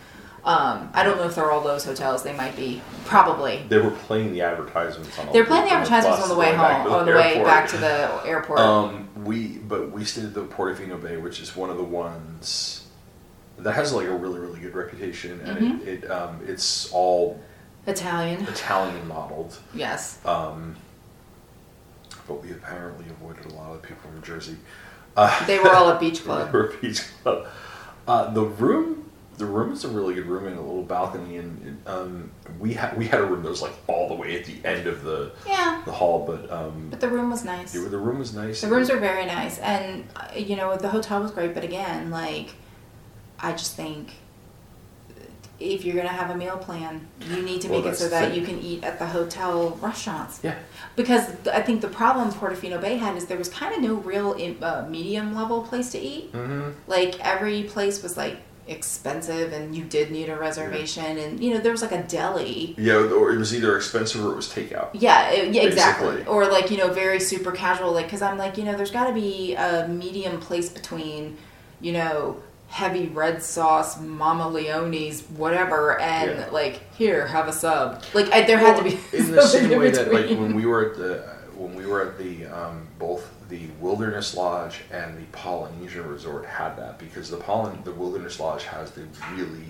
Um, 0.46 0.90
I 0.94 1.04
don't 1.04 1.18
know 1.18 1.26
if 1.26 1.36
they're 1.36 1.52
all 1.52 1.60
those 1.60 1.84
hotels. 1.84 2.24
They 2.24 2.32
might 2.32 2.56
be 2.56 2.82
probably. 3.04 3.66
They 3.68 3.80
were 3.80 3.92
playing 3.92 4.32
the 4.32 4.44
advertisements 4.44 5.20
on. 5.20 5.34
They're 5.34 5.44
playing 5.44 5.66
the 5.66 5.72
advertisements 5.74 6.22
on 6.24 6.30
the 6.30 6.36
way 6.36 6.54
home, 6.56 6.86
the 6.90 6.96
on 6.96 7.06
the 7.06 7.12
way 7.12 7.30
airport. 7.36 7.46
back 7.48 7.68
to 7.70 7.78
the 7.78 8.22
airport. 8.26 8.60
Um, 8.60 9.10
we 9.26 9.58
but 9.58 9.92
we 9.92 10.06
stayed 10.06 10.24
at 10.24 10.34
the 10.34 10.46
Portofino 10.46 11.02
Bay, 11.02 11.18
which 11.18 11.42
is 11.42 11.54
one 11.54 11.70
of 11.70 11.76
the 11.76 11.84
ones 11.84 12.86
that 13.60 13.74
has 13.74 13.94
like 13.94 14.08
a 14.08 14.14
really 14.16 14.40
really 14.40 14.60
good 14.60 14.76
reputation, 14.76 15.40
and 15.42 15.58
Mm-hmm. 15.58 15.88
it, 15.88 16.04
it 16.04 16.12
um, 16.12 16.40
it's 16.48 16.92
all 16.92 17.40
Italian. 17.86 18.44
Italian 18.48 19.08
modeled. 19.08 19.58
Yes. 19.74 20.20
Um, 20.26 20.76
but 22.28 22.44
we 22.44 22.52
apparently 22.52 23.06
avoided 23.10 23.46
a 23.46 23.54
lot 23.56 23.72
of 23.74 23.82
the 23.82 23.88
people 23.88 24.10
from 24.12 24.22
Jersey. 24.22 24.58
Uh, 25.16 25.46
They 25.46 25.60
were 25.60 25.74
all 25.74 25.90
at 25.90 26.00
Beach 26.00 26.24
Club. 26.26 26.52
they 26.52 26.58
were 26.58 26.72
at 26.74 26.82
Beach 26.82 27.02
Club. 27.24 27.48
Uh, 28.08 28.32
the 28.34 28.44
room, 28.44 29.10
the 29.38 29.46
room 29.46 29.72
is 29.72 29.84
a 29.86 29.88
really 29.88 30.14
good 30.14 30.26
room 30.26 30.46
and 30.48 30.58
a 30.58 30.62
little 30.62 30.84
balcony, 30.84 31.38
and 31.38 31.82
um, 31.88 32.32
we 32.60 32.74
had 32.74 32.98
we 32.98 33.06
had 33.08 33.22
a 33.22 33.26
room 33.26 33.44
that 33.44 33.50
was 33.50 33.62
like 33.62 33.74
all 33.88 34.08
the 34.10 34.14
way 34.16 34.38
at 34.40 34.46
the 34.46 34.56
end 34.66 34.88
of 34.88 35.04
the 35.04 35.32
Yeah. 35.48 35.82
the 35.86 35.92
hall, 35.92 36.26
but 36.28 36.52
um, 36.52 36.88
But 36.90 37.00
the 37.00 37.08
room 37.10 37.30
was 37.32 37.44
nice. 37.46 37.72
the, 37.74 37.80
the 37.80 37.98
room 37.98 38.20
was 38.20 38.34
nice. 38.34 38.62
The 38.62 38.68
rooms 38.68 38.90
are 38.90 38.98
very 39.00 39.26
nice, 39.26 39.60
and 39.60 40.06
uh, 40.16 40.28
you 40.36 40.56
know 40.58 40.76
the 40.78 40.90
hotel 40.90 41.22
was 41.22 41.32
great. 41.32 41.54
But 41.54 41.64
again, 41.64 42.10
like, 42.12 42.54
I 43.40 43.52
just 43.52 43.76
think 43.76 44.12
if 45.60 45.84
you're 45.84 45.96
gonna 45.96 46.10
have 46.10 46.30
a 46.30 46.36
meal 46.36 46.58
plan, 46.58 47.08
you 47.30 47.42
need 47.42 47.62
to 47.62 47.70
Well, 47.70 47.82
make 47.82 47.92
it 47.94 47.98
so 47.98 48.10
that 48.10 48.36
you 48.36 48.44
can 48.44 48.60
eat 48.60 48.84
at 48.84 49.00
the 49.00 49.08
hotel 49.08 49.78
restaurants. 49.82 50.40
Yeah. 50.44 50.56
Because 50.96 51.24
I 51.52 51.62
think 51.62 51.82
the 51.82 51.88
problem 51.88 52.32
Portofino 52.32 52.80
Bay 52.80 52.98
had 52.98 53.18
is 53.18 53.26
there 53.26 53.38
was 53.38 53.50
kind 53.50 53.74
of 53.74 53.82
no 53.82 53.96
real 53.96 54.36
uh, 54.62 54.86
medium 54.88 55.36
level 55.36 55.64
place 55.64 55.92
to 55.92 56.00
eat. 56.00 56.32
Mm-hmm. 56.34 56.72
Like 56.88 57.20
every 57.26 57.64
place 57.64 58.04
was 58.04 58.18
like 58.18 58.38
expensive, 58.68 59.54
and 59.54 59.74
you 59.74 59.84
did 59.84 60.12
need 60.12 60.30
a 60.30 60.36
reservation, 60.36 61.18
and 61.18 61.44
you 61.44 61.54
know 61.54 61.60
there 61.60 61.72
was 61.72 61.82
like 61.82 61.92
a 61.94 62.04
deli. 62.04 62.76
Yeah, 62.78 62.96
or 62.98 63.32
it 63.32 63.38
was 63.38 63.56
either 63.56 63.76
expensive 63.76 64.24
or 64.24 64.34
it 64.34 64.36
was 64.36 64.48
takeout. 64.50 64.90
Yeah, 64.94 65.30
it- 65.30 65.54
yeah, 65.56 65.64
exactly. 65.64 66.24
Or 66.26 66.46
like 66.46 66.70
you 66.70 66.78
know, 66.78 66.92
very 66.94 67.20
super 67.20 67.52
casual. 67.52 67.94
Like, 67.94 68.06
because 68.06 68.22
I'm 68.22 68.38
like, 68.38 68.58
you 68.58 68.64
know, 68.64 68.76
there's 68.76 68.92
got 68.92 69.08
to 69.08 69.14
be 69.14 69.56
a 69.56 69.88
medium 69.88 70.40
place 70.40 70.70
between, 70.70 71.38
you 71.82 71.94
know, 71.94 72.38
heavy 72.68 73.08
red 73.08 73.42
sauce, 73.42 74.00
Mama 74.00 74.48
Leone's, 74.50 75.22
whatever, 75.30 76.00
and 76.00 76.32
Yeah. 76.32 76.50
like 76.52 76.82
here, 76.96 77.26
have 77.28 77.48
a 77.48 77.54
sub. 77.54 78.04
Like, 78.14 78.32
I, 78.32 78.42
there 78.42 78.58
had 78.58 78.78
to 78.78 78.84
be 78.84 79.00
in 79.18 79.32
the 79.36 79.42
same 79.42 79.78
way 79.80 79.92
that 79.92 80.12
like 80.14 80.30
when 80.30 80.54
we 80.56 80.66
were 80.66 80.92
at 80.92 80.98
the 80.98 81.38
when 81.56 81.74
we 81.76 81.86
were 81.88 82.02
at 82.08 82.18
the 82.20 82.46
um, 82.46 82.88
both 83.00 83.32
the 83.50 83.68
Wilderness 83.80 84.36
Lodge 84.36 84.82
and 84.92 85.18
the 85.18 85.24
Polynesian 85.32 86.06
Resort 86.08 86.46
had 86.46 86.76
that 86.78 87.00
because 87.00 87.30
the 87.32 87.38
Polyn 87.38 87.80
the 87.84 87.94
Wilderness 87.94 88.40
Lodge 88.40 88.66
has 88.66 88.92
the 88.92 89.08
really 89.34 89.66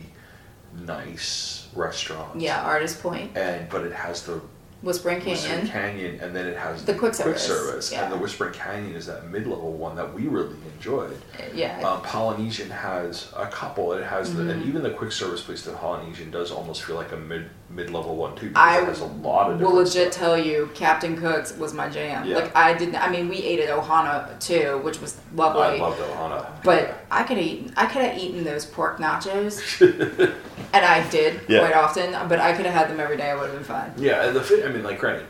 nice 0.86 1.68
restaurant. 1.76 2.40
yeah, 2.40 2.62
Artist 2.64 3.02
Point. 3.02 3.36
And 3.38 3.70
but 3.70 3.84
it 3.86 3.94
has 3.94 4.24
the 4.24 4.42
Whispering 4.84 5.20
Whispering 5.26 5.68
Canyon. 5.68 5.68
Canyon, 5.68 6.20
and 6.22 6.36
then 6.36 6.46
it 6.46 6.56
has 6.56 6.86
The 6.86 6.94
quick 6.94 7.14
quick 7.14 7.38
service, 7.38 7.48
service, 7.48 7.92
yeah. 7.92 8.04
and 8.04 8.14
the 8.14 8.18
Whispering 8.18 8.54
Canyon 8.54 8.96
is 8.96 9.08
that 9.08 9.28
mid-level 9.30 9.72
one 9.74 9.96
that 9.96 10.14
we 10.14 10.28
really 10.28 10.56
enjoyed. 10.76 11.18
Yeah. 11.54 11.82
Um, 11.82 12.02
Polynesian 12.04 12.70
has 12.70 13.32
a 13.36 13.48
couple. 13.48 13.94
It 13.94 14.04
has 14.04 14.30
Mm-hmm. 14.30 14.50
and 14.50 14.66
even 14.66 14.84
the 14.84 14.92
quick 14.92 15.12
service 15.12 15.42
place 15.42 15.64
to 15.64 15.72
Polynesian 15.72 16.30
does 16.30 16.52
almost 16.52 16.84
feel 16.84 16.96
like 16.96 17.12
a 17.12 17.18
mid 17.18 17.50
mid-level 17.70 18.16
one 18.16 18.36
too. 18.36 18.52
I 18.56 18.74
has 18.82 19.02
a 19.02 19.06
lot 19.06 19.52
of. 19.52 19.60
will 19.60 19.74
legit 19.74 20.14
stuff. 20.14 20.24
tell 20.24 20.38
you, 20.38 20.70
Captain 20.74 21.18
Cook's 21.18 21.56
was 21.58 21.74
my 21.74 21.90
jam. 21.90 22.26
Yeah. 22.26 22.36
Like 22.38 22.56
I 22.56 22.74
didn't. 22.74 22.96
I 22.96 23.10
mean, 23.10 23.28
we 23.30 23.38
ate 23.38 23.60
at 23.60 23.70
Ohana 23.78 24.40
too, 24.40 24.80
which 24.84 25.00
was 25.02 25.20
lovely. 25.36 25.62
I 25.62 25.76
loved 25.78 26.00
Ohana. 26.00 26.64
But 26.64 27.04
I 27.12 27.24
could 27.24 27.38
have 27.38 27.46
eaten. 27.46 27.74
I 27.76 27.86
could 27.86 28.02
have 28.04 28.18
eaten 28.18 28.44
those 28.44 28.66
pork 28.66 28.98
nachos, 29.00 29.82
and 30.74 30.86
I 30.86 31.08
did 31.10 31.42
Yeah. 31.48 31.60
quite 31.60 31.76
often. 31.76 32.12
But 32.28 32.40
I 32.40 32.54
could 32.54 32.66
have 32.66 32.74
had 32.76 32.90
them 32.90 33.00
every 33.00 33.18
day. 33.18 33.30
I 33.32 33.36
would 33.36 33.46
have 33.48 33.54
been 33.56 33.64
fine. 33.64 33.92
Yeah, 33.98 34.26
and 34.26 34.36
the 34.36 34.42
fit. 34.42 34.66
I 34.66 34.70
mean, 34.70 34.84
like, 34.84 35.00
granted, 35.00 35.26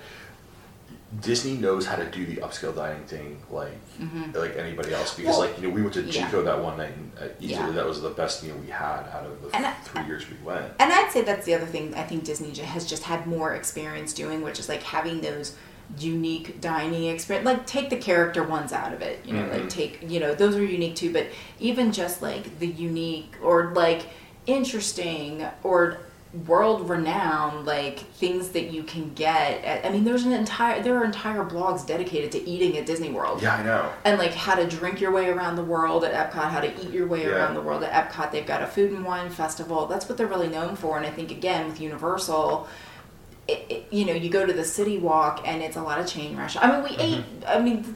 Disney 1.21 1.53
knows 1.57 1.85
how 1.85 1.95
to 1.95 2.05
do 2.09 2.25
the 2.25 2.37
upscale 2.37 2.75
dining 2.75 3.03
thing 3.05 3.41
like 3.49 3.71
like 4.33 4.55
anybody 4.57 4.93
else 4.93 5.15
because, 5.15 5.35
Mm-hmm. 5.35 5.39
Well, 5.39 5.39
like, 5.39 5.57
you 5.61 5.67
know, 5.67 5.73
we 5.73 5.81
went 5.81 5.93
to 5.95 6.01
yeah. 6.03 6.29
That 6.29 6.61
one 6.63 6.77
night, 6.77 6.91
and 6.95 7.11
uh, 7.19 7.33
easily 7.39 7.67
Yeah. 7.67 7.71
that 7.71 7.85
was 7.85 8.01
the 8.01 8.09
best 8.09 8.43
meal 8.43 8.55
we 8.57 8.69
had 8.69 9.03
out 9.13 9.25
of 9.25 9.41
the 9.41 9.55
And 9.55 9.65
I- 9.65 9.73
three 9.73 10.05
years 10.05 10.25
we 10.29 10.37
went. 10.45 10.73
And 10.79 10.91
I'd 10.93 11.11
say 11.11 11.21
that's 11.21 11.45
the 11.45 11.53
other 11.55 11.65
thing 11.65 11.95
I 11.95 12.03
think 12.03 12.23
Disney 12.23 12.53
has 12.63 12.85
just 12.85 13.03
had 13.03 13.25
more 13.25 13.53
experience 13.55 14.13
doing, 14.13 14.41
which 14.41 14.59
is 14.59 14.67
like 14.69 14.83
having 14.83 15.21
those 15.21 15.55
unique 15.97 16.59
dining 16.59 17.05
experience. 17.05 17.45
Like 17.45 17.65
take 17.65 17.89
the 17.89 17.95
character 17.97 18.43
ones 18.43 18.73
out 18.73 18.93
of 18.93 19.01
it, 19.01 19.25
you 19.25 19.33
know, 19.33 19.43
Mm-hmm. 19.43 19.59
like 19.61 19.69
take 19.69 19.99
you 20.07 20.19
know 20.19 20.35
those 20.35 20.55
are 20.55 20.63
unique 20.65 20.95
too. 20.95 21.11
But 21.13 21.27
even 21.59 21.91
just 21.91 22.21
like 22.21 22.59
the 22.59 22.67
unique 22.67 23.33
or 23.41 23.73
like 23.73 24.05
interesting 24.45 25.45
or 25.63 25.97
world 26.45 26.89
renowned 26.89 27.65
like 27.65 27.99
things 27.99 28.49
that 28.49 28.69
you 28.69 28.83
can 28.83 29.13
get 29.13 29.63
at, 29.63 29.85
i 29.85 29.89
mean 29.89 30.03
there's 30.03 30.25
an 30.25 30.33
entire 30.33 30.83
there 30.83 30.97
are 30.97 31.05
entire 31.05 31.45
blogs 31.45 31.87
dedicated 31.87 32.29
to 32.31 32.47
eating 32.47 32.77
at 32.77 32.85
disney 32.85 33.09
world 33.09 33.41
Yeah, 33.41 33.55
I 33.55 33.63
know. 33.63 33.89
and 34.03 34.19
like 34.19 34.33
how 34.33 34.55
to 34.55 34.67
drink 34.67 34.99
your 34.99 35.11
way 35.11 35.29
around 35.29 35.55
the 35.55 35.63
world 35.63 36.03
at 36.03 36.13
Epcot, 36.13 36.49
how 36.49 36.59
to 36.59 36.81
eat 36.81 36.91
your 36.91 37.07
way 37.07 37.23
Yeah. 37.23 37.35
around 37.35 37.53
the 37.53 37.61
world 37.61 37.83
at 37.83 37.91
Epcot. 37.91 38.31
They've 38.31 38.45
got 38.45 38.61
a 38.61 38.67
food 38.67 38.91
and 38.91 39.05
wine 39.05 39.29
festival. 39.29 39.85
That's 39.85 40.09
what 40.09 40.17
they're 40.17 40.27
really 40.27 40.47
known 40.47 40.75
for. 40.75 40.97
And 40.97 41.05
I 41.05 41.09
think 41.09 41.31
again 41.31 41.67
with 41.67 41.79
Universal, 41.79 42.67
it, 43.47 43.65
it, 43.69 43.87
you 43.91 44.05
know, 44.05 44.13
you 44.13 44.29
go 44.29 44.45
to 44.45 44.51
the 44.51 44.65
City 44.65 44.97
Walk 44.97 45.47
and 45.47 45.61
it's 45.61 45.77
a 45.77 45.81
lot 45.81 45.99
of 45.99 46.07
chain 46.07 46.35
restaurants. 46.35 46.67
I 46.67 46.81
mean, 46.81 46.83
we 46.83 46.97
mm-hmm. 46.97 47.43
ate. 47.43 47.47
I 47.47 47.59
mean, 47.59 47.95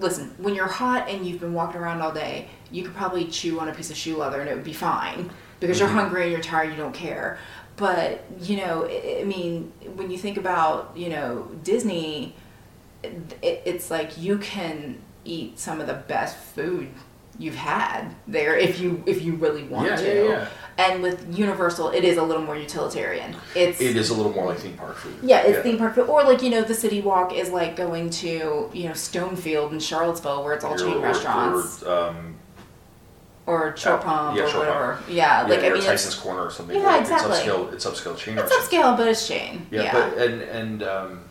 listen, 0.00 0.34
when 0.38 0.54
you're 0.54 0.66
hot 0.66 1.08
and 1.08 1.24
you've 1.24 1.40
been 1.40 1.54
walking 1.54 1.80
around 1.80 2.00
all 2.00 2.12
day, 2.12 2.48
you 2.72 2.82
could 2.82 2.94
probably 2.94 3.26
chew 3.26 3.60
on 3.60 3.68
a 3.68 3.74
piece 3.74 3.90
of 3.90 3.96
shoe 3.96 4.16
leather 4.16 4.40
and 4.40 4.48
it 4.48 4.54
would 4.54 4.64
be 4.64 4.72
fine 4.72 5.30
because 5.60 5.78
mm-hmm. 5.78 5.86
you're 5.86 5.94
hungry 5.94 6.22
and 6.24 6.32
you're 6.32 6.40
tired. 6.40 6.70
You 6.70 6.76
don't 6.76 6.94
care. 6.94 7.38
But 7.76 8.24
you 8.40 8.56
know, 8.58 8.86
I 8.86 9.24
mean, 9.24 9.72
when 9.96 10.10
you 10.10 10.18
think 10.18 10.36
about 10.36 10.92
you 10.96 11.08
know 11.08 11.48
Disney 11.64 12.34
it, 13.02 13.36
it's 13.42 13.90
like 13.90 14.18
you 14.18 14.38
can 14.38 14.98
eat 15.24 15.58
some 15.58 15.80
of 15.80 15.86
the 15.86 15.94
best 15.94 16.36
food 16.36 16.88
you've 17.38 17.54
had 17.54 18.14
there 18.26 18.54
if 18.56 18.78
you 18.80 19.02
if 19.06 19.22
you 19.22 19.34
really 19.36 19.62
want 19.62 19.86
Yeah, 19.88 19.96
to. 19.96 20.14
yeah, 20.24 20.30
yeah. 20.30 20.48
And 20.78 21.02
with 21.02 21.36
Universal, 21.36 21.90
it 21.90 22.04
is 22.04 22.16
a 22.16 22.22
little 22.22 22.42
more 22.42 22.56
utilitarian. 22.56 23.34
It's 23.54 23.80
It 23.80 23.96
is 23.96 24.10
a 24.10 24.14
little 24.14 24.32
more 24.32 24.46
like 24.46 24.58
theme 24.58 24.76
park 24.76 24.96
food. 24.96 25.14
yeah, 25.22 25.40
it's 25.42 25.58
theme 25.60 25.76
park 25.78 25.94
food, 25.94 26.08
or 26.08 26.22
like 26.24 26.42
you 26.42 26.50
know, 26.50 26.62
the 26.62 26.74
City 26.74 27.00
Walk 27.00 27.32
is 27.34 27.50
like 27.50 27.76
going 27.76 28.10
to 28.10 28.70
you 28.72 28.84
know 28.84 28.92
Stonefield 28.92 29.72
in 29.72 29.80
Charlottesville, 29.80 30.42
where 30.44 30.52
it's 30.54 30.64
all 30.64 30.76
chain 30.76 31.00
restaurants, 31.00 31.82
Or, 31.82 32.08
um, 32.08 32.34
or 33.46 33.76
Short 33.76 34.02
Pump, 34.02 34.36
yeah, 34.36 34.44
or 34.44 34.46
Pump. 34.46 34.58
whatever. 34.58 34.98
Yeah, 35.08 35.42
like 35.42 35.60
yeah, 35.60 35.66
I 35.66 35.70
or 35.70 35.74
mean, 35.74 35.82
Tyson's 35.82 36.14
it's, 36.14 36.22
Corner 36.22 36.42
or 36.42 36.50
something. 36.50 36.76
Yeah, 36.76 36.86
like, 36.86 37.00
exactly. 37.02 37.32
It's 37.32 37.40
upscale. 37.42 37.72
It's 37.72 37.86
upscale 37.86 38.16
chain 38.16 38.38
it's 38.38 38.52
upscale, 38.52 38.96
but 38.96 39.08
it's 39.08 39.26
chain. 39.26 39.66
Yeah, 39.70 39.82
Yeah, 39.82 39.92
but 39.92 40.18
and 40.18 40.42
and 40.42 40.82
um, 40.82 41.24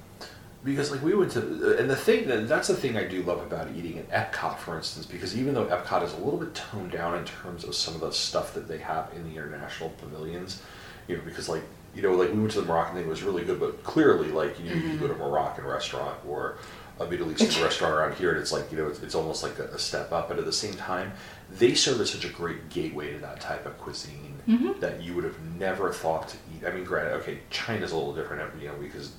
because 0.63 0.91
like 0.91 1.01
we 1.01 1.13
went 1.13 1.31
to 1.31 1.77
and 1.79 1.89
the 1.89 1.95
thing 1.95 2.27
that 2.27 2.47
that's 2.47 2.67
the 2.67 2.75
thing 2.75 2.97
I 2.97 3.05
do 3.05 3.23
love 3.23 3.41
about 3.41 3.69
eating 3.75 3.99
at 3.99 4.33
Epcot, 4.33 4.57
for 4.57 4.75
instance, 4.75 5.05
because 5.05 5.37
even 5.37 5.53
though 5.53 5.65
Epcot 5.65 6.03
is 6.03 6.13
a 6.13 6.17
little 6.17 6.39
bit 6.39 6.53
toned 6.53 6.91
down 6.91 7.17
in 7.17 7.25
terms 7.25 7.63
of 7.63 7.75
some 7.75 7.95
of 7.95 8.01
the 8.01 8.11
stuff 8.11 8.53
that 8.55 8.67
they 8.67 8.79
have 8.79 9.11
in 9.15 9.23
the 9.23 9.37
international 9.37 9.89
pavilions, 10.01 10.61
you 11.07 11.15
know, 11.15 11.23
because 11.23 11.47
like 11.47 11.63
you 11.95 12.01
know, 12.01 12.13
like 12.13 12.31
we 12.33 12.39
went 12.39 12.51
to 12.51 12.61
the 12.61 12.67
Moroccan 12.67 12.95
thing, 12.95 13.05
it 13.05 13.09
was 13.09 13.23
really 13.23 13.43
good, 13.43 13.59
but 13.59 13.83
clearly, 13.83 14.31
like 14.31 14.59
you 14.59 14.69
know, 14.69 14.75
you 14.75 14.97
go 14.97 15.07
to 15.07 15.13
a 15.13 15.17
Moroccan 15.17 15.65
restaurant 15.65 16.17
or 16.27 16.57
a 16.99 17.05
Middle 17.07 17.31
Eastern 17.31 17.63
restaurant 17.63 17.93
around 17.93 18.15
here, 18.15 18.31
and 18.31 18.39
it's 18.39 18.51
like 18.51 18.71
you 18.71 18.77
know, 18.77 18.87
it's, 18.87 19.01
it's 19.01 19.15
almost 19.15 19.43
like 19.43 19.57
a, 19.59 19.65
a 19.65 19.79
step 19.79 20.11
up, 20.11 20.29
but 20.29 20.37
at 20.37 20.45
the 20.45 20.53
same 20.53 20.73
time, 20.73 21.11
they 21.57 21.73
serve 21.73 21.99
as 22.01 22.09
such 22.11 22.25
a 22.25 22.29
great 22.29 22.69
gateway 22.69 23.11
to 23.13 23.19
that 23.19 23.41
type 23.41 23.65
of 23.65 23.77
cuisine 23.79 24.35
that 24.79 25.01
you 25.01 25.13
would 25.13 25.23
have 25.23 25.39
never 25.59 25.91
thought 25.93 26.27
to 26.29 26.37
eat. 26.55 26.65
I 26.65 26.71
mean, 26.71 26.83
granted, 26.83 27.13
okay, 27.21 27.39
China's 27.49 27.91
a 27.91 27.95
little 27.97 28.13
different, 28.15 28.59
you 28.61 28.67
know, 28.67 28.75
because 28.75 29.11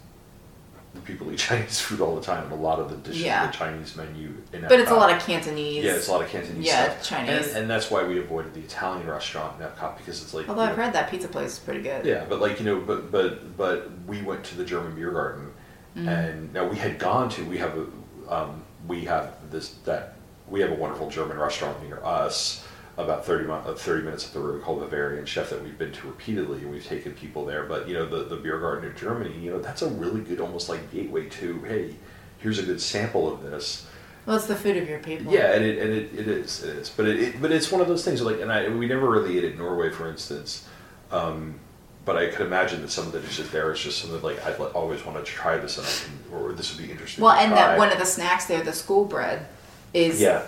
the 0.94 1.00
people 1.02 1.30
eat 1.32 1.38
Chinese 1.50 1.80
food 1.80 2.00
all 2.00 2.16
the 2.16 2.22
time, 2.22 2.42
and 2.44 2.52
a 2.52 2.56
lot 2.56 2.80
of 2.80 2.90
the 2.90 2.96
dishes 2.96 3.22
Yeah. 3.22 3.42
on 3.42 3.46
the 3.48 3.52
Chinese 3.52 3.94
menu. 3.96 4.32
In 4.52 4.62
but 4.62 4.80
it's 4.80 4.90
a 4.90 4.94
lot 4.94 5.12
of 5.14 5.20
Cantonese. 5.24 5.84
yeah, 5.84 5.94
it's 5.94 6.08
a 6.08 6.12
lot 6.12 6.22
of 6.22 6.28
Cantonese 6.30 6.66
Yeah, 6.66 6.84
stuff. 6.90 7.02
Chinese. 7.04 7.48
and, 7.48 7.58
and 7.58 7.70
that's 7.70 7.90
why 7.92 8.02
we 8.04 8.18
avoided 8.18 8.54
the 8.54 8.60
Italian 8.60 9.06
restaurant 9.06 9.60
in 9.60 9.66
Epcot 9.66 9.98
because 9.98 10.20
it's 10.22 10.34
like. 10.34 10.48
Although 10.48 10.62
I've 10.62 10.76
know, 10.76 10.84
heard 10.84 10.92
that 10.94 11.08
pizza 11.10 11.28
place 11.28 11.52
is 11.52 11.58
pretty 11.60 11.82
good. 11.82 12.04
yeah, 12.04 12.24
but 12.28 12.40
like 12.40 12.58
you 12.58 12.64
know, 12.66 12.80
but 12.80 13.12
but 13.12 13.56
but 13.56 13.88
we 14.08 14.22
went 14.22 14.42
to 14.46 14.56
the 14.56 14.64
German 14.64 14.94
beer 14.94 15.10
garden, 15.12 15.52
Mm-hmm. 15.96 16.08
and 16.08 16.52
now 16.54 16.66
we 16.68 16.76
had 16.76 16.98
gone 17.00 17.28
to 17.30 17.44
we 17.44 17.58
have 17.58 17.76
a 17.76 18.32
um, 18.34 18.62
we 18.86 19.04
have 19.06 19.34
this 19.50 19.70
that 19.84 20.14
we 20.50 20.60
have 20.60 20.70
a 20.70 20.74
wonderful 20.74 21.08
German 21.08 21.38
restaurant 21.38 21.82
near 21.82 22.02
us 22.04 22.66
about 22.98 23.24
30, 23.24 23.44
mi- 23.46 23.52
uh, 23.52 23.74
30 23.74 24.04
minutes 24.04 24.26
up 24.26 24.32
the 24.32 24.40
road 24.40 24.62
called 24.62 24.80
Bavarian 24.80 25.24
Chef 25.24 25.50
that 25.50 25.62
we've 25.62 25.78
been 25.78 25.92
to 25.92 26.06
repeatedly 26.06 26.58
and 26.58 26.70
we've 26.70 26.84
taken 26.84 27.12
people 27.12 27.46
there. 27.46 27.64
But 27.64 27.88
you 27.88 27.94
know 27.94 28.06
the 28.06 28.24
the 28.24 28.36
beer 28.36 28.58
garden 28.58 28.90
in 28.90 28.96
Germany, 28.96 29.38
you 29.38 29.50
know 29.50 29.60
that's 29.60 29.82
a 29.82 29.88
really 29.88 30.20
good 30.20 30.40
almost 30.40 30.68
like 30.68 30.90
gateway 30.92 31.28
to 31.28 31.60
hey, 31.60 31.94
here's 32.38 32.58
a 32.58 32.62
good 32.62 32.80
sample 32.80 33.32
of 33.32 33.42
this. 33.42 33.86
Well, 34.26 34.36
it's 34.36 34.46
the 34.46 34.56
food 34.56 34.76
of 34.76 34.88
your 34.88 34.98
people. 34.98 35.32
Yeah, 35.32 35.52
and 35.52 35.64
it 35.64 35.78
and 35.78 35.92
it, 35.92 36.10
it 36.14 36.28
is 36.28 36.62
it 36.62 36.76
is, 36.76 36.90
but 36.90 37.06
it, 37.06 37.20
it 37.20 37.42
but 37.42 37.52
it's 37.52 37.72
one 37.72 37.80
of 37.80 37.88
those 37.88 38.04
things 38.04 38.20
like, 38.20 38.40
and 38.40 38.52
I 38.52 38.68
we 38.68 38.86
never 38.86 39.08
really 39.08 39.38
ate 39.38 39.44
at 39.44 39.56
Norway, 39.56 39.90
for 39.90 40.08
instance. 40.08 40.68
Um, 41.10 41.58
but 42.04 42.16
I 42.16 42.28
could 42.28 42.46
imagine 42.46 42.82
that 42.82 42.90
some 42.90 43.06
of 43.06 43.12
the 43.12 43.20
dishes 43.20 43.50
there 43.50 43.70
is 43.72 43.80
just 43.80 44.00
something 44.00 44.20
like 44.22 44.44
like, 44.58 44.74
always 44.74 45.04
wanted 45.04 45.24
to 45.26 45.32
try 45.32 45.56
this, 45.58 45.78
and 45.78 45.86
I 45.86 45.90
can, 45.90 46.38
or 46.38 46.52
this 46.52 46.74
would 46.74 46.84
be 46.84 46.90
interesting. 46.90 47.24
Well, 47.24 47.34
and 47.34 47.52
that 47.52 47.78
one 47.78 47.90
of 47.92 47.98
the 47.98 48.06
snacks 48.06 48.46
there, 48.46 48.62
the 48.62 48.72
school 48.72 49.04
bread, 49.04 49.46
is 49.94 50.20
Yeah. 50.20 50.42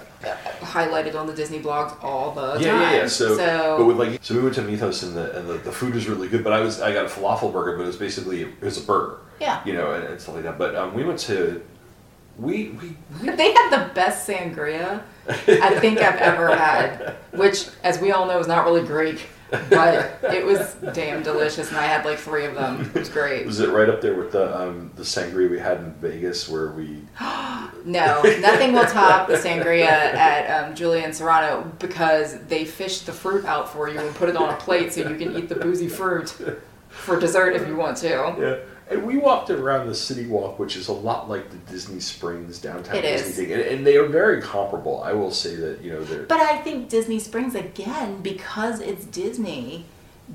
highlighted 0.60 1.14
on 1.16 1.26
the 1.26 1.32
Disney 1.34 1.60
blogs 1.60 1.96
all 2.02 2.30
the 2.32 2.58
yeah, 2.60 2.72
time. 2.72 2.80
yeah, 2.82 2.92
yeah. 2.92 3.06
So, 3.08 3.36
so 3.36 3.76
but 3.78 3.86
with 3.86 3.98
like, 3.98 4.18
so 4.22 4.34
we 4.34 4.42
went 4.42 4.54
to 4.54 4.62
Mythos, 4.62 5.02
and 5.02 5.16
the 5.16 5.36
and 5.38 5.48
the, 5.48 5.54
the 5.54 5.72
food 5.72 5.94
was 5.94 6.08
really 6.08 6.28
good. 6.28 6.44
But 6.44 6.52
I 6.52 6.60
was 6.60 6.80
I 6.80 6.92
got 6.92 7.06
a 7.06 7.08
falafel 7.08 7.52
burger, 7.52 7.76
but 7.76 7.82
it 7.84 7.86
was 7.86 7.96
basically 7.96 8.42
it 8.42 8.60
was 8.62 8.78
a 8.78 8.86
burger. 8.86 9.18
Yeah. 9.40 9.60
You 9.64 9.72
know, 9.72 9.92
and, 9.94 10.04
and 10.04 10.20
stuff 10.20 10.36
like 10.36 10.44
that. 10.44 10.58
But 10.58 10.76
um, 10.76 10.94
we 10.94 11.02
went 11.02 11.18
to, 11.20 11.60
we 12.38 12.68
we 12.80 12.96
they 13.30 13.52
had 13.52 13.70
the 13.70 13.92
best 13.94 14.28
sangria 14.28 15.02
I 15.28 15.78
think 15.80 15.98
I've 15.98 16.16
ever 16.20 16.54
had, 16.56 17.16
which, 17.32 17.66
as 17.82 18.00
we 18.00 18.12
all 18.12 18.26
know, 18.26 18.38
is 18.38 18.46
not 18.46 18.64
really 18.64 18.82
Greek, 18.84 19.26
but 19.70 20.18
it 20.24 20.44
was 20.44 20.76
damn 20.94 21.22
delicious, 21.22 21.68
and 21.68 21.76
I 21.76 21.84
had 21.84 22.04
like 22.04 22.18
three 22.18 22.46
of 22.46 22.54
them. 22.54 22.90
It 22.94 22.98
was 22.98 23.08
great. 23.08 23.44
was 23.46 23.60
it 23.60 23.68
right 23.70 23.88
up 23.88 24.00
there 24.00 24.14
with 24.14 24.32
the 24.32 24.58
um, 24.58 24.90
the 24.96 25.02
sangria 25.02 25.50
we 25.50 25.58
had 25.58 25.78
in 25.78 25.92
Vegas 25.94 26.48
where 26.48 26.70
we 26.72 27.02
No, 27.84 28.22
nothing 28.40 28.72
will 28.72 28.86
top 28.86 29.28
the 29.28 29.34
sangria 29.34 29.82
at 29.86 30.64
um, 30.64 30.74
Julian 30.74 31.12
Serrano 31.12 31.70
because 31.78 32.38
they 32.46 32.64
fish 32.64 33.00
the 33.00 33.12
fruit 33.12 33.44
out 33.44 33.68
for 33.72 33.88
you 33.88 33.98
and 33.98 34.14
put 34.14 34.28
it 34.28 34.36
on 34.36 34.50
a 34.54 34.56
plate 34.56 34.92
so 34.92 35.08
you 35.08 35.16
can 35.16 35.36
eat 35.36 35.48
the 35.48 35.56
boozy 35.56 35.88
fruit 35.88 36.34
for 36.88 37.18
dessert 37.18 37.56
if 37.56 37.66
you 37.66 37.76
want 37.76 37.96
to. 37.98 38.08
Yeah. 38.08 38.56
And 38.90 39.06
we 39.06 39.16
walked 39.16 39.48
around 39.50 39.86
the 39.86 39.94
city 39.94 40.26
walk, 40.26 40.58
which 40.58 40.76
is 40.76 40.88
a 40.88 40.92
lot 40.92 41.28
like 41.28 41.50
the 41.50 41.56
Disney 41.72 42.00
Springs 42.00 42.58
downtown 42.58 42.96
It 42.96 43.02
Disney 43.02 43.28
is. 43.30 43.36
thing, 43.36 43.52
and, 43.52 43.62
and 43.62 43.86
they 43.86 43.96
are 43.96 44.06
very 44.06 44.42
comparable. 44.42 45.02
I 45.02 45.12
will 45.12 45.30
say 45.30 45.54
that 45.56 45.80
you 45.82 45.92
know 45.92 46.04
they're 46.04 46.24
But 46.24 46.40
I 46.40 46.58
think 46.58 46.88
Disney 46.88 47.18
Springs, 47.18 47.54
again, 47.54 48.20
because 48.22 48.80
it's 48.80 49.04
Disney, 49.06 49.86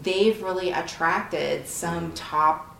they've 0.01 0.41
really 0.41 0.71
attracted 0.71 1.67
some 1.67 2.13
top, 2.13 2.75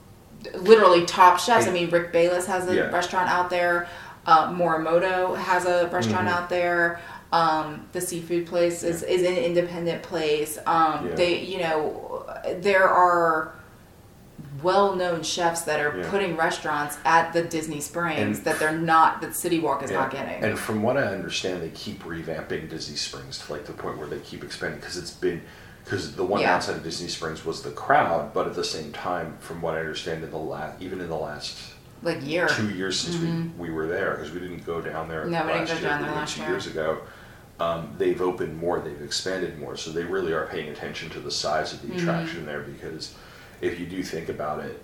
literally 0.55 1.05
top 1.05 1.39
chefs. 1.39 1.67
I 1.67 1.71
mean, 1.71 1.89
Rick 1.91 2.11
Bayless 2.11 2.47
has 2.47 2.67
a 2.67 2.75
Yeah. 2.75 2.81
restaurant 2.89 3.29
out 3.29 3.49
there. 3.49 3.87
Uh, 4.25 4.51
Morimoto 4.51 5.37
has 5.37 5.65
a 5.65 5.87
restaurant 5.87 6.27
Mm-hmm. 6.27 6.37
out 6.43 6.49
there. 6.49 6.99
Um, 7.31 7.85
the 7.91 7.99
seafood 8.01 8.47
place 8.47 8.83
is, 8.83 9.03
is 9.03 9.21
an 9.21 9.35
independent 9.35 10.01
place. 10.01 10.57
Um, 10.65 11.07
Yeah. 11.09 11.15
They, 11.15 11.41
you 11.43 11.59
know, 11.59 12.25
there 12.61 12.87
are 12.87 13.53
well-known 14.63 15.23
chefs 15.23 15.61
that 15.61 15.79
are 15.79 15.97
Yeah. 15.99 16.09
putting 16.09 16.35
restaurants 16.37 16.97
at 17.05 17.33
the 17.33 17.43
Disney 17.43 17.81
Springs 17.81 18.37
And- 18.37 18.45
that 18.45 18.59
they're 18.59 18.71
not 18.77 19.21
that 19.21 19.35
City 19.35 19.59
Walk 19.59 19.83
is 19.83 19.91
Yeah. 19.91 19.99
not 20.01 20.11
getting. 20.11 20.43
And 20.43 20.57
from 20.57 20.81
what 20.81 20.97
I 20.97 21.03
understand, 21.03 21.61
they 21.61 21.69
keep 21.69 22.03
revamping 22.03 22.69
Disney 22.69 22.95
Springs 22.95 23.39
to 23.39 23.51
like 23.53 23.65
the 23.65 23.73
point 23.73 23.97
where 23.97 24.07
they 24.07 24.19
keep 24.19 24.43
expanding 24.43 24.79
because 24.79 24.97
it's 24.97 25.11
been 25.11 25.41
because 25.83 26.15
the 26.15 26.23
one 26.25 26.41
Yeah. 26.41 26.51
downside 26.51 26.75
of 26.75 26.83
Disney 26.83 27.07
Springs 27.07 27.45
was 27.45 27.61
the 27.61 27.69
crowd, 27.71 28.33
but 28.33 28.45
at 28.45 28.53
the 28.55 28.63
same 28.63 28.91
time, 28.91 29.37
from 29.39 29.61
what 29.61 29.73
I 29.75 29.79
understand, 29.79 30.21
in 30.23 30.31
the 30.31 30.37
last 30.37 30.81
even 30.81 30.99
in 30.99 31.07
the 31.07 31.15
last 31.15 31.57
like 32.03 32.25
year. 32.27 32.47
two 32.47 32.69
years 32.69 32.99
since 32.99 33.15
we, 33.17 33.67
we 33.69 33.73
were 33.73 33.87
there 33.87 34.11
because 34.15 34.31
we 34.31 34.39
didn't 34.39 34.65
go 34.65 34.81
down 34.81 35.07
there 35.07 35.21
Mm-hmm. 35.21 35.31
No, 35.31 35.41
we 35.45 35.53
didn't 35.53 35.69
last 35.69 35.81
year, 35.81 35.89
down 35.89 36.01
there 36.03 36.11
last 36.11 36.35
two 36.35 36.41
year. 36.41 36.49
years 36.51 36.67
ago. 36.67 36.97
Um, 37.59 37.89
they've 37.97 38.21
opened 38.21 38.55
more, 38.57 38.79
they've 38.79 39.01
expanded 39.01 39.57
more, 39.59 39.75
so 39.77 39.89
they 39.91 40.03
really 40.03 40.31
are 40.33 40.45
paying 40.45 40.69
attention 40.69 41.09
to 41.11 41.19
the 41.19 41.31
size 41.31 41.73
of 41.73 41.81
the 41.81 41.87
Mm-hmm. 41.87 42.07
attraction 42.09 42.45
there 42.45 42.59
because 42.61 43.15
if 43.61 43.79
you 43.79 43.85
do 43.85 44.03
think 44.03 44.29
about 44.29 44.59
it, 44.63 44.83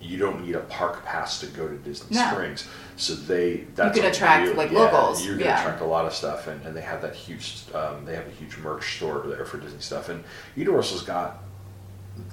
you 0.00 0.18
don't 0.18 0.44
need 0.44 0.54
a 0.54 0.60
park 0.60 1.04
pass 1.04 1.40
to 1.40 1.46
go 1.46 1.66
to 1.66 1.76
Disney 1.78 2.16
No. 2.16 2.28
Springs. 2.30 2.68
So 2.96 3.14
they 3.14 3.64
that's 3.74 3.96
can 3.96 4.06
a 4.06 4.10
attract, 4.10 4.46
real- 4.48 4.54
like, 4.56 4.70
yeah, 4.70 4.78
locals, 4.80 5.24
You're 5.24 5.34
gonna 5.36 5.46
yeah. 5.50 5.60
attract 5.60 5.80
a 5.80 5.86
lot 5.86 6.04
of 6.06 6.12
stuff, 6.12 6.46
and, 6.48 6.64
and 6.66 6.76
they 6.76 6.82
have 6.82 7.02
that 7.02 7.14
huge. 7.14 7.62
Um, 7.74 8.04
they 8.04 8.14
have 8.14 8.26
a 8.26 8.30
huge 8.30 8.56
merch 8.58 8.96
store 8.96 9.24
there 9.26 9.44
for 9.44 9.58
Disney 9.58 9.80
stuff, 9.80 10.08
and 10.08 10.22
Universal's 10.54 11.02
got 11.02 11.42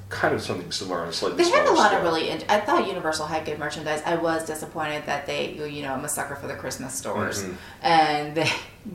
kind 0.10 0.34
of 0.34 0.42
something 0.42 0.72
similar 0.72 1.02
on 1.02 1.08
a 1.10 1.14
slightly 1.14 1.44
They 1.44 1.50
had 1.50 1.68
a 1.68 1.72
lot 1.72 1.88
scale. 1.88 2.00
of 2.00 2.04
really. 2.06 2.30
int- 2.30 2.46
I 2.50 2.60
thought 2.62 2.88
Universal 2.88 3.28
had 3.28 3.46
good 3.46 3.60
merchandise. 3.60 4.02
I 4.06 4.16
was 4.16 4.46
disappointed 4.46 5.06
that 5.08 5.26
they, 5.26 5.52
you 5.54 5.82
know, 5.84 5.94
I'm 5.94 6.06
a 6.06 6.10
sucker 6.10 6.36
for 6.36 6.48
the 6.48 6.56
Christmas 6.56 6.94
stores, 6.94 7.44
Mhm. 7.44 7.56
and 7.82 8.36
they, 8.36 8.50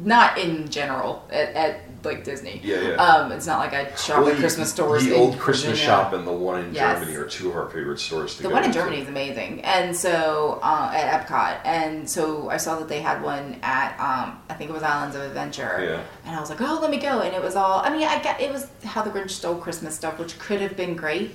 not 0.04 0.38
in 0.38 0.68
general 0.68 1.24
at, 1.30 1.54
at 1.54 1.80
like 2.04 2.22
Disney. 2.22 2.60
Yeah, 2.62 2.80
yeah. 2.80 2.94
Um, 2.94 3.32
it's 3.32 3.46
not 3.46 3.58
like 3.58 3.72
I 3.74 3.92
shop 3.96 4.20
Well, 4.22 4.28
at 4.32 4.36
Christmas 4.38 4.70
stores. 4.70 5.04
The 5.04 5.14
in 5.14 5.20
old 5.20 5.38
Christmas 5.38 5.70
Virginia. 5.80 5.86
shop 5.86 6.12
and 6.12 6.24
the 6.26 6.32
one 6.32 6.64
in 6.66 6.72
Yes. 6.74 7.00
Germany 7.00 7.16
are 7.16 7.24
two 7.26 7.48
of 7.50 7.56
our 7.56 7.68
favorite 7.70 7.98
stores. 7.98 8.36
To 8.36 8.42
The 8.44 8.50
one 8.50 8.62
in. 8.64 8.70
Germany 8.72 9.00
is 9.00 9.08
amazing, 9.08 9.62
and 9.64 9.94
so 9.96 10.60
uh, 10.62 10.92
at 10.94 11.26
Epcot, 11.26 11.60
and 11.64 12.08
so 12.08 12.48
I 12.50 12.56
saw 12.56 12.78
that 12.78 12.88
they 12.88 13.00
had 13.00 13.20
one 13.22 13.56
at 13.62 13.98
um, 13.98 14.38
I 14.48 14.54
think 14.54 14.70
it 14.70 14.72
was 14.74 14.82
Islands 14.84 15.16
of 15.16 15.22
Adventure, 15.22 15.78
Yeah. 15.82 16.02
and 16.24 16.36
I 16.36 16.40
was 16.40 16.50
like, 16.50 16.60
oh, 16.60 16.78
let 16.80 16.90
me 16.90 16.98
go, 16.98 17.20
and 17.20 17.34
it 17.34 17.42
was 17.42 17.56
all. 17.56 17.80
I 17.80 17.90
mean, 17.90 18.06
I 18.06 18.22
got 18.22 18.40
it 18.40 18.52
was 18.52 18.68
How 18.84 19.02
the 19.02 19.10
Grinch 19.10 19.30
Stole 19.30 19.56
Christmas 19.56 19.96
stuff, 19.96 20.18
which 20.20 20.38
could 20.38 20.60
have 20.60 20.76
been 20.76 20.94
great, 20.94 21.34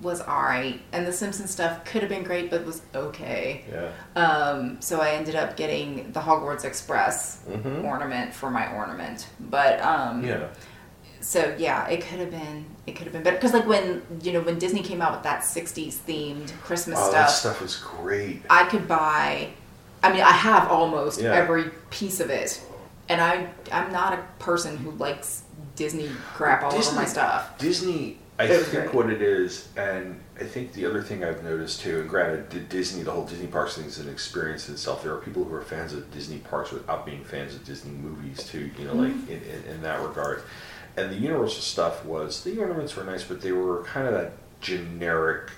was 0.00 0.20
alright, 0.20 0.80
and 0.92 1.06
the 1.06 1.12
Simpsons 1.12 1.50
stuff 1.50 1.84
could 1.84 2.02
have 2.02 2.08
been 2.10 2.24
great, 2.24 2.50
but 2.50 2.64
was 2.66 2.82
okay. 2.94 3.64
Yeah. 3.72 4.20
Um, 4.20 4.78
so 4.80 5.00
I 5.00 5.10
ended 5.10 5.36
up 5.36 5.56
getting 5.56 6.10
the 6.12 6.20
Hogwarts 6.20 6.64
Express 6.64 7.40
Mhm. 7.48 7.84
ornament 7.84 8.34
for 8.34 8.50
my 8.50 8.72
ornament, 8.74 9.28
but 9.40 9.80
um, 9.82 10.24
Yeah. 10.24 10.46
so 11.20 11.54
yeah, 11.58 11.86
it 11.88 12.00
could 12.06 12.18
have 12.18 12.30
been 12.30 12.66
it 12.86 12.92
could 12.96 13.04
have 13.04 13.12
been 13.14 13.22
better 13.22 13.36
because 13.36 13.54
like 13.54 13.66
when 13.66 14.02
you 14.22 14.32
know 14.32 14.40
when 14.40 14.58
Disney 14.58 14.82
came 14.82 15.00
out 15.00 15.12
with 15.12 15.22
that 15.22 15.42
'60s 15.42 15.96
themed 16.06 16.50
Christmas 16.64 16.98
Oh, 17.00 17.10
that 17.12 17.30
stuff, 17.30 17.54
stuff 17.56 17.62
was 17.62 17.76
great. 17.76 18.42
I 18.50 18.64
could 18.66 18.86
buy. 18.86 19.48
I 20.02 20.12
mean, 20.12 20.20
I 20.22 20.32
have 20.32 20.68
almost 20.70 21.20
Yeah. 21.20 21.32
every 21.32 21.70
piece 21.90 22.20
of 22.20 22.28
it, 22.30 22.60
and 23.08 23.20
I 23.22 23.46
I'm 23.72 23.90
not 23.92 24.12
a 24.12 24.18
person 24.38 24.76
who 24.76 24.90
likes 24.90 25.42
Disney 25.76 26.10
crap 26.34 26.62
all 26.62 26.74
over 26.74 26.92
my 26.92 27.04
stuff. 27.06 27.56
Disney, 27.58 28.18
I 28.38 28.46
It 28.46 28.64
think 28.66 28.92
what 28.92 29.10
it 29.10 29.22
is, 29.22 29.68
and 29.76 30.20
I 30.40 30.44
think 30.44 30.72
the 30.72 30.86
other 30.86 31.02
thing 31.02 31.22
I've 31.22 31.44
noticed 31.44 31.80
too, 31.82 32.00
and 32.00 32.08
granted, 32.08 32.68
Disney, 32.68 33.02
the 33.04 33.12
whole 33.12 33.24
Disney 33.24 33.46
parks 33.46 33.76
thing 33.76 33.84
is 33.86 33.98
an 34.00 34.08
experience 34.08 34.68
in 34.68 34.74
itself. 34.74 35.04
There 35.04 35.14
are 35.14 35.20
people 35.20 35.44
who 35.44 35.54
are 35.54 35.62
fans 35.62 35.92
of 35.92 36.10
Disney 36.12 36.38
parks 36.38 36.72
without 36.72 37.06
being 37.06 37.22
fans 37.24 37.54
of 37.54 37.64
Disney 37.64 37.92
movies 37.92 38.42
too, 38.44 38.70
you 38.76 38.84
know, 38.86 38.94
Mm-hmm. 38.94 39.02
like 39.20 39.28
in, 39.28 39.40
in, 39.42 39.64
in 39.74 39.82
that 39.82 40.00
regard. 40.02 40.42
And 40.96 41.10
the 41.12 41.16
Universal 41.16 41.62
stuff 41.62 42.04
was, 42.04 42.42
the 42.42 42.58
ornaments 42.58 42.96
were 42.96 43.04
nice, 43.04 43.22
but 43.24 43.40
they 43.40 43.52
were 43.52 43.84
kind 43.84 44.06
of 44.08 44.14
that 44.14 44.32
generic 44.60 45.50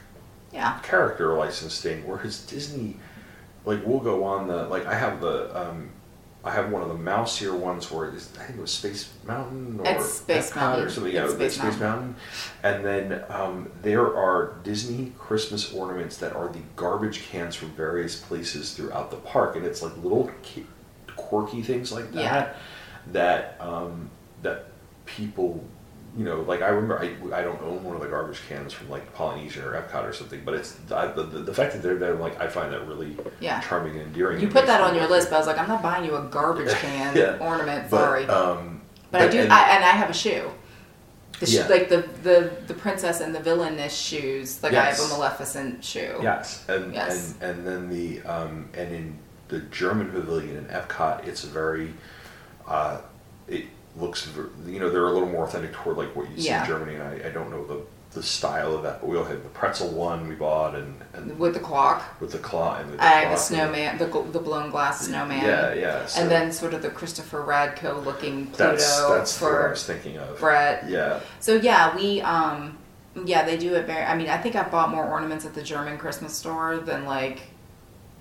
Yeah, 0.53 0.79
character 0.83 1.35
license 1.35 1.81
thing, 1.81 2.07
whereas 2.07 2.45
Disney, 2.47 2.97
like 3.65 3.85
we'll 3.87 4.01
go 4.01 4.25
on 4.25 4.49
the 4.49 4.65
like 4.69 4.87
I 4.87 4.95
have 4.95 5.21
the 5.21 5.55
um, 5.71 5.91
I 6.47 6.53
have 6.53 6.71
one 6.71 6.81
of 6.83 6.89
the 6.89 6.95
mousier 6.95 7.55
ones 7.59 7.91
where 7.91 8.09
I 8.09 8.13
think 8.15 8.51
it 8.59 8.61
was 8.61 8.71
Space 8.71 9.13
Mountain 9.27 9.81
or 9.81 9.87
It's 9.89 10.15
Space 10.15 10.51
Epcot 10.53 10.57
Mountain. 10.57 10.87
or 10.87 10.91
something. 10.91 11.13
Yeah, 11.13 11.25
It's 11.25 11.35
Space, 11.35 11.55
Space 11.55 11.71
Space 11.73 11.81
Mountain. 11.81 12.15
And 12.63 12.85
then 12.85 13.25
um, 13.29 13.71
there 13.83 14.17
are 14.17 14.55
Disney 14.63 15.13
Christmas 15.19 15.73
ornaments 15.75 16.19
that 16.19 16.35
are 16.35 16.49
the 16.49 16.61
garbage 16.77 17.25
cans 17.29 17.57
from 17.57 17.71
various 17.73 18.17
places 18.21 18.75
throughout 18.75 19.11
the 19.11 19.17
park, 19.17 19.57
and 19.57 19.67
it's 19.67 19.83
like 19.83 19.97
little 20.05 20.31
quirky 21.17 21.63
things 21.63 21.91
like 21.93 22.13
that 22.13 22.21
Yeah. 22.21 22.53
that 23.13 23.57
um, 23.61 24.11
that 24.43 24.67
people 25.05 25.65
you 26.17 26.25
know, 26.25 26.41
like 26.43 26.63
I 26.63 26.69
remember, 26.69 26.99
I, 26.99 27.39
I 27.39 27.43
don't 27.43 27.61
own 27.63 27.85
one 27.85 27.95
of 27.95 28.01
the 28.03 28.09
garbage 28.09 28.41
cans 28.49 28.73
from 28.73 28.89
like 28.89 29.13
Polynesian 29.15 29.63
or 29.65 29.73
Epcot 29.73 30.03
or 30.05 30.13
something, 30.13 30.43
but 30.45 30.55
it's 30.55 30.77
I, 30.91 31.07
the, 31.09 31.23
the 31.25 31.53
fact 31.53 31.75
that 31.75 31.83
they're 31.83 31.99
there, 31.99 32.15
like 32.15 32.41
I 32.41 32.49
find 32.49 32.73
that 32.73 32.87
really 32.89 33.17
Yeah. 33.41 33.61
charming 33.61 33.93
and 33.99 34.03
endearing. 34.09 34.41
you 34.41 34.47
It 34.49 34.53
put 34.53 34.67
that 34.67 34.81
on 34.81 34.95
your 34.95 35.07
list, 35.09 35.29
but 35.29 35.37
I 35.37 35.39
was 35.39 35.47
like, 35.47 35.59
I'm 35.59 35.69
not 35.69 35.83
buying 35.83 36.05
you 36.07 36.17
a 36.17 36.23
garbage 36.23 36.73
can 36.75 37.15
Yeah. 37.17 37.37
ornament. 37.41 37.91
But, 37.91 37.99
Sorry, 38.01 38.27
um, 38.27 38.81
but 39.11 39.21
I 39.23 39.29
do, 39.29 39.41
and- 39.41 39.53
I, 39.53 39.77
and 39.77 39.85
I 39.85 39.89
have 39.91 40.09
a 40.09 40.15
shoe. 40.15 40.51
The 41.39 41.45
shoe, 41.47 41.59
Yeah. 41.59 41.67
like 41.69 41.91
the, 41.91 42.09
the 42.23 42.51
the 42.67 42.73
princess 42.73 43.21
and 43.21 43.35
the 43.35 43.41
villainess 43.41 43.95
shoes. 43.95 44.63
Like 44.63 44.73
I 44.73 44.85
have 44.87 44.97
Yes. 44.99 45.13
a 45.13 45.15
Maleficent 45.15 45.85
shoe. 45.85 46.19
Yes, 46.23 46.65
and 46.67 46.95
Yes. 46.95 47.35
and 47.43 47.59
and 47.59 47.67
then 47.67 47.91
the 47.91 48.23
um, 48.23 48.71
and 48.73 48.91
in 48.95 49.19
the 49.49 49.59
German 49.61 50.11
pavilion 50.11 50.57
in 50.57 50.65
Epcot, 50.65 51.27
it's 51.29 51.43
very, 51.45 51.93
uh, 52.67 52.99
it 53.49 53.67
looks 53.97 54.29
you 54.67 54.79
know 54.79 54.91
they're 54.91 55.07
a 55.07 55.13
little 55.13 55.29
more 55.29 55.45
authentic 55.45 55.73
toward 55.73 55.97
like 55.97 56.15
what 56.15 56.31
you 56.31 56.37
see 56.41 56.49
Yeah. 56.49 56.63
in 56.63 56.67
Germany, 56.69 56.95
and 56.97 57.03
I, 57.03 57.29
I 57.29 57.31
don't 57.31 57.51
know 57.51 57.65
the 57.67 57.81
the 58.13 58.23
style 58.23 58.75
of 58.75 58.83
that, 58.83 59.01
but 59.01 59.09
we 59.11 59.17
all 59.19 59.25
had 59.25 59.45
the 59.45 59.49
pretzel 59.51 59.91
one 59.91 60.27
we 60.29 60.35
bought 60.35 60.75
and 60.75 60.97
and 61.13 61.39
With 61.39 61.53
the 61.55 61.61
clock. 61.61 62.03
with 62.21 62.33
the 62.33 62.39
claw 62.39 62.79
and 62.79 62.93
the 62.95 63.03
I 63.03 63.07
have 63.09 63.29
a 63.29 63.31
and- 63.33 63.39
snowman, 63.41 63.99
the, 63.99 64.07
the 64.07 64.39
blown 64.41 64.71
glass 64.71 65.07
snowman. 65.07 65.45
Yeah, 65.45 65.75
yeah. 65.75 66.07
so 66.07 66.23
and 66.23 66.31
then 66.31 66.51
sort 66.53 66.73
of 66.73 66.81
the 66.83 66.89
Christopher 66.91 67.43
Radko 67.45 68.03
looking 68.05 68.47
Pluto 68.47 68.71
that's 68.71 69.01
that's 69.09 69.41
what 69.43 69.53
I 69.53 69.69
was 69.71 69.85
thinking 69.87 70.17
of. 70.19 70.39
Brett. 70.39 70.89
Yeah, 70.89 71.21
So 71.41 71.57
yeah, 71.57 71.95
we 71.97 72.21
um 72.23 72.79
yeah, 73.25 73.45
they 73.45 73.57
do 73.59 73.75
it 73.75 73.87
very 73.87 74.03
I 74.05 74.17
mean, 74.17 74.29
I 74.31 74.39
think 74.39 74.57
I've 74.57 74.71
bought 74.71 74.91
more 74.91 75.05
ornaments 75.07 75.45
at 75.45 75.55
the 75.55 75.63
German 75.63 75.99
Christmas 75.99 76.33
store 76.35 76.79
than 76.79 77.05
like 77.07 77.41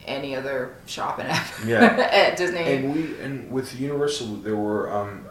any 0.06 0.36
other 0.36 0.76
shop 0.88 1.20
in 1.20 1.26
Yeah. 1.68 1.84
at 2.12 2.38
Disney. 2.38 2.60
and 2.60 2.94
we 2.94 3.20
and 3.22 3.50
with 3.52 3.80
Universal 3.80 4.28
there 4.38 4.56
were 4.58 4.92
um, 4.94 5.26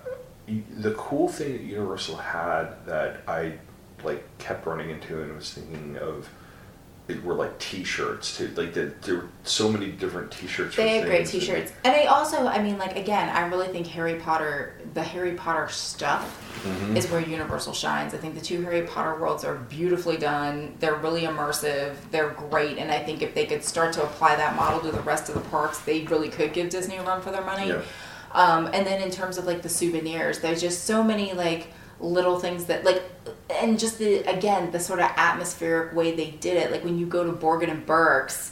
the 0.47 0.93
cool 0.93 1.29
thing 1.29 1.53
that 1.53 1.63
Universal 1.63 2.17
had 2.17 2.67
that 2.87 3.23
I 3.27 3.55
like 4.03 4.23
kept 4.39 4.67
running 4.67 4.91
into 4.91 5.23
and 5.23 5.35
was 5.35 5.53
thinking 5.53 5.97
of. 5.99 6.29
It 7.07 7.23
were 7.23 7.35
like 7.35 7.59
T-shirts 7.59 8.39
too. 8.39 8.49
Like 8.57 8.73
the, 8.73 8.91
there 9.03 9.17
were 9.17 9.29
so 9.43 9.71
many 9.71 9.91
different 9.93 10.31
T-shirts. 10.33 10.75
they 10.75 10.97
had 10.97 11.07
great 11.07 11.27
t-shirts. 11.27 11.71
And 11.85 11.95
I 11.95 12.05
also, 12.07 12.47
I 12.47 12.63
mean, 12.63 12.79
like 12.79 12.97
again, 12.97 13.29
I 13.29 13.47
really 13.49 13.69
think 13.69 13.87
Harry 13.89 14.15
Potter, 14.15 14.81
the 14.95 15.03
Harry 15.03 15.33
Potter 15.33 15.69
stuff 15.69 16.41
Mhm. 16.65 16.97
is 16.97 17.07
where 17.11 17.21
Universal 17.21 17.75
shines. 17.75 18.15
I 18.15 18.17
think 18.17 18.35
the 18.35 18.41
two 18.41 18.63
Harry 18.63 18.83
Potter 18.87 19.17
worlds 19.21 19.45
are 19.45 19.57
beautifully 19.57 20.17
done. 20.17 20.77
They're 20.81 20.95
really 20.95 21.23
immersive. 21.25 21.97
They're 22.11 22.31
great. 22.31 22.79
And 22.79 22.91
I 22.91 23.01
think 23.01 23.21
if 23.21 23.35
they 23.35 23.45
could 23.45 23.63
start 23.63 23.93
to 23.95 24.03
apply 24.03 24.37
that 24.37 24.57
model 24.57 24.81
to 24.81 24.91
the 24.91 25.03
rest 25.03 25.29
of 25.29 25.35
the 25.35 25.43
parks, 25.51 25.81
they 25.81 26.05
really 26.05 26.31
could 26.31 26.55
give 26.55 26.71
Disney 26.71 26.97
a 26.97 27.03
run 27.03 27.21
for 27.21 27.31
their 27.31 27.45
money. 27.45 27.69
Yeah. 27.69 27.83
Um, 28.35 28.67
and 28.73 28.87
then 28.87 29.01
in 29.01 29.11
terms 29.11 29.39
of 29.39 29.47
like 29.47 29.63
the 29.63 29.69
souvenirs, 29.69 30.41
there's 30.41 30.61
just 30.61 30.85
so 30.85 31.03
many 31.03 31.33
like 31.33 31.69
little 32.01 32.39
things 32.41 32.65
that 32.65 32.85
like, 32.85 33.03
and 33.49 33.79
just 33.79 33.99
the 33.99 34.19
again 34.29 34.71
the 34.73 34.81
sort 34.81 34.99
of 35.01 35.11
atmospheric 35.17 35.95
way 35.95 36.15
they 36.15 36.33
did 36.33 36.57
it. 36.57 36.71
Like 36.73 36.85
when 36.85 36.99
you 36.99 37.07
go 37.07 37.25
to 37.25 37.33
Borgin 37.33 37.71
and 37.71 37.87
Burkes, 37.87 38.51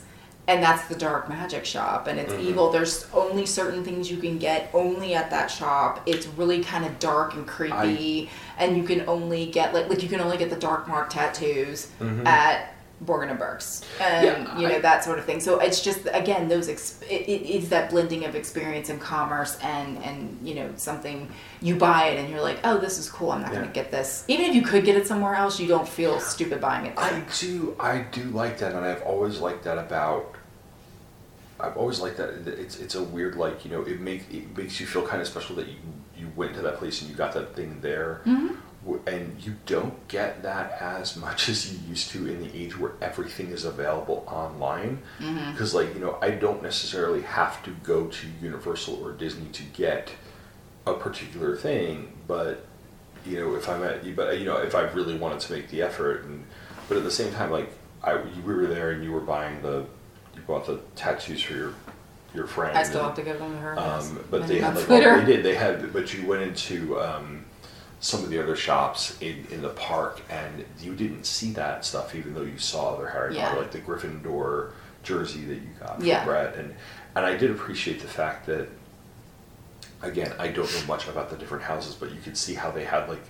and 0.48 0.62
that's 0.62 0.86
the 0.88 0.94
dark 0.96 1.28
magic 1.28 1.64
shop, 1.64 2.06
and 2.08 2.18
it's 2.18 2.32
Mhm. 2.32 2.40
evil. 2.42 2.70
There's 2.72 3.06
only 3.12 3.46
certain 3.46 3.84
things 3.84 4.10
you 4.10 4.16
can 4.18 4.38
get 4.38 4.70
only 4.74 5.14
at 5.14 5.30
that 5.30 5.50
shop. 5.50 6.00
It's 6.06 6.26
really 6.26 6.62
kind 6.64 6.84
of 6.84 6.98
dark 6.98 7.34
and 7.34 7.46
creepy, 7.46 8.28
and 8.58 8.76
you 8.76 8.82
can 8.84 9.08
only 9.08 9.46
get 9.46 9.74
like 9.74 9.88
like 9.88 10.02
you 10.02 10.08
can 10.08 10.20
only 10.20 10.36
get 10.36 10.50
the 10.50 10.56
dark 10.56 10.86
mark 10.88 11.10
tattoos 11.10 11.88
Mhm. 12.00 12.26
at 12.26 12.71
Borgin 13.04 13.30
and 13.30 13.38
Burkes, 13.38 13.82
and 14.00 14.24
Yeah, 14.24 14.58
you 14.58 14.68
know 14.68 14.76
I- 14.76 14.80
that 14.80 15.02
sort 15.04 15.18
of 15.18 15.24
thing. 15.24 15.40
So 15.40 15.58
it's 15.58 15.80
just 15.82 16.00
again 16.12 16.48
those 16.48 16.68
ex- 16.68 17.00
it, 17.02 17.22
it 17.28 17.42
is 17.50 17.68
that 17.70 17.90
blending 17.90 18.24
of 18.24 18.34
experience 18.36 18.90
and 18.90 19.00
commerce 19.00 19.58
and 19.62 19.98
and 19.98 20.38
you 20.42 20.54
know 20.54 20.70
something 20.76 21.28
you 21.60 21.74
buy 21.76 22.06
it 22.08 22.18
and 22.20 22.28
you're 22.30 22.40
like 22.42 22.58
oh 22.64 22.78
this 22.78 22.98
is 22.98 23.10
cool 23.10 23.32
I'm 23.32 23.42
not 23.42 23.52
Yeah. 23.52 23.60
gonna 23.60 23.72
get 23.72 23.90
this 23.90 24.24
even 24.28 24.44
if 24.46 24.54
you 24.54 24.62
could 24.62 24.84
get 24.84 24.96
it 24.96 25.06
somewhere 25.06 25.34
else 25.34 25.58
you 25.58 25.66
don't 25.66 25.88
feel 25.88 26.20
stupid 26.20 26.60
buying 26.60 26.86
it. 26.86 26.94
I 26.96 27.22
do, 27.40 27.76
I 27.80 27.98
do 28.12 28.24
like 28.24 28.58
that, 28.58 28.72
and 28.74 28.84
I've 28.84 29.02
always 29.02 29.38
liked 29.40 29.64
that 29.64 29.78
about. 29.78 30.34
I've 31.60 31.76
always 31.76 32.00
liked 32.00 32.16
that. 32.16 32.30
It's 32.46 32.78
it's 32.78 32.94
a 32.94 33.02
weird 33.02 33.36
like 33.36 33.64
you 33.64 33.70
know 33.70 33.82
it 33.82 34.00
make 34.00 34.32
it 34.32 34.56
makes 34.56 34.80
you 34.80 34.86
feel 34.86 35.06
kind 35.06 35.20
of 35.20 35.28
special 35.28 35.56
that 35.56 35.66
you 35.68 35.76
you 36.16 36.28
went 36.36 36.54
to 36.54 36.60
that 36.62 36.76
place 36.78 37.00
and 37.00 37.10
you 37.10 37.16
got 37.16 37.32
that 37.34 37.54
thing 37.56 37.78
there, 37.80 38.20
Mhm. 38.26 38.56
And 39.06 39.40
you 39.40 39.54
don't 39.66 40.08
get 40.08 40.42
that 40.42 40.72
as 40.80 41.16
much 41.16 41.48
as 41.48 41.72
you 41.72 41.78
used 41.88 42.10
to 42.10 42.26
in 42.26 42.40
the 42.40 42.56
age 42.56 42.76
where 42.76 42.92
everything 43.00 43.50
is 43.50 43.64
available 43.64 44.24
online. 44.26 45.02
Because 45.52 45.74
like 45.74 45.94
you 45.94 46.00
know 46.00 46.18
I 46.20 46.30
don't 46.30 46.62
necessarily 46.62 47.22
have 47.22 47.62
to 47.64 47.70
go 47.84 48.06
to 48.06 48.26
Universal 48.40 49.02
or 49.04 49.12
Disney 49.12 49.48
to 49.50 49.62
get 49.62 50.12
a 50.86 50.94
particular 50.94 51.56
thing, 51.56 52.12
but 52.26 52.66
you 53.24 53.38
know 53.38 53.54
if 53.54 53.68
I'm 53.68 53.82
at 53.84 54.16
but 54.16 54.38
you 54.38 54.44
know 54.44 54.56
if 54.56 54.74
I 54.74 54.82
really 54.82 55.16
wanted 55.16 55.40
to 55.40 55.52
make 55.52 55.68
the 55.70 55.82
effort 55.82 56.24
and 56.24 56.44
but 56.88 56.96
at 56.98 57.04
the 57.04 57.10
same 57.10 57.32
time 57.32 57.50
like 57.50 57.70
I 58.02 58.16
we 58.16 58.54
were 58.54 58.66
there 58.66 58.90
and 58.90 59.04
you 59.04 59.12
were 59.12 59.20
buying 59.20 59.62
the 59.62 59.86
you 60.34 60.42
bought 60.46 60.66
the 60.66 60.80
tattoos 60.96 61.42
for 61.42 61.54
your 61.54 61.74
your 62.34 62.46
friend 62.46 62.76
I 62.76 62.82
still 62.82 63.00
and, 63.00 63.08
have 63.08 63.16
to 63.16 63.22
give 63.22 63.38
them 63.38 63.52
to 63.52 63.58
her. 63.58 63.78
um, 63.78 64.24
but 64.30 64.48
they 64.48 64.58
had 64.58 64.74
like 64.74 64.86
they 64.88 65.24
did 65.24 65.44
they 65.44 65.54
had 65.54 65.92
but 65.92 66.12
you 66.14 66.26
went 66.26 66.42
into 66.42 66.98
um, 67.00 67.41
some 68.02 68.22
of 68.24 68.30
the 68.30 68.42
other 68.42 68.56
shops 68.56 69.16
in, 69.20 69.46
in 69.52 69.62
the 69.62 69.68
park 69.70 70.20
and 70.28 70.64
you 70.80 70.92
didn't 70.94 71.24
see 71.24 71.52
that 71.52 71.84
stuff 71.84 72.14
even 72.16 72.34
though 72.34 72.42
you 72.42 72.58
saw 72.58 72.94
other 72.94 73.08
Harry 73.08 73.34
Yeah. 73.36 73.48
Potter 73.48 73.60
like 73.62 73.70
the 73.70 73.78
Gryffindor 73.78 74.72
jersey 75.04 75.44
that 75.46 75.54
you 75.54 75.68
got 75.80 76.00
for 76.00 76.04
Yeah. 76.04 76.24
Brett 76.24 76.56
and 76.56 76.74
and 77.14 77.24
I 77.24 77.36
did 77.36 77.50
appreciate 77.52 78.00
the 78.00 78.08
fact 78.08 78.46
that 78.46 78.68
again 80.02 80.32
I 80.38 80.48
don't 80.48 80.70
know 80.72 80.86
much 80.86 81.06
about 81.08 81.30
the 81.30 81.36
different 81.36 81.62
houses 81.64 81.94
but 81.94 82.10
you 82.12 82.20
could 82.20 82.36
see 82.36 82.54
how 82.54 82.70
they 82.72 82.84
had 82.84 83.08
like 83.08 83.22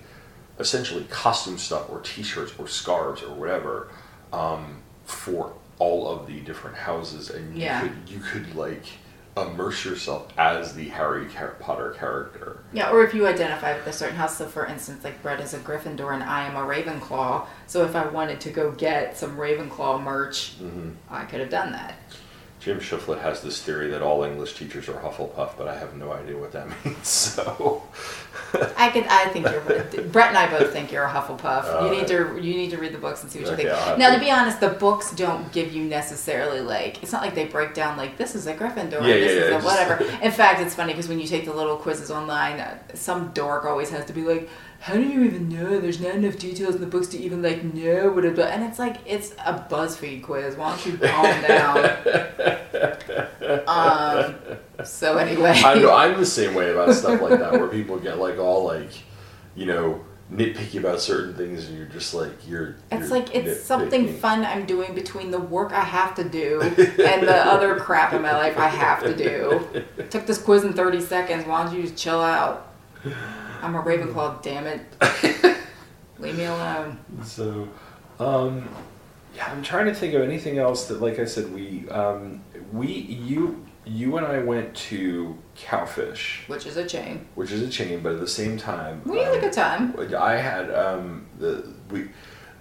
essentially 0.59 1.03
costume 1.09 1.57
stuff 1.57 1.89
or 1.89 1.99
t-shirts 2.01 2.53
or 2.57 2.67
scarves 2.67 3.21
or 3.23 3.33
whatever 3.33 3.89
um, 4.31 4.81
for 5.05 5.53
all 5.79 6.07
of 6.07 6.27
the 6.27 6.39
different 6.41 6.77
houses, 6.77 7.29
and 7.31 7.55
you 7.55 7.63
Yeah. 7.63 7.81
could 7.81 7.93
you 8.07 8.19
could 8.19 8.55
like 8.55 8.85
immerse 9.35 9.83
yourself 9.83 10.27
as 10.37 10.75
the 10.75 10.89
Harry 10.89 11.27
Potter 11.59 11.91
character. 11.97 12.63
Yeah, 12.71 12.91
or 12.91 13.03
if 13.03 13.13
you 13.13 13.27
identify 13.27 13.75
with 13.75 13.87
a 13.87 13.93
certain 13.93 14.15
house. 14.15 14.37
So, 14.37 14.47
for 14.47 14.65
instance, 14.65 15.03
like 15.03 15.21
Brett 15.21 15.39
is 15.39 15.53
a 15.53 15.59
Gryffindor 15.59 16.13
and 16.13 16.23
I 16.23 16.45
am 16.45 16.55
a 16.55 16.59
Ravenclaw. 16.59 17.45
So, 17.67 17.83
if 17.85 17.95
I 17.95 18.07
wanted 18.07 18.39
to 18.41 18.49
go 18.49 18.71
get 18.71 19.17
some 19.17 19.37
Ravenclaw 19.37 20.03
merch, 20.03 20.59
mm-hmm. 20.59 20.91
I 21.09 21.25
could 21.25 21.39
have 21.39 21.49
done 21.49 21.71
that. 21.71 21.95
Jim 22.63 22.79
Shiflett 22.79 23.21
has 23.21 23.41
this 23.41 23.61
theory 23.61 23.89
that 23.89 24.01
all 24.01 24.23
English 24.23 24.53
teachers 24.53 24.87
are 24.87 24.93
Hufflepuff, 24.93 25.57
but 25.57 25.67
I 25.67 25.77
have 25.77 25.97
no 25.97 26.13
idea 26.13 26.37
what 26.37 26.53
that 26.53 26.65
means. 26.85 27.05
So, 27.09 27.83
I 28.77 28.89
could. 28.89 29.03
I 29.09 29.25
think 29.29 29.47
you're. 29.49 29.59
Brett 30.05 30.29
and 30.29 30.37
I 30.37 30.49
both 30.49 30.71
think 30.71 30.89
you're 30.89 31.03
a 31.03 31.09
Hufflepuff. 31.09 31.65
Uh, 31.65 31.85
you 31.85 31.91
need 31.91 32.07
to. 32.07 32.39
You 32.41 32.55
need 32.55 32.69
to 32.71 32.77
read 32.77 32.93
the 32.93 32.99
books 32.99 33.21
and 33.21 33.29
see 33.29 33.39
what 33.39 33.49
okay, 33.53 33.63
you 33.63 33.69
think. 33.75 33.97
Now, 33.97 34.11
to. 34.11 34.15
to 34.15 34.21
be 34.21 34.31
honest, 34.31 34.61
the 34.61 34.69
books 34.69 35.11
don't 35.11 35.51
give 35.51 35.73
you 35.73 35.83
necessarily 35.83 36.61
like. 36.61 37.03
It's 37.03 37.11
not 37.11 37.21
like 37.21 37.35
they 37.35 37.45
break 37.45 37.73
down 37.73 37.97
like 37.97 38.15
this 38.17 38.33
is 38.33 38.47
a 38.47 38.53
Gryffindor, 38.55 38.93
Yeah, 38.93 39.01
this 39.01 39.01
yeah, 39.01 39.15
is 39.15 39.35
yeah, 39.37 39.45
a 39.45 39.61
just- 39.61 39.65
whatever. 39.65 40.03
In 40.23 40.31
fact, 40.31 40.61
it's 40.61 40.73
funny 40.73 40.93
because 40.93 41.09
when 41.09 41.19
you 41.19 41.27
take 41.27 41.43
the 41.43 41.53
little 41.53 41.75
quizzes 41.75 42.11
online, 42.11 42.61
uh, 42.61 42.77
some 42.93 43.31
dork 43.33 43.65
always 43.65 43.89
has 43.89 44.05
to 44.05 44.13
be 44.13 44.21
like. 44.21 44.49
How 44.83 44.95
do 44.95 45.01
you 45.01 45.23
even 45.23 45.47
know? 45.47 45.79
There's 45.79 46.01
not 46.01 46.15
enough 46.15 46.37
details 46.37 46.75
in 46.75 46.81
the 46.81 46.87
books 46.87 47.07
to 47.07 47.17
even 47.17 47.41
like 47.41 47.63
know 47.63 48.11
what 48.11 48.25
it. 48.25 48.35
Does? 48.35 48.51
And 48.51 48.65
it's 48.65 48.77
like 48.77 48.97
it's 49.05 49.31
a 49.45 49.65
BuzzFeed 49.71 50.23
quiz. 50.23 50.57
Why 50.57 50.75
don't 50.75 50.85
you 50.85 50.97
calm 50.97 51.41
down? 53.63 53.65
um. 53.65 54.35
So 54.85 55.15
anyway. 55.15 55.53
I 55.63 55.75
know 55.75 55.95
I'm 55.95 56.19
the 56.19 56.25
same 56.25 56.53
way 56.53 56.69
about 56.69 56.93
stuff 56.95 57.21
like 57.21 57.39
that, 57.39 57.53
where 57.53 57.69
people 57.69 57.97
get 57.97 58.17
like 58.17 58.37
all 58.37 58.65
like, 58.65 58.91
you 59.55 59.67
know, 59.67 60.03
nitpicky 60.29 60.79
about 60.79 60.99
certain 60.99 61.33
things, 61.33 61.69
and 61.69 61.77
you're 61.77 61.87
just 61.87 62.13
like 62.13 62.45
you're. 62.45 62.75
It's 62.91 63.03
you're 63.03 63.19
like 63.19 63.33
it's 63.33 63.63
something 63.63 64.13
fun 64.17 64.43
I'm 64.43 64.65
doing 64.65 64.93
between 64.93 65.31
the 65.31 65.39
work 65.39 65.71
I 65.71 65.79
have 65.79 66.13
to 66.15 66.25
do 66.25 66.59
and 66.61 67.25
the 67.25 67.45
other 67.47 67.79
crap 67.79 68.11
in 68.11 68.21
my 68.21 68.33
life 68.33 68.57
I 68.57 68.67
have 68.67 69.01
to 69.03 69.15
do. 69.15 69.65
Took 70.09 70.25
this 70.25 70.41
quiz 70.41 70.65
in 70.65 70.73
30 70.73 70.99
seconds. 70.99 71.47
Why 71.47 71.63
don't 71.63 71.73
you 71.73 71.83
just 71.83 71.95
chill 71.95 72.19
out? 72.19 72.67
I'm 73.63 73.75
a 73.75 73.81
Ravenclaw, 73.81 74.41
damn 74.41 74.67
it. 74.67 74.81
Leave 76.19 76.37
me 76.37 76.43
alone. 76.45 76.99
So, 77.23 77.67
um, 78.19 78.67
yeah, 79.35 79.49
I'm 79.51 79.63
trying 79.63 79.85
to 79.85 79.93
think 79.95 80.13
of 80.13 80.21
anything 80.21 80.57
else 80.57 80.87
that, 80.89 81.01
like 81.01 81.17
I 81.17 81.25
said, 81.25 81.51
we, 81.53 81.87
um, 81.89 82.41
we, 82.73 82.87
you, 82.87 83.65
you 83.85 84.17
and 84.17 84.25
I 84.25 84.39
went 84.39 84.75
to 84.75 85.37
Cowfish, 85.57 86.47
Which 86.49 86.65
is 86.65 86.75
a 86.77 86.85
chain. 86.85 87.25
which 87.35 87.51
is 87.51 87.61
a 87.61 87.69
chain, 87.69 88.01
but 88.01 88.13
at 88.13 88.19
the 88.19 88.27
same 88.27 88.57
time, 88.57 89.01
We 89.05 89.19
had 89.19 89.31
a 89.31 89.35
um, 89.35 89.41
good 89.41 89.53
time. 89.53 89.95
I 90.19 90.33
had 90.33 90.69
um, 90.73 91.25
the 91.39 91.65
we, 91.89 92.09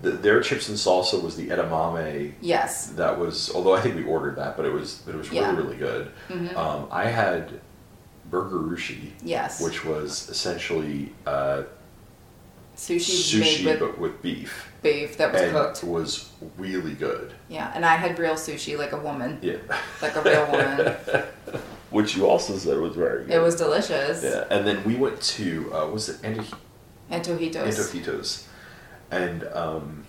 the, 0.02 0.10
their 0.12 0.40
chips 0.40 0.68
and 0.68 0.78
salsa 0.78 1.20
was 1.22 1.36
the 1.36 1.48
edamame. 1.48 2.32
Yes. 2.40 2.86
That 2.90 3.18
was, 3.18 3.52
although 3.54 3.74
I 3.74 3.80
think 3.80 3.96
we 3.96 4.04
ordered 4.04 4.36
that, 4.36 4.56
but 4.56 4.66
it 4.66 4.72
was, 4.72 5.02
but 5.04 5.14
it 5.14 5.18
was 5.18 5.30
really, 5.30 5.42
Yeah. 5.42 5.56
really 5.56 5.76
good. 5.76 6.10
Mhm. 6.28 6.56
Um, 6.56 6.86
I 6.90 7.04
had 7.06 7.60
burgushi, 8.32 9.10
Yes. 9.22 9.60
which 9.60 9.84
was 9.84 10.28
essentially 10.30 11.12
uh, 11.26 11.62
Sushi, 12.74 13.40
sushi 13.42 13.64
with 13.66 13.78
but 13.80 13.98
with 13.98 14.22
beef. 14.22 14.72
beef 14.82 15.18
that 15.18 15.30
was 15.32 15.42
and 15.42 15.52
cooked. 15.52 15.84
was 15.84 16.30
really 16.56 16.94
good. 16.94 17.34
Yeah, 17.50 17.70
and 17.74 17.84
I 17.84 17.96
had 17.96 18.18
real 18.18 18.34
sushi 18.34 18.78
like 18.78 18.92
a 18.92 18.96
woman. 18.98 19.38
Yeah. 19.42 19.56
Like 20.00 20.16
a 20.16 20.22
real 20.22 20.46
woman. 20.50 20.94
Which 21.90 22.16
you 22.16 22.26
also 22.26 22.56
said 22.56 22.78
was 22.78 22.96
very 22.96 23.26
good. 23.26 23.34
It 23.34 23.40
was 23.40 23.56
delicious. 23.56 24.24
Yeah, 24.24 24.46
and 24.50 24.66
then 24.66 24.82
we 24.84 24.94
went 24.94 25.20
to 25.36 25.70
uh, 25.74 25.86
was 25.88 26.08
it 26.08 26.24
Anto- 26.24 26.56
Antojitos. 27.10 27.66
Antojitos, 27.66 28.46
and 29.10 29.44
um, 29.52 30.06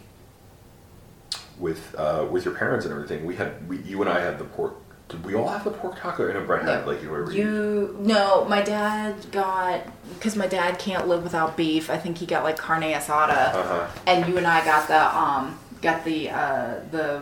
with 1.60 1.94
uh, 1.98 2.26
with 2.32 2.46
your 2.46 2.56
parents 2.56 2.86
and 2.86 2.94
everything, 2.94 3.26
we 3.26 3.36
had 3.36 3.68
we, 3.68 3.80
you 3.80 4.02
and 4.02 4.10
I 4.10 4.22
had 4.22 4.40
the 4.40 4.46
pork. 4.46 4.76
Did 5.10 5.26
we 5.26 5.36
all 5.36 5.48
have 5.48 5.64
the 5.64 5.70
pork 5.72 6.00
taco? 6.00 6.30
I 6.30 6.34
know 6.34 6.42
Brett 6.46 6.64
had 6.64 6.86
No. 6.86 6.92
like 6.92 7.00
whoever 7.02 7.32
You 7.32 7.96
no, 8.00 8.46
my 8.46 8.62
dad 8.62 9.16
got 9.32 9.82
because 10.16 10.36
my 10.36 10.48
dad 10.48 10.80
can't 10.80 11.08
live 11.08 11.24
without 11.24 11.56
beef. 11.58 11.90
I 11.90 11.98
think 11.98 12.18
he 12.18 12.26
got 12.26 12.44
like 12.44 12.58
carne 12.58 12.82
asada, 12.84 13.54
Uh-huh. 13.54 13.88
and 14.08 14.28
you 14.28 14.38
and 14.38 14.48
I 14.48 14.64
got 14.66 14.88
the 14.88 15.18
um 15.18 15.60
got 15.82 16.04
the 16.06 16.30
uh 16.30 16.76
the 16.92 17.22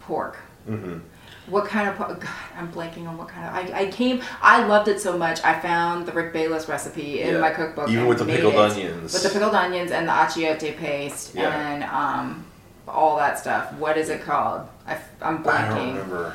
pork. 0.00 0.36
Mm-hmm. 0.68 0.98
What 1.48 1.64
kind 1.66 1.88
of 1.88 1.96
pork? 1.96 2.20
God, 2.20 2.30
I'm 2.56 2.70
blanking 2.72 3.06
on 3.08 3.16
what 3.16 3.28
kind 3.28 3.46
of. 3.46 3.74
I, 3.74 3.80
I 3.82 3.86
came. 3.86 4.20
I 4.42 4.66
loved 4.66 4.88
it 4.88 5.00
so 5.00 5.16
much. 5.16 5.42
I 5.44 5.58
found 5.60 6.04
the 6.06 6.12
Rick 6.12 6.32
Bayless 6.32 6.68
recipe 6.68 7.22
in 7.22 7.34
Yeah. 7.34 7.40
my 7.40 7.50
cookbook. 7.50 7.88
Even 7.88 8.00
and 8.00 8.08
with 8.08 8.18
the 8.18 8.24
made 8.24 8.36
pickled 8.36 8.54
it. 8.54 8.58
onions. 8.72 9.12
With 9.14 9.22
the 9.22 9.30
pickled 9.30 9.54
onions 9.54 9.90
and 9.92 10.08
the 10.08 10.12
achiote 10.12 10.76
paste 10.76 11.34
Yeah. 11.34 11.56
and 11.68 11.84
um 11.84 12.44
all 12.88 13.16
that 13.18 13.38
stuff. 13.38 13.72
What 13.74 13.96
is 13.96 14.08
it 14.08 14.22
called? 14.22 14.66
I, 14.86 14.98
am 15.22 15.44
blanking. 15.44 15.46
I 15.54 15.68
don't 15.68 15.88
remember. 15.88 16.34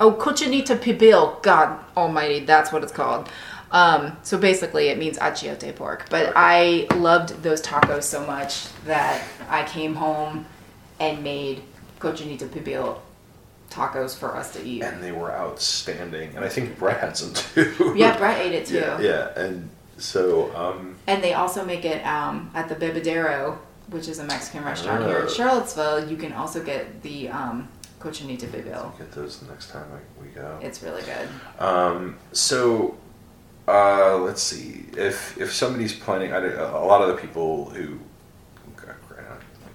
Oh, 0.00 0.12
cochinita 0.12 0.76
pibil. 0.78 1.42
God 1.42 1.78
almighty, 1.96 2.40
that's 2.40 2.72
what 2.72 2.82
it's 2.82 2.92
called. 2.92 3.28
Um, 3.70 4.16
so 4.22 4.36
basically, 4.38 4.88
it 4.88 4.98
means 4.98 5.18
achiote 5.18 5.76
pork. 5.76 6.06
But 6.10 6.32
I 6.34 6.86
loved 6.96 7.42
those 7.42 7.62
tacos 7.62 8.02
so 8.04 8.26
much 8.26 8.66
that 8.84 9.22
I 9.48 9.64
came 9.64 9.94
home 9.94 10.46
and 10.98 11.22
made 11.22 11.62
cochinita 12.00 12.48
pibil 12.48 12.98
tacos 13.70 14.16
for 14.18 14.34
us 14.36 14.52
to 14.54 14.64
eat. 14.64 14.82
And 14.82 15.02
they 15.02 15.12
were 15.12 15.30
outstanding, 15.32 16.34
and 16.34 16.44
I 16.44 16.48
think 16.48 16.78
Brett 16.78 16.98
had 16.98 17.16
some 17.16 17.32
too. 17.34 17.94
Yeah, 17.96 18.16
Brett 18.18 18.44
ate 18.44 18.52
it 18.52 18.66
too. 18.72 18.76
Yeah, 18.78 19.00
yeah, 19.00 19.38
and 19.38 19.68
so 19.98 20.54
um, 20.56 20.96
And 21.06 21.22
they 21.22 21.34
also 21.34 21.64
make 21.64 21.84
it 21.84 22.04
um, 22.06 22.50
at 22.54 22.68
the 22.68 22.74
Bebedero, 22.74 23.58
which 23.90 24.08
is 24.08 24.18
a 24.18 24.24
Mexican 24.24 24.64
restaurant 24.64 25.04
here 25.04 25.18
in 25.20 25.24
Oh. 25.26 25.28
Charlottesville. 25.28 26.08
You 26.10 26.16
can 26.16 26.32
also 26.32 26.64
get 26.64 27.02
the 27.02 27.28
um, 27.28 27.68
cochinita 28.00 28.46
pibil. 28.48 28.96
get 28.98 29.12
those 29.12 29.38
the 29.38 29.50
next 29.50 29.70
time 29.70 29.86
we 30.20 30.28
go. 30.28 30.58
It's 30.62 30.82
really 30.82 31.02
good. 31.02 31.28
Um, 31.58 32.16
so, 32.32 32.96
uh, 33.68 34.16
let's 34.16 34.42
see. 34.42 34.86
If 34.96 35.38
if 35.38 35.52
somebody's 35.52 35.92
planning, 35.92 36.32
I, 36.32 36.38
a 36.38 36.84
lot 36.84 37.02
of 37.02 37.08
the 37.08 37.14
people 37.20 37.66
who, 37.66 37.98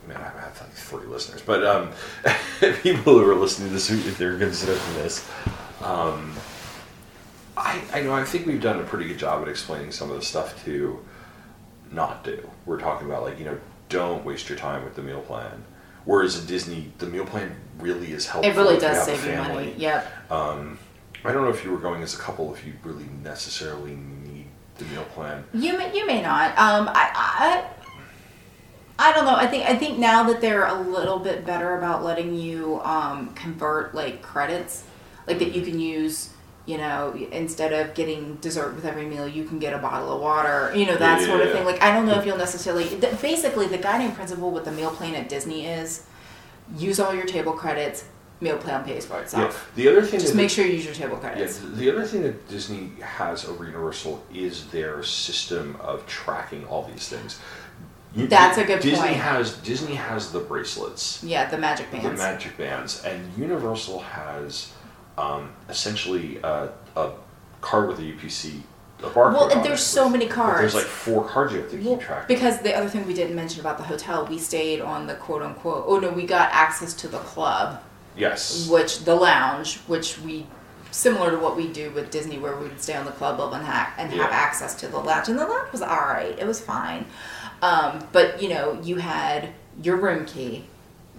man, 0.07 0.17
I 0.17 0.41
have 0.41 0.59
like 0.59 0.71
three 0.71 1.05
listeners, 1.05 1.41
but 1.41 1.65
um, 1.65 1.91
people 2.81 3.19
who 3.19 3.29
are 3.29 3.35
listening 3.35 3.69
to 3.69 3.73
this, 3.75 3.89
if 3.89 4.17
they're 4.17 4.37
considering 4.37 4.79
this, 4.95 5.27
um, 5.81 6.33
I 7.55 7.81
I 7.93 8.01
know 8.01 8.13
I 8.13 8.23
think 8.23 8.47
we've 8.47 8.61
done 8.61 8.79
a 8.79 8.83
pretty 8.83 9.07
good 9.07 9.19
job 9.19 9.43
at 9.43 9.47
explaining 9.47 9.91
some 9.91 10.09
of 10.09 10.17
the 10.17 10.25
stuff 10.25 10.63
to 10.65 10.99
not 11.91 12.23
do. 12.23 12.49
We're 12.65 12.79
talking 12.79 13.07
about 13.07 13.23
like 13.23 13.37
you 13.39 13.45
know 13.45 13.57
don't 13.87 14.25
waste 14.25 14.49
your 14.49 14.57
time 14.57 14.83
with 14.83 14.95
the 14.95 15.03
meal 15.03 15.21
plan. 15.21 15.63
Whereas 16.05 16.39
in 16.39 16.45
Disney, 16.45 16.91
the 16.99 17.07
meal 17.07 17.25
plan 17.25 17.55
really 17.79 18.11
is 18.11 18.27
helpful. 18.27 18.51
It 18.51 18.55
really 18.55 18.79
does 18.79 19.03
save 19.03 19.25
you 19.25 19.35
money. 19.35 19.73
Yep. 19.77 20.31
Um, 20.31 20.79
I 21.23 21.31
don't 21.31 21.43
know 21.43 21.49
if 21.49 21.63
you 21.65 21.71
were 21.71 21.79
going 21.79 22.03
as 22.03 22.13
a 22.13 22.17
couple, 22.17 22.53
if 22.53 22.65
you 22.65 22.73
really 22.83 23.09
necessarily 23.23 23.95
need 23.95 24.45
the 24.77 24.85
meal 24.85 25.05
plan. 25.05 25.43
You 25.53 25.77
may, 25.77 25.95
you 25.97 26.05
may 26.05 26.21
not. 26.21 26.51
Um, 26.51 26.87
I, 26.89 27.11
I 27.15 27.65
I 28.97 29.11
don't 29.13 29.25
know. 29.25 29.35
I 29.35 29.47
think 29.47 29.65
I 29.65 29.75
think 29.75 29.99
now 29.99 30.23
that 30.23 30.39
they're 30.39 30.67
a 30.67 30.81
little 30.81 31.19
bit 31.19 31.45
better 31.45 31.77
about 31.77 32.03
letting 32.03 32.35
you 32.35 32.79
um, 32.83 33.33
convert 33.33 33.93
like 33.93 34.21
credits, 34.21 34.83
like 35.27 35.39
that 35.39 35.53
you 35.53 35.63
can 35.63 35.79
use. 35.79 36.29
You 36.65 36.79
know, 36.79 37.13
instead 37.31 37.73
of 37.73 37.93
getting 37.93 38.35
dessert 38.37 38.73
with 38.75 38.85
every 38.85 39.05
meal, 39.05 39.27
you 39.27 39.43
can 39.43 39.59
get 39.59 39.73
a 39.73 39.77
bottle 39.77 40.11
of 40.15 40.19
water. 40.21 40.71
You 40.75 40.87
know 40.87 40.95
that 40.97 41.21
Yeah, 41.21 41.27
sort 41.27 41.41
of 41.41 41.47
yeah, 41.49 41.53
thing. 41.53 41.65
Like 41.65 41.81
I 41.81 41.93
don't 41.93 42.07
know 42.07 42.17
if 42.19 42.25
you'll 42.25 42.37
necessarily. 42.37 42.85
th- 42.85 43.21
Basically, 43.21 43.67
the 43.67 43.77
guiding 43.77 44.11
principle 44.13 44.49
with 44.49 44.65
the 44.65 44.71
meal 44.71 44.89
plan 44.89 45.13
at 45.13 45.29
Disney 45.29 45.67
is 45.67 46.03
use 46.75 46.99
all 46.99 47.13
your 47.13 47.25
table 47.25 47.53
credits. 47.53 48.05
Meal 48.41 48.57
plan 48.57 48.83
pays 48.83 49.05
for 49.05 49.13
Yeah. 49.13 49.21
itself. 49.21 49.71
The 49.75 49.87
other 49.87 50.01
thing 50.01 50.15
is 50.17 50.23
Just 50.23 50.35
make 50.35 50.49
sure 50.49 50.65
you 50.65 50.73
use 50.73 50.85
your 50.85 50.93
table 50.95 51.19
Yeah, 51.21 51.29
credits. 51.29 51.59
the 51.63 51.89
other 51.89 52.03
thing 52.03 52.23
that 52.23 52.49
Disney 52.49 52.91
has 52.99 53.45
over 53.45 53.63
Universal 53.63 54.23
is 54.33 54.65
their 54.71 55.03
system 55.03 55.77
of 55.79 56.05
tracking 56.07 56.65
all 56.67 56.83
these 56.83 57.07
things. 57.07 57.39
That's 58.15 58.57
a 58.57 58.63
good 58.63 58.79
Disney 58.81 59.07
point. 59.09 59.15
has 59.17 59.53
Disney 59.57 59.95
has 59.95 60.31
the 60.31 60.39
bracelets, 60.39 61.21
Yeah, 61.23 61.49
the 61.49 61.57
magic 61.57 61.91
bands. 61.91 62.07
the 62.09 62.13
magic 62.15 62.57
bands, 62.57 63.03
and 63.05 63.31
Universal 63.37 63.99
has 63.99 64.69
um, 65.17 65.53
essentially 65.69 66.37
a, 66.43 66.69
a 66.95 67.11
card 67.61 67.87
with 67.87 67.99
a 67.99 68.03
UPC. 68.03 68.61
A 68.99 69.07
barcode 69.07 69.33
Well, 69.33 69.49
and 69.51 69.63
there's 69.63 69.81
it 69.81 69.83
so 69.83 70.09
many 70.09 70.25
cards. 70.25 70.61
There's 70.61 70.75
like 70.75 70.85
four 70.85 71.27
cards 71.27 71.51
you 71.53 71.59
have 71.61 71.69
to 71.71 71.77
keep 71.77 71.85
Well, 71.85 71.97
track. 71.97 72.21
of. 72.23 72.27
because 72.29 72.61
the 72.61 72.73
other 72.73 72.87
thing 72.87 73.05
we 73.05 73.13
didn't 73.13 73.35
mention 73.35 73.59
about 73.59 73.77
the 73.77 73.83
hotel, 73.83 74.25
we 74.25 74.37
stayed 74.37 74.79
on 74.81 75.05
the 75.05 75.15
quote 75.15 75.41
unquote. 75.41 75.83
Oh 75.87 75.99
no, 75.99 76.09
we 76.09 76.25
got 76.25 76.49
access 76.53 76.93
to 76.95 77.07
the 77.09 77.19
club, 77.19 77.81
yes, 78.15 78.69
which 78.69 79.03
the 79.03 79.13
lounge, 79.15 79.77
which 79.87 80.17
we 80.21 80.47
similar 80.91 81.29
to 81.31 81.37
what 81.37 81.57
we 81.57 81.67
do 81.67 81.91
with 81.91 82.09
Disney, 82.09 82.37
where 82.37 82.55
we 82.55 82.69
would 82.69 82.81
stay 82.81 82.95
on 82.95 83.03
the 83.05 83.11
club 83.11 83.37
level 83.37 83.53
and, 83.55 83.65
ha- 83.65 83.93
and 83.97 84.13
have 84.13 84.31
access 84.31 84.73
to 84.75 84.87
the 84.87 84.97
lounge, 84.97 85.27
and 85.27 85.37
the 85.37 85.45
lounge 85.45 85.69
was 85.73 85.81
all 85.81 85.89
right. 86.07 86.39
It 86.39 86.47
was 86.47 86.61
fine, 86.61 87.05
um, 87.61 88.07
but 88.13 88.41
you 88.41 88.47
know, 88.47 88.79
you 88.81 88.95
had 88.95 89.49
your 89.83 89.97
room 89.97 90.25
key, 90.25 90.63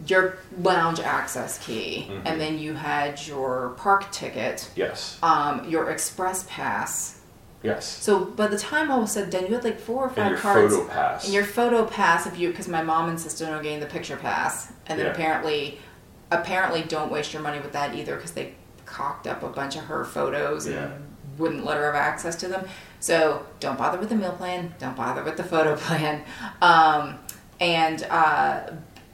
your 0.06 0.36
lounge 0.62 1.01
access 1.01 1.59
key, 1.59 2.06
Mhm. 2.10 2.23
and 2.27 2.40
then 2.40 2.59
you 2.59 2.74
had 2.74 3.27
your 3.27 3.70
park 3.78 4.10
ticket, 4.12 4.68
yes, 4.77 5.18
um, 5.23 5.64
your 5.68 5.90
express 5.90 6.44
pass. 6.48 7.14
yes. 7.62 7.85
So 7.86 8.24
by 8.27 8.47
the 8.47 8.59
time 8.59 8.90
all 8.90 9.01
was 9.01 9.12
said 9.12 9.24
and 9.24 9.32
done, 9.32 9.47
you 9.47 9.55
had 9.55 9.64
like 9.64 9.81
four 9.81 10.05
or 10.05 10.09
five 10.10 10.18
And 10.18 10.31
your 10.32 10.39
cards. 10.39 10.74
photo 10.77 10.89
pass. 10.89 11.24
And 11.24 11.35
your 11.35 11.44
photo 11.44 11.85
pass, 11.86 12.27
if 12.27 12.39
you, 12.39 12.51
because 12.51 12.68
my 12.68 12.82
mom 12.82 13.09
insisted 13.09 13.48
on 13.48 13.62
getting 13.62 13.81
the 13.81 13.86
picture 13.86 14.16
pass, 14.16 14.68
and 14.86 14.98
then 14.98 15.06
Yeah. 15.06 15.12
apparently 15.12 15.81
apparently 16.31 16.82
don't 16.82 17.10
waste 17.12 17.32
your 17.32 17.40
money 17.40 17.60
with 17.60 17.70
that 17.73 17.94
either 17.94 18.16
because 18.16 18.32
they 18.32 18.52
cocked 18.85 19.28
up 19.28 19.44
a 19.44 19.48
bunch 19.48 19.77
of 19.77 19.85
her 19.85 20.05
photos 20.05 20.66
Yeah. 20.66 20.78
and 20.78 21.06
wouldn't 21.39 21.64
let 21.64 21.77
her 21.77 21.86
have 21.86 21.94
access 21.94 22.35
to 22.36 22.48
them. 22.48 22.66
So 22.98 23.47
don't 23.60 23.78
bother 23.78 23.97
with 23.97 24.09
the 24.09 24.16
meal 24.16 24.32
plan. 24.32 24.74
Don't 24.81 24.97
bother 24.97 25.23
with 25.23 25.36
the 25.36 25.44
photo 25.44 25.77
plan. 25.86 26.23
Um, 26.60 27.18
and 27.60 28.02
uh, 28.10 28.60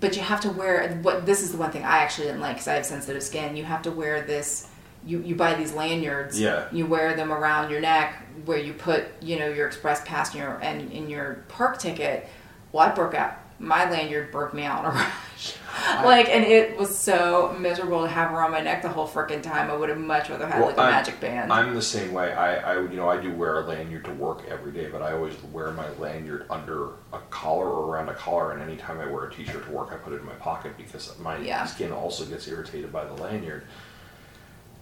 but 0.02 0.16
you 0.16 0.20
have 0.20 0.40
to 0.40 0.50
wear 0.50 0.98
what 1.02 1.24
this 1.24 1.42
is 1.42 1.52
the 1.52 1.58
one 1.58 1.70
thing 1.70 1.84
I 1.84 1.98
actually 1.98 2.26
didn't 2.26 2.40
like 2.40 2.56
because 2.56 2.66
I 2.66 2.74
have 2.74 2.84
sensitive 2.84 3.22
skin. 3.22 3.56
You 3.56 3.62
have 3.62 3.82
to 3.82 3.92
wear 3.92 4.20
this. 4.22 4.68
You, 5.06 5.20
you 5.20 5.36
buy 5.36 5.54
these 5.54 5.72
lanyards. 5.72 6.38
Yeah. 6.38 6.66
You 6.72 6.86
wear 6.86 7.14
them 7.14 7.32
around 7.32 7.70
your 7.70 7.80
neck 7.80 8.20
where 8.44 8.58
you 8.58 8.72
put 8.72 9.04
you 9.22 9.38
know 9.38 9.48
your 9.48 9.68
express 9.68 10.04
pass 10.04 10.34
and 10.34 10.40
your 10.40 10.58
and 10.60 10.92
in 10.92 11.08
your 11.08 11.44
park 11.48 11.78
ticket. 11.78 12.28
Well, 12.72 12.88
I 12.88 12.92
broke 12.92 13.14
out. 13.14 13.38
My 13.62 13.88
lanyard 13.88 14.32
broke 14.32 14.52
me 14.52 14.64
out 14.64 14.80
in 14.80 14.90
a 14.90 14.94
rush. 14.94 15.54
like, 16.04 16.28
and 16.28 16.44
it 16.44 16.76
was 16.76 16.98
so 16.98 17.56
miserable 17.58 18.02
to 18.02 18.08
have 18.08 18.32
on 18.32 18.50
my 18.50 18.60
neck 18.60 18.82
the 18.82 18.88
whole 18.88 19.06
freaking 19.06 19.40
time. 19.40 19.70
I 19.70 19.74
would 19.76 19.88
have 19.88 19.98
much 19.98 20.28
rather 20.30 20.48
had 20.48 20.60
like 20.60 20.76
a 20.76 20.80
I'm- 20.80 20.90
magic 20.90 21.20
band. 21.20 21.52
I'm 21.52 21.72
the 21.72 21.80
same 21.80 22.12
way. 22.12 22.32
I, 22.32 22.56
I, 22.74 22.80
you 22.82 22.96
know, 22.96 23.08
I 23.08 23.20
do 23.20 23.32
wear 23.32 23.60
a 23.60 23.64
lanyard 23.66 24.04
to 24.06 24.12
work 24.14 24.42
every 24.48 24.72
day, 24.72 24.88
but 24.90 25.00
I 25.00 25.12
always 25.12 25.40
wear 25.44 25.70
my 25.70 25.88
lanyard 26.00 26.44
under 26.50 26.88
a 27.12 27.20
collar 27.30 27.66
or 27.70 27.88
around 27.94 28.08
a 28.08 28.14
collar. 28.14 28.50
And 28.52 28.60
anytime 28.60 28.98
I 29.00 29.06
wear 29.06 29.24
a 29.26 29.32
t-shirt 29.32 29.64
to 29.66 29.70
work, 29.70 29.92
I 29.92 29.96
put 29.96 30.12
it 30.12 30.16
in 30.20 30.26
my 30.26 30.34
pocket 30.34 30.76
because 30.76 31.16
my 31.20 31.38
Yeah. 31.38 31.64
skin 31.64 31.92
also 31.92 32.24
gets 32.24 32.48
irritated 32.48 32.92
by 32.92 33.04
the 33.04 33.14
lanyard. 33.14 33.62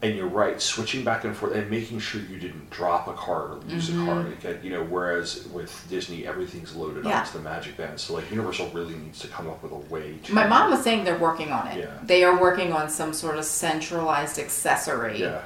And 0.02 0.16
you're 0.16 0.28
right, 0.28 0.58
switching 0.62 1.04
back 1.04 1.24
and 1.24 1.36
forth 1.36 1.54
and 1.54 1.70
making 1.70 1.98
sure 1.98 2.22
you 2.22 2.38
didn't 2.38 2.70
drop 2.70 3.06
a 3.06 3.12
card 3.12 3.50
or 3.50 3.54
lose 3.68 3.90
a 3.90 3.92
card. 4.06 4.32
Like, 4.42 4.64
you 4.64 4.70
know, 4.70 4.82
whereas 4.84 5.46
with 5.48 5.86
Disney, 5.90 6.26
everything's 6.26 6.74
loaded 6.74 6.98
Mm-hmm. 7.00 7.08
Yeah. 7.08 7.20
onto 7.20 7.32
the 7.34 7.40
Magic 7.44 7.76
Band. 7.76 8.00
So 8.00 8.14
like 8.14 8.30
Universal 8.30 8.70
really 8.70 8.94
needs 8.94 9.18
to 9.20 9.28
come 9.28 9.46
up 9.46 9.62
with 9.62 9.72
a 9.72 9.92
way 9.92 10.16
to. 10.24 10.32
My 10.34 10.46
mom 10.46 10.70
was 10.70 10.82
saying 10.82 11.04
they're 11.04 11.18
working 11.18 11.52
on 11.52 11.66
it. 11.68 11.80
Yeah. 11.80 11.98
They 12.02 12.24
are 12.24 12.40
working 12.40 12.72
on 12.72 12.88
some 12.88 13.12
sort 13.12 13.36
of 13.36 13.44
centralized 13.44 14.38
accessory 14.38 15.20
Yeah. 15.20 15.42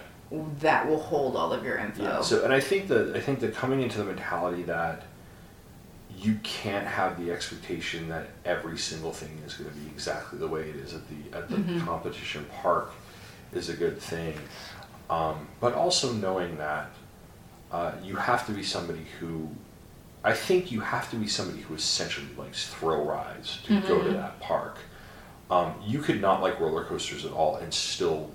that 0.61 0.89
will 0.89 1.01
hold 1.01 1.35
all 1.35 1.53
of 1.53 1.65
your 1.65 1.79
info. 1.79 2.05
Yeah. 2.05 2.21
So, 2.21 2.45
and 2.45 2.53
I 2.53 2.61
think 2.61 2.87
that 2.89 3.17
I 3.17 3.21
think 3.21 3.41
that 3.41 3.55
coming 3.57 3.83
into 3.83 3.99
the 3.99 4.05
mentality 4.05 4.63
that 4.65 5.03
you 6.17 6.39
can't 6.45 6.87
have 6.87 7.21
the 7.21 7.33
expectation 7.33 8.09
that 8.09 8.29
every 8.45 8.79
single 8.79 9.13
thing 9.13 9.37
is 9.45 9.55
going 9.55 9.69
to 9.69 9.77
be 9.77 9.87
exactly 9.89 10.39
the 10.39 10.47
way 10.47 10.63
it 10.71 10.77
is 10.77 10.95
at 10.95 11.03
the 11.09 11.37
at 11.37 11.49
the 11.49 11.57
Mm-hmm. 11.57 11.85
competition 11.85 12.47
park 12.63 12.93
is 13.57 13.69
a 13.69 13.75
good 13.75 13.99
thing. 14.01 14.39
Um, 15.11 15.49
but 15.61 15.75
also 15.75 16.13
knowing 16.13 16.57
that 16.59 16.91
uh, 17.71 17.93
you 18.03 18.17
have 18.17 18.47
to 18.47 18.53
be 18.53 18.63
somebody 18.63 19.07
who 19.21 19.49
I 20.23 20.33
think 20.33 20.73
you 20.73 20.81
have 20.81 21.11
to 21.11 21.17
be 21.17 21.27
somebody 21.29 21.61
who 21.61 21.75
essentially 21.75 22.27
likes 22.39 22.69
thrill 22.73 23.05
rides 23.05 23.59
to 23.65 23.81
go 23.83 23.99
Mm-hmm. 23.99 24.07
to 24.09 24.13
that 24.15 24.41
park. 24.41 24.79
Um, 25.51 25.75
you 25.85 25.99
could 26.01 26.21
not 26.23 26.41
like 26.41 26.59
roller 26.59 26.85
coasters 26.85 27.27
at 27.27 27.33
all 27.33 27.57
and 27.57 27.73
still 27.75 28.31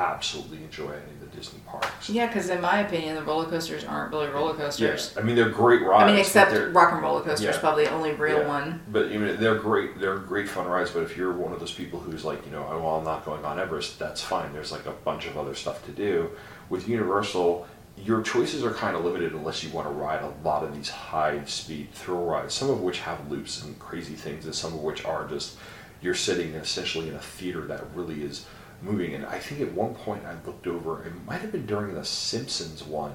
absolutely 0.00 0.58
enjoy 0.64 0.86
any 0.90 1.12
of 1.12 1.20
the 1.20 1.36
Disney 1.36 1.60
parks. 1.66 2.08
yeah, 2.08 2.26
because 2.26 2.48
in 2.48 2.60
my 2.60 2.80
opinion, 2.80 3.14
the 3.14 3.22
roller 3.22 3.44
coasters 3.46 3.84
aren't 3.84 4.10
really 4.12 4.28
roller 4.28 4.54
coasters. 4.54 4.80
Yes, 4.80 5.16
I 5.16 5.20
mean 5.22 5.36
they're 5.36 5.50
great 5.50 5.82
rides. 5.82 6.04
I 6.04 6.06
mean, 6.06 6.18
except 6.18 6.74
Rock 6.74 6.92
and 6.92 7.02
Roller 7.02 7.20
Coaster 7.22 7.48
is 7.50 7.54
Yeah. 7.54 7.60
probably 7.60 7.84
the 7.84 7.92
only 7.92 8.12
real 8.14 8.38
yeah. 8.40 8.48
one. 8.48 8.82
But 8.90 9.06
I 9.06 9.18
mean, 9.18 9.36
they're 9.38 9.58
great. 9.58 10.00
They're 10.00 10.16
great 10.16 10.48
fun 10.48 10.66
rides. 10.66 10.90
But 10.90 11.02
if 11.02 11.16
you're 11.16 11.32
one 11.32 11.52
of 11.52 11.60
those 11.60 11.72
people 11.72 12.00
who's 12.00 12.24
like, 12.24 12.44
you 12.46 12.50
know, 12.52 12.66
oh, 12.70 12.78
well, 12.80 12.96
I'm 12.96 13.04
not 13.04 13.24
going 13.24 13.44
on 13.44 13.58
Everest, 13.60 13.98
that's 13.98 14.20
fine. 14.22 14.52
There's 14.52 14.72
like 14.72 14.86
a 14.86 14.92
bunch 14.92 15.26
of 15.26 15.36
other 15.36 15.54
stuff 15.54 15.84
to 15.86 15.92
do. 15.92 16.30
With 16.70 16.88
Universal, 16.88 17.66
your 17.96 18.22
choices 18.22 18.64
are 18.64 18.72
kind 18.72 18.96
of 18.96 19.04
limited 19.04 19.32
unless 19.34 19.62
you 19.62 19.68
want 19.70 19.86
to 19.86 19.92
ride 19.92 20.22
a 20.22 20.32
lot 20.46 20.62
of 20.64 20.74
these 20.74 20.88
high-speed 20.88 21.92
thrill 21.92 22.24
rides. 22.24 22.54
Some 22.54 22.70
of 22.70 22.80
which 22.80 23.00
have 23.00 23.30
loops 23.30 23.62
and 23.62 23.78
crazy 23.78 24.14
things, 24.14 24.46
and 24.46 24.54
some 24.54 24.72
of 24.72 24.80
which 24.80 25.04
are 25.04 25.26
just 25.28 25.56
you're 26.00 26.14
sitting 26.14 26.54
essentially 26.54 27.08
in 27.08 27.14
a 27.14 27.18
theater 27.20 27.66
that 27.66 27.84
really 27.94 28.22
is 28.22 28.46
moving. 28.82 29.14
And 29.14 29.26
I 29.26 29.38
think 29.38 29.60
at 29.60 29.72
one 29.72 29.94
point 29.94 30.24
I 30.24 30.34
looked 30.46 30.66
over. 30.66 31.02
It 31.04 31.12
might 31.26 31.40
have 31.40 31.52
been 31.52 31.66
during 31.66 31.94
the 31.94 32.04
Simpsons 32.04 32.82
one 32.82 33.14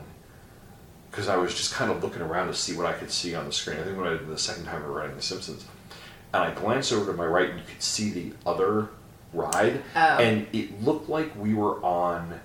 because 1.11 1.27
I 1.27 1.37
was 1.37 1.53
just 1.55 1.73
kind 1.73 1.89
of 1.91 2.03
looking 2.03 2.21
around 2.21 2.47
to 2.47 2.53
see 2.53 2.75
what 2.75 2.85
I 2.85 2.93
could 2.93 3.11
see 3.11 3.35
on 3.35 3.45
the 3.45 3.51
screen. 3.51 3.79
I 3.79 3.83
think 3.83 3.97
when 3.97 4.07
I 4.07 4.11
did 4.11 4.27
the 4.27 4.37
second 4.37 4.65
time 4.65 4.81
we 4.83 4.89
were 4.89 4.95
riding 4.99 5.15
The 5.15 5.21
Simpsons, 5.21 5.65
and 6.33 6.43
I 6.43 6.51
glanced 6.53 6.91
over 6.91 7.11
to 7.11 7.17
my 7.17 7.25
right, 7.25 7.49
and 7.49 7.59
you 7.59 7.65
could 7.65 7.81
see 7.81 8.09
the 8.11 8.33
other 8.45 8.89
ride, 9.31 9.81
Oh. 9.95 9.99
and 10.17 10.45
it 10.53 10.81
looked 10.83 11.07
like 11.09 11.33
we 11.37 11.53
were 11.53 11.81
on. 11.83 12.39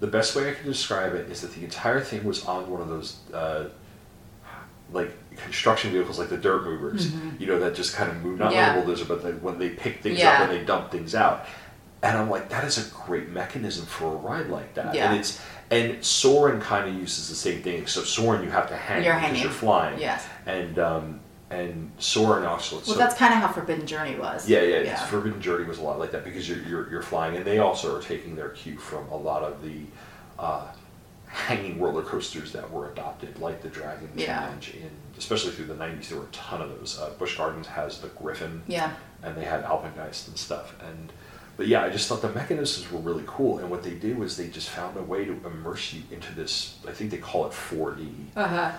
The 0.00 0.06
best 0.06 0.34
way 0.36 0.50
I 0.50 0.54
can 0.54 0.66
describe 0.66 1.14
it 1.14 1.30
is 1.30 1.40
that 1.42 1.52
the 1.54 1.64
entire 1.64 2.00
thing 2.00 2.24
was 2.24 2.44
on 2.46 2.70
one 2.70 2.80
of 2.82 2.88
those. 2.88 3.16
Uh, 3.32 3.68
like 4.92 5.12
construction 5.36 5.92
vehicles, 5.92 6.18
like 6.18 6.28
the 6.30 6.36
dirt 6.36 6.64
movers, 6.64 7.12
you 7.38 7.46
know, 7.46 7.60
that 7.60 7.76
just 7.76 7.94
kind 7.94 8.10
of 8.10 8.16
move, 8.24 8.40
not 8.40 8.48
Mm-hmm. 8.48 8.56
Yeah. 8.56 8.66
like 8.74 8.76
a 8.76 8.80
bulldozer, 8.86 9.04
but 9.04 9.22
they, 9.22 9.30
when 9.30 9.56
they 9.58 9.68
pick 9.70 10.02
things 10.02 10.18
Yeah. 10.18 10.30
up 10.32 10.40
and 10.40 10.50
they 10.50 10.64
dump 10.64 10.90
things 10.90 11.14
out. 11.14 11.46
And 12.02 12.16
I'm 12.16 12.30
like, 12.30 12.48
that 12.48 12.64
is 12.64 12.78
a 12.78 12.90
great 12.94 13.28
mechanism 13.28 13.84
for 13.84 14.06
a 14.06 14.16
ride 14.16 14.46
like 14.48 14.74
that. 14.74 14.94
Yeah. 14.94 15.10
And 15.10 15.20
it's 15.20 15.40
and 15.70 16.04
Soarin' 16.04 16.60
kind 16.60 16.88
of 16.88 16.94
uses 16.94 17.28
the 17.28 17.34
same 17.34 17.62
thing. 17.62 17.86
So 17.86 18.02
Soarin', 18.02 18.42
you 18.42 18.50
have 18.50 18.68
to 18.68 18.76
hang 18.76 19.04
You're 19.04 19.14
because 19.20 19.42
you're 19.42 19.50
flying. 19.50 20.00
Yes. 20.00 20.26
And 20.46 20.78
um, 20.78 21.20
and 21.50 21.90
Soarin' 21.98 22.44
also. 22.44 22.76
Well, 22.76 22.84
so, 22.84 22.94
that's 22.94 23.16
kind 23.16 23.34
of 23.34 23.40
how 23.40 23.48
Forbidden 23.48 23.86
Journey 23.86 24.16
was. 24.16 24.48
yeah, 24.48 24.62
yeah, 24.62 24.80
yeah. 24.80 25.04
Forbidden 25.06 25.40
Journey 25.42 25.64
was 25.64 25.78
a 25.78 25.82
lot 25.82 25.98
like 25.98 26.10
that 26.12 26.24
because 26.24 26.48
you're, 26.48 26.62
you're 26.62 26.90
you're 26.90 27.02
flying, 27.02 27.36
and 27.36 27.44
they 27.44 27.58
also 27.58 27.96
are 27.96 28.02
taking 28.02 28.34
their 28.34 28.50
cue 28.50 28.78
from 28.78 29.06
a 29.10 29.16
lot 29.16 29.42
of 29.42 29.62
the 29.62 29.80
uh, 30.38 30.68
hanging 31.26 31.78
roller 31.80 32.02
coasters 32.02 32.52
that 32.52 32.70
were 32.70 32.90
adopted, 32.90 33.38
like 33.38 33.62
the 33.62 33.68
Dragon 33.68 34.08
Yeah. 34.16 34.26
Challenge. 34.26 34.74
In 34.74 34.90
especially 35.18 35.52
through 35.52 35.66
the 35.66 35.74
'90s, 35.74 36.08
there 36.08 36.18
were 36.18 36.24
a 36.24 36.28
ton 36.32 36.62
of 36.62 36.70
those. 36.70 36.98
Uh, 36.98 37.10
Busch 37.18 37.36
Gardens 37.36 37.66
has 37.66 38.00
the 38.00 38.08
Griffon, 38.08 38.62
Yeah. 38.66 38.92
and 39.22 39.36
they 39.36 39.44
had 39.44 39.64
Alpengeist 39.64 40.28
and 40.28 40.36
stuff. 40.38 40.74
And 40.80 41.12
but 41.56 41.66
yeah, 41.66 41.82
I 41.82 41.90
just 41.90 42.08
thought 42.08 42.22
the 42.22 42.30
mechanisms 42.32 42.90
were 42.90 43.00
really 43.00 43.24
cool. 43.26 43.58
And 43.58 43.70
what 43.70 43.82
they 43.82 43.94
did 43.94 44.18
was 44.18 44.36
they 44.36 44.48
just 44.48 44.70
found 44.70 44.96
a 44.96 45.02
way 45.02 45.24
to 45.24 45.32
immerse 45.44 45.92
you 45.92 46.02
into 46.10 46.34
this. 46.34 46.78
I 46.88 46.92
think 46.92 47.10
they 47.10 47.18
call 47.18 47.46
it 47.46 47.52
4D 47.52 48.08
Uh 48.36 48.46
huh. 48.48 48.72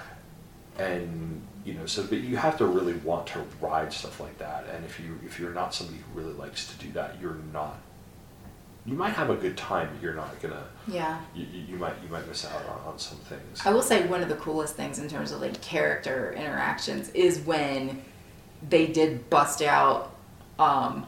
and 0.80 1.42
you 1.64 1.74
know 1.76 1.86
so 1.86 2.04
but 2.04 2.20
you 2.20 2.38
have 2.38 2.58
to 2.58 2.66
really 2.66 2.94
want 2.94 3.28
to 3.28 3.44
ride 3.60 3.94
stuff 3.94 4.20
like 4.20 4.36
that 4.40 4.66
and 4.74 4.84
if 4.84 5.00
you 5.00 5.20
if 5.24 5.40
you're 5.40 5.54
not 5.54 5.74
somebody 5.76 6.00
who 6.00 6.20
really 6.20 6.34
likes 6.34 6.66
to 6.74 6.84
do 6.84 6.92
that 6.94 7.16
you're 7.22 7.38
not 7.54 7.78
you 8.84 8.96
might 8.96 9.14
have 9.14 9.30
a 9.30 9.36
good 9.36 9.56
time 9.56 9.88
but 9.94 10.02
you're 10.02 10.16
not 10.16 10.42
gonna 10.42 10.64
Yeah. 10.88 11.20
you, 11.36 11.46
you 11.54 11.62
you 11.74 11.76
might 11.78 11.94
you 12.02 12.10
might 12.10 12.28
miss 12.28 12.46
out 12.46 12.64
on, 12.66 12.94
on 12.94 12.98
some 13.00 13.20
things 13.20 13.62
I 13.64 13.72
will 13.72 13.84
say 13.84 14.08
one 14.08 14.24
of 14.24 14.30
the 14.30 14.36
coolest 14.38 14.76
things 14.76 14.98
in 14.98 15.08
terms 15.08 15.32
of 15.32 15.40
like 15.42 15.62
character 15.62 16.34
interactions 16.36 17.10
is 17.10 17.40
when 17.42 18.02
they 18.68 18.88
did 18.88 19.30
bust 19.30 19.62
out 19.62 20.16
um, 20.58 21.06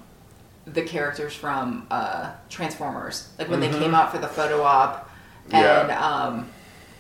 the 0.65 0.81
characters 0.84 1.34
from 1.35 1.88
uh, 1.91 2.31
Transformers, 2.49 3.30
like 3.38 3.49
when 3.49 3.60
they 3.60 3.69
came 3.69 3.94
out 3.94 4.11
for 4.11 4.18
the 4.18 4.27
photo 4.27 4.61
op, 4.64 5.10
and 5.52 5.53
Mm-hmm. 5.53 5.90
Yeah. 5.90 6.23
um, 6.26 6.49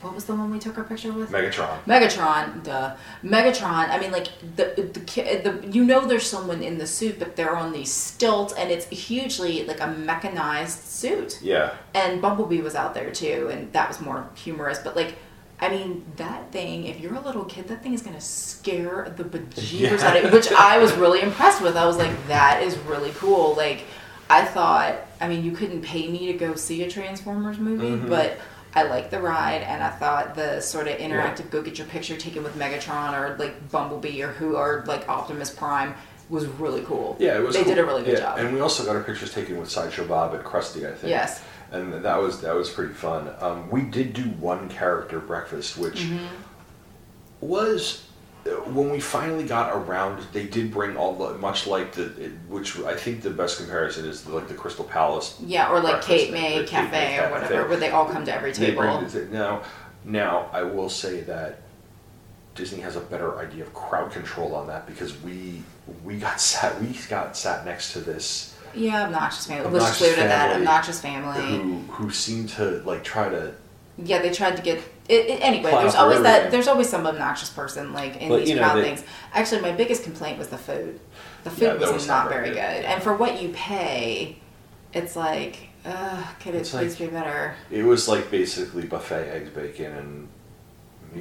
what 0.01 0.13
was 0.13 0.25
the 0.25 0.35
one 0.35 0.51
we 0.51 0.59
took 0.59 0.77
our 0.77 0.83
picture 0.83 1.13
with? 1.13 1.31
megatron 1.31 1.81
Megatron, 1.85 2.61
duh. 2.61 2.93
Megatron. 3.23 3.87
I 3.89 3.97
mean, 4.01 4.11
like 4.11 4.27
the 4.57 4.65
the 4.93 5.49
the 5.61 5.67
you 5.71 5.85
know 5.85 6.05
there's 6.05 6.25
someone 6.25 6.61
in 6.61 6.77
the 6.77 6.85
suit, 6.85 7.19
but 7.19 7.37
they're 7.37 7.55
on 7.55 7.71
these 7.71 7.89
stilts, 7.93 8.51
and 8.53 8.69
it's 8.69 8.85
hugely 8.87 9.63
like 9.65 9.79
a 9.79 9.87
mechanized 9.87 10.79
suit. 10.83 11.39
yeah 11.41 11.71
And 11.93 12.21
Bumblebee 12.21 12.59
was 12.61 12.75
out 12.75 12.93
there 12.93 13.11
too, 13.11 13.47
and 13.49 13.71
that 13.71 13.87
was 13.87 14.01
more 14.01 14.27
humorous. 14.35 14.79
But 14.79 14.97
like, 14.97 15.15
I 15.63 15.69
mean, 15.69 16.05
that 16.17 16.51
thing. 16.51 16.85
If 16.85 16.99
you're 16.99 17.15
a 17.15 17.21
little 17.21 17.45
kid, 17.45 17.67
that 17.69 17.81
thing 17.83 17.93
is 17.93 18.01
gonna 18.01 18.21
scare 18.21 19.13
the 19.15 19.23
bejeebers 19.23 19.99
Yeah. 19.99 20.07
out 20.07 20.17
of 20.17 20.23
you. 20.25 20.29
Which 20.31 20.51
I 20.51 20.77
was 20.77 20.91
really 21.03 21.21
impressed 21.21 21.61
with. 21.61 21.75
I 21.77 21.85
was 21.85 21.97
like, 21.97 22.11
that 22.27 22.61
is 22.63 22.77
really 22.79 23.11
cool. 23.17 23.55
Like, 23.55 23.83
I 24.29 24.43
thought. 24.45 24.95
I 25.21 25.27
mean, 25.29 25.43
you 25.45 25.51
couldn't 25.51 25.81
pay 25.81 26.07
me 26.09 26.27
to 26.27 26.33
go 26.33 26.55
see 26.55 26.83
a 26.83 26.89
Transformers 26.89 27.57
movie, 27.57 27.87
Mm-hmm. 27.91 28.09
but. 28.09 28.37
I 28.75 28.81
liked 28.81 29.11
the 29.11 29.21
ride, 29.21 29.61
and 29.61 29.83
I 29.83 29.89
thought 29.91 30.33
the 30.33 30.59
sort 30.59 30.87
of 30.87 30.97
interactive 30.97 31.51
go 31.51 31.61
get 31.61 31.77
your 31.77 31.85
picture 31.85 32.17
taken 32.17 32.41
with 32.41 32.57
Megatron 32.57 33.13
or 33.13 33.37
like 33.37 33.69
Bumblebee 33.69 34.23
or 34.23 34.29
who 34.29 34.55
or 34.57 34.83
like 34.87 35.07
Optimus 35.07 35.51
Prime 35.51 35.93
was 36.27 36.47
really 36.47 36.81
cool. 36.81 37.15
yeah 37.19 37.37
it 37.37 37.43
was 37.45 37.53
They 37.55 37.61
cool. 37.63 37.75
did 37.75 37.77
a 37.77 37.85
really 37.85 38.01
good 38.01 38.13
Yeah, 38.17 38.21
job. 38.21 38.39
and 38.39 38.51
we 38.51 38.61
also 38.61 38.83
got 38.83 38.95
our 38.95 39.03
pictures 39.03 39.31
taken 39.31 39.59
with 39.59 39.69
sideshow 39.69 40.07
bob 40.07 40.33
and 40.33 40.43
krusty 40.43 40.87
i 40.91 40.95
think 40.95 41.11
Yes. 41.11 41.43
And 41.73 41.91
that 42.05 42.17
was 42.21 42.39
that 42.41 42.55
was 42.55 42.69
pretty 42.69 42.93
fun 42.93 43.29
um, 43.41 43.69
we 43.69 43.81
did 43.81 44.13
do 44.13 44.23
one 44.39 44.69
character 44.69 45.19
breakfast 45.19 45.77
which 45.77 46.01
Mm-hmm. 46.01 46.27
was 47.41 48.03
when 48.65 48.89
we 48.89 48.99
finally 48.99 49.45
got 49.45 49.73
around 49.73 50.21
they 50.33 50.45
did 50.45 50.69
bring 50.71 50.97
all 50.97 51.15
the 51.15 51.37
much 51.37 51.65
like 51.65 51.93
the 51.93 52.03
which 52.49 52.77
i 52.81 52.93
think 52.95 53.21
the 53.21 53.29
best 53.29 53.57
comparison 53.57 54.05
is 54.05 54.27
like 54.27 54.47
the 54.49 54.53
crystal 54.53 54.83
palace 54.85 55.37
Yeah, 55.45 55.71
or 55.71 55.79
like 55.79 56.01
Cape 56.01 56.31
May 56.31 56.55
Cape 56.59 56.67
Cafe 56.67 56.91
May 56.91 57.17
or 57.17 57.21
Cafe. 57.21 57.31
whatever, 57.31 57.69
where 57.69 57.77
they 57.77 57.89
all 57.89 58.05
come 58.05 58.25
to 58.25 58.33
every 58.35 58.51
table. 58.51 58.81
bring 58.99 59.31
now 59.31 59.61
now 60.03 60.49
i 60.51 60.61
will 60.61 60.89
say 60.89 61.21
that 61.21 61.61
disney 62.53 62.81
has 62.81 62.97
a 62.97 62.99
better 62.99 63.39
idea 63.39 63.63
of 63.63 63.73
crowd 63.73 64.11
control 64.11 64.53
on 64.55 64.67
that 64.67 64.85
because 64.85 65.19
we 65.21 65.63
we 66.03 66.17
got 66.17 66.39
sat 66.51 66.79
we 66.81 66.87
got 67.09 67.35
sat 67.37 67.65
next 67.65 67.93
to 67.93 67.99
this 67.99 68.52
Yeah, 68.75 69.05
obnoxious 69.05 69.45
family. 69.47 69.63
Let's 69.63 69.75
Obnoxious 69.75 69.99
just 69.99 70.01
leave 70.01 70.17
it 70.17 70.21
at 70.23 70.27
that. 70.29 70.55
Obnoxious 70.57 70.99
family. 71.01 71.57
who 71.57 71.77
who 71.91 72.09
seemed 72.11 72.49
to 72.49 72.81
like 72.85 73.03
try 73.03 73.29
to 73.29 73.53
Yeah, 73.97 74.21
they 74.21 74.31
tried 74.31 74.55
to 74.57 74.61
get 74.63 74.77
it, 75.09 75.25
it- 75.29 75.41
anyway. 75.41 75.71
There's 75.71 75.91
through 75.93 76.01
always 76.01 76.21
that. 76.23 76.49
There's 76.51 76.67
always 76.67 76.89
some 76.89 77.05
obnoxious 77.05 77.49
person 77.49 77.93
like 77.93 78.17
in 78.17 78.29
But, 78.29 78.39
these 78.39 78.49
you 78.49 78.55
know, 78.55 78.61
crowd 78.63 78.77
they- 78.77 78.83
things. 78.83 79.03
Actually, 79.33 79.61
my 79.61 79.71
biggest 79.71 80.03
complaint 80.03 80.37
was 80.39 80.47
the 80.47 80.57
food. 80.57 80.99
The 81.43 81.49
food 81.49 81.61
Yeah, 81.61 81.73
was, 81.75 81.91
was 81.91 82.07
not 82.07 82.23
not 82.25 82.29
very 82.29 82.49
very 82.51 82.55
good. 82.55 82.77
good. 82.81 82.85
and 82.85 83.03
for 83.03 83.13
what 83.15 83.41
you 83.41 83.49
pay, 83.49 84.37
it's 84.93 85.15
like, 85.15 85.57
uh, 85.85 86.23
could 86.39 86.55
it 86.55 86.59
It's 86.59 86.69
please 86.71 86.99
like- 86.99 87.09
be 87.11 87.15
better? 87.15 87.55
It 87.69 87.83
was 87.83 88.07
like 88.07 88.31
basically 88.31 88.85
buffet 88.85 89.29
eggs, 89.29 89.49
bacon, 89.49 89.91
and. 89.93 90.27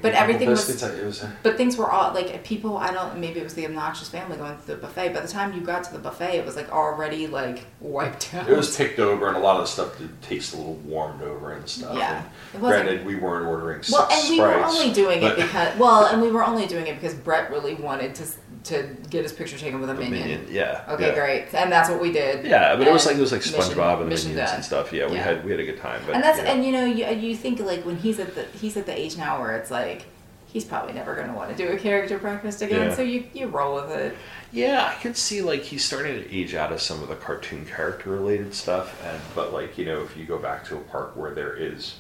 But 0.00 0.14
everything 0.14 0.48
was-. 0.48 0.82
It 0.82 1.04
was. 1.04 1.24
But 1.42 1.56
things 1.56 1.76
were 1.76 1.90
all 1.90 2.14
like 2.14 2.44
people. 2.44 2.78
I 2.78 2.92
don't. 2.92 3.18
Maybe 3.18 3.40
it 3.40 3.44
was 3.44 3.54
the 3.54 3.66
obnoxious 3.66 4.08
family 4.08 4.36
going 4.36 4.56
to 4.56 4.66
the 4.66 4.76
buffet. 4.76 5.10
By 5.10 5.20
the 5.20 5.28
time 5.28 5.52
you 5.52 5.60
got 5.60 5.84
to 5.84 5.92
the 5.92 5.98
buffet, 5.98 6.38
it 6.38 6.46
was 6.46 6.56
like 6.56 6.70
already 6.70 7.26
like 7.26 7.66
wiped 7.80 8.34
out. 8.34 8.48
It 8.48 8.56
was 8.56 8.76
picked 8.76 8.98
over, 8.98 9.28
and 9.28 9.36
a 9.36 9.40
lot 9.40 9.56
of 9.56 9.62
the 9.62 9.68
stuff 9.68 9.98
did 9.98 10.22
taste 10.22 10.54
a 10.54 10.56
little 10.56 10.74
warmed 10.74 11.22
over 11.22 11.52
and 11.52 11.68
stuff. 11.68 11.96
Yeah. 11.96 12.24
And 12.52 12.62
granted, 12.62 13.04
we 13.04 13.16
weren't 13.16 13.46
ordering 13.46 13.82
well, 13.90 14.08
and 14.10 14.30
we 14.30 14.40
were 14.40 14.64
only 14.64 14.92
doing 14.92 15.22
it 15.22 15.36
because 15.36 15.76
well, 15.78 16.06
and 16.06 16.22
we 16.22 16.30
were 16.30 16.44
only 16.44 16.66
doing 16.66 16.86
it 16.86 16.94
because 16.94 17.14
Brett 17.14 17.50
really 17.50 17.74
wanted 17.74 18.14
to 18.16 18.26
to 18.64 18.96
get 19.10 19.22
his 19.24 19.32
picture 19.32 19.58
taken 19.58 19.80
with 19.80 19.90
a 19.90 19.94
minion. 19.94 20.12
minion, 20.12 20.46
yeah. 20.48 20.84
Okay, 20.88 21.08
yeah. 21.08 21.14
great, 21.14 21.54
and 21.54 21.70
that's 21.70 21.88
what 21.90 22.00
we 22.00 22.12
did. 22.12 22.44
Yeah, 22.46 22.76
but 22.76 22.86
it 22.86 22.92
was 22.92 23.06
like 23.06 23.16
it 23.16 23.20
was 23.20 23.32
like 23.32 23.40
mission- 23.40 23.60
SpongeBob 23.60 23.94
and 23.94 24.02
the 24.02 24.06
mission 24.06 24.30
minions 24.30 24.50
done. 24.50 24.56
and 24.56 24.64
stuff. 24.64 24.92
Yeah, 24.92 25.06
we 25.08 25.16
Yeah. 25.16 25.22
had 25.24 25.44
we 25.44 25.50
had 25.50 25.60
a 25.60 25.64
good 25.66 25.78
time. 25.80 26.02
But 26.06 26.14
and 26.14 26.22
that's 26.24 26.38
yeah. 26.38 26.52
and 26.52 26.64
you 26.64 26.72
know 26.72 26.84
you 26.84 27.06
you 27.06 27.36
think 27.36 27.60
like 27.60 27.84
when 27.84 27.96
he's 27.96 28.18
at 28.20 28.34
the 28.34 28.44
he's 28.60 28.76
at 28.76 28.86
the 28.86 28.98
age 28.98 29.16
now 29.16 29.40
where 29.40 29.56
it's 29.56 29.70
like 29.70 30.06
he's 30.46 30.64
probably 30.64 30.92
never 30.92 31.14
going 31.14 31.28
to 31.28 31.32
want 31.32 31.50
to 31.50 31.56
do 31.56 31.72
a 31.72 31.78
character 31.78 32.18
breakfast 32.18 32.60
again. 32.62 32.90
Yeah. 32.90 32.94
So 32.94 33.02
you 33.02 33.24
you 33.32 33.46
roll 33.48 33.74
with 33.74 33.90
it. 33.90 34.16
Yeah, 34.52 34.92
I 34.96 35.00
could 35.02 35.16
see 35.16 35.40
like 35.42 35.62
he's 35.62 35.82
starting 35.84 36.22
to 36.22 36.32
age 36.34 36.54
out 36.54 36.72
of 36.72 36.80
some 36.80 37.02
of 37.02 37.08
the 37.08 37.16
cartoon 37.16 37.64
character 37.64 38.10
related 38.10 38.54
stuff, 38.54 39.02
and 39.04 39.20
but 39.34 39.52
like 39.52 39.76
you 39.78 39.86
know 39.86 40.02
if 40.02 40.16
you 40.16 40.24
go 40.24 40.38
back 40.38 40.64
to 40.66 40.76
a 40.76 40.80
park 40.80 41.16
where 41.16 41.32
there 41.32 41.54
is, 41.56 41.94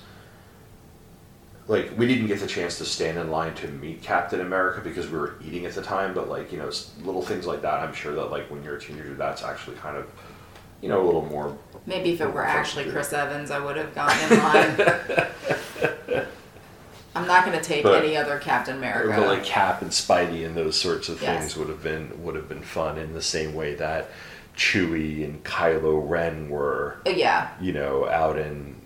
like 1.68 1.96
we 1.96 2.06
didn't 2.06 2.26
get 2.26 2.40
the 2.40 2.46
chance 2.46 2.78
to 2.78 2.84
stand 2.84 3.18
in 3.18 3.30
line 3.30 3.54
to 3.56 3.68
meet 3.68 4.02
Captain 4.02 4.40
America 4.40 4.80
because 4.82 5.08
we 5.08 5.18
were 5.18 5.34
eating 5.44 5.64
at 5.66 5.74
the 5.74 5.82
time, 5.82 6.12
but 6.14 6.28
like 6.28 6.50
you 6.52 6.58
know 6.58 6.70
little 7.04 7.22
things 7.22 7.46
like 7.46 7.62
that, 7.62 7.74
I'm 7.80 7.94
sure 7.94 8.14
that 8.14 8.26
like 8.30 8.50
when 8.50 8.62
you're 8.64 8.76
a 8.76 8.80
teenager, 8.80 9.14
that's 9.14 9.42
actually 9.42 9.76
kind 9.76 9.96
of, 9.96 10.06
you 10.80 10.88
know, 10.88 11.02
a 11.02 11.06
little 11.06 11.24
more. 11.26 11.56
Maybe 11.86 12.10
if 12.12 12.20
it 12.20 12.32
were 12.32 12.44
actually 12.44 12.90
Chris 12.90 13.12
Evans, 13.12 13.50
I 13.50 13.58
would 13.64 13.76
have 13.76 13.94
gotten 13.94 14.32
in 14.32 14.42
line. 14.42 16.26
I'm 17.14 17.26
not 17.26 17.44
going 17.44 17.58
to 17.58 17.64
take 17.64 17.82
But- 17.82 18.02
any 18.02 18.16
other 18.16 18.38
Captain 18.38 18.76
America. 18.76 19.14
But 19.20 19.26
like 19.28 19.44
Cap 19.44 19.82
and 19.82 19.90
Spidey 19.90 20.46
and 20.46 20.56
those 20.56 20.78
sorts 20.80 21.08
of 21.10 21.20
Yes. 21.20 21.38
things 21.40 21.56
would 21.58 21.68
have 21.68 21.82
been 21.82 22.22
would 22.24 22.34
have 22.34 22.48
been 22.48 22.62
fun 22.62 22.96
in 22.98 23.12
the 23.12 23.20
same 23.22 23.54
way 23.54 23.74
that 23.74 24.08
Chewie 24.56 25.22
and 25.24 25.44
Kylo 25.44 26.08
Ren 26.08 26.48
were. 26.48 26.96
Uh, 27.06 27.10
yeah, 27.10 27.50
you 27.60 27.72
know, 27.72 28.08
out 28.08 28.38
in, 28.38 28.76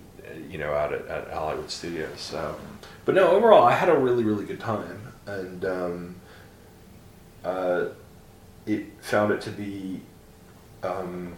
you 0.49 0.57
know, 0.57 0.73
out 0.73 0.93
at, 0.93 1.05
at 1.07 1.29
Hollywood 1.31 1.69
Studios. 1.69 2.19
So, 2.19 2.55
but 3.05 3.15
no, 3.15 3.29
overall, 3.29 3.63
I 3.63 3.73
had 3.73 3.89
a 3.89 3.97
really, 3.97 4.23
really 4.23 4.45
good 4.45 4.59
time, 4.59 5.01
and 5.25 5.65
um, 5.65 6.15
uh, 7.43 7.85
it 8.65 8.85
found 9.01 9.31
it 9.31 9.41
to 9.41 9.49
be, 9.51 10.01
um, 10.83 11.33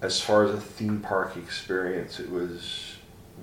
as 0.00 0.20
far 0.20 0.44
as 0.44 0.50
a 0.50 0.60
theme 0.60 1.00
park 1.00 1.36
experience, 1.36 2.20
it 2.20 2.30
was 2.30 2.96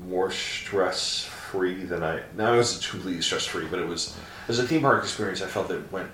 more 0.07 0.31
stress 0.31 1.23
free 1.26 1.84
than 1.84 2.03
I. 2.03 2.21
Now 2.38 2.53
it 2.53 2.57
was 2.57 2.85
completely 2.88 3.21
stress 3.21 3.45
free, 3.45 3.65
but 3.65 3.80
it 3.80 3.88
was 3.88 4.15
as 4.47 4.59
a 4.59 4.67
theme 4.67 4.81
park 4.81 5.03
experience. 5.03 5.41
I 5.41 5.47
felt 5.47 5.71
it 5.71 5.91
went 5.91 6.09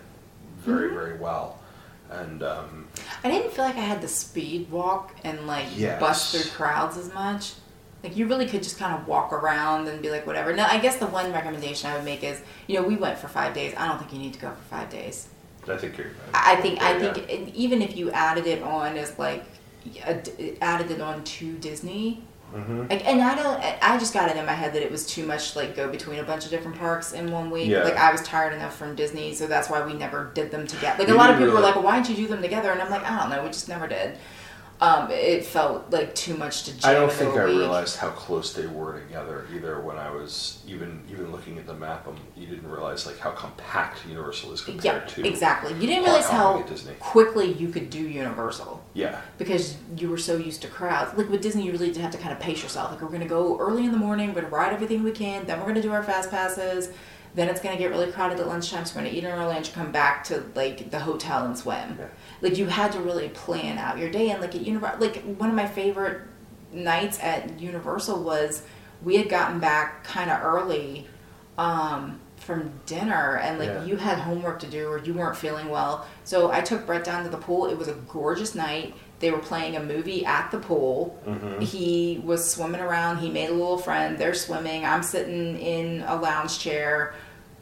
very, 0.57 0.90
very 0.94 1.18
well, 1.18 1.60
and. 2.10 2.41
Um, 2.44 2.88
I 3.24 3.30
didn't 3.32 3.52
feel 3.53 3.66
like 3.66 3.76
I 3.76 3.80
had 3.82 4.02
to 4.02 4.07
speed 4.07 4.70
walk 4.70 5.16
and 5.24 5.48
like 5.48 5.66
Yes. 5.76 5.99
bust 5.99 6.32
through 6.36 6.52
crowds 6.52 6.95
as 6.98 7.12
much. 7.14 7.53
Like 8.06 8.15
you 8.15 8.27
really 8.27 8.45
could 8.45 8.61
just 8.61 8.77
kind 8.77 8.94
of 8.94 9.07
walk 9.07 9.34
around 9.34 9.88
and 9.88 9.99
be 9.99 10.11
like 10.11 10.27
whatever. 10.27 10.53
Now 10.56 10.68
I 10.69 10.77
guess 10.77 10.98
the 10.98 11.07
one 11.07 11.34
recommendation 11.34 11.90
I 11.90 11.95
would 11.95 12.06
make 12.06 12.23
is 12.23 12.40
you 12.68 12.76
know 12.80 12.88
we 12.88 12.95
went 12.95 13.18
for 13.18 13.27
five 13.27 13.56
days. 13.56 13.73
I 13.76 13.88
don't 13.88 13.98
think 13.98 14.14
you 14.14 14.19
need 14.19 14.34
to 14.34 14.40
go 14.40 14.49
for 14.52 14.76
five 14.76 14.90
days. 14.91 15.27
I 15.68 15.76
think 15.77 15.98
you're. 15.98 16.11
I 16.32 16.53
I 16.53 16.56
think 16.61 16.82
I 16.84 16.99
think 16.99 17.32
and 17.34 17.49
even 17.56 17.82
if 17.82 17.98
you 17.98 18.11
added 18.11 18.45
it 18.45 18.61
on 18.61 18.95
as 18.95 19.18
like 19.18 19.44
added 20.61 20.91
it 20.91 21.02
on 21.02 21.23
to 21.23 21.53
Disney. 21.57 22.23
Mhm. 22.56 22.90
Like, 22.90 23.06
and 23.07 23.22
I 23.22 23.34
don't. 23.36 23.60
I 23.84 23.98
just 23.98 24.14
got 24.14 24.30
it 24.30 24.38
in 24.38 24.45
my 24.45 24.53
head 24.53 24.73
that 24.73 24.84
it 24.84 24.91
was 24.91 25.06
too 25.07 25.26
much. 25.26 25.56
Like, 25.56 25.76
go 25.76 25.90
between 25.90 26.19
a 26.19 26.23
bunch 26.23 26.45
of 26.45 26.52
different 26.52 26.77
parks 26.77 27.11
in 27.11 27.32
one 27.32 27.49
week. 27.49 27.68
Yeah. 27.69 27.84
Like, 27.84 27.98
I 27.98 28.11
was 28.11 28.22
tired 28.22 28.53
enough 28.53 28.77
from 28.77 28.95
Disney, 28.95 29.34
so 29.34 29.48
that's 29.48 29.68
why 29.68 29.84
we 29.84 29.94
never 29.94 30.30
did 30.36 30.52
them 30.52 30.68
together. 30.68 30.99
Like, 30.99 31.07
We 31.07 31.15
a 31.15 31.18
lot 31.18 31.32
of 31.32 31.38
people 31.40 31.53
were 31.53 31.60
like, 31.60 31.73
well, 31.76 31.84
"Why 31.84 31.99
didn't 31.99 32.10
you 32.18 32.27
do 32.27 32.27
them 32.27 32.44
together?" 32.44 32.72
And 32.72 32.82
I'm 32.82 32.91
like, 32.91 33.03
I 33.03 33.19
don't 33.19 33.30
know. 33.32 33.41
We 33.44 33.49
just 33.49 33.68
never 33.68 33.88
did. 33.88 34.18
Um, 34.81 35.10
it 35.10 35.45
felt 35.45 35.89
like 35.89 36.14
too 36.15 36.35
much 36.35 36.64
to 36.64 36.77
jam 36.77 36.91
I 36.91 36.93
don't 36.93 37.11
think 37.11 37.34
I 37.35 37.45
week. 37.45 37.57
realized 37.57 37.95
how 37.97 38.10
close 38.10 38.52
they 38.52 38.68
were 38.68 38.99
together 38.99 39.47
either. 39.56 39.80
When 39.80 39.95
I 39.97 40.10
was 40.10 40.61
even 40.68 41.02
even 41.10 41.31
looking 41.31 41.57
at 41.57 41.65
the 41.65 41.73
map, 41.73 42.06
um, 42.07 42.18
you 42.35 42.45
didn't 42.45 42.69
realize 42.69 43.06
like 43.06 43.18
how 43.18 43.31
compact 43.31 44.06
Universal 44.06 44.52
is 44.52 44.60
compared 44.61 44.84
Yeah, 45.03 45.07
to 45.07 45.26
exactly. 45.26 45.73
You 45.76 45.88
didn't 45.88 46.03
realize 46.03 46.27
how 46.27 46.61
quickly 46.99 47.53
you 47.53 47.69
could 47.69 47.89
do 47.89 47.99
Universal. 47.99 48.84
Yeah, 48.93 49.22
because 49.38 49.77
you 49.97 50.10
were 50.10 50.18
so 50.18 50.35
used 50.35 50.61
to 50.64 50.68
crowds. 50.68 51.18
Like 51.18 51.30
with 51.30 51.41
Disney, 51.41 51.64
you 51.64 51.72
really 51.72 51.91
did 51.91 52.02
have 52.02 52.11
to 52.11 52.18
kind 52.18 52.34
of 52.34 52.39
pace 52.41 52.61
yourself. 52.61 52.91
Like 52.91 53.02
we're 53.02 53.07
gonna 53.10 53.26
go 53.27 53.57
early 53.57 53.85
in 53.85 53.93
the 53.93 53.97
morning, 53.97 54.30
we're 54.34 54.41
gonna 54.41 54.53
ride 54.53 54.73
everything 54.73 55.03
we 55.03 55.11
can, 55.11 55.45
then 55.45 55.60
we're 55.61 55.68
gonna 55.68 55.81
do 55.81 55.93
our 55.93 56.03
fast 56.03 56.30
passes. 56.30 56.89
Then 57.36 57.49
it's 57.49 57.60
gonna 57.62 57.78
get 57.78 57.90
really 57.91 58.12
crowded 58.12 58.40
at 58.40 58.48
lunchtime, 58.48 58.86
so 58.86 58.95
we're 58.95 59.03
gonna 59.06 59.14
eat 59.16 59.24
in 59.26 59.32
our 59.32 59.45
lunch, 59.45 59.74
come 59.74 59.91
back 59.91 60.24
to 60.26 60.44
like 60.56 60.90
the 60.90 60.99
hotel 60.99 61.45
and 61.45 61.57
swim. 61.57 61.98
Yeah. 61.99 62.07
Like 62.41 62.57
you 62.57 62.66
had 62.68 62.94
to 62.94 62.99
really 62.99 63.30
plan 63.30 63.78
out 63.78 63.98
your 63.98 64.10
day. 64.10 64.30
And 64.32 64.41
like 64.41 64.56
at 64.56 64.62
Universal, 64.62 64.99
like 65.02 65.22
one 65.38 65.49
of 65.49 65.56
my 65.56 65.68
favorite 65.68 66.22
nights 66.72 67.20
at 67.22 67.60
Universal 67.60 68.24
was 68.24 68.64
we 69.03 69.18
had 69.18 69.30
gotten 69.30 69.60
back 69.60 70.03
kind 70.06 70.32
of 70.32 70.41
early 70.44 71.07
um, 71.57 72.20
from 72.38 72.72
dinner, 72.86 73.38
and 73.38 73.60
like 73.60 73.70
Yeah. 73.70 73.84
you 73.86 73.95
had 73.98 74.18
homework 74.20 74.60
to 74.60 74.68
do 74.68 74.88
or 74.88 74.99
you 74.99 75.14
weren't 75.14 75.36
feeling 75.38 75.70
well. 75.70 76.06
So 76.24 76.52
I 76.52 76.62
took 76.62 76.86
Brett 76.86 77.03
down 77.03 77.24
to 77.24 77.30
the 77.30 77.38
pool. 77.38 77.66
It 77.68 77.78
was 77.78 77.88
a 77.88 77.94
gorgeous 78.10 78.56
night. 78.56 78.94
They 79.20 79.32
were 79.32 79.40
playing 79.40 79.78
a 79.78 79.80
movie 79.84 80.26
at 80.26 80.52
the 80.52 80.57
pool. 80.60 81.18
Mm-hmm. 81.26 81.62
He 81.62 82.22
was 82.24 82.49
swimming 82.49 82.82
around. 82.82 83.18
He 83.20 83.30
made 83.30 83.49
a 83.49 83.53
little 83.53 83.78
friend. 83.78 84.18
They're 84.18 84.34
swimming. 84.34 84.86
I'm 84.86 85.03
sitting 85.03 85.57
in 85.57 86.02
a 86.06 86.16
lounge 86.18 86.60
chair, 86.60 87.14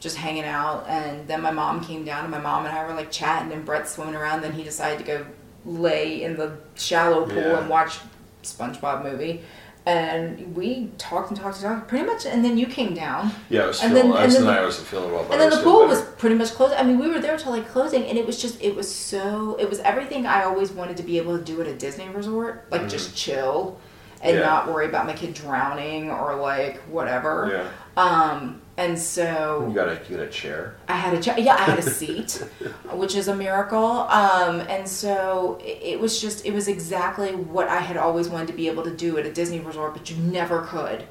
just 0.04 0.16
hanging 0.16 0.44
out. 0.44 0.84
And 0.86 1.26
then 1.26 1.40
my 1.40 1.50
mom 1.50 1.82
came 1.84 2.04
down, 2.04 2.22
and 2.22 2.30
my 2.30 2.38
mom 2.38 2.64
and 2.66 2.76
I 2.76 2.86
were 2.86 2.94
like 2.94 3.10
chatting, 3.10 3.50
and 3.52 3.64
Brett's 3.64 3.92
swimming 3.92 4.14
around. 4.14 4.42
Then 4.42 4.52
he 4.52 4.62
decided 4.62 4.98
to 5.00 5.04
go 5.04 5.26
lay 5.64 6.22
in 6.22 6.36
the 6.36 6.58
shallow 6.76 7.24
pool 7.26 7.36
Yeah. 7.42 7.58
and 7.58 7.68
watch 7.68 7.98
SpongeBob 8.44 9.02
movie. 9.02 9.42
And 9.86 10.56
we 10.56 10.90
talked 10.96 11.30
and 11.30 11.38
talked 11.38 11.56
and 11.56 11.64
talked 11.66 11.88
pretty 11.88 12.06
much. 12.06 12.24
And 12.24 12.42
then 12.44 12.56
you 12.56 12.66
came 12.66 12.94
down. 12.94 13.32
yeah. 13.50 13.64
I 13.64 13.66
was 13.66 13.82
And 13.82 13.92
feeling. 13.92 14.10
then- 14.12 14.16
and 14.16 14.24
was 14.26 14.34
then 14.36 14.44
the 14.46 14.52
I 14.52 14.62
wasn't 14.64 14.86
feeling 14.88 15.12
well, 15.12 15.22
and 15.30 15.40
then 15.40 15.50
the 15.50 15.56
was 15.56 15.64
pool 15.64 15.86
was 15.86 16.00
pretty 16.18 16.36
much 16.36 16.52
closed. 16.52 16.74
I 16.74 16.82
mean, 16.84 16.98
we 16.98 17.08
were 17.08 17.18
there 17.18 17.36
till 17.36 17.52
like 17.52 17.68
closing, 17.68 18.04
and 18.06 18.16
it 18.16 18.26
was 18.26 18.40
just, 18.40 18.62
it 18.62 18.74
was 18.76 18.90
so, 18.94 19.56
it 19.60 19.68
was 19.68 19.80
everything 19.80 20.26
I 20.26 20.44
always 20.44 20.70
wanted 20.72 20.96
to 20.98 21.02
be 21.02 21.18
able 21.18 21.36
to 21.38 21.44
do 21.44 21.60
at 21.60 21.66
a 21.66 21.74
Disney 21.74 22.08
resort, 22.08 22.66
like 22.70 22.88
just 22.88 23.14
chill 23.16 23.78
and 24.22 24.32
Mm-hmm. 24.36 24.40
Yeah. 24.40 24.46
not 24.46 24.68
worry 24.72 24.86
about 24.86 25.04
my 25.06 25.12
kid 25.12 25.34
drowning 25.34 26.10
or 26.10 26.34
like 26.36 26.78
whatever. 26.84 27.66
Yeah. 27.96 28.02
Um, 28.02 28.62
and 28.76 28.98
so 28.98 29.66
You 29.68 29.74
got 29.74 29.88
a 29.88 30.00
you 30.08 30.16
got 30.16 30.26
a 30.26 30.30
chair. 30.30 30.74
I 30.88 30.94
had 30.96 31.14
a 31.14 31.20
chair. 31.22 31.38
yeah, 31.38 31.54
I 31.54 31.62
had 31.62 31.78
a 31.78 31.82
seat, 31.82 32.42
which 32.92 33.14
is 33.14 33.28
a 33.28 33.34
miracle. 33.36 33.84
Um, 34.10 34.60
and 34.68 34.88
so 34.88 35.58
it, 35.62 35.78
it 35.82 36.00
was 36.00 36.20
just 36.20 36.44
it 36.44 36.52
was 36.52 36.66
exactly 36.68 37.34
what 37.34 37.68
I 37.68 37.80
had 37.80 37.96
always 37.96 38.28
wanted 38.28 38.48
to 38.48 38.52
be 38.54 38.66
able 38.68 38.82
to 38.84 38.94
do 38.94 39.16
at 39.18 39.26
a 39.26 39.32
Disney 39.32 39.60
resort, 39.60 39.94
but 39.94 40.10
you 40.10 40.16
never 40.16 40.62
could 40.62 41.04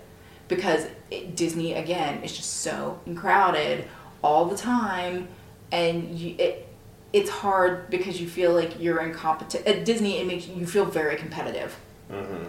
because 0.47 0.87
it, 1.09 1.35
Disney 1.35 1.73
again 1.73 2.21
is 2.23 2.35
just 2.35 2.57
so 2.61 2.99
crowded 3.15 3.87
all 4.21 4.45
the 4.45 4.57
time, 4.57 5.27
and 5.71 6.17
you 6.17 6.35
it. 6.37 6.67
It's 7.13 7.29
hard 7.29 7.91
because 7.91 8.19
you 8.19 8.27
feel 8.27 8.53
like 8.53 8.79
you're 8.81 8.99
incompetent. 8.99 9.67
At 9.67 9.85
Disney, 9.85 10.17
it 10.17 10.25
makes 10.25 10.47
you 10.47 10.65
feel 10.65 10.83
very 10.85 11.15
competitive. 11.15 11.77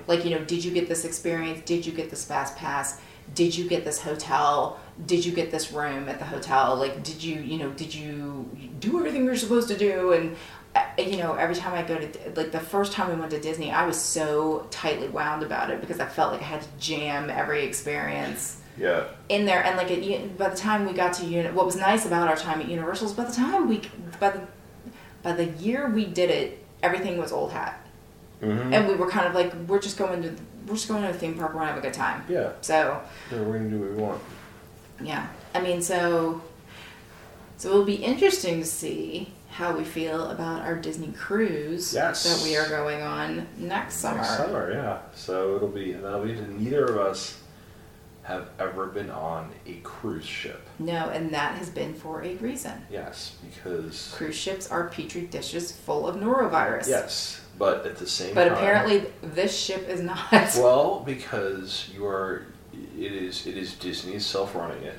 Like, 0.07 0.25
you 0.25 0.31
know, 0.31 0.45
did 0.45 0.65
you 0.65 0.71
get 0.73 0.89
this 0.89 1.05
experience? 1.05 1.61
Did 1.65 1.85
you 1.87 1.93
get 1.93 2.09
this 2.11 2.25
fast 2.25 2.57
pass? 2.57 3.01
Did 3.35 3.57
you 3.57 3.69
get 3.69 3.85
this 3.85 4.01
hotel? 4.03 4.79
Did 5.07 5.25
you 5.25 5.33
get 5.33 5.51
this 5.51 5.73
room 5.73 6.09
at 6.09 6.19
the 6.19 6.25
hotel? 6.25 6.77
Like, 6.77 7.03
did 7.03 7.23
you, 7.23 7.41
you 7.41 7.59
know, 7.59 7.71
did 7.71 7.95
you 7.95 8.49
do 8.81 8.99
everything 8.99 9.25
you're 9.25 9.37
supposed 9.37 9.69
to 9.69 9.77
do? 9.79 10.13
And, 10.13 10.37
uh, 10.77 10.85
you 10.99 11.17
know, 11.17 11.35
every 11.35 11.55
time 11.55 11.75
I 11.75 11.83
go 11.83 11.97
to, 11.99 12.09
like, 12.37 12.53
the 12.53 12.61
first 12.61 12.93
time 12.93 13.09
we 13.11 13.17
went 13.17 13.31
to 13.33 13.41
Disney, 13.41 13.73
I 13.73 13.87
was 13.87 13.97
so 14.01 14.67
tightly 14.71 15.09
wound 15.09 15.43
about 15.43 15.71
it 15.71 15.81
because 15.81 15.99
I 16.01 16.07
felt 16.07 16.33
like 16.33 16.43
I 16.43 16.45
had 16.45 16.63
to 16.63 16.69
jam 16.79 17.31
every 17.31 17.65
experience 17.65 18.61
Yeah. 18.79 19.05
in 19.29 19.47
there 19.47 19.65
and 19.65 19.77
like 19.77 19.91
at, 19.91 20.37
by 20.39 20.49
the 20.51 20.57
time 20.57 20.85
we 20.87 20.93
got 20.93 21.13
to 21.15 21.25
unit 21.25 21.55
what 21.55 21.65
was 21.65 21.77
nice 21.77 22.07
about 22.07 22.27
our 22.29 22.37
time 22.37 22.61
at 22.61 22.69
universal 22.69 23.07
is 23.07 23.13
by 23.15 23.23
the 23.25 23.33
time 23.33 23.69
we 23.69 23.83
by 24.19 24.31
the 24.31 24.41
by 25.23 25.31
the 25.33 25.45
year 25.63 25.89
we 25.89 26.05
did 26.07 26.29
it 26.29 26.65
everything 26.83 27.17
was 27.19 27.31
old 27.33 27.53
hat 27.53 27.81
Mm-hmm. 28.43 28.75
and 28.75 28.89
we 28.89 28.95
were 28.97 29.09
kind 29.09 29.27
of 29.29 29.35
like 29.35 29.55
we're 29.69 29.79
just 29.81 29.97
going 29.97 30.23
to 30.23 30.35
we're 30.67 30.75
just 30.75 30.89
going 30.89 31.03
to 31.03 31.11
a 31.11 31.13
theme 31.13 31.35
park 31.39 31.53
we're 31.55 31.61
gonna 31.61 31.73
have 31.73 31.79
a 31.79 31.87
good 31.87 31.95
time 31.95 32.23
Yeah. 32.29 32.53
so 32.61 33.01
Yeah, 33.31 33.41
we're 33.43 33.59
gonna 33.59 33.71
do 33.71 33.79
what 33.81 33.91
we 33.91 33.97
want. 34.03 34.21
yeah 35.03 35.27
i 35.55 35.61
mean 35.61 35.83
so 35.83 36.43
so 37.57 37.69
it'll 37.71 37.85
be 37.85 37.97
interesting 37.97 38.61
to 38.61 38.67
see 38.67 39.33
how 39.51 39.77
we 39.77 39.85
feel 39.85 40.31
about 40.31 40.63
our 40.63 40.75
disney 40.77 41.13
cruise 41.13 41.95
Yes. 41.95 42.25
that 42.25 42.45
we 42.49 42.57
are 42.57 42.69
going 42.69 43.03
on 43.03 43.47
next 43.57 43.97
summer 43.97 44.17
Next 44.19 44.37
summer, 44.37 44.73
yeah. 44.73 44.99
So 45.15 45.55
it'll 45.57 45.69
be 45.69 45.93
that'll 45.93 46.25
be 46.25 46.35
neither 46.35 46.85
of 46.87 46.99
us 46.99 47.41
have 48.25 48.49
ever 48.59 48.87
been 48.87 49.11
on 49.11 49.53
a 49.67 49.75
cruise 49.83 50.25
ship. 50.25 50.67
no 50.79 51.11
and 51.11 51.31
that 51.33 51.57
has 51.59 51.69
been 51.71 51.93
for 51.95 52.23
a 52.25 52.35
reason 52.37 52.73
Yes, 52.91 53.37
because 53.55 54.13
cruise 54.17 54.35
ships 54.35 54.71
are 54.71 54.89
petri 54.89 55.21
dishes 55.23 55.71
full 55.73 56.09
of 56.09 56.17
norovirus 56.17 56.89
yes, 56.89 57.41
but 57.59 57.87
at 57.87 57.97
the 57.97 58.07
same 58.07 58.35
But 58.35 58.45
time, 58.45 58.55
apparently, 58.55 59.07
this 59.23 59.57
ship 59.57 59.89
is 59.89 60.01
not. 60.01 60.31
well, 60.59 61.03
because 61.05 61.89
you 61.95 62.07
are, 62.07 62.47
it 62.73 63.13
is 63.13 63.47
it 63.47 63.57
is 63.57 63.75
Disney 63.75 64.19
self-running 64.19 64.83
it, 64.83 64.99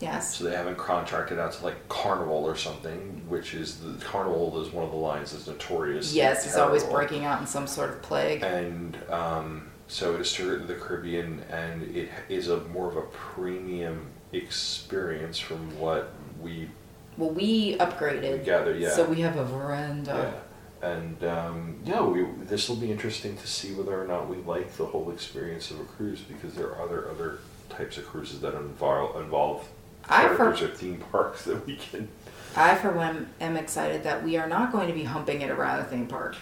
yes. 0.00 0.36
so 0.36 0.44
they 0.44 0.54
haven't 0.56 0.76
contracted 0.78 1.38
out 1.38 1.52
to 1.52 1.64
like 1.64 1.88
Carnival 1.88 2.44
or 2.44 2.56
something, 2.56 3.22
which 3.28 3.54
is 3.54 3.78
the 3.78 4.04
Carnival 4.04 4.60
is 4.60 4.70
one 4.72 4.84
of 4.84 4.90
the 4.90 4.96
lines 4.96 5.32
that's 5.32 5.46
notorious. 5.46 6.14
Yes, 6.14 6.46
it's 6.46 6.56
always 6.56 6.84
breaking 6.84 7.24
out 7.24 7.40
in 7.40 7.46
some 7.46 7.66
sort 7.66 7.90
of 7.90 8.02
plague. 8.02 8.42
and 8.42 8.96
um, 9.10 9.70
so 9.86 10.14
it 10.14 10.20
is 10.20 10.32
to 10.34 10.58
the 10.58 10.74
Caribbean, 10.74 11.42
and 11.50 11.82
it 11.96 12.08
is 12.28 12.48
a 12.48 12.60
more 12.68 12.88
of 12.88 12.96
a 12.96 13.02
premium 13.02 14.06
experience 14.32 15.38
from 15.38 15.78
what 15.78 16.12
we 16.40 16.68
Well, 17.16 17.30
we 17.30 17.76
upgraded. 17.76 18.38
We 18.38 18.44
gathered, 18.44 18.80
yeah. 18.80 18.90
So 18.90 19.04
we 19.04 19.20
have 19.20 19.36
a 19.36 19.44
veranda. 19.44 20.32
yeah. 20.34 20.40
And 20.84 21.24
um, 21.24 21.76
yeah, 21.84 22.02
we, 22.02 22.26
this 22.44 22.68
will 22.68 22.76
be 22.76 22.90
interesting 22.92 23.38
to 23.38 23.46
see 23.46 23.72
whether 23.72 23.98
or 23.98 24.06
not 24.06 24.28
we 24.28 24.36
like 24.36 24.70
the 24.76 24.84
whole 24.84 25.10
experience 25.10 25.70
of 25.70 25.80
a 25.80 25.84
cruise 25.84 26.20
because 26.20 26.54
there 26.54 26.66
are 26.68 26.82
other 26.82 27.08
other 27.10 27.38
types 27.70 27.96
of 27.96 28.06
cruises 28.06 28.40
that 28.42 28.54
involve 28.54 29.16
involve 29.16 29.66
I 30.08 30.28
for- 30.28 30.50
or 30.50 30.68
theme 30.68 31.02
parks 31.10 31.44
that 31.44 31.66
we 31.66 31.76
can. 31.76 32.08
I, 32.54 32.74
for 32.76 32.92
one, 32.92 33.30
am 33.40 33.56
excited 33.56 34.04
that 34.04 34.22
we 34.22 34.36
are 34.36 34.46
not 34.46 34.72
going 34.72 34.86
to 34.88 34.94
be 34.94 35.04
humping 35.04 35.40
it 35.40 35.50
around 35.50 35.78
the 35.78 35.84
theme 35.84 36.06
park. 36.06 36.36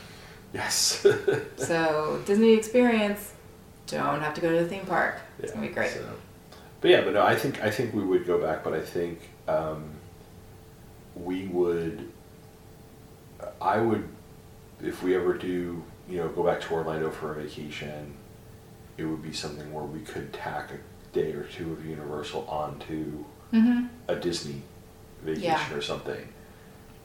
Yes. 0.53 1.07
So 1.57 2.21
Disney 2.27 2.55
experience, 2.55 3.33
don't 3.87 4.21
have 4.21 4.35
to 4.35 4.41
go 4.41 4.51
to 4.51 4.65
the 4.65 4.69
theme 4.69 4.87
park. 4.87 5.21
It's 5.39 5.53
gonna 5.53 5.69
be 5.69 5.73
great. 5.73 5.93
so- 5.93 6.05
but 6.81 6.91
yeah, 6.91 7.03
but 7.03 7.15
no, 7.15 7.23
I 7.23 7.37
think 7.37 7.63
I 7.63 7.71
think 7.71 7.95
we 7.95 8.03
would 8.03 8.27
go 8.27 8.39
back, 8.39 8.65
but 8.65 8.73
I 8.75 8.81
think 8.81 9.21
um, 9.47 9.85
we 11.15 11.47
would. 11.47 12.11
I 13.61 13.79
would, 13.79 14.09
if 14.83 15.03
we 15.03 15.15
ever 15.15 15.35
do, 15.35 15.83
you 16.09 16.17
know, 16.19 16.29
go 16.29 16.43
back 16.43 16.61
to 16.63 16.75
Orlando 16.75 17.11
for 17.11 17.33
a 17.33 17.43
vacation, 17.43 18.15
it 18.99 19.05
would 19.05 19.23
be 19.23 19.33
something 19.33 19.73
where 19.73 19.85
we 19.85 20.01
could 20.01 20.33
tack 20.33 20.71
a 20.73 21.15
day 21.15 21.33
or 21.33 21.45
two 21.45 21.73
of 21.73 21.85
Universal 21.87 22.47
onto 22.49 23.25
Mm-hmm. 23.53 23.87
a 24.09 24.17
Disney 24.17 24.63
vacation 25.23 25.45
Yeah. 25.45 25.75
or 25.75 25.83
something. 25.83 26.27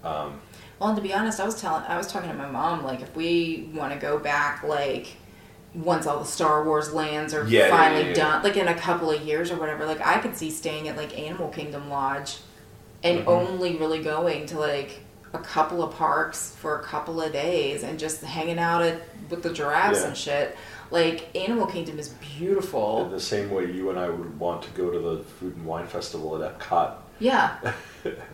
Um, 0.04 0.40
Well, 0.80 0.90
and 0.90 0.96
to 0.96 1.02
be 1.04 1.14
honest, 1.14 1.42
I 1.42 1.46
was 1.46 1.60
telling, 1.60 1.84
I 1.84 1.98
was 1.98 2.08
talking 2.08 2.30
to 2.30 2.36
my 2.36 2.50
mom, 2.50 2.84
like 2.86 3.02
if 3.02 3.14
we 3.18 3.70
want 3.76 3.92
to 3.94 4.00
go 4.00 4.18
back, 4.18 4.64
like 4.64 5.08
once 5.76 6.08
all 6.08 6.20
the 6.20 6.26
Star 6.26 6.64
Wars 6.64 6.94
lands 6.94 7.34
are 7.34 7.46
Yeah, 7.48 7.70
finally 7.70 8.04
yeah, 8.04 8.08
yeah. 8.08 8.14
done, 8.14 8.44
like 8.44 8.56
in 8.56 8.70
a 8.70 8.74
couple 8.76 9.12
of 9.12 9.22
years 9.24 9.52
or 9.52 9.58
whatever, 9.58 9.86
like 9.86 10.00
I 10.00 10.20
could 10.20 10.38
see 10.38 10.50
staying 10.52 10.88
at 10.88 10.96
like 10.96 11.18
Animal 11.20 11.50
Kingdom 11.50 11.90
Lodge, 11.90 12.38
and 13.04 13.20
Mhm. 13.20 13.28
only 13.28 13.76
really 13.76 14.02
going 14.02 14.46
to 14.48 14.58
like 14.60 15.02
a 15.34 15.40
couple 15.40 15.84
of 15.84 15.94
parks 15.96 16.56
for 16.60 16.80
a 16.80 16.84
couple 16.84 17.22
of 17.22 17.32
days 17.34 17.84
and 17.84 18.00
just 18.00 18.22
hanging 18.24 18.58
out 18.60 18.82
at 18.82 19.02
with 19.30 19.44
the 19.44 19.52
giraffes 19.54 20.02
Yeah. 20.02 20.08
and 20.08 20.18
shit. 20.18 20.58
Like 20.90 21.36
Animal 21.36 21.68
Kingdom 21.68 22.00
is 22.00 22.12
in 22.12 22.18
beautiful. 22.38 23.10
the 23.10 23.20
same 23.20 23.50
way 23.52 23.70
you 23.72 23.90
and 23.90 24.00
I 24.00 24.10
would 24.10 24.40
want 24.40 24.62
to 24.64 24.70
go 24.72 24.90
to 24.90 25.00
the 25.00 25.24
Food 25.24 25.56
and 25.58 25.66
Wine 25.66 25.86
Festival 25.88 26.42
at 26.42 26.58
Epcot. 26.60 26.96
Yeah. 27.20 27.58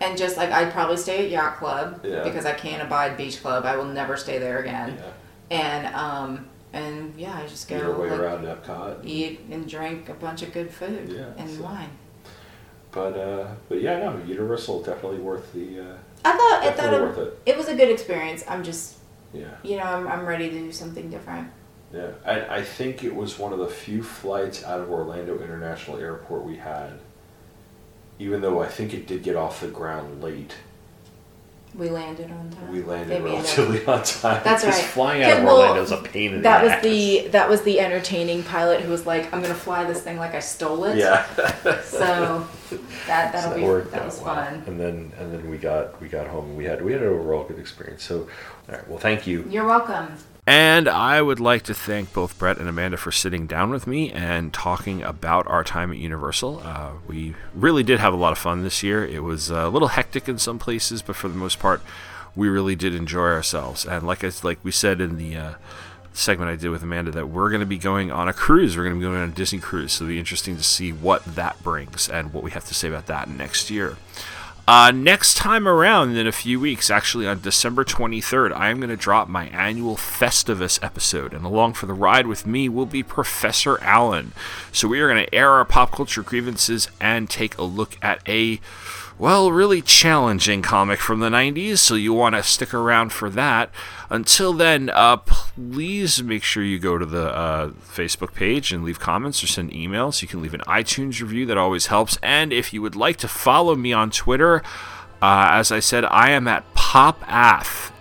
And 0.01 0.15
just 0.19 0.37
like 0.37 0.51
I'd 0.51 0.71
probably 0.71 0.97
stay 0.97 1.25
at 1.25 1.31
Yacht 1.31 1.57
Club 1.57 2.01
Yeah. 2.03 2.23
because 2.23 2.45
I 2.45 2.53
can't 2.53 2.83
abide 2.83 3.17
Beach 3.17 3.41
Club. 3.41 3.65
I 3.65 3.75
will 3.75 3.85
never 3.85 4.15
stay 4.17 4.37
there 4.37 4.59
again. 4.59 4.99
Yeah. 4.99 5.57
And 5.57 5.95
um 5.95 6.47
and 6.73 7.15
yeah, 7.17 7.35
I 7.35 7.47
just 7.47 7.67
go 7.67 7.77
Eat 7.77 7.83
our 7.83 7.91
way 7.99 8.09
like, 8.11 8.19
around 8.19 8.45
Epcot. 8.45 9.03
eat 9.03 9.39
and 9.49 9.67
drink 9.67 10.09
a 10.09 10.13
bunch 10.13 10.43
of 10.43 10.53
good 10.53 10.69
food 10.71 11.09
Yeah, 11.09 11.25
and 11.37 11.49
so- 11.49 11.63
wine. 11.63 11.89
But 12.91 13.17
uh, 13.17 13.47
but 13.67 13.81
yeah, 13.81 13.97
no, 13.97 14.21
Universal 14.27 14.83
definitely 14.83 15.17
worth 15.19 15.51
the 15.53 15.79
uh, 15.79 15.97
I 16.25 16.31
thought 16.31 16.63
I 16.63 16.71
thought 16.71 16.93
it, 16.93 17.01
worth 17.01 17.17
it. 17.17 17.39
it 17.45 17.57
was 17.57 17.67
a 17.67 17.75
good 17.75 17.89
experience. 17.89 18.43
I'm 18.47 18.63
just 18.63 18.95
Yeah, 19.33 19.55
you 19.63 19.77
know 19.77 19.83
I'm, 19.83 20.07
I'm 20.07 20.25
ready 20.25 20.49
to 20.49 20.57
do 20.59 20.71
something 20.71 21.09
different. 21.09 21.49
yeah. 21.93 22.11
I 22.25 22.57
I 22.57 22.63
think 22.63 23.03
it 23.03 23.13
was 23.15 23.37
one 23.39 23.51
of 23.53 23.59
the 23.59 23.67
few 23.67 24.01
flights 24.03 24.63
out 24.63 24.79
of 24.81 24.89
Orlando 24.89 25.39
International 25.41 25.97
Airport 25.97 26.43
we 26.43 26.57
had. 26.57 26.99
Even 28.19 28.41
though 28.41 28.61
I 28.61 28.67
think 28.67 28.93
it 28.93 29.07
did 29.07 29.23
get 29.23 29.35
off 29.35 29.59
the 29.59 29.67
ground 29.67 30.23
late, 30.23 30.55
We 31.75 31.89
landed 31.89 32.29
on 32.31 32.49
time. 32.51 32.71
we 32.71 32.83
landed 32.83 33.09
Maybe 33.23 33.35
relatively 33.35 33.85
on 33.85 34.03
time. 34.03 34.41
That's 34.43 34.63
right. 34.63 34.73
Flying 34.73 35.23
out 35.23 35.39
of 35.39 35.43
well, 35.43 35.57
Orlando 35.59 35.81
is 35.81 35.91
a 35.91 35.97
pain 35.97 36.33
in 36.35 36.41
That 36.43 36.61
the 36.61 36.67
was 36.67 37.23
the 37.23 37.27
that 37.29 37.49
was 37.49 37.61
the 37.63 37.79
entertaining 37.79 38.43
pilot 38.43 38.81
who 38.81 38.91
was 38.91 39.05
like, 39.07 39.33
I'm 39.33 39.41
gonna 39.41 39.55
fly 39.55 39.83
this 39.83 40.01
thing 40.01 40.17
like 40.17 40.35
I 40.35 40.39
stole 40.39 40.83
it. 40.85 40.97
yeah. 40.97 41.25
So 41.81 42.47
that 43.07 43.31
that'll 43.33 43.51
So 43.51 43.55
be 43.57 43.63
worked 43.63 43.91
that 43.91 44.05
was 44.05 44.19
well. 44.21 44.35
fun. 44.35 44.63
And 44.67 44.79
then 44.79 45.11
and 45.19 45.33
then 45.33 45.49
we 45.49 45.57
got 45.57 45.99
we 46.01 46.07
got 46.09 46.27
home. 46.27 46.45
and 46.49 46.57
We 46.57 46.65
had 46.65 46.83
we 46.83 46.91
had 46.91 47.01
an 47.01 47.07
overall 47.09 47.43
good 47.43 47.57
experience. 47.59 48.03
So, 48.03 48.27
all 48.69 48.75
right. 48.75 48.87
Well, 48.87 48.99
thank 48.99 49.25
you. 49.25 49.45
You're 49.49 49.65
welcome. 49.65 50.15
And 50.45 50.89
I 50.89 51.21
would 51.21 51.39
like 51.39 51.63
to 51.63 51.73
thank 51.73 52.11
both 52.11 52.37
Brett 52.37 52.57
and 52.57 52.67
Amanda 52.67 52.97
for 52.97 53.13
sitting 53.13 53.47
down 53.47 53.69
with 53.69 53.87
me 53.87 54.11
and 54.11 54.53
talking 54.53 55.01
about 55.01 55.47
our 55.47 55.63
time 55.63 55.89
at 55.91 55.97
Universal. 55.97 56.61
Uh, 56.65 56.91
we 57.07 57.33
really 57.53 57.81
did 57.81 57.99
have 58.01 58.13
a 58.13 58.17
lot 58.17 58.33
of 58.33 58.37
fun 58.37 58.61
this 58.61 58.83
year. 58.83 59.05
It 59.05 59.23
was 59.23 59.49
a 59.49 59.69
little 59.69 59.89
hectic 59.89 60.27
in 60.27 60.37
some 60.37 60.59
places, 60.59 61.01
but 61.01 61.15
for 61.15 61.29
the 61.29 61.37
most 61.37 61.59
part, 61.59 61.81
we 62.35 62.49
really 62.49 62.75
did 62.75 62.93
enjoy 62.93 63.27
ourselves. 63.27 63.85
And 63.85 64.05
like 64.05 64.23
I 64.25 64.31
like 64.43 64.59
we 64.63 64.71
said 64.71 64.99
in 64.99 65.17
the 65.17 65.37
uh, 65.37 65.53
segment 66.11 66.51
I 66.51 66.57
did 66.57 66.69
with 66.69 66.83
Amanda, 66.83 67.11
that 67.11 67.29
we're 67.29 67.49
going 67.49 67.61
to 67.61 67.65
be 67.65 67.77
going 67.77 68.11
on 68.11 68.27
a 68.27 68.33
cruise. 68.33 68.75
We're 68.75 68.83
going 68.83 68.95
to 68.95 68.99
be 68.99 69.05
going 69.05 69.21
on 69.21 69.29
a 69.29 69.33
Disney 69.33 69.59
cruise, 69.59 69.93
so 69.93 70.03
it'll 70.03 70.13
be 70.13 70.19
interesting 70.19 70.57
to 70.57 70.63
see 70.63 70.91
what 70.91 71.23
that 71.23 71.63
brings 71.63 72.09
and 72.09 72.33
what 72.33 72.43
we 72.43 72.51
have 72.51 72.65
to 72.65 72.73
say 72.73 72.89
about 72.89 73.05
that 73.05 73.29
next 73.29 73.69
year. 73.69 73.97
Uh, 74.65 74.91
next 74.91 75.35
time 75.35 75.67
around, 75.67 76.15
in 76.15 76.25
a 76.25 76.31
few 76.31 76.57
weeks, 76.57 76.89
actually 76.89 77.27
on 77.27 77.41
December 77.41 77.83
23rd, 77.83 78.53
I 78.55 78.69
am 78.69 78.77
going 78.77 78.89
to 78.89 78.95
drop 78.95 79.27
my 79.27 79.47
annual 79.47 79.97
Festivus 79.97 80.81
episode, 80.81 81.33
and 81.33 81.45
along 81.45 81.73
for 81.73 81.85
the 81.85 81.93
ride 81.93 82.27
with 82.27 82.47
me 82.47 82.69
will 82.69 82.85
be 82.85 83.03
Professor 83.03 83.77
Allen. 83.81 84.31
So 84.71 84.87
we 84.87 85.01
are 85.01 85.09
going 85.09 85.25
to 85.25 85.35
air 85.35 85.49
our 85.49 85.65
pop 85.65 85.91
culture 85.91 86.23
grievances 86.23 86.87
and 87.01 87.29
take 87.29 87.57
a 87.57 87.63
look 87.63 87.97
at 88.01 88.21
a, 88.25 88.61
well, 89.23 89.53
really 89.53 89.81
challenging 89.81 90.61
comic 90.61 90.99
from 90.99 91.21
the 91.21 91.29
90s, 91.29 91.77
so 91.77 91.95
you 91.95 92.11
want 92.11 92.35
to 92.35 92.43
stick 92.43 92.73
around 92.73 93.13
for 93.13 93.29
that. 93.29 93.69
Until 94.09 94.51
then, 94.51 94.89
uh, 94.89 95.15
please 95.15 96.21
make 96.21 96.43
sure 96.43 96.61
you 96.61 96.77
go 96.77 96.97
to 96.97 97.05
the 97.05 97.33
uh, 97.33 97.69
Facebook 97.69 98.33
page 98.33 98.73
and 98.73 98.83
leave 98.83 98.99
comments 98.99 99.41
or 99.41 99.47
send 99.47 99.71
emails. 99.71 100.21
You 100.21 100.27
can 100.27 100.41
leave 100.41 100.53
an 100.53 100.59
iTunes 100.67 101.21
review, 101.21 101.45
that 101.45 101.57
always 101.57 101.85
helps. 101.85 102.17
And 102.21 102.51
if 102.51 102.73
you 102.73 102.81
would 102.81 102.97
like 102.97 103.15
to 103.19 103.29
follow 103.29 103.75
me 103.75 103.93
on 103.93 104.11
Twitter, 104.11 104.61
uh, 105.21 105.47
as 105.51 105.71
I 105.71 105.79
said, 105.79 106.03
I 106.03 106.31
am 106.31 106.45
at 106.49 106.65
PopAff. 106.73 107.93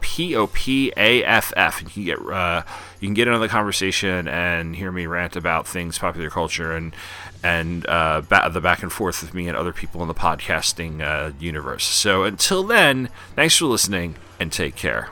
P 0.00 0.34
O 0.34 0.46
P 0.46 0.92
A 0.96 1.22
F 1.24 1.52
F. 1.56 1.80
And 1.80 1.94
you 1.94 2.14
can 2.16 2.24
get 2.24 2.34
uh, 2.34 2.62
you 3.00 3.08
can 3.08 3.14
get 3.14 3.28
into 3.28 3.38
the 3.38 3.48
conversation 3.48 4.26
and 4.26 4.74
hear 4.74 4.90
me 4.90 5.06
rant 5.06 5.36
about 5.36 5.68
things, 5.68 5.98
popular 5.98 6.30
culture, 6.30 6.72
and 6.72 6.96
and 7.46 7.86
uh, 7.86 8.20
the 8.22 8.60
back 8.60 8.82
and 8.82 8.92
forth 8.92 9.22
with 9.22 9.32
me 9.32 9.46
and 9.46 9.56
other 9.56 9.72
people 9.72 10.02
in 10.02 10.08
the 10.08 10.14
podcasting 10.14 11.00
uh, 11.00 11.32
universe. 11.38 11.84
So 11.84 12.24
until 12.24 12.64
then, 12.64 13.08
thanks 13.36 13.56
for 13.56 13.66
listening 13.66 14.16
and 14.40 14.50
take 14.50 14.74
care. 14.74 15.10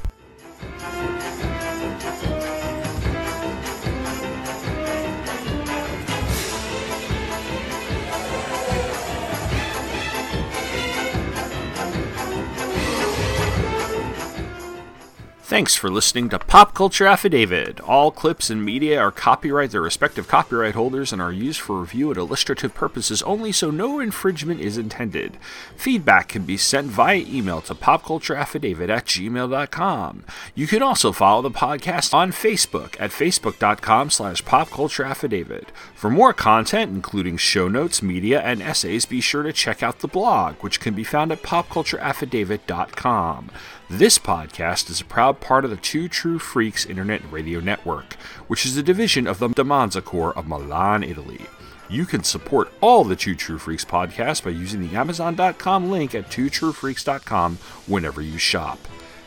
Thanks 15.47 15.75
for 15.75 15.91
listening 15.91 16.31
to 16.31 16.39
Pop 16.39 16.73
Culture 16.73 17.07
Affidavit. 17.07 17.79
All 17.81 18.11
clips 18.11 18.49
and 18.49 18.65
media 18.65 18.99
are 18.99 19.13
copyright 19.13 19.73
their 19.73 19.83
respective 19.83 20.27
copyright 20.27 20.75
holders 20.75 21.13
and 21.13 21.21
are 21.21 21.31
used 21.31 21.61
for 21.61 21.83
review 21.83 22.09
and 22.09 22.17
illustrative 22.17 22.73
purposes 22.73 23.23
only, 23.25 23.53
so 23.53 23.71
no 23.71 24.01
infringement 24.01 24.63
is 24.63 24.79
intended. 24.79 25.37
Feedback 25.77 26.29
can 26.29 26.45
be 26.45 26.57
sent 26.57 26.87
via 26.87 27.19
email 27.29 27.61
to 27.61 27.75
popcultureaffidavit 27.75 28.89
at 28.89 29.05
gmail.com. 29.05 30.25
You 30.55 30.67
can 30.67 30.83
also 30.83 31.13
follow 31.13 31.43
the 31.43 31.51
podcast 31.51 32.15
on 32.15 32.33
Facebook 32.33 32.97
at 32.99 33.11
facebook.com 33.11 34.09
slash 34.09 34.43
popcultureaffidavit. 34.45 35.67
For 36.05 36.11
more 36.11 36.35
content, 36.35 36.93
including 36.93 37.39
show 37.39 37.67
notes, 37.67 38.03
media, 38.03 38.43
and 38.43 38.61
essays, 38.61 39.07
be 39.07 39.23
sure 39.23 39.43
to 39.43 39.55
check 39.55 39.83
out 39.83 40.01
the 40.01 40.07
blog, 40.07 40.57
which 40.57 40.79
can 40.79 40.93
be 40.93 41.03
found 41.03 41.33
at 41.33 41.43
popcultureaffidavit.com. 41.43 43.51
This 43.89 44.19
podcast 44.19 44.91
is 44.91 45.01
a 45.01 45.07
proud 45.07 45.41
part 45.41 45.65
of 45.65 45.71
the 45.71 45.79
Two 45.79 46.09
True 46.09 46.39
Freaks 46.39 46.85
Internet 46.85 47.23
Radio 47.33 47.59
Network, 47.59 48.17
which 48.49 48.67
is 48.67 48.77
a 48.77 48.83
division 48.83 49.27
of 49.27 49.39
the 49.39 49.49
Damanza 49.49 50.05
Corps 50.05 50.37
of 50.37 50.47
Milan, 50.47 51.03
Italy. 51.03 51.47
You 51.89 52.05
can 52.05 52.23
support 52.23 52.71
all 52.83 53.05
the 53.05 53.17
Two 53.17 53.35
True 53.35 53.57
Freaks 53.57 53.87
podcasts 53.87 54.45
by 54.45 54.51
using 54.51 54.87
the 54.87 54.95
Amazon.com 54.95 55.91
link 55.91 56.15
at 56.15 56.31
twotruefreaks.com 56.31 57.57
whenever 57.87 58.21
you 58.21 58.37
shop. 58.37 58.79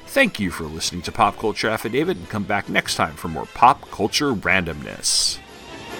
Thank 0.06 0.40
you 0.40 0.52
for 0.52 0.66
listening 0.66 1.02
to 1.02 1.12
Pop 1.12 1.40
Culture 1.40 1.70
Affidavit 1.70 2.18
and 2.18 2.30
come 2.30 2.44
back 2.44 2.70
next 2.70 2.98
time 2.98 3.16
for 3.16 3.30
more 3.30 3.48
pop 3.48 3.90
culture 3.90 4.32
randomness. 4.32 5.40